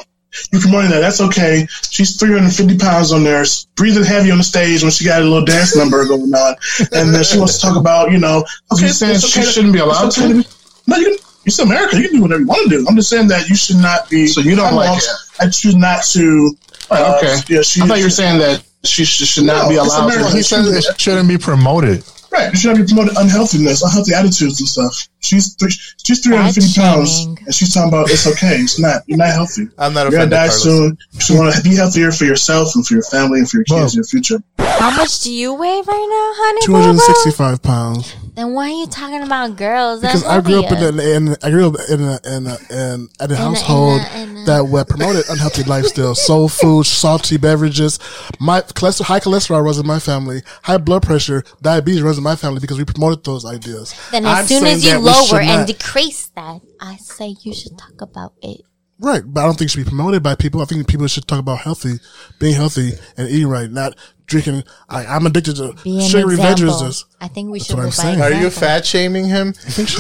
[0.53, 1.01] You're promoting that.
[1.01, 1.67] That's okay.
[1.91, 3.45] She's 350 pounds on there,
[3.77, 6.55] breathing heavy on the stage when she got a little dance number going on,
[6.93, 9.47] and then she wants to talk about, you know, okay, You saying it's she to-
[9.47, 10.35] shouldn't be allowed okay to?
[10.43, 10.49] be-
[10.87, 11.97] No, you it's America.
[11.97, 12.87] You can do whatever you want to do.
[12.89, 14.27] I'm just saying that you should not be.
[14.27, 15.05] So you don't like it.
[15.41, 16.55] I choose not to.
[16.91, 17.37] Uh, okay.
[17.49, 20.11] Yeah, she, I thought you were saying that she should, should no, not be allowed.
[20.11, 22.05] To, he says it shouldn't be promoted.
[22.31, 25.09] Right, she shouldn't be promoting unhealthiness, unhealthy attitudes and stuff.
[25.21, 28.57] She's three, she's 350 pounds, and she's talking about it's okay.
[28.57, 29.03] It's not.
[29.07, 29.69] You're not healthy.
[29.79, 30.11] I'm not.
[30.11, 30.99] You're gonna die soon.
[31.29, 33.95] You want to be healthier for yourself and for your family and for your kids,
[33.95, 34.43] in your future.
[34.59, 36.67] How much do you weigh right now, honey?
[36.67, 38.15] 265 pounds.
[38.39, 40.01] Then why are you talking about girls?
[40.01, 42.57] That's because I grew up in, a, in I grew up in a, in a,
[42.71, 47.37] in, in a household in a, in that were promoted unhealthy lifestyle, soul food, salty
[47.37, 47.99] beverages.
[48.39, 50.43] My cholesterol, high cholesterol runs in my family.
[50.63, 53.93] High blood pressure, diabetes runs in my family because we promoted those ideas.
[54.13, 58.01] Then as I'm soon as you lower and decrease that, I say you should talk
[58.03, 58.61] about it.
[59.01, 60.61] Right, but I don't think it should be promoted by people.
[60.61, 61.99] I think people should talk about healthy,
[62.39, 63.97] being healthy and eating right, not
[64.29, 64.63] drinking.
[64.89, 65.75] I, am addicted to
[66.07, 67.05] sugary beverages.
[67.21, 67.77] I think we should.
[67.77, 68.21] What I'm.
[68.21, 69.55] Are you fat shaming him?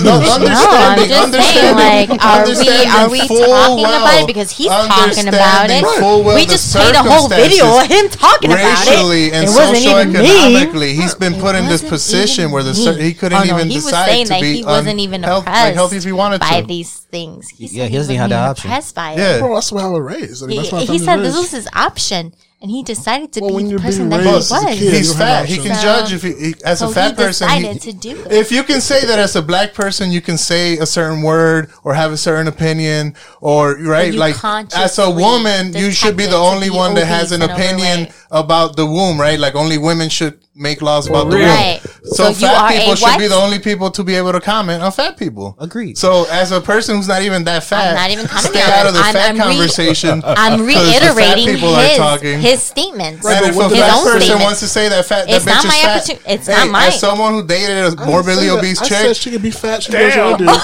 [0.04, 4.50] no, understanding, no, understanding, saying, like, are we are we talking well, about it because
[4.52, 5.82] he's talking about it?
[5.82, 8.90] Well we just played a whole video of him talking about it.
[8.90, 13.14] Racially and it socioeconomically, he's been it put in this position where the cer- he
[13.14, 15.74] couldn't oh, no, even he decide to be he wasn't even health, like
[16.04, 16.66] he by to.
[16.66, 17.48] these things.
[17.48, 18.70] He yeah, he doesn't have the option.
[18.94, 19.18] By it.
[19.18, 20.44] Yeah, that's how I was raised.
[20.44, 23.78] I mean, he said this was his option and he decided to well, be the
[23.78, 24.50] person that he was.
[24.50, 25.46] Kid, He's fat.
[25.46, 27.48] He can so, judge if he, he as so a fat he person.
[27.48, 28.32] He, to do it.
[28.32, 31.70] If you can say that as a black person, you can say a certain word
[31.84, 34.42] or have a certain opinion, or right, like
[34.74, 38.76] as a woman, you should be the only be one that has an opinion about
[38.76, 39.38] the womb, right?
[39.38, 41.80] Like only women should make laws about the world.
[42.04, 43.18] So, so fat people should what?
[43.18, 45.56] be the only people to be able to comment on fat people.
[45.58, 45.96] Agreed.
[45.96, 48.86] So as a person who's not even that fat, I'm not even commenting stay out
[48.86, 50.20] of the I'm, fat I'm conversation.
[50.20, 52.40] Re- I'm reiterating people his, are talking.
[52.40, 53.24] his statements.
[53.24, 54.44] Right, and if a fat person statements.
[54.44, 56.02] wants to say that fat, that it's bitch not is my fat.
[56.02, 56.88] Opportun- it's hey, not mine.
[56.88, 59.82] As someone who dated a morbidly obese chick, I said she could be fat.
[59.82, 60.16] She damn.
[60.16, 60.60] knows what I do.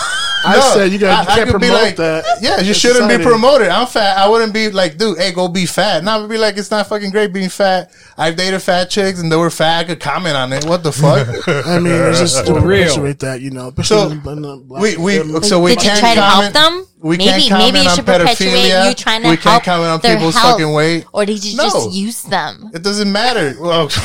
[0.47, 2.25] I said you got I, you can't promote like, that.
[2.41, 3.25] Yeah, you shouldn't society.
[3.25, 3.69] be promoted.
[3.69, 4.19] I'm fat.
[4.19, 5.99] I wouldn't be like, dude, hey, go be fat.
[5.99, 7.91] And I would be like, it's not fucking great being fat.
[8.16, 10.65] I've dated fat chicks and they were fat I could comment on it.
[10.65, 11.28] What the fuck?
[11.66, 13.73] I mean, it's just appreciate that, you know.
[13.82, 14.09] So
[14.81, 16.86] we we so we can't try to help them?
[17.01, 18.89] We maybe can't comment maybe you on should perpetuate pedophilia.
[18.89, 21.05] you trying to We can't help comment on their people's health, fucking weight.
[21.12, 21.65] or did you No.
[21.65, 22.70] just use them?
[22.73, 23.55] It doesn't matter.
[23.61, 23.90] Well,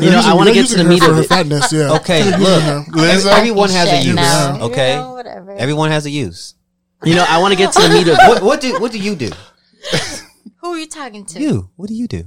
[0.00, 1.28] You know, I want to get to the meat of her it.
[1.28, 1.70] fatness.
[1.70, 1.92] Yeah.
[2.00, 2.88] Okay, look.
[3.28, 4.16] Everyone has a use.
[4.16, 4.58] no.
[4.72, 5.52] Okay, You know, whatever.
[5.52, 6.54] everyone has a use.
[7.04, 8.98] You know, I want to get to the meat of what, what do what do
[8.98, 9.30] you do?
[10.62, 11.40] Who are you talking to?
[11.42, 11.68] You.
[11.76, 12.24] What do you do?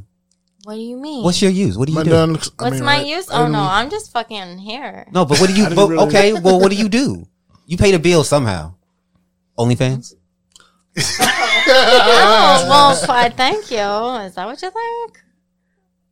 [0.65, 1.23] What do you mean?
[1.23, 1.77] What's your use?
[1.77, 2.09] What do you my do?
[2.09, 3.05] Done What's mean, my right?
[3.05, 3.29] use?
[3.29, 5.05] Oh no, I'm just fucking here.
[5.11, 5.69] No, but what do you?
[5.69, 7.27] but, really okay, well, what do you do?
[7.67, 8.73] You pay the bill somehow.
[9.59, 10.15] OnlyFans.
[10.97, 12.95] oh well,
[13.29, 13.77] thank you.
[14.25, 15.24] Is that what you think?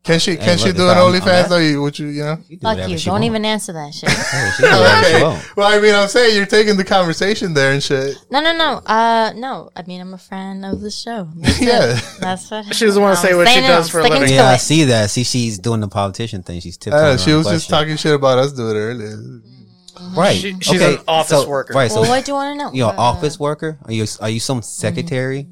[0.03, 1.59] Can she can she do an OnlyFans though?
[1.59, 2.37] You, would you you know?
[2.61, 2.97] Fuck you.
[2.97, 4.09] she Don't even answer that shit.
[5.55, 8.17] Well, I mean, I'm saying you're taking the conversation there and shit.
[8.29, 8.81] No, no, no.
[8.85, 9.69] Uh, no.
[9.75, 11.29] I mean, I'm a fan of the show.
[11.35, 11.67] That's it.
[11.67, 11.99] Yeah.
[12.19, 14.29] That's what She doesn't wanna say what she it, does for a living.
[14.29, 15.09] Yeah, I see that.
[15.09, 16.59] See, she's doing the politician thing.
[16.59, 16.99] She's tipping.
[16.99, 19.15] Uh, she was just talking shit about us doing it earlier.
[19.15, 20.19] Mm-hmm.
[20.19, 20.35] Right.
[20.35, 21.73] She- she's an office so- worker.
[21.73, 21.89] Right.
[21.89, 22.73] So Well, what do you want to know?
[22.73, 23.79] you're an Uh, office worker?
[23.85, 24.65] Are you are you some mm-hmm.
[24.65, 25.47] secretary?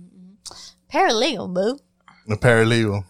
[0.91, 1.79] Paralegal, boo.
[2.29, 3.05] A paralegal.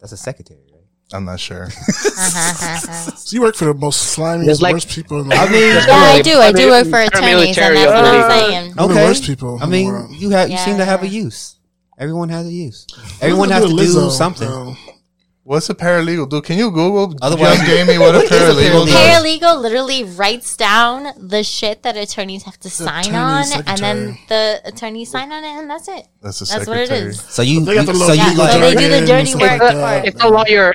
[0.00, 0.80] That's a secretary, right?
[1.12, 1.64] I'm not sure.
[1.64, 2.76] Uh-huh.
[3.16, 5.86] so you work for the most slimy, worst like- people in the I mean, Yeah,
[5.88, 6.38] I do.
[6.38, 8.78] I do work for attorneys, and that's what I'm saying.
[8.78, 11.56] Okay, the worst people I mean, you have you seem to have a use.
[11.98, 12.86] Everyone has a use.
[13.20, 14.76] Everyone has to do Lizzo, something.
[15.42, 16.42] What's a paralegal do?
[16.42, 18.86] Can you Google Otherwise, Young Jamie what a paralegal?
[18.86, 24.18] Paralegal literally writes down the shit that attorneys have to The sign on, and then
[24.28, 26.06] the attorneys sign on it, and that's it.
[26.22, 27.20] That's a That's what it is.
[27.22, 29.60] So you, you- so Yeah, so they do the dirty work.
[30.04, 30.74] It's a lawyer,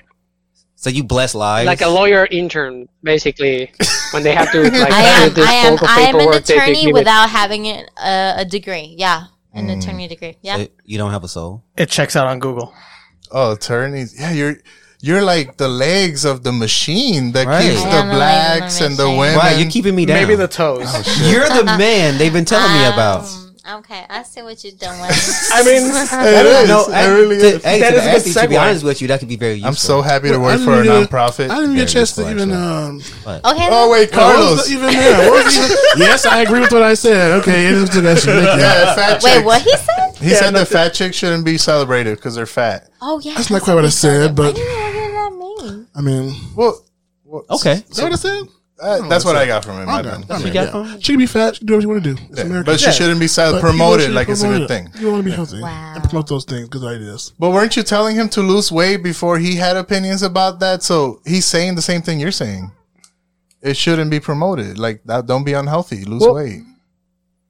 [0.75, 1.67] so you bless lives.
[1.67, 3.71] like a lawyer intern, basically,
[4.11, 6.35] when they have to like I am, do this I am, I am an paperwork,
[6.49, 8.95] attorney it- without having uh, a degree.
[8.97, 9.77] Yeah, an Mm.
[9.79, 10.37] attorney degree.
[10.41, 11.63] Yeah, So you don't have a soul.
[11.77, 12.73] It checks out on Google.
[13.31, 14.19] Oh, attorneys.
[14.19, 14.57] Yeah, you're
[15.01, 17.61] you're like the legs of the machine that Right.
[17.69, 19.19] keeps the am the blacks and the machine.
[19.19, 19.37] women.
[19.37, 20.17] Wow, you keeping me down.
[20.17, 20.81] Maybe the toes.
[20.87, 23.25] Oh, you're the man they've been telling me about.
[23.25, 24.91] Um, Okay, I see what you're doing.
[25.51, 26.69] I mean, it is.
[26.69, 27.63] No, I, it really to, is.
[27.63, 29.67] Hey, that to, is Ashley, to be honest with you, that could be very useful.
[29.67, 31.49] I'm so happy to work for a uh, nonprofit.
[31.49, 32.51] I didn't get a chance to even.
[32.51, 33.67] Um, okay.
[33.71, 34.69] Oh wait, Carlos.
[34.69, 34.93] even there?
[35.97, 37.39] yes, I agree with what I said.
[37.41, 38.23] Okay, it is to that.
[38.25, 40.15] Yeah, fat Wait, what he said?
[40.17, 42.89] He said that fat chicks shouldn't be celebrated because they're fat.
[43.01, 44.53] Oh yeah, that's not quite what I said, but.
[44.53, 45.87] What did that mean?
[45.95, 46.85] I mean, well,
[47.49, 47.83] okay.
[47.89, 48.43] Is that what I said?
[48.77, 49.37] Uh, that's, what.
[49.37, 50.05] I got from it.
[50.29, 50.43] Okay.
[50.43, 50.97] She, yeah.
[50.99, 51.55] she can be fat.
[51.55, 52.21] She can do whatever she want to do.
[52.29, 52.45] It's yeah.
[52.45, 52.71] America.
[52.71, 54.89] But she shouldn't be promoted like it's a good thing.
[54.99, 55.93] You want to be healthy wow.
[55.95, 56.67] and promote those things.
[56.67, 57.31] Good ideas.
[57.39, 60.83] But weren't you telling him to lose weight before he had opinions about that?
[60.83, 62.71] So he's saying the same thing you're saying.
[63.61, 64.77] It shouldn't be promoted.
[64.77, 65.25] Like that.
[65.25, 66.03] Don't be unhealthy.
[66.03, 66.63] Lose well, weight.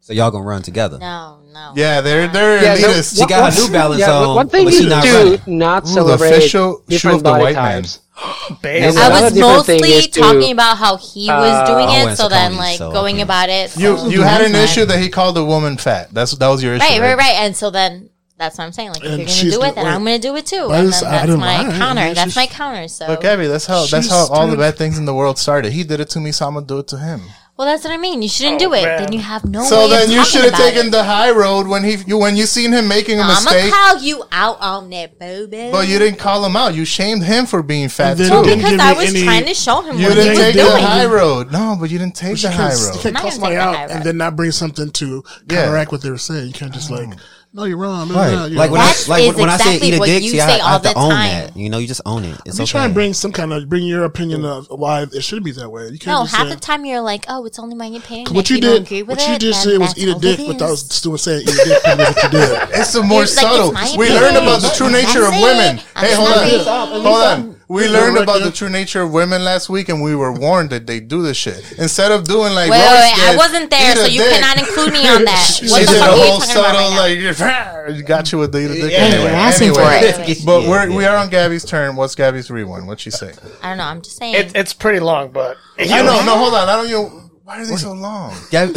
[0.01, 0.99] So y'all gonna run together?
[0.99, 1.73] No, no.
[1.75, 3.17] Yeah, they're they're yeah, elitist.
[3.17, 4.35] No, she got a New Balance yeah, on.
[4.35, 7.97] One thing you do not celebrate Ooh, the official different shoe of the white types.
[7.97, 8.04] Man.
[8.61, 8.83] Babe.
[8.97, 12.17] I was mostly is to, talking about how he was uh, doing I it, went
[12.17, 13.75] so then like so going can- about it.
[13.77, 14.63] You so you had an fine.
[14.63, 16.13] issue that he called a woman fat.
[16.13, 16.83] That's that was your issue.
[16.85, 17.35] Right, right, right.
[17.35, 18.89] And so then that's what I'm saying.
[18.89, 19.91] Like, if you're gonna do it, then wait.
[19.91, 20.67] I'm gonna do it too.
[20.67, 21.73] But And then that's my mind.
[21.73, 22.01] I counter.
[22.05, 22.87] mean, That's my counter.
[22.87, 25.73] So But Gabby, that's how that's how all the bad things in the world started.
[25.73, 27.21] He did it to me, so I'm gonna do it to him.
[27.57, 28.21] Well, that's what I mean.
[28.21, 28.83] You shouldn't Oh, do it.
[28.83, 29.01] man.
[29.03, 29.63] Then you have no.
[29.63, 30.89] so way then of you should have taken it.
[30.91, 33.71] the high road when he you when you seen him making a I'm mistake.
[33.71, 36.75] gonna call you out on that, boo But you didn't call him out.
[36.75, 38.29] You shamed him for being fat too.
[38.29, 40.53] Well, because I was any- trying to show him You what he didn't was take
[40.55, 40.67] doing.
[40.67, 41.51] the high road.
[41.51, 42.93] No, but you didn't take You the high can't, you road.
[42.93, 45.23] can't I'm not call gonna somebody take the out and then not bring something to
[45.49, 45.61] Yeah.
[45.63, 46.47] counteract what they were saying.
[46.47, 47.17] You can't just like, mm.
[47.55, 48.09] No, you're wrong.
[48.09, 48.31] blah, Right.
[48.35, 48.73] blah, you Like know.
[48.73, 50.47] when I like is when I say exactly eat a what dick, you see, I,
[50.47, 51.29] say I all have to the own time.
[51.29, 51.57] that.
[51.57, 52.37] You know, you just own it.
[52.45, 52.71] It's you okay.
[52.71, 55.69] try and bring some kind of bring your opinion of why it should be that
[55.69, 55.83] way.
[55.85, 58.25] You can't No, just half say, the time you're like, oh, it's only my opinion.
[58.25, 59.89] 'Cause and what you you don't did, agree with what you just then said was
[59.93, 60.81] that's eat a dick it without is.
[60.81, 61.81] still saying eat a dick.
[61.87, 62.69] and that's what you did.
[62.73, 63.71] It's the more subtle.
[63.71, 63.77] we
[64.07, 64.13] opinion.
[64.21, 65.77] learned about the true nature of women.
[65.97, 67.01] Hey, hold on.
[67.01, 67.54] Hold on.
[67.67, 70.85] We learned about the true nature of women last week, and we were warned that
[70.85, 71.73] they do this shit.
[71.79, 74.33] Instead of doing like, Wait, wait, Royce wait, I wasn't there, so you dick.
[74.33, 75.53] cannot include me on that.
[75.59, 78.37] she What did a fuck are you whole talking about subtle right like, got you
[78.37, 78.91] with the eat a dick.
[78.91, 80.25] Yeah, anyway, you're asking for anyway.
[80.31, 80.39] it.
[80.45, 80.95] But Yeah, we're yeah.
[80.97, 81.95] we are on Gabby's turn.
[81.95, 82.85] What's Gabby's rewind?
[82.87, 83.33] What'd she say?
[83.63, 83.85] I don't know.
[83.85, 84.35] I'm just saying.
[84.35, 86.23] It, it's pretty long, but I know.
[86.23, 86.69] No, hold on.
[86.69, 87.21] I don't know.
[87.43, 88.33] Why are they so long?
[88.51, 88.73] Gabby,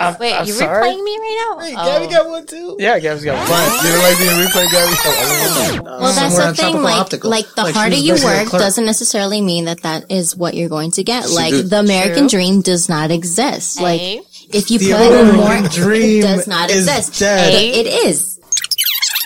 [0.00, 0.84] I'm, Wait, I'm you sorry.
[0.88, 1.64] replaying me right now?
[1.64, 1.84] Hey, Oh.
[2.00, 2.76] Gabby got one too.
[2.78, 3.84] Yeah, Gabby's got one.
[3.84, 4.94] You don't like being replayed, Gabby?
[5.04, 6.82] Oh, well, that's Somewhere the thing.
[6.82, 7.30] Like, optical.
[7.30, 10.90] like the Like, harder you work doesn't necessarily mean that that is what you're going
[10.92, 11.28] to get.
[11.30, 11.70] Like did.
[11.70, 12.38] the American True.
[12.40, 13.80] dream does not exist.
[13.80, 14.20] Like Hey.
[14.52, 17.18] if you The put in American more, dream it does not is exist.
[17.20, 17.54] dead.
[17.54, 18.30] It- it is.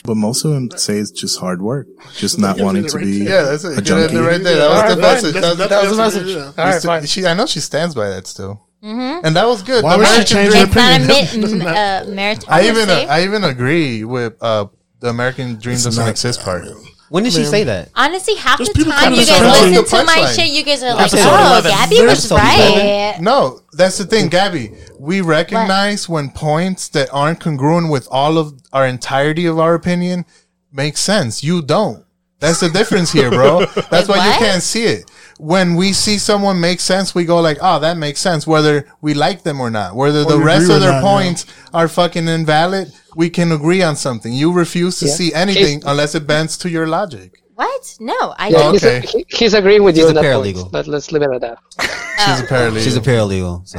[0.04, 3.42] But most of them say it's just hard work, just not wanting to be Yeah,
[3.42, 3.72] that's it.
[3.72, 4.16] a Get it junkie.
[4.16, 4.56] right there.
[4.56, 5.34] That was the message.
[5.34, 6.36] That That was the message.
[6.36, 7.06] All right, fine.
[7.06, 9.26] She, I know she stands by that still, Mm-hmm.
[9.26, 9.82] and that was good.
[9.82, 11.66] Why would she change Dream- her It's not a opinion?
[11.66, 12.44] uh, merit.
[12.48, 13.06] I even say.
[13.06, 14.66] I even agree with uh,
[15.00, 16.64] the American Dream It's doesn't not- exist part.
[17.08, 17.88] when did she say that?
[17.96, 20.34] Honestly, half There's the people time coming you guys listen the to my punchline.
[20.36, 21.70] shit, you guys are like, oh, 11.
[21.70, 23.16] Gabby was Episode right.
[23.20, 24.72] No, that's the thing, Gabby.
[24.98, 30.24] We recognize when points that aren't congruent with all of our entirety of our opinion
[30.70, 31.42] make sense.
[31.42, 32.04] You don't.
[32.40, 33.64] That's the difference here, bro.
[33.90, 35.10] That's why you can't see it.
[35.38, 39.14] When we see someone make sense, we go like, "Oh, that makes sense," whether we
[39.14, 39.94] like them or not.
[39.94, 41.10] Whether the you rest of or their not, yeah.
[41.12, 44.32] points are fucking invalid, we can agree on something.
[44.32, 45.14] You refuse to Yeah.
[45.14, 47.40] see anything unless it bends to your logic.
[47.54, 47.96] What?
[48.00, 48.72] No, I Yeah, don't.
[48.74, 49.24] he's, Okay.
[49.28, 50.60] he's agreeing with you She's on a that paralegal.
[50.62, 50.72] point.
[50.72, 51.58] But let's leave it at that.
[52.24, 52.46] She's a oh.
[52.46, 52.82] paralegal.
[52.84, 53.66] She's a paralegal.
[53.68, 53.78] So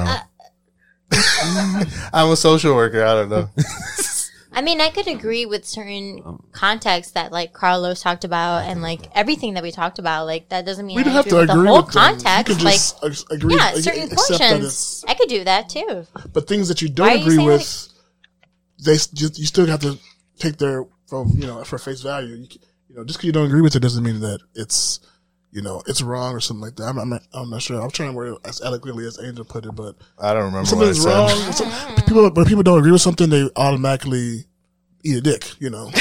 [2.13, 3.03] I'm a social worker.
[3.05, 3.49] I don't know.
[4.59, 8.81] I mean, I could agree with certain um, contexts that like Carlos talked about and
[8.81, 10.25] like everything that we talked about.
[10.25, 11.93] Like that doesn't mean We I don't have agree to with agree the whole with
[11.93, 12.03] them.
[12.03, 12.57] You context.
[12.57, 15.05] can Like, just ag- agree- yeah, ag- certain accept portions.
[15.07, 16.05] I could do that too.
[16.33, 17.89] But things that you don't are you agree saying with,
[18.83, 19.97] they s- just you still have to
[20.39, 22.35] take their from you know for face value.
[22.35, 22.47] You,
[22.89, 24.99] you know, just because you don't agree with it doesn't mean that it's
[25.51, 26.83] you know it's wrong or something like that.
[26.83, 27.21] I'm, I'm not.
[27.33, 27.79] I'm not sure.
[27.81, 30.69] I'm trying to word it as eloquently as Angel put it, but I don't remember
[30.75, 31.63] when what I something's said.
[31.63, 31.75] wrong.
[31.95, 34.45] some- people, when people don't agree with something, they automatically
[35.03, 35.51] eat a dick.
[35.59, 35.91] You know.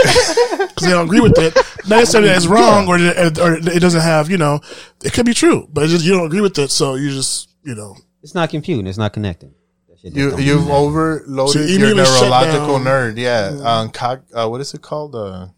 [0.00, 1.54] Because they don't agree with it,
[1.88, 4.60] not necessarily that it's wrong or, it- or it doesn't have, you know,
[5.04, 7.50] it could be true, but it's just you don't agree with it, so you just,
[7.64, 8.86] you know, it's not computing.
[8.86, 9.54] It's not connecting.
[10.02, 10.66] You, you've connect.
[10.68, 13.18] So overloaded you your neurological nerd.
[13.18, 13.58] Yeah.
[13.62, 15.14] Um, cog, uh, what is it called?
[15.14, 15.48] Uh,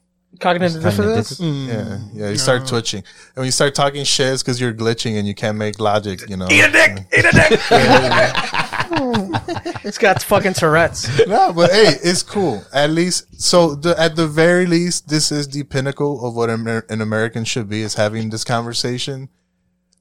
[0.40, 1.38] Cognitive Cognitive dissonance.
[1.38, 1.68] Mm.
[1.68, 2.30] yeah, yeah.
[2.30, 5.34] You start twitching, and when you start talking shit, it's because you're glitching and you
[5.34, 6.28] can't make logic.
[6.28, 6.48] You know.
[6.50, 7.06] Eat a dick.
[7.16, 7.60] Eat a dick.
[9.84, 11.26] it's got fucking Tourette's.
[11.26, 12.64] no, but hey, it's cool.
[12.72, 16.86] At least, so the, at the very least, this is the pinnacle of what Amer-
[16.88, 19.28] an American should be: is having this conversation,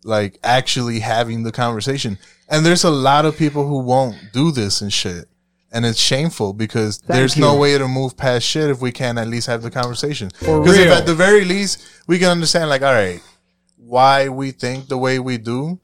[0.04, 2.18] like actually having the conversation.
[2.50, 5.30] And there's a lot of people who won't do this and shit,
[5.72, 9.28] and it's shameful because there's no way to move past shit if we can't at
[9.28, 10.30] least have the conversation.
[10.40, 13.22] Because if at the very least we can understand, like, all right,
[13.78, 15.80] why we think the way we do,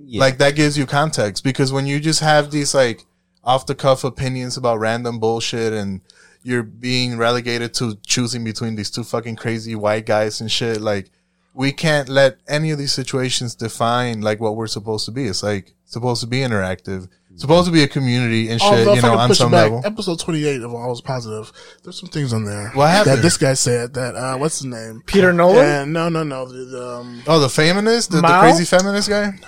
[0.00, 0.20] Yeah.
[0.20, 3.04] like that gives you context because when you just have these like
[3.42, 6.00] off the cuff opinions about random bullshit and
[6.42, 11.10] you're being relegated to choosing between these two fucking crazy white guys and shit like
[11.54, 15.42] we can't let any of these situations define like what we're supposed to be it's
[15.42, 19.16] like supposed to be interactive supposed to be a community and shit Although you know
[19.16, 21.52] on some back, level episode 28 of All is Positive,
[21.84, 22.70] there's some things on there.
[22.70, 23.18] What happened?
[23.18, 25.02] That this guy said that, uh, what's his name?
[25.06, 25.64] Peter Nolan?
[25.64, 26.46] And no, no, no.
[26.46, 29.38] The, the, um, oh the feminist the, the crazy feminist guy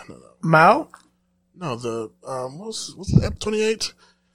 [0.43, 0.89] Mao?
[1.57, 3.93] no, the, um, what's, what's the, ep 28?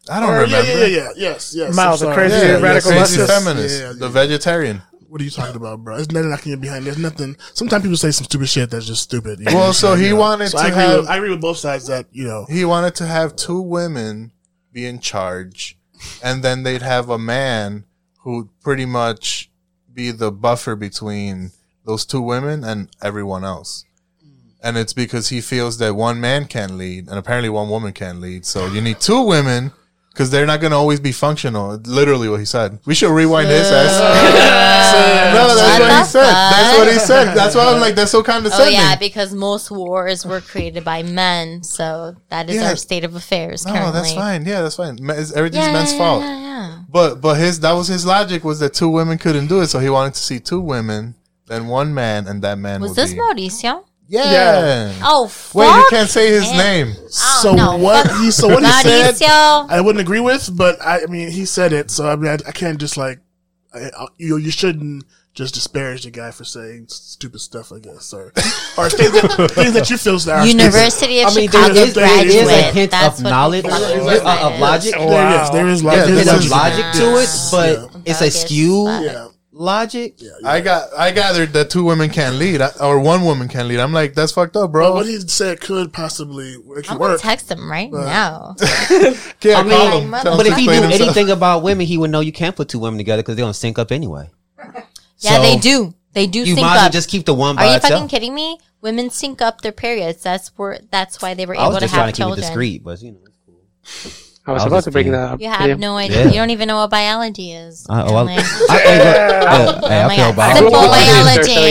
[0.09, 1.09] i don't Or, remember Yeah, yeah, yeah, yeah.
[1.16, 1.75] Yes, yes.
[1.75, 3.27] Mao, the crazy Yeah, radical the crazy leftist.
[3.27, 4.11] feminist Yeah, yeah, the yeah.
[4.11, 5.95] vegetarian What are you talking about, bro?
[5.95, 6.85] There's nothing I can get behind.
[6.85, 7.38] There's nothing.
[7.53, 9.40] Sometimes people say some stupid shit that's just stupid.
[9.40, 9.72] you Well, know?
[9.72, 10.17] so he know.
[10.17, 12.45] wanted So to I agree have- With, I agree with both sides that you know.
[12.50, 14.32] he wanted to have two women
[14.72, 15.77] be in charge
[16.22, 17.85] and then they'd have a man
[18.24, 19.50] who pretty much
[19.93, 21.51] be the buffer between
[21.85, 23.85] those two women and everyone else.
[24.66, 28.19] And it's because he feels that one man can't lead, and apparently one woman can't
[28.19, 28.45] lead.
[28.45, 29.72] So you need two women
[30.10, 31.76] because they're not going to always be functional.
[31.85, 32.80] Literally, what he said.
[32.85, 33.68] We should rewind this.
[33.69, 33.92] As,
[35.35, 36.32] no, that's what he said.
[36.34, 37.34] That's what he said.
[37.35, 38.74] That's why I'm like, that's so Oh condescending.
[38.74, 42.69] yeah, because most wars were created by men, so that is Yeah.
[42.69, 43.92] our state of affairs No, currently.
[43.94, 44.45] that's fine.
[44.45, 44.98] Yeah, that's fine.
[45.10, 46.22] Everything's Yeah, men's yeah, fault.
[46.24, 46.80] yeah, yeah.
[46.90, 49.80] But but his that was his logic was that two women couldn't do it, so
[49.80, 51.16] he wanted to see two women,
[51.48, 53.19] then one man, and that man Was this be.
[53.19, 53.84] Mauricio?
[54.08, 54.32] Yeah.
[54.32, 54.93] yeah.
[55.03, 56.58] Oh, Wait, you can't say his him.
[56.58, 56.93] name.
[57.09, 61.03] So no, what fuck he so what he said, I wouldn't agree with, but I,
[61.03, 63.19] I mean he said it, so I mean I, I can't just like
[63.74, 68.14] I, I- you you shouldn't just disparage the guy for saying stupid stuff, I guess,
[68.14, 68.27] or
[68.77, 71.93] or things that, things that you feel are University of I mean, Chicago there is,
[71.93, 72.74] there is a graduate.
[72.74, 74.95] hint That's of what knowledge, the uh, uh, of website logic.
[74.95, 75.09] is.
[75.09, 76.06] There is, there is Yeah, logic.
[76.16, 78.11] there's There's a logic to it, but Yeah.
[78.11, 79.27] it's a skew Yeah.
[79.58, 80.16] Logic.
[80.17, 80.32] Yeah.
[80.43, 83.80] I got I gathered that two women can't lead, I- or one woman can lead.
[83.80, 84.93] I'm like, that's fucked up, But bro.
[84.93, 87.22] what he said could possibly make it I'm gonna work.
[87.22, 88.56] text him right But- now.
[89.42, 90.11] Yeah, I mean, call him.
[90.11, 91.01] Tell him but to if he explain knew himself.
[91.01, 93.53] anything about women, he would know you can't put two women together because they don't
[93.56, 94.30] sync up anyway.
[95.19, 95.93] Yeah, So, they do.
[96.14, 96.92] They do You sync might as well up.
[96.92, 97.93] just keep the one Are you itself.
[97.93, 98.58] fucking kidding me?
[98.82, 100.24] Women sync up their periods.
[100.24, 100.80] That's where.
[100.92, 102.42] That's why they were able I able was to just have trying to keep it
[102.42, 103.19] discreet, but you know.
[103.24, 103.30] I
[104.03, 105.41] was I was about to bring that up.
[105.41, 105.74] You have Yeah.
[105.75, 106.19] no idea.
[106.25, 106.27] Yeah.
[106.27, 107.85] You don't even know what biology is.
[107.90, 108.75] Oh, I, I, I, uh, hey, Oh
[109.88, 110.35] I my God.
[110.56, 111.61] Simple biology, so.
[111.61, 111.67] I- I,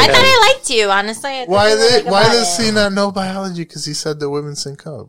[0.00, 0.16] I- thought I
[0.54, 1.30] liked you, honestly.
[1.30, 2.64] I why thought did why does it.
[2.66, 3.62] he not know biology?
[3.62, 5.08] Because he said the women sync up.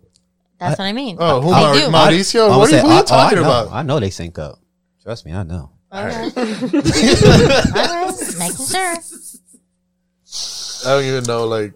[0.57, 1.17] That's what I mean.
[1.19, 2.49] Oh, who They Maur- Mauricio?
[2.49, 3.43] I'm What are, saying, you- what are you I- oh, I talking know.
[3.43, 3.71] about?
[3.73, 4.59] I know they sync up.
[5.03, 5.71] Trust me, I know.
[5.91, 5.91] Okay.
[5.91, 6.35] All right,
[8.39, 8.95] making sure.
[10.85, 11.45] I don't even know.
[11.47, 11.73] Like,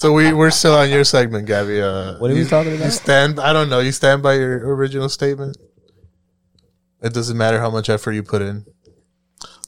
[0.00, 1.80] so we we're still on your segment, Gabby.
[1.80, 2.86] Uh, What are we you- talking about?
[2.86, 3.38] You stand.
[3.38, 3.80] I don't know.
[3.80, 5.56] You stand by your original statement.
[7.02, 8.64] It doesn't matter how much effort you put in.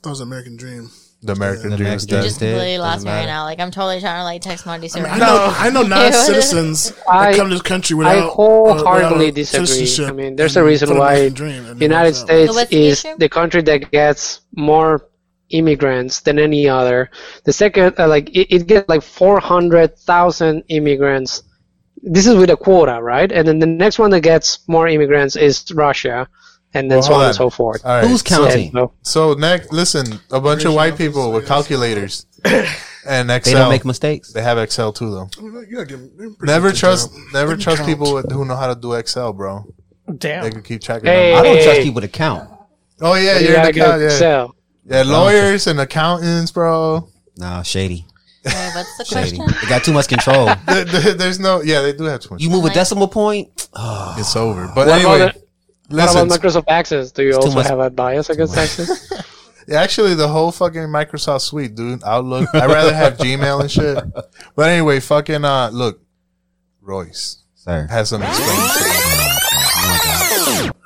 [0.02, 0.90] That was American Dream.
[1.24, 2.24] The American The dream American is dream dead.
[2.26, 3.44] Just completely lost me right now.
[3.44, 4.96] Like I'm totally trying to like text Mauricio.
[4.96, 5.54] I, mean, I know, now.
[5.56, 9.34] I know non-citizens I- that come to this country I without wholeheartedly uh, without
[9.66, 10.06] disagree.
[10.06, 12.14] I mean, there's a reason why Dream United.
[12.14, 15.06] States So the is the country that gets more
[15.52, 17.10] immigrants than any other.
[17.44, 21.42] The second, uh, like, it, it gets like 400,000 immigrants.
[22.02, 23.30] This is with a quota, right?
[23.30, 26.28] And then the next one that gets more immigrants is Russia,
[26.74, 27.26] and then Well, so on on.
[27.26, 27.84] and so forth.
[27.84, 28.06] All right.
[28.08, 28.72] Who's so- counting?
[28.72, 32.26] So, So next, listen, a bunch of white people with calculators
[33.06, 33.54] and Excel.
[33.54, 34.32] They don't make mistakes.
[34.32, 35.28] They have Excel too, though.
[35.40, 37.20] You gotta give them- they're pretty Never trust, job.
[37.32, 37.88] never trust count.
[37.88, 39.64] people with, who know how to do Excel, bro.
[40.18, 41.32] Damn, they can keep track of Hey.
[41.32, 41.50] numbers.
[41.50, 42.50] I don't trust people to count.
[43.00, 44.06] Oh yeah, you you're an gotta go account, yeah.
[44.06, 44.54] Excel.
[44.84, 47.08] Yeah, lawyers and accountants, bro.
[47.36, 48.06] Nah, shady.
[48.44, 49.36] Wait, what's the Shady.
[49.36, 49.56] question?
[49.62, 50.46] They got too much control.
[50.66, 52.42] There- there- There's no, yeah, they do have too much.
[52.42, 53.68] You move a decimal point.
[53.74, 54.66] Oh, It's over.
[54.74, 55.40] But What anyway, about, the,
[55.96, 56.26] what listen.
[56.26, 57.12] about Microsoft Access?
[57.12, 59.12] Do you too also much- have a bias against Access?
[59.68, 62.02] Yeah, actually, the whole fucking Microsoft suite, dude.
[62.02, 62.48] Outlook.
[62.52, 63.96] I'd rather have Gmail and shit.
[64.56, 66.00] But anyway, fucking uh, look,
[66.80, 67.86] Royce sir.
[67.88, 69.11] has some experience.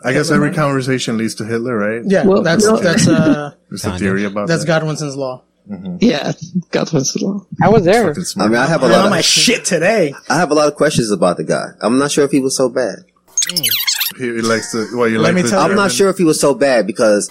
[0.04, 2.02] I guess every conversation leads to Hitler, right?
[2.04, 2.76] Yeah, Well, that's no.
[2.76, 4.82] that's uh There's a theory about that's that.
[4.82, 5.42] Godwinson's law.
[6.00, 6.32] Yeah,
[6.70, 7.44] Godwin's law.
[7.60, 8.14] I was there.
[8.38, 9.04] I mean, I have a I'm lot.
[9.06, 10.14] on my Of, shit today.
[10.28, 11.66] I have a lot of questions about the guy.
[11.80, 12.98] I'm not sure if he was so bad.
[14.16, 14.86] He, he likes to.
[14.96, 15.64] Well, you Let like me tell you.
[15.64, 17.28] I'm German- not sure if he was so bad because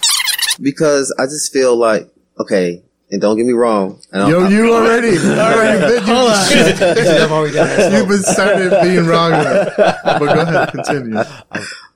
[0.60, 4.00] because I just feel like okay, and don't get me wrong.
[4.12, 7.92] And I'm- Yo, I'm- you already, already, you, Hold on.
[7.92, 9.30] you've been started being wrong.
[9.30, 9.64] now.
[10.04, 11.22] But go ahead, continue.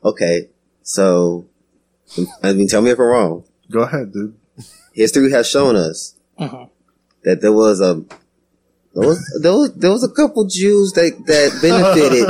[0.04, 0.48] okay,
[0.82, 1.46] so
[2.42, 3.44] I mean, tell me if I'm wrong.
[3.70, 4.34] Go ahead, dude.
[4.92, 6.66] History has shown us Uh-huh.
[7.24, 8.02] that there was a
[8.94, 12.26] there was there was, there was a couple Jews that that benefited.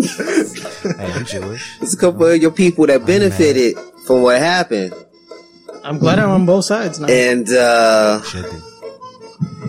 [0.00, 1.78] Hey, I'm Jewish.
[1.80, 3.76] There's a couple of your people that benefited
[4.06, 4.94] from what happened,
[5.84, 7.06] I'm glad I'm on both sides now.
[7.08, 8.20] and uh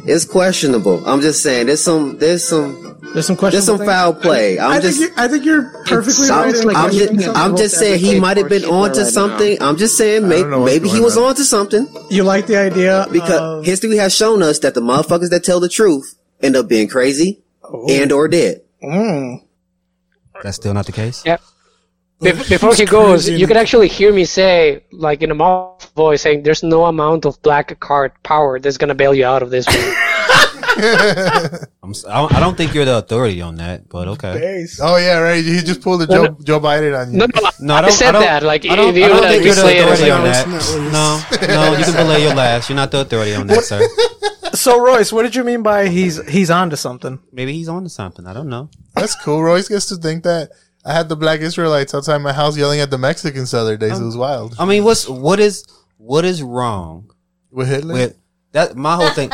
[0.05, 1.05] it's questionable.
[1.07, 3.65] I'm just saying, there's some there's some There's some there's questions.
[3.65, 4.57] some foul play.
[4.59, 4.97] I'm I just.
[4.99, 6.65] think you're, I think you're perfectly right.
[6.65, 7.37] like I'm just.
[7.37, 9.61] I'm just saying he might have been onto something.
[9.61, 11.23] I'm just saying maybe, maybe he was on.
[11.25, 15.29] onto something You like the idea because of history has shown us that the motherfuckers
[15.29, 17.85] that tell the truth end up being crazy Oh.
[17.89, 18.61] and or dead.
[18.83, 19.43] Mm.
[20.41, 21.23] That's still not the case.
[21.25, 21.37] Yeah.
[22.21, 26.21] Be- before he goes, you can actually hear me say, like in a mouth voice,
[26.21, 29.65] saying, "There's no amount of black card power that's gonna bail you out of this
[29.67, 29.77] one."
[31.83, 34.65] I'm, don't, I don't think you're the authority on that, but okay.
[34.81, 35.43] Oh yeah, right.
[35.43, 37.17] He just pulled the No, Joe, Joe Biden on you.
[37.19, 37.91] no, no, No, I, I don't.
[37.91, 38.43] said I don't, that.
[38.43, 40.11] Like, I don't, if you I don't like, think you're the say it as authority
[40.11, 40.47] like- on that.
[40.47, 42.69] That's No, no, you can belay your last.
[42.69, 43.81] You're not the authority on that, sir.
[44.53, 47.19] So Royce, what did you mean by he's he's on to something?
[47.31, 48.27] Maybe he's on to something.
[48.27, 48.69] I don't know.
[48.95, 49.41] That's cool.
[49.41, 50.51] Royce gets to think that.
[50.83, 53.99] I had the black Israelites outside my house yelling at the Mexicans the other days.
[53.99, 54.55] it was wild.
[54.59, 55.63] I mean, what's what is
[55.97, 57.11] what is wrong
[57.51, 57.93] With Hitler?
[57.93, 58.17] with
[58.53, 59.29] That my whole thing.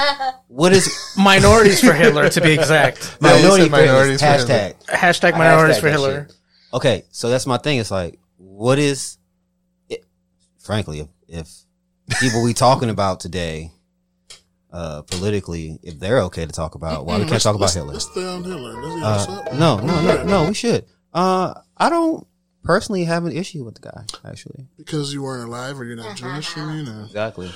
[0.48, 3.18] What is Minorities for Hitler, to be exact.
[3.22, 3.88] Yeah, you Minority said friendly.
[3.88, 6.26] minorities for hashtag Hashtag minorities Hashtag for that Hitler.
[6.28, 6.36] shit.
[6.74, 7.80] Okay, so that's my thing.
[7.80, 9.18] It's like, what is,
[9.90, 10.04] it,
[10.60, 13.72] frankly, if, if people we talking about today,
[14.74, 17.74] uh, politically, if they're okay to talk about, why we can't Let's- talk about let's-
[17.76, 17.94] Hitler?
[17.94, 18.74] Let's stay on Hitler.
[18.82, 20.86] Let's- yeah, let's Uh, no, no, no, no, we should.
[21.18, 22.28] Uh, I don't
[22.64, 24.68] personally have an issue with the guy, actually.
[24.78, 26.56] because you weren't alive or you're not Jewish.
[26.56, 26.88] You mean?
[26.88, 27.04] Or?
[27.06, 27.48] Exactly.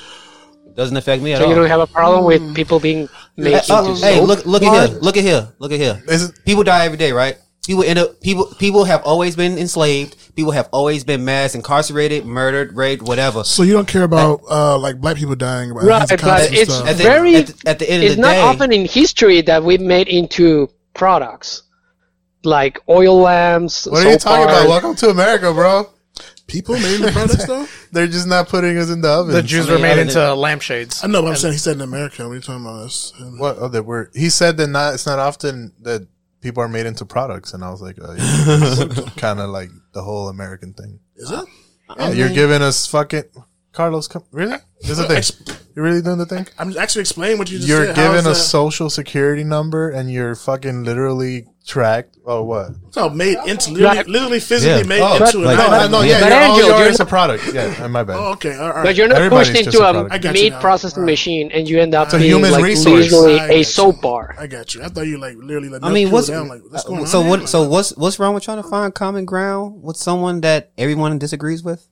[0.65, 1.49] It Doesn't affect me at So all.
[1.49, 3.07] you don't have a problem with people being
[3.37, 4.27] made Hey, uh, into hey, soap?
[4.27, 6.01] look, look at here, look at here, look at here.
[6.45, 7.37] people die every day, right?
[7.65, 10.15] People end up people people have always been enslaved.
[10.35, 13.43] People have always been mass incarcerated, murdered, raped, whatever.
[13.43, 16.95] So you don't care about uh, like black people dying about Right, but it's stuff.
[16.97, 17.35] Very.
[17.35, 20.69] at the- at the end of it's not often in history that we've made into
[20.95, 21.61] products
[22.43, 23.85] like oil lamps.
[23.85, 24.67] What are you soap talking about?
[24.67, 25.89] Welcome to America, bro.
[26.47, 27.65] People made the products though.
[27.93, 29.33] They're just not putting us in the oven.
[29.33, 31.03] The Jews were made into lampshades.
[31.03, 32.23] I know, but I'm saying he said in America.
[32.23, 32.83] What are you talking about?
[32.83, 33.13] This?
[33.37, 33.57] What?
[33.59, 34.07] Oh, that we're.
[34.13, 34.93] He said that not.
[34.93, 36.07] It's not often that
[36.41, 38.15] people are made into products, and I was like, uh,
[39.17, 40.99] kind of like the whole American thing.
[41.15, 41.45] Is it?
[41.97, 43.23] Yeah, you're giving us fucking
[43.71, 44.07] Carlos.
[44.07, 44.57] Come, really?
[44.81, 45.57] This is the thing.
[45.75, 46.47] You're really doing the thing.
[46.59, 47.95] I'm actually explaining what you just You're said.
[47.95, 52.17] How given a that- social security number, and you're fucking literally tracked.
[52.23, 52.71] or what?
[52.91, 54.07] So made into literally, Right.
[54.07, 54.87] literally physically Yeah.
[54.87, 55.91] made Oh, into like- it.
[55.91, 57.43] no, no, yeah, But oh, you're, all Angel, you are you're is a product.
[57.53, 58.15] Yeah, my bad.
[58.15, 58.55] Oh, okay.
[58.55, 58.83] All right.
[58.83, 60.13] But you're not Everybody's pushed into a a, product.
[60.13, 60.61] I got you meat now.
[60.61, 63.11] processing machine and you end up It's a being human like resource.
[63.11, 63.63] literally I a got you.
[63.63, 64.35] soap bar.
[64.37, 64.83] I got you.
[64.83, 65.83] I thought you like literally like.
[65.83, 67.39] I mean, what's down, like, what's uh, going so on what?
[67.39, 67.47] here?
[67.47, 71.63] So what's what's wrong with trying to find common ground with someone that everyone disagrees
[71.63, 71.87] with?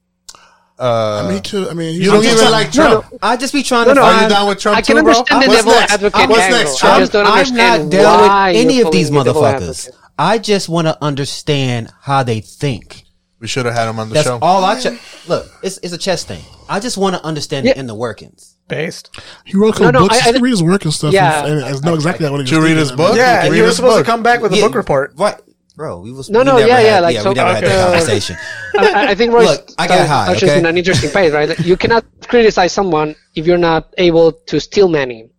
[0.79, 2.89] Uh, I mean, he could, I mean, he's you don't just- even like Trump.
[2.89, 3.19] No, Trump.
[3.21, 4.23] I just be trying No, to no, Are find.
[4.23, 5.11] you down with Trump I can too, bro?
[5.13, 5.93] understand the What's devil next?
[5.93, 6.57] advocate What's angle.
[6.59, 6.99] next, I Trump?
[7.01, 9.89] just don't I'm not down with any of these pulling the devil motherfuckers.
[10.17, 13.03] I just want to understand how they think.
[13.39, 14.39] We should have had him on the That's show.
[14.41, 15.49] all I ch- look.
[15.63, 16.43] It's it's a chess thing.
[16.67, 17.81] I just want to understand Yeah.
[17.81, 18.55] the workings.
[18.67, 19.09] Based.
[19.45, 20.19] He wrote a couple No, no, books.
[20.25, 21.13] I- I- he read his work and stuff.
[21.13, 21.45] Yeah.
[21.45, 23.15] and, and I know exactly what he was Did you read his book?
[23.17, 24.05] Yeah, Read you were supposed book.
[24.05, 24.67] to come back with a Yeah.
[24.67, 25.13] book report.
[25.17, 25.35] Right,
[25.79, 26.01] bro.
[26.01, 27.63] We was No, we no, never yeah, had, yeah, like, yeah, so- we never had
[27.63, 28.35] that conversation.
[28.77, 30.59] I, I think Royce Look, I got high, okay?
[30.59, 31.47] in an interesting place, right?
[31.49, 35.29] Like, You cannot criticize someone if you're not able to steel manning,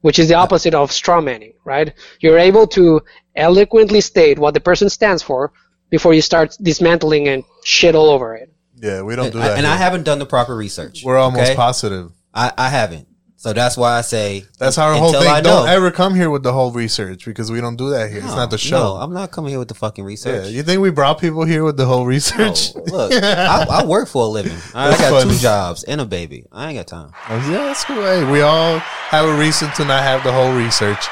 [0.00, 1.92] which is the opposite of straw manning, right?
[2.20, 3.00] You're able to
[3.34, 5.52] eloquently state what the person stands for
[5.90, 8.48] before you start dismantling and shit all over it.
[8.76, 9.58] Yeah, we don't do and, that.
[9.58, 11.02] and I haven't done the proper research.
[11.04, 11.56] We're almost okay?
[11.56, 12.12] positive.
[12.32, 13.08] I, I haven't.
[13.44, 15.28] So that's why I say That's how our whole thing.
[15.28, 18.20] I Don't ever come here with the whole research because we don't do that here.
[18.24, 18.78] it's not the show.
[18.78, 20.44] No, I'm not coming here with the fucking research.
[20.46, 22.74] yeah, you think we brought people here with the whole research?
[22.74, 24.56] No, look, I, I work for a living.
[24.74, 25.34] I, That's got funny.
[25.34, 26.46] two jobs and a baby.
[26.52, 27.12] I ain't got time.
[27.28, 27.96] Oh, yeah, that's cool.
[27.96, 31.04] Hey, we all have a reason to not have the whole research,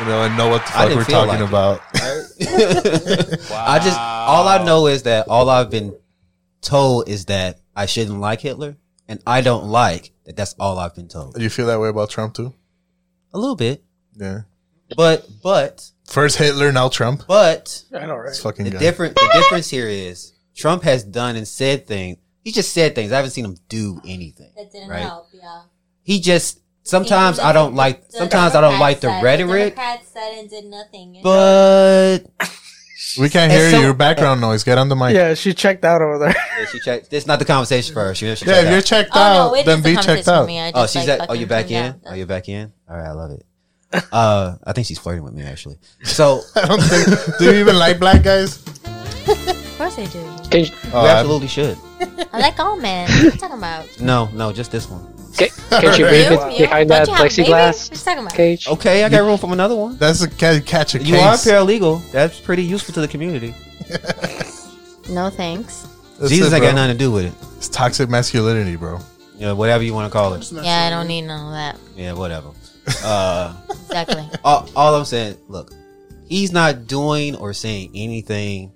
[0.00, 1.46] you know, and know what the fuck we're talking like it.
[1.46, 1.82] about.
[3.52, 5.94] I just all I know is that all I've been
[6.62, 10.36] told is that I shouldn't like Hitler, and I don't like that.
[10.36, 11.34] That's all I've been told.
[11.34, 12.52] Do you feel that way about Trump too?
[13.32, 13.82] A little bit,
[14.16, 14.42] Yeah.
[14.96, 17.24] but but First Hitler, now Trump.
[17.26, 18.28] but I know, right?
[18.28, 18.78] This fucking the guy.
[18.78, 22.18] different the difference here is Trump has done and said things.
[22.42, 23.10] He just said things.
[23.12, 24.52] I haven't seen him do anything.
[24.56, 25.00] That didn't Right.
[25.02, 25.62] help, yeah.
[26.02, 28.06] He just sometimes Even I don't like.
[28.08, 31.20] the Sometimes I don't like the rhetoric, The Democrats said and did nothing.
[31.24, 32.18] but
[33.18, 34.64] We can't hear so- your background noise.
[34.64, 35.14] Get on the mic.
[35.14, 36.34] Yeah, she checked out over there.
[36.58, 37.10] Yeah, she checked.
[37.10, 38.14] This is not the conversation for her.
[38.14, 40.46] She, she Yeah, checked if you're checked Oh, out, it then is be checked out.
[40.46, 40.60] me.
[40.60, 41.30] I Oh, she's like, at.
[41.30, 41.84] Oh, you fucking back in?
[41.84, 41.94] out.
[42.06, 42.72] Oh, you back in?
[42.88, 43.44] All right, I love it.
[44.12, 45.78] Uh, I think she's flirting with me actually.
[46.02, 47.38] So I don't think.
[47.38, 48.58] Do you even like black guys?
[49.26, 50.22] Of course I do.
[50.50, 51.78] Can you, Oh, you I- absolutely should.
[52.32, 53.08] I like all men.
[53.08, 54.00] What are you talking about?
[54.00, 55.06] No, no, just this one.
[55.36, 55.48] Can,
[55.80, 56.40] can she breathe You?
[56.40, 56.58] it You?
[56.66, 58.34] behind that have plexiglass What you talking about?
[58.34, 58.68] cage?
[58.68, 59.96] Okay, I got room for another one.
[59.96, 61.08] That's a ca- catch a case.
[61.08, 62.10] You are paralegal.
[62.10, 63.54] That's pretty useful to the community.
[65.08, 65.86] No thanks.
[66.18, 66.70] That's Jesus it, ain't bro.
[66.70, 67.56] got nothing to do with it.
[67.58, 68.98] It's toxic masculinity, bro.
[69.36, 70.50] Yeah, whatever you want to call it.
[70.50, 71.78] Yeah, I don't need none of that.
[71.96, 72.50] Yeah, whatever.
[73.04, 74.24] Uh, Exactly.
[74.44, 75.72] all, all I'm saying, look,
[76.28, 78.72] he's not doing or saying anything.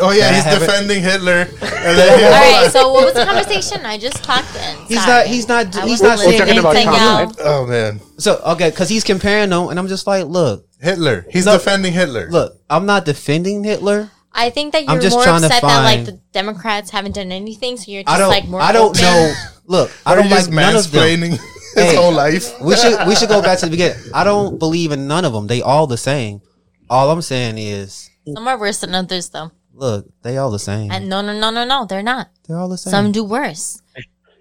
[0.00, 0.66] Oh yeah, he's have it?
[0.66, 1.46] defending Hitler.
[1.80, 2.30] And All then,
[2.62, 2.70] right.
[2.70, 3.86] So what was the conversation?
[3.86, 4.76] I just clocked in.
[4.86, 5.26] He's not.
[5.26, 5.74] He's not.
[5.76, 7.34] I He's wasn't saying talking about listening anything.
[7.36, 11.24] to oh man, So okay, because he's comparing them, and I'm just like, look, Hitler.
[11.30, 12.28] He's Look, defending Hitler.
[12.30, 14.10] look, I'm not defending Hitler.
[14.32, 17.14] I think that I'm you're just more trying to upset that like the Democrats haven't
[17.14, 18.28] done anything, so you're just I don't.
[18.28, 18.60] like more.
[18.60, 19.00] I don't open.
[19.02, 19.34] know.
[19.66, 21.00] Look, I don't like just none of them.
[21.00, 21.30] mansplaining
[21.74, 21.96] his Hey.
[21.96, 22.60] whole life?
[22.60, 23.96] We should we should go back to the beginning.
[24.12, 25.46] I don't believe in none of them.
[25.46, 26.42] They all the same.
[26.90, 29.50] All I'm saying is, Some are worse than others, though.
[29.80, 30.90] Look, they all the same.
[30.90, 32.28] And no, no, no, no, no, they're not.
[32.46, 32.90] They're all the same.
[32.92, 33.82] Some do worse.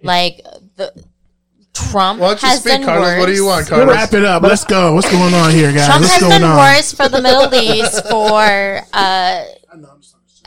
[0.04, 0.42] Like
[0.76, 0.94] the
[1.74, 3.06] Trump Why don't you has speak, done Carlos?
[3.08, 3.20] worse.
[3.20, 3.96] What do you want, We'll Carlos?
[3.96, 4.44] wrap it up.
[4.44, 4.94] Let's go.
[4.94, 5.88] What's going on here, guys?
[5.88, 6.58] Trump What's has going done on?
[6.58, 9.44] worse for the Middle East for uh,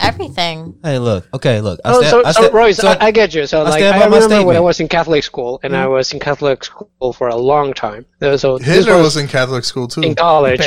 [0.03, 0.75] everything.
[0.83, 1.27] Hey, look.
[1.33, 1.79] Okay, look.
[1.83, 3.45] I Oh, stand- so, I so stand- Royce, so- I, I get you.
[3.45, 5.85] So, I like, I by my remember when I was in Catholic school, and I
[5.85, 5.91] hmm.
[5.91, 8.05] was in Catholic school for a long time.
[8.37, 10.01] So Hitler was in Catholic school too.
[10.01, 10.61] in college,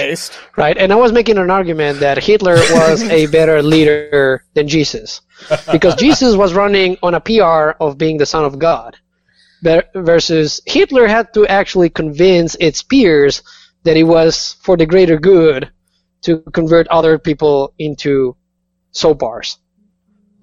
[0.57, 0.77] right?
[0.77, 5.21] And I was making an argument that Hitler was a better leader than Jesus,
[5.73, 8.97] because Jesus was running on a PR of being the son of God,
[9.95, 13.43] versus Hitler had to actually convince its peers
[13.85, 15.71] that it was for the greater good
[16.23, 18.37] to convert other people into
[18.97, 19.59] soap bars.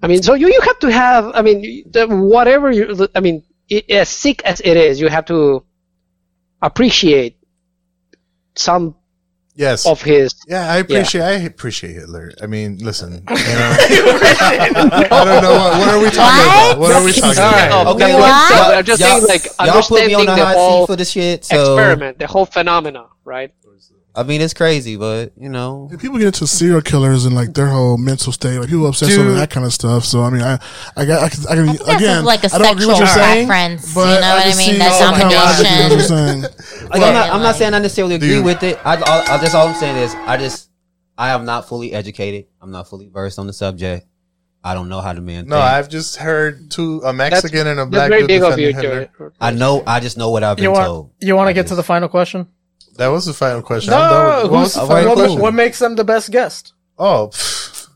[0.02, 3.90] I mean, so you, you have to have, I mean, whatever you, I mean, it,
[3.90, 5.64] as sick as it is, you have to
[6.62, 7.36] appreciate
[8.54, 8.94] some
[9.56, 9.86] Yes.
[9.86, 10.34] of his.
[10.48, 11.22] Yeah, I appreciate.
[11.22, 12.32] I appreciate Hitler.
[12.42, 13.12] I mean, listen.
[13.12, 16.78] You know, I don't know what, what are we talking about.
[16.80, 17.86] What are we talking about?
[17.86, 18.50] Oh, okay, What?
[18.50, 20.54] look, So I'm just y'all- saying, like, y'all put me on understanding the the hot
[20.56, 21.44] whole seat for the shit.
[21.44, 23.52] So experiment, the whole phenomena, right?
[24.16, 27.66] I mean, it's crazy, but you know, People get into serial killers and like their
[27.66, 28.58] whole mental state.
[28.58, 30.04] Like people obsess over that kind of stuff.
[30.04, 30.60] So I mean, I,
[30.96, 32.98] I got, I can, I can that's again, like a I don't agree with what
[33.00, 34.70] you're sexual saying, preference, you but know what I can mean?
[34.70, 36.88] see That's all kind of logic in what you're domination.
[36.90, 37.30] like, I'm not.
[37.30, 38.44] I'm not saying I necessarily agree Dude.
[38.44, 38.78] with it.
[38.86, 40.70] I, I, I just all I'm saying is I just
[41.18, 42.46] I am not fully educated.
[42.60, 44.06] I'm not fully versed on the subject.
[44.62, 45.46] I don't know how the man.
[45.48, 45.64] No, think.
[45.66, 48.80] I've just heard two a Mexican and a black very dude big of defending you,
[48.80, 49.10] Hitler.
[49.18, 49.30] Joey.
[49.40, 49.82] I know.
[49.86, 51.10] I just know what I've been You want told.
[51.20, 52.46] you want to get to the final question?
[52.96, 53.90] That was the final question.
[53.90, 55.56] No, I'm done with- what who's, the what, final what, question?
[55.56, 56.72] makes them the best guest?
[56.98, 57.88] Oh, pff,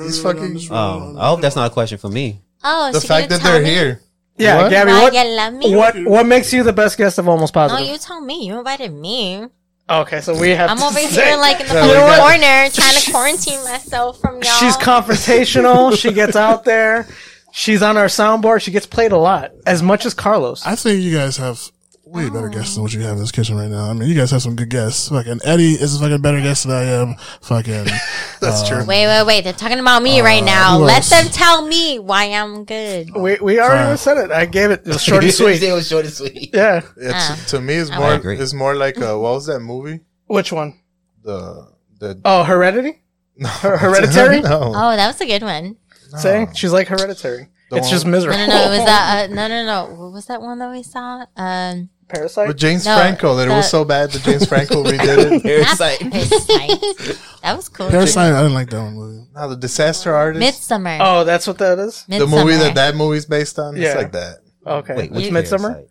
[0.00, 0.70] these fucking.
[0.70, 2.40] Um, I hope that's not a question for me.
[2.62, 3.68] Oh, the she fact that they're me?
[3.70, 4.00] here.
[4.36, 4.70] Yeah, What?
[4.70, 5.76] Gabby, what, you love me?
[5.76, 7.84] what what makes you the best guest of Almost Positive?
[7.86, 8.46] No, you tell me.
[8.46, 9.46] You invited me.
[9.90, 10.70] Okay, so we have.
[10.70, 13.10] I'm to over say- here like in the Yeah, fucking we got- corner trying to
[13.10, 14.52] quarantine myself from y'all.
[14.60, 15.96] She's confrontational.
[15.96, 17.06] she gets out there.
[17.52, 18.62] She's on our soundboard.
[18.62, 20.64] She gets played a lot, as much as Carlos.
[20.66, 21.70] I think you guys have
[22.12, 23.88] way better guests than what you have in this kitchen right now.
[23.90, 25.08] I mean, you guys have some good guests.
[25.08, 27.14] Fucking Eddie is a fucking better guest than I am.
[27.40, 27.86] Fucking.
[28.40, 28.84] That's true.
[28.84, 29.44] Wait, wait, wait.
[29.44, 30.76] They're talking about me right now.
[30.76, 33.14] Uh, Let them tell me why I'm good.
[33.16, 33.96] We we already Fine.
[33.98, 34.30] said it.
[34.30, 34.80] I gave it.
[34.84, 35.62] It was short and sweet.
[35.62, 36.50] it was short and sweet.
[36.54, 36.82] Yeah.
[36.96, 37.44] It's, Ah.
[37.48, 38.20] to me, it's more.
[38.32, 40.00] It's more like uh, what was that movie?
[40.26, 40.78] Which one?
[41.22, 41.68] The
[41.98, 43.00] the Oh, Heredity.
[43.40, 44.40] Her- Hereditary.
[44.42, 45.76] no, Oh, that was a good one.
[46.18, 47.48] Saying she's like Hereditary.
[47.70, 48.38] The it's one- just No, miserable.
[48.38, 48.64] no, no.
[48.66, 49.30] It was that.
[49.30, 49.94] Uh, no, no, no.
[49.94, 51.24] What was that one that we saw?
[51.36, 52.48] Um, Parasite.
[52.48, 53.34] with James No, Franco.
[53.36, 55.32] That it was so bad that James Franco redid it.
[55.32, 57.18] not Parasite.
[57.42, 57.88] That was cool.
[57.90, 59.26] Parasite, I didn't like that one movie.
[59.34, 60.44] Now the Disaster Artist.
[60.70, 60.98] Midsommar.
[61.00, 62.04] Oh, that's what that is.
[62.08, 63.76] the movie that that movie's based on.
[63.76, 63.88] Yeah.
[63.88, 64.38] It's like that.
[64.66, 65.72] Okay, Wait, which Midsommar.
[65.72, 65.86] Parasite?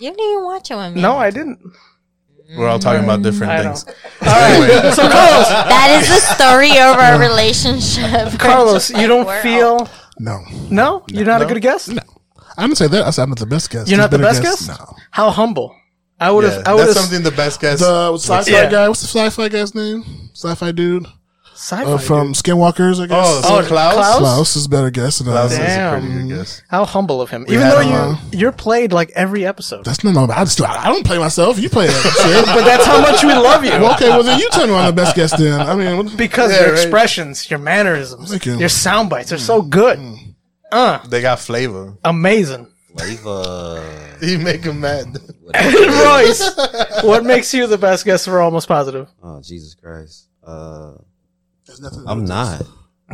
[0.00, 1.00] You didn't even watch it with me.
[1.02, 1.58] No, I didn't.
[2.56, 3.74] We're all talking about different I know.
[3.74, 3.84] things.
[4.20, 8.38] All right, so Carlos, That is the story of our relationship.
[8.38, 9.88] Carlos, you don't We're feel
[10.20, 10.44] No.
[10.70, 11.04] no.
[11.08, 11.88] You're not a good guest.
[11.90, 12.02] No.
[12.56, 13.04] I didn't say that.
[13.04, 13.88] I said I'm not the best guest.
[13.88, 14.68] You're not the best better guest.
[14.68, 14.96] No.
[15.10, 15.74] How humble.
[16.18, 16.54] I would have.
[16.54, 17.04] Yeah, I would that's have.
[17.04, 17.80] something the best guess.
[17.80, 18.70] The sci-fi Yeah.
[18.70, 18.88] guy.
[18.88, 20.30] What's the sci-fi guy's name?
[20.32, 21.06] Sci-fi dude
[21.54, 21.84] Sci-fi.
[21.84, 23.02] uh, from Skinwalkers.
[23.02, 23.26] I guess.
[23.26, 23.94] oh, so Oh, Klaus.
[23.94, 24.18] Klaus?
[24.18, 25.66] Klaus is a better guest than Klaus I is am.
[25.66, 26.00] a Damn.
[26.00, 26.62] pretty good guess.
[26.68, 27.44] How humble of him.
[27.46, 28.18] We Even though you on.
[28.32, 29.84] you're played like every episode.
[29.84, 30.32] That's not no.
[30.32, 31.58] I just I don't play myself.
[31.58, 33.72] You play that but that's how much we love you.
[33.72, 35.36] Well, okay, well then you tell me I'm the best guest.
[35.36, 36.80] Then I mean, what- because Yeah, your right.
[36.82, 38.56] expressions, your mannerisms, you.
[38.58, 39.98] your sound bites are so good.
[40.72, 41.94] Uh, They got flavor.
[42.04, 42.66] amazing.
[42.96, 44.02] Flavor.
[44.22, 45.18] You make him mad.
[45.54, 46.56] Royce,
[47.04, 49.08] what makes you the best guest for Almost Positive?
[49.22, 50.28] Oh Jesus Christ.
[50.42, 50.92] Uh,
[51.66, 52.62] There's nothing I'm not.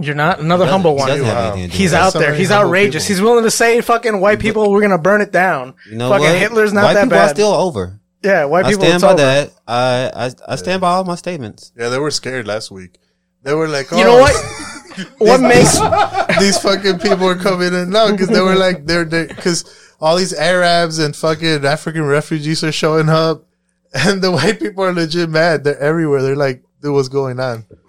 [0.00, 1.08] You're not another He doesn't- humble one.
[1.08, 2.28] doesn't have anything to do He's with out so there.
[2.30, 3.04] many He's humble outrageous.
[3.04, 3.14] people.
[3.16, 6.24] He's willing to say, "Fucking white people, we're gonna burn it down." You know fucking
[6.26, 6.38] what?
[6.38, 6.94] Hitler's not that bad.
[6.94, 7.24] White that people bad.
[7.30, 8.00] are still over.
[8.22, 8.84] yeah, white I people.
[8.84, 9.16] stand it's by over.
[9.22, 9.50] that.
[9.66, 11.72] I, I I stand by all my statements.
[11.76, 12.98] Yeah, they were scared last week.
[13.42, 14.34] They were like, oh, You know what?
[15.18, 15.78] what makes
[16.40, 19.64] these fucking people are coming in now because they were like they're because
[20.00, 23.46] all these Arabs and fucking African refugees are showing up,
[23.94, 25.64] and the white people are legit mad.
[25.64, 26.22] They're everywhere.
[26.22, 27.64] They're like, dude, what's going on?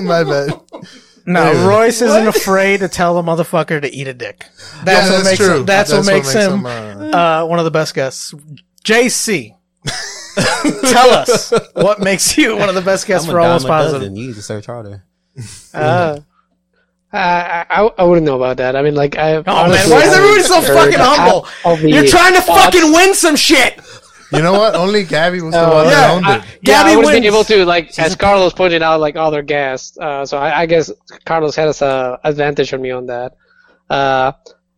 [0.00, 0.50] My bad.
[1.26, 1.52] no?
[1.52, 1.66] Yeah.
[1.66, 4.46] Royce isn't afraid to tell the motherfucker to eat a dick.
[4.84, 5.56] That's Yeah, what that's makes true.
[5.58, 5.66] him.
[5.66, 8.32] That's, what makes, him, uh, uh, one of the best guests.
[8.84, 9.56] JC,
[10.92, 13.68] tell us what makes you one of the best guests I'm for dime Almost a
[13.68, 13.92] dozen.
[13.92, 14.16] Positive.
[14.16, 15.04] You need to search harder.
[15.74, 16.20] Uh,
[17.12, 18.76] I, I I wouldn't know about that.
[18.76, 19.36] I mean, like I.
[19.36, 21.46] Oh man, why is everybody so fucking humble?
[21.88, 23.80] You're trying to fucking win some shit.
[24.30, 24.74] You know what?
[24.74, 26.42] Only Gabby was the Oh, one yeah, that owned I- it.
[26.62, 29.96] Yeah, Gabby I would been able to, like, as Carlos pointed out, like other guests.
[29.96, 30.92] Uh, so I, I guess
[31.24, 33.36] Carlos has a advantage on me on that.
[33.88, 34.32] Uh,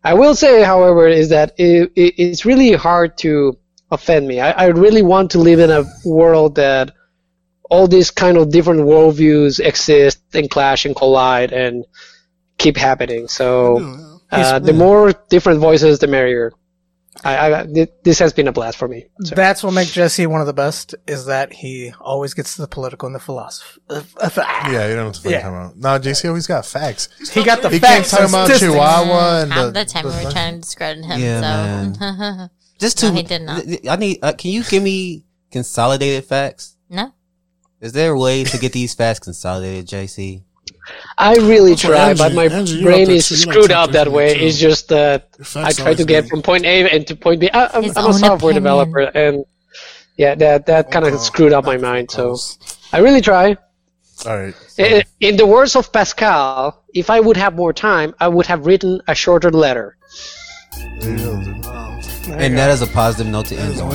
[0.04, 3.58] I will say, however, is that it, it, it's really hard to
[3.90, 4.38] offend me.
[4.38, 6.92] I, I really want to live in a world that
[7.70, 11.84] all these kind of different worldviews exist and clash and collide and
[12.58, 13.28] keep happening.
[13.28, 13.78] So
[14.30, 16.52] uh, the more different voices, the merrier.
[17.24, 17.66] I, I
[18.04, 19.06] this has been a blast for me.
[19.24, 19.34] So.
[19.34, 20.94] That's what makes Jesse one of the best.
[21.06, 23.80] Is that he always gets to the political and the philosophy.
[23.90, 25.38] Uh, uh, Yeah, you don't know what the fuck Yeah.
[25.38, 25.76] I'm talking about.
[25.76, 27.08] No, Jesse always got facts.
[27.32, 28.72] He got the he facts can't talk and about statistics.
[28.72, 31.20] Chihuahua and Half the, the time we were trying to discredit him.
[31.20, 33.64] Yeah, so Just No, he did not.
[33.64, 34.18] th- th- I need.
[34.22, 36.76] Uh, can you give me consolidated facts?
[36.88, 37.12] No.
[37.80, 40.42] Is there a way to get these facts consolidated, JC?
[41.16, 43.90] I really That's try, Angie- but my Angie, brain is to- you like screwed up
[43.92, 44.34] that way.
[44.34, 44.44] too.
[44.46, 46.30] It's just that I try to get good.
[46.30, 47.48] from point A and to point B.
[47.52, 48.54] I, I'm, I'm a software opinion.
[48.62, 49.44] developer, and
[50.16, 52.10] yeah, that that kind of screwed up my mind.
[52.10, 52.36] So
[52.92, 53.56] I really try.
[54.26, 54.54] All right.
[54.78, 58.66] I- In the words of Pascal, if I would have more time, I would have
[58.66, 59.96] written a shorter letter.
[61.02, 63.90] And that is a positive note to end on.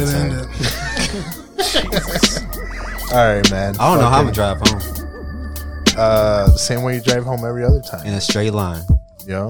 [3.09, 3.15] sir.
[3.15, 3.75] All right, man.
[3.79, 4.81] I don't know how I'm gonna drive home.
[5.97, 8.05] Uh, the same way you drive home every other time.
[8.05, 8.83] In a straight line.
[9.25, 9.47] Yo,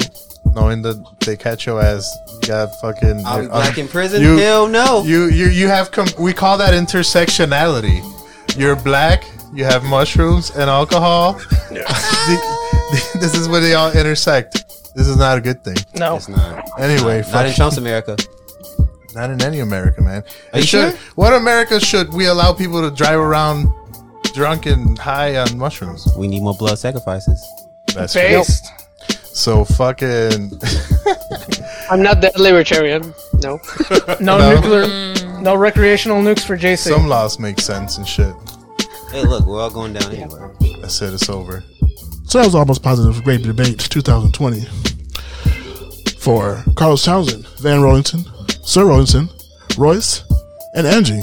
[0.54, 3.26] knowing that they catch your ass, you got fucking.
[3.26, 4.22] I'll be you're- black in prison?
[4.22, 5.04] You, Hell no.
[5.04, 8.02] You you you have com- we call that intersectionality.
[8.58, 9.24] You're black.
[9.54, 11.40] You have mushrooms and alcohol.
[11.72, 14.54] The- this is where they all intersect.
[14.96, 15.76] This is not a good thing.
[15.96, 16.64] No, it's not.
[16.80, 18.16] Anyway, Not- not in fuck- Trump's America.
[19.16, 20.24] Not in any America, man.
[20.54, 21.00] Are It you should- sure?
[21.16, 23.68] What America should we allow people to drive around
[24.34, 26.06] drunk and high on mushrooms?
[26.18, 27.42] We need more blood sacrifices.
[27.94, 28.66] That's Based.
[28.66, 29.16] true.
[29.34, 30.52] So fucking.
[31.90, 33.14] I'm not that libertarian.
[33.42, 33.60] No.
[34.20, 34.56] No, No.
[34.56, 35.42] nuclear, mm.
[35.42, 36.78] no recreational nukes for JC.
[36.90, 38.34] Some laws make sense and shit.
[39.12, 40.50] Hey, look, we're all going down anyway.
[40.82, 41.14] That's it.
[41.14, 41.64] It's over.
[42.26, 43.16] So that was almost positive.
[43.16, 44.62] For great debate 2020
[46.18, 48.26] for Carlos Townsend, Van Rollington,
[48.66, 49.30] Sir Rollington,
[49.78, 50.24] Royce,
[50.74, 51.22] and Angie.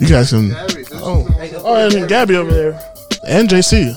[0.00, 0.50] You guys can.
[0.94, 1.28] Oh,
[1.62, 2.80] oh, and Gabby over there,
[3.28, 3.94] and JC.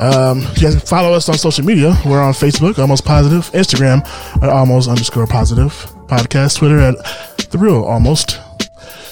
[0.00, 1.96] Um, you guys can follow us on social media.
[2.04, 4.04] We're on Facebook, Almost Positive, Instagram
[4.42, 5.72] at Almost underscore Positive,
[6.06, 6.96] podcast, Twitter at
[7.50, 8.40] The Real Almost.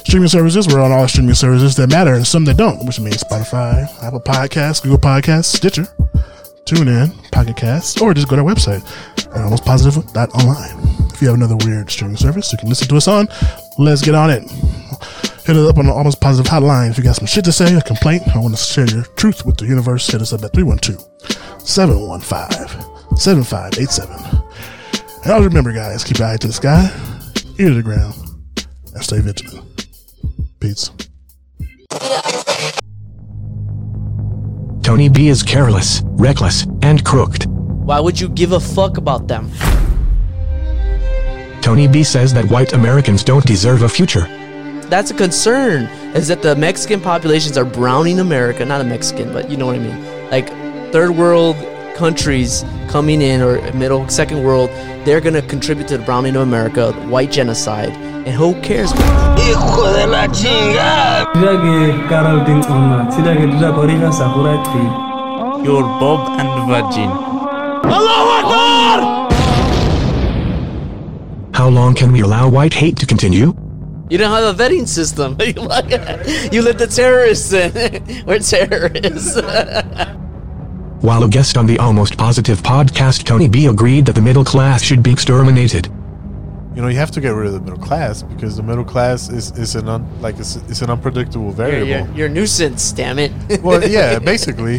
[0.04, 3.22] Streaming services, we're on all streaming services that matter and some that don't, which means
[3.24, 5.88] Spotify, Apple Podcasts, Google Podcasts, Stitcher,
[6.64, 8.82] TuneIn, Pocket Casts, or just go to our website
[9.26, 11.12] at almostpositive.online.
[11.12, 13.28] If you have another weird streaming service you can listen to us on,
[13.78, 14.42] let's get on it.
[15.46, 17.72] Hit us up on the Almost Positive hotline if you got some shit to say,
[17.74, 20.06] a complaint, or want to share your truth with the universe.
[20.08, 21.00] Hit us up at 312
[21.60, 24.16] 715 7587.
[25.22, 26.90] And always remember, guys, keep your eye to the sky,
[27.58, 28.14] ear to the ground,
[28.92, 29.86] and stay vigilant.
[30.60, 30.90] Peace.
[34.82, 37.55] Tony B is careless, reckless, and crooked.
[37.86, 39.48] Why would you give a fuck about them?
[41.60, 44.26] Tony B says that white Americans don't deserve a future.
[44.90, 45.84] That's a concern.
[46.16, 48.64] Is that the Mexican populations are browning America?
[48.64, 50.30] Not a Mexican, but you know what I mean.
[50.32, 50.48] Like
[50.90, 51.54] third world
[51.94, 54.68] countries coming in or middle second world,
[55.04, 58.90] they're gonna contribute to the browning of America, white genocide, and who cares?
[58.90, 61.30] Hijo de la chingada.
[71.66, 73.52] How long can we allow white hate to continue?
[74.08, 75.32] You don't have a vetting system.
[75.40, 78.24] you let the terrorists in.
[78.24, 79.34] We're terrorists.
[81.02, 84.80] While a guest on the Almost Positive podcast, Tony B agreed that the middle class
[84.80, 85.86] should be exterminated.
[86.76, 89.28] You know, you have to get rid of the middle class because the middle class
[89.28, 91.88] is, is an un, like it's, it's an unpredictable you're, variable.
[91.88, 93.32] you're, you're a nuisance, damn it.
[93.60, 94.78] well, yeah, basically.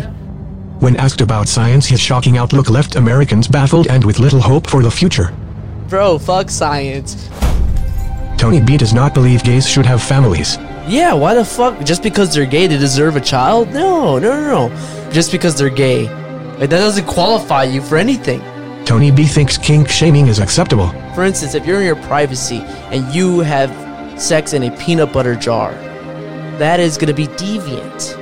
[0.80, 4.82] When asked about science, his shocking outlook left Americans baffled and with little hope for
[4.82, 5.35] the future.
[5.90, 7.30] Bro, fuck science.
[8.38, 10.57] Tony B does not believe gays should have families.
[10.85, 11.82] Yeah, why the fuck?
[11.85, 13.69] Just because they're gay, they deserve a child?
[13.72, 15.11] No, no, no, no.
[15.11, 16.03] Just because they're gay.
[16.57, 18.41] Like, that doesn't qualify you for anything.
[18.83, 20.90] Tony B thinks kink shaming is acceptable.
[21.16, 22.59] For instance, if you're in your privacy
[22.91, 23.69] and you have
[24.22, 25.72] sex in a peanut butter jar,
[26.57, 28.16] that is to be deviant.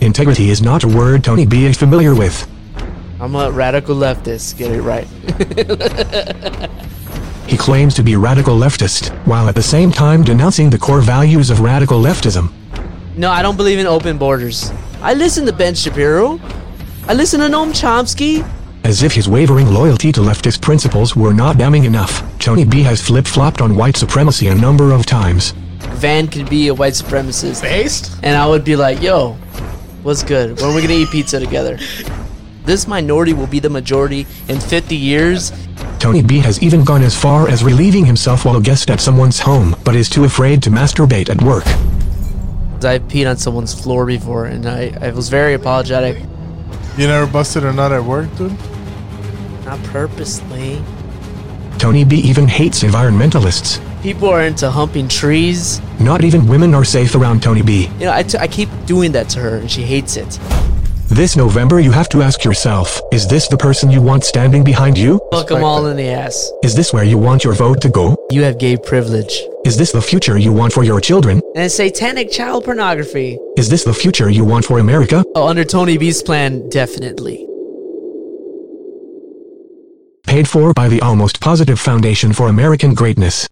[0.00, 2.46] Integrity is not a word Tony B is familiar with.
[3.20, 5.06] I'm a radical leftist, get it right.
[7.50, 11.00] He claims to be a radical leftist, while at the same time denouncing the core
[11.00, 12.52] values of radical leftism.
[13.16, 14.70] no, I don't believe in open borders.
[15.02, 16.38] I listen to Ben Shapiro.
[17.08, 18.48] I listen to Noam Chomsky.
[18.84, 23.02] As if his wavering loyalty to leftist principles were not damning enough, Tony B has
[23.02, 25.50] flip flopped on white supremacy a number of times.
[25.98, 27.62] Van could be a white supremacist.
[27.62, 28.16] Based?
[28.22, 29.32] And I would be like, yo,
[30.04, 30.60] what's good?
[30.60, 31.78] When are we gonna eat pizza together?
[32.64, 35.52] This minority will be the majority in 50 years.
[35.98, 39.38] Tony B has even gone as far as relieving himself while a guest at someone's
[39.38, 41.66] home, but is too afraid to masturbate at work.
[42.82, 46.22] I've peed on someone's floor before, and I, I was very apologetic.
[46.96, 48.56] You never busted a nut at work, dude?
[49.64, 50.82] Not purposely.
[51.78, 53.80] Tony B even hates environmentalists.
[54.02, 55.80] People are into humping trees.
[56.00, 57.88] Not even women are safe around Tony B.
[57.98, 60.38] You know, I, t- I keep doing that to her and she hates it.
[61.10, 64.96] This November, you have to ask yourself is this the person you want standing behind
[64.96, 65.20] you?
[65.32, 66.52] Fuck them all in the ass.
[66.62, 68.16] Is this where you want your vote to go?
[68.30, 69.42] You have gay privilege.
[69.64, 71.42] Is this the future you want for your children?
[71.56, 73.40] And satanic child pornography.
[73.56, 75.24] Is this the future you want for America?
[75.34, 77.44] Oh, under Tony B's plan, definitely.
[80.28, 83.48] Paid for by the Almost Positive Foundation for American Greatness.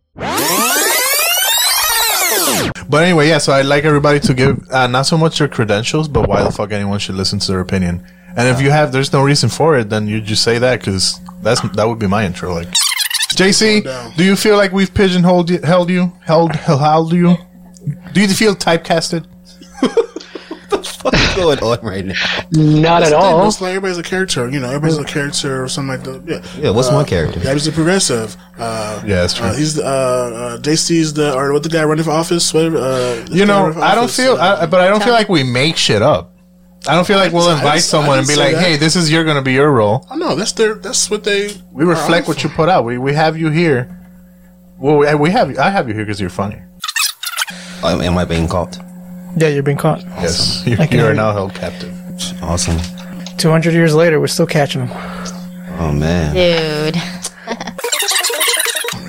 [2.88, 3.38] But anyway, yeah.
[3.38, 6.50] So I'd like everybody to give uh, not so much their credentials, but why the
[6.50, 8.04] fuck anyone should listen to their opinion.
[8.36, 11.18] And if you have, there's no reason for it, then you just say that because
[11.42, 12.52] that's that would be my intro.
[12.54, 12.68] Like,
[13.32, 17.36] JC, do you feel like we've pigeonholed you, held you, held held you?
[18.12, 19.26] Do you feel typecasted?
[20.70, 22.14] What's going on right now?
[22.52, 23.46] Not That's at all.
[23.46, 24.66] It's like everybody's a character, you know.
[24.68, 26.22] Everybody's a character or something like that.
[26.56, 26.60] Yeah.
[26.62, 27.40] Yeah, what's my character?
[27.40, 28.36] Gabby's a progressive.
[28.58, 29.46] Uh, Yeah, that's true.
[29.46, 32.78] Uh, he's the, uh, uh, JC's the, or what the guy running for office, whatever.
[32.78, 35.42] Uh, You know, running I don't feel, uh, I, but I don't feel like we
[35.44, 36.34] make shit up.
[36.86, 38.62] I don't feel like we'll I didn't- invite I someone and be like, that.
[38.62, 41.24] "Hey, this is you're going to be your role." I know that's their, that's what
[41.24, 41.50] they.
[41.72, 42.84] We reflect what you put out.
[42.84, 43.88] We we have you here.
[44.78, 45.58] Well, we- we have you.
[45.58, 46.60] I have you here because you're funny.
[47.82, 48.78] Oh, am I being caught?
[49.36, 50.02] Yeah, you're being caught.
[50.20, 51.94] Yes, you, I you are now held captive.
[52.42, 52.78] Awesome.
[53.36, 54.90] 200 years later, we're still catching them.
[55.78, 56.34] Oh man.
[56.34, 56.96] Dude.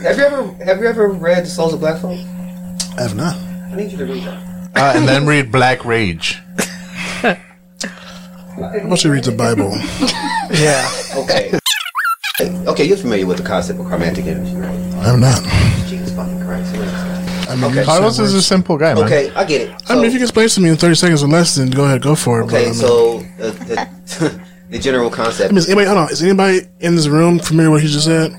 [0.04, 2.18] Have you ever have you ever read The Souls of Black Folk?
[2.98, 3.36] I have not.
[3.36, 4.72] I need you to read that.
[4.74, 6.36] Uh, and then read Black Rage.
[7.22, 7.36] How
[8.58, 9.72] about you to read the Bible?
[10.58, 10.90] Yeah.
[11.18, 11.60] Okay.
[12.66, 14.70] okay, you're familiar with the concept of chromatic energy, right?
[15.06, 15.42] I am not.
[17.56, 17.70] Jesus fucking Christ.
[17.70, 17.86] I mean, Okay.
[17.86, 19.04] Carlos is a simple guy, man.
[19.06, 19.84] Okay, I get it.
[19.90, 21.86] I mean, if you can explain to me in 30 seconds or less, then go
[21.86, 22.46] ahead, go for it.
[22.46, 25.52] but, I Okay, mean- so uh, the, the general I concept.
[25.52, 28.06] mean, is anybody, hold on, is anybody in this room familiar with what he just
[28.06, 28.32] said?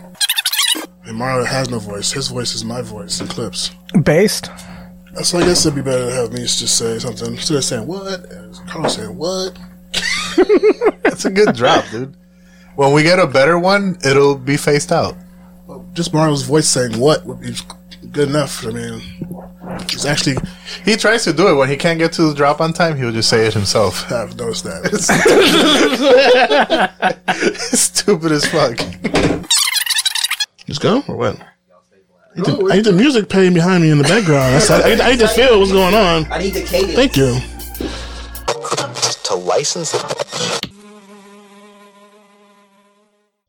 [1.06, 2.12] And Mario has no voice.
[2.12, 3.72] His voice is my voice in clips.
[4.04, 4.48] Based.
[5.24, 7.84] So I guess it'd be better to have me just say something instead of saying
[7.86, 8.24] what.
[8.68, 9.58] Carlos saying what.
[11.02, 12.14] That's a good drop, dude.
[12.76, 15.16] When we get a better one, it'll be faced out.
[15.94, 17.54] Just Mario's voice saying what would be
[18.12, 18.66] good enough.
[18.66, 19.00] I mean,
[19.90, 20.36] he's actually.
[20.84, 22.96] He tries to do it when he can't get to the drop on time.
[22.96, 24.10] He'll just say it himself.
[24.12, 24.86] I've noticed that.
[24.92, 25.06] It's
[27.80, 28.78] Stupid as fuck.
[30.68, 31.40] Let's go or what?
[31.40, 34.54] I need, the, I need the music playing behind me in the background.
[34.54, 36.30] That's, I, I need to feel what's going on.
[36.30, 36.94] I need the cadence.
[36.94, 37.40] Thank you.
[39.24, 40.59] to license it.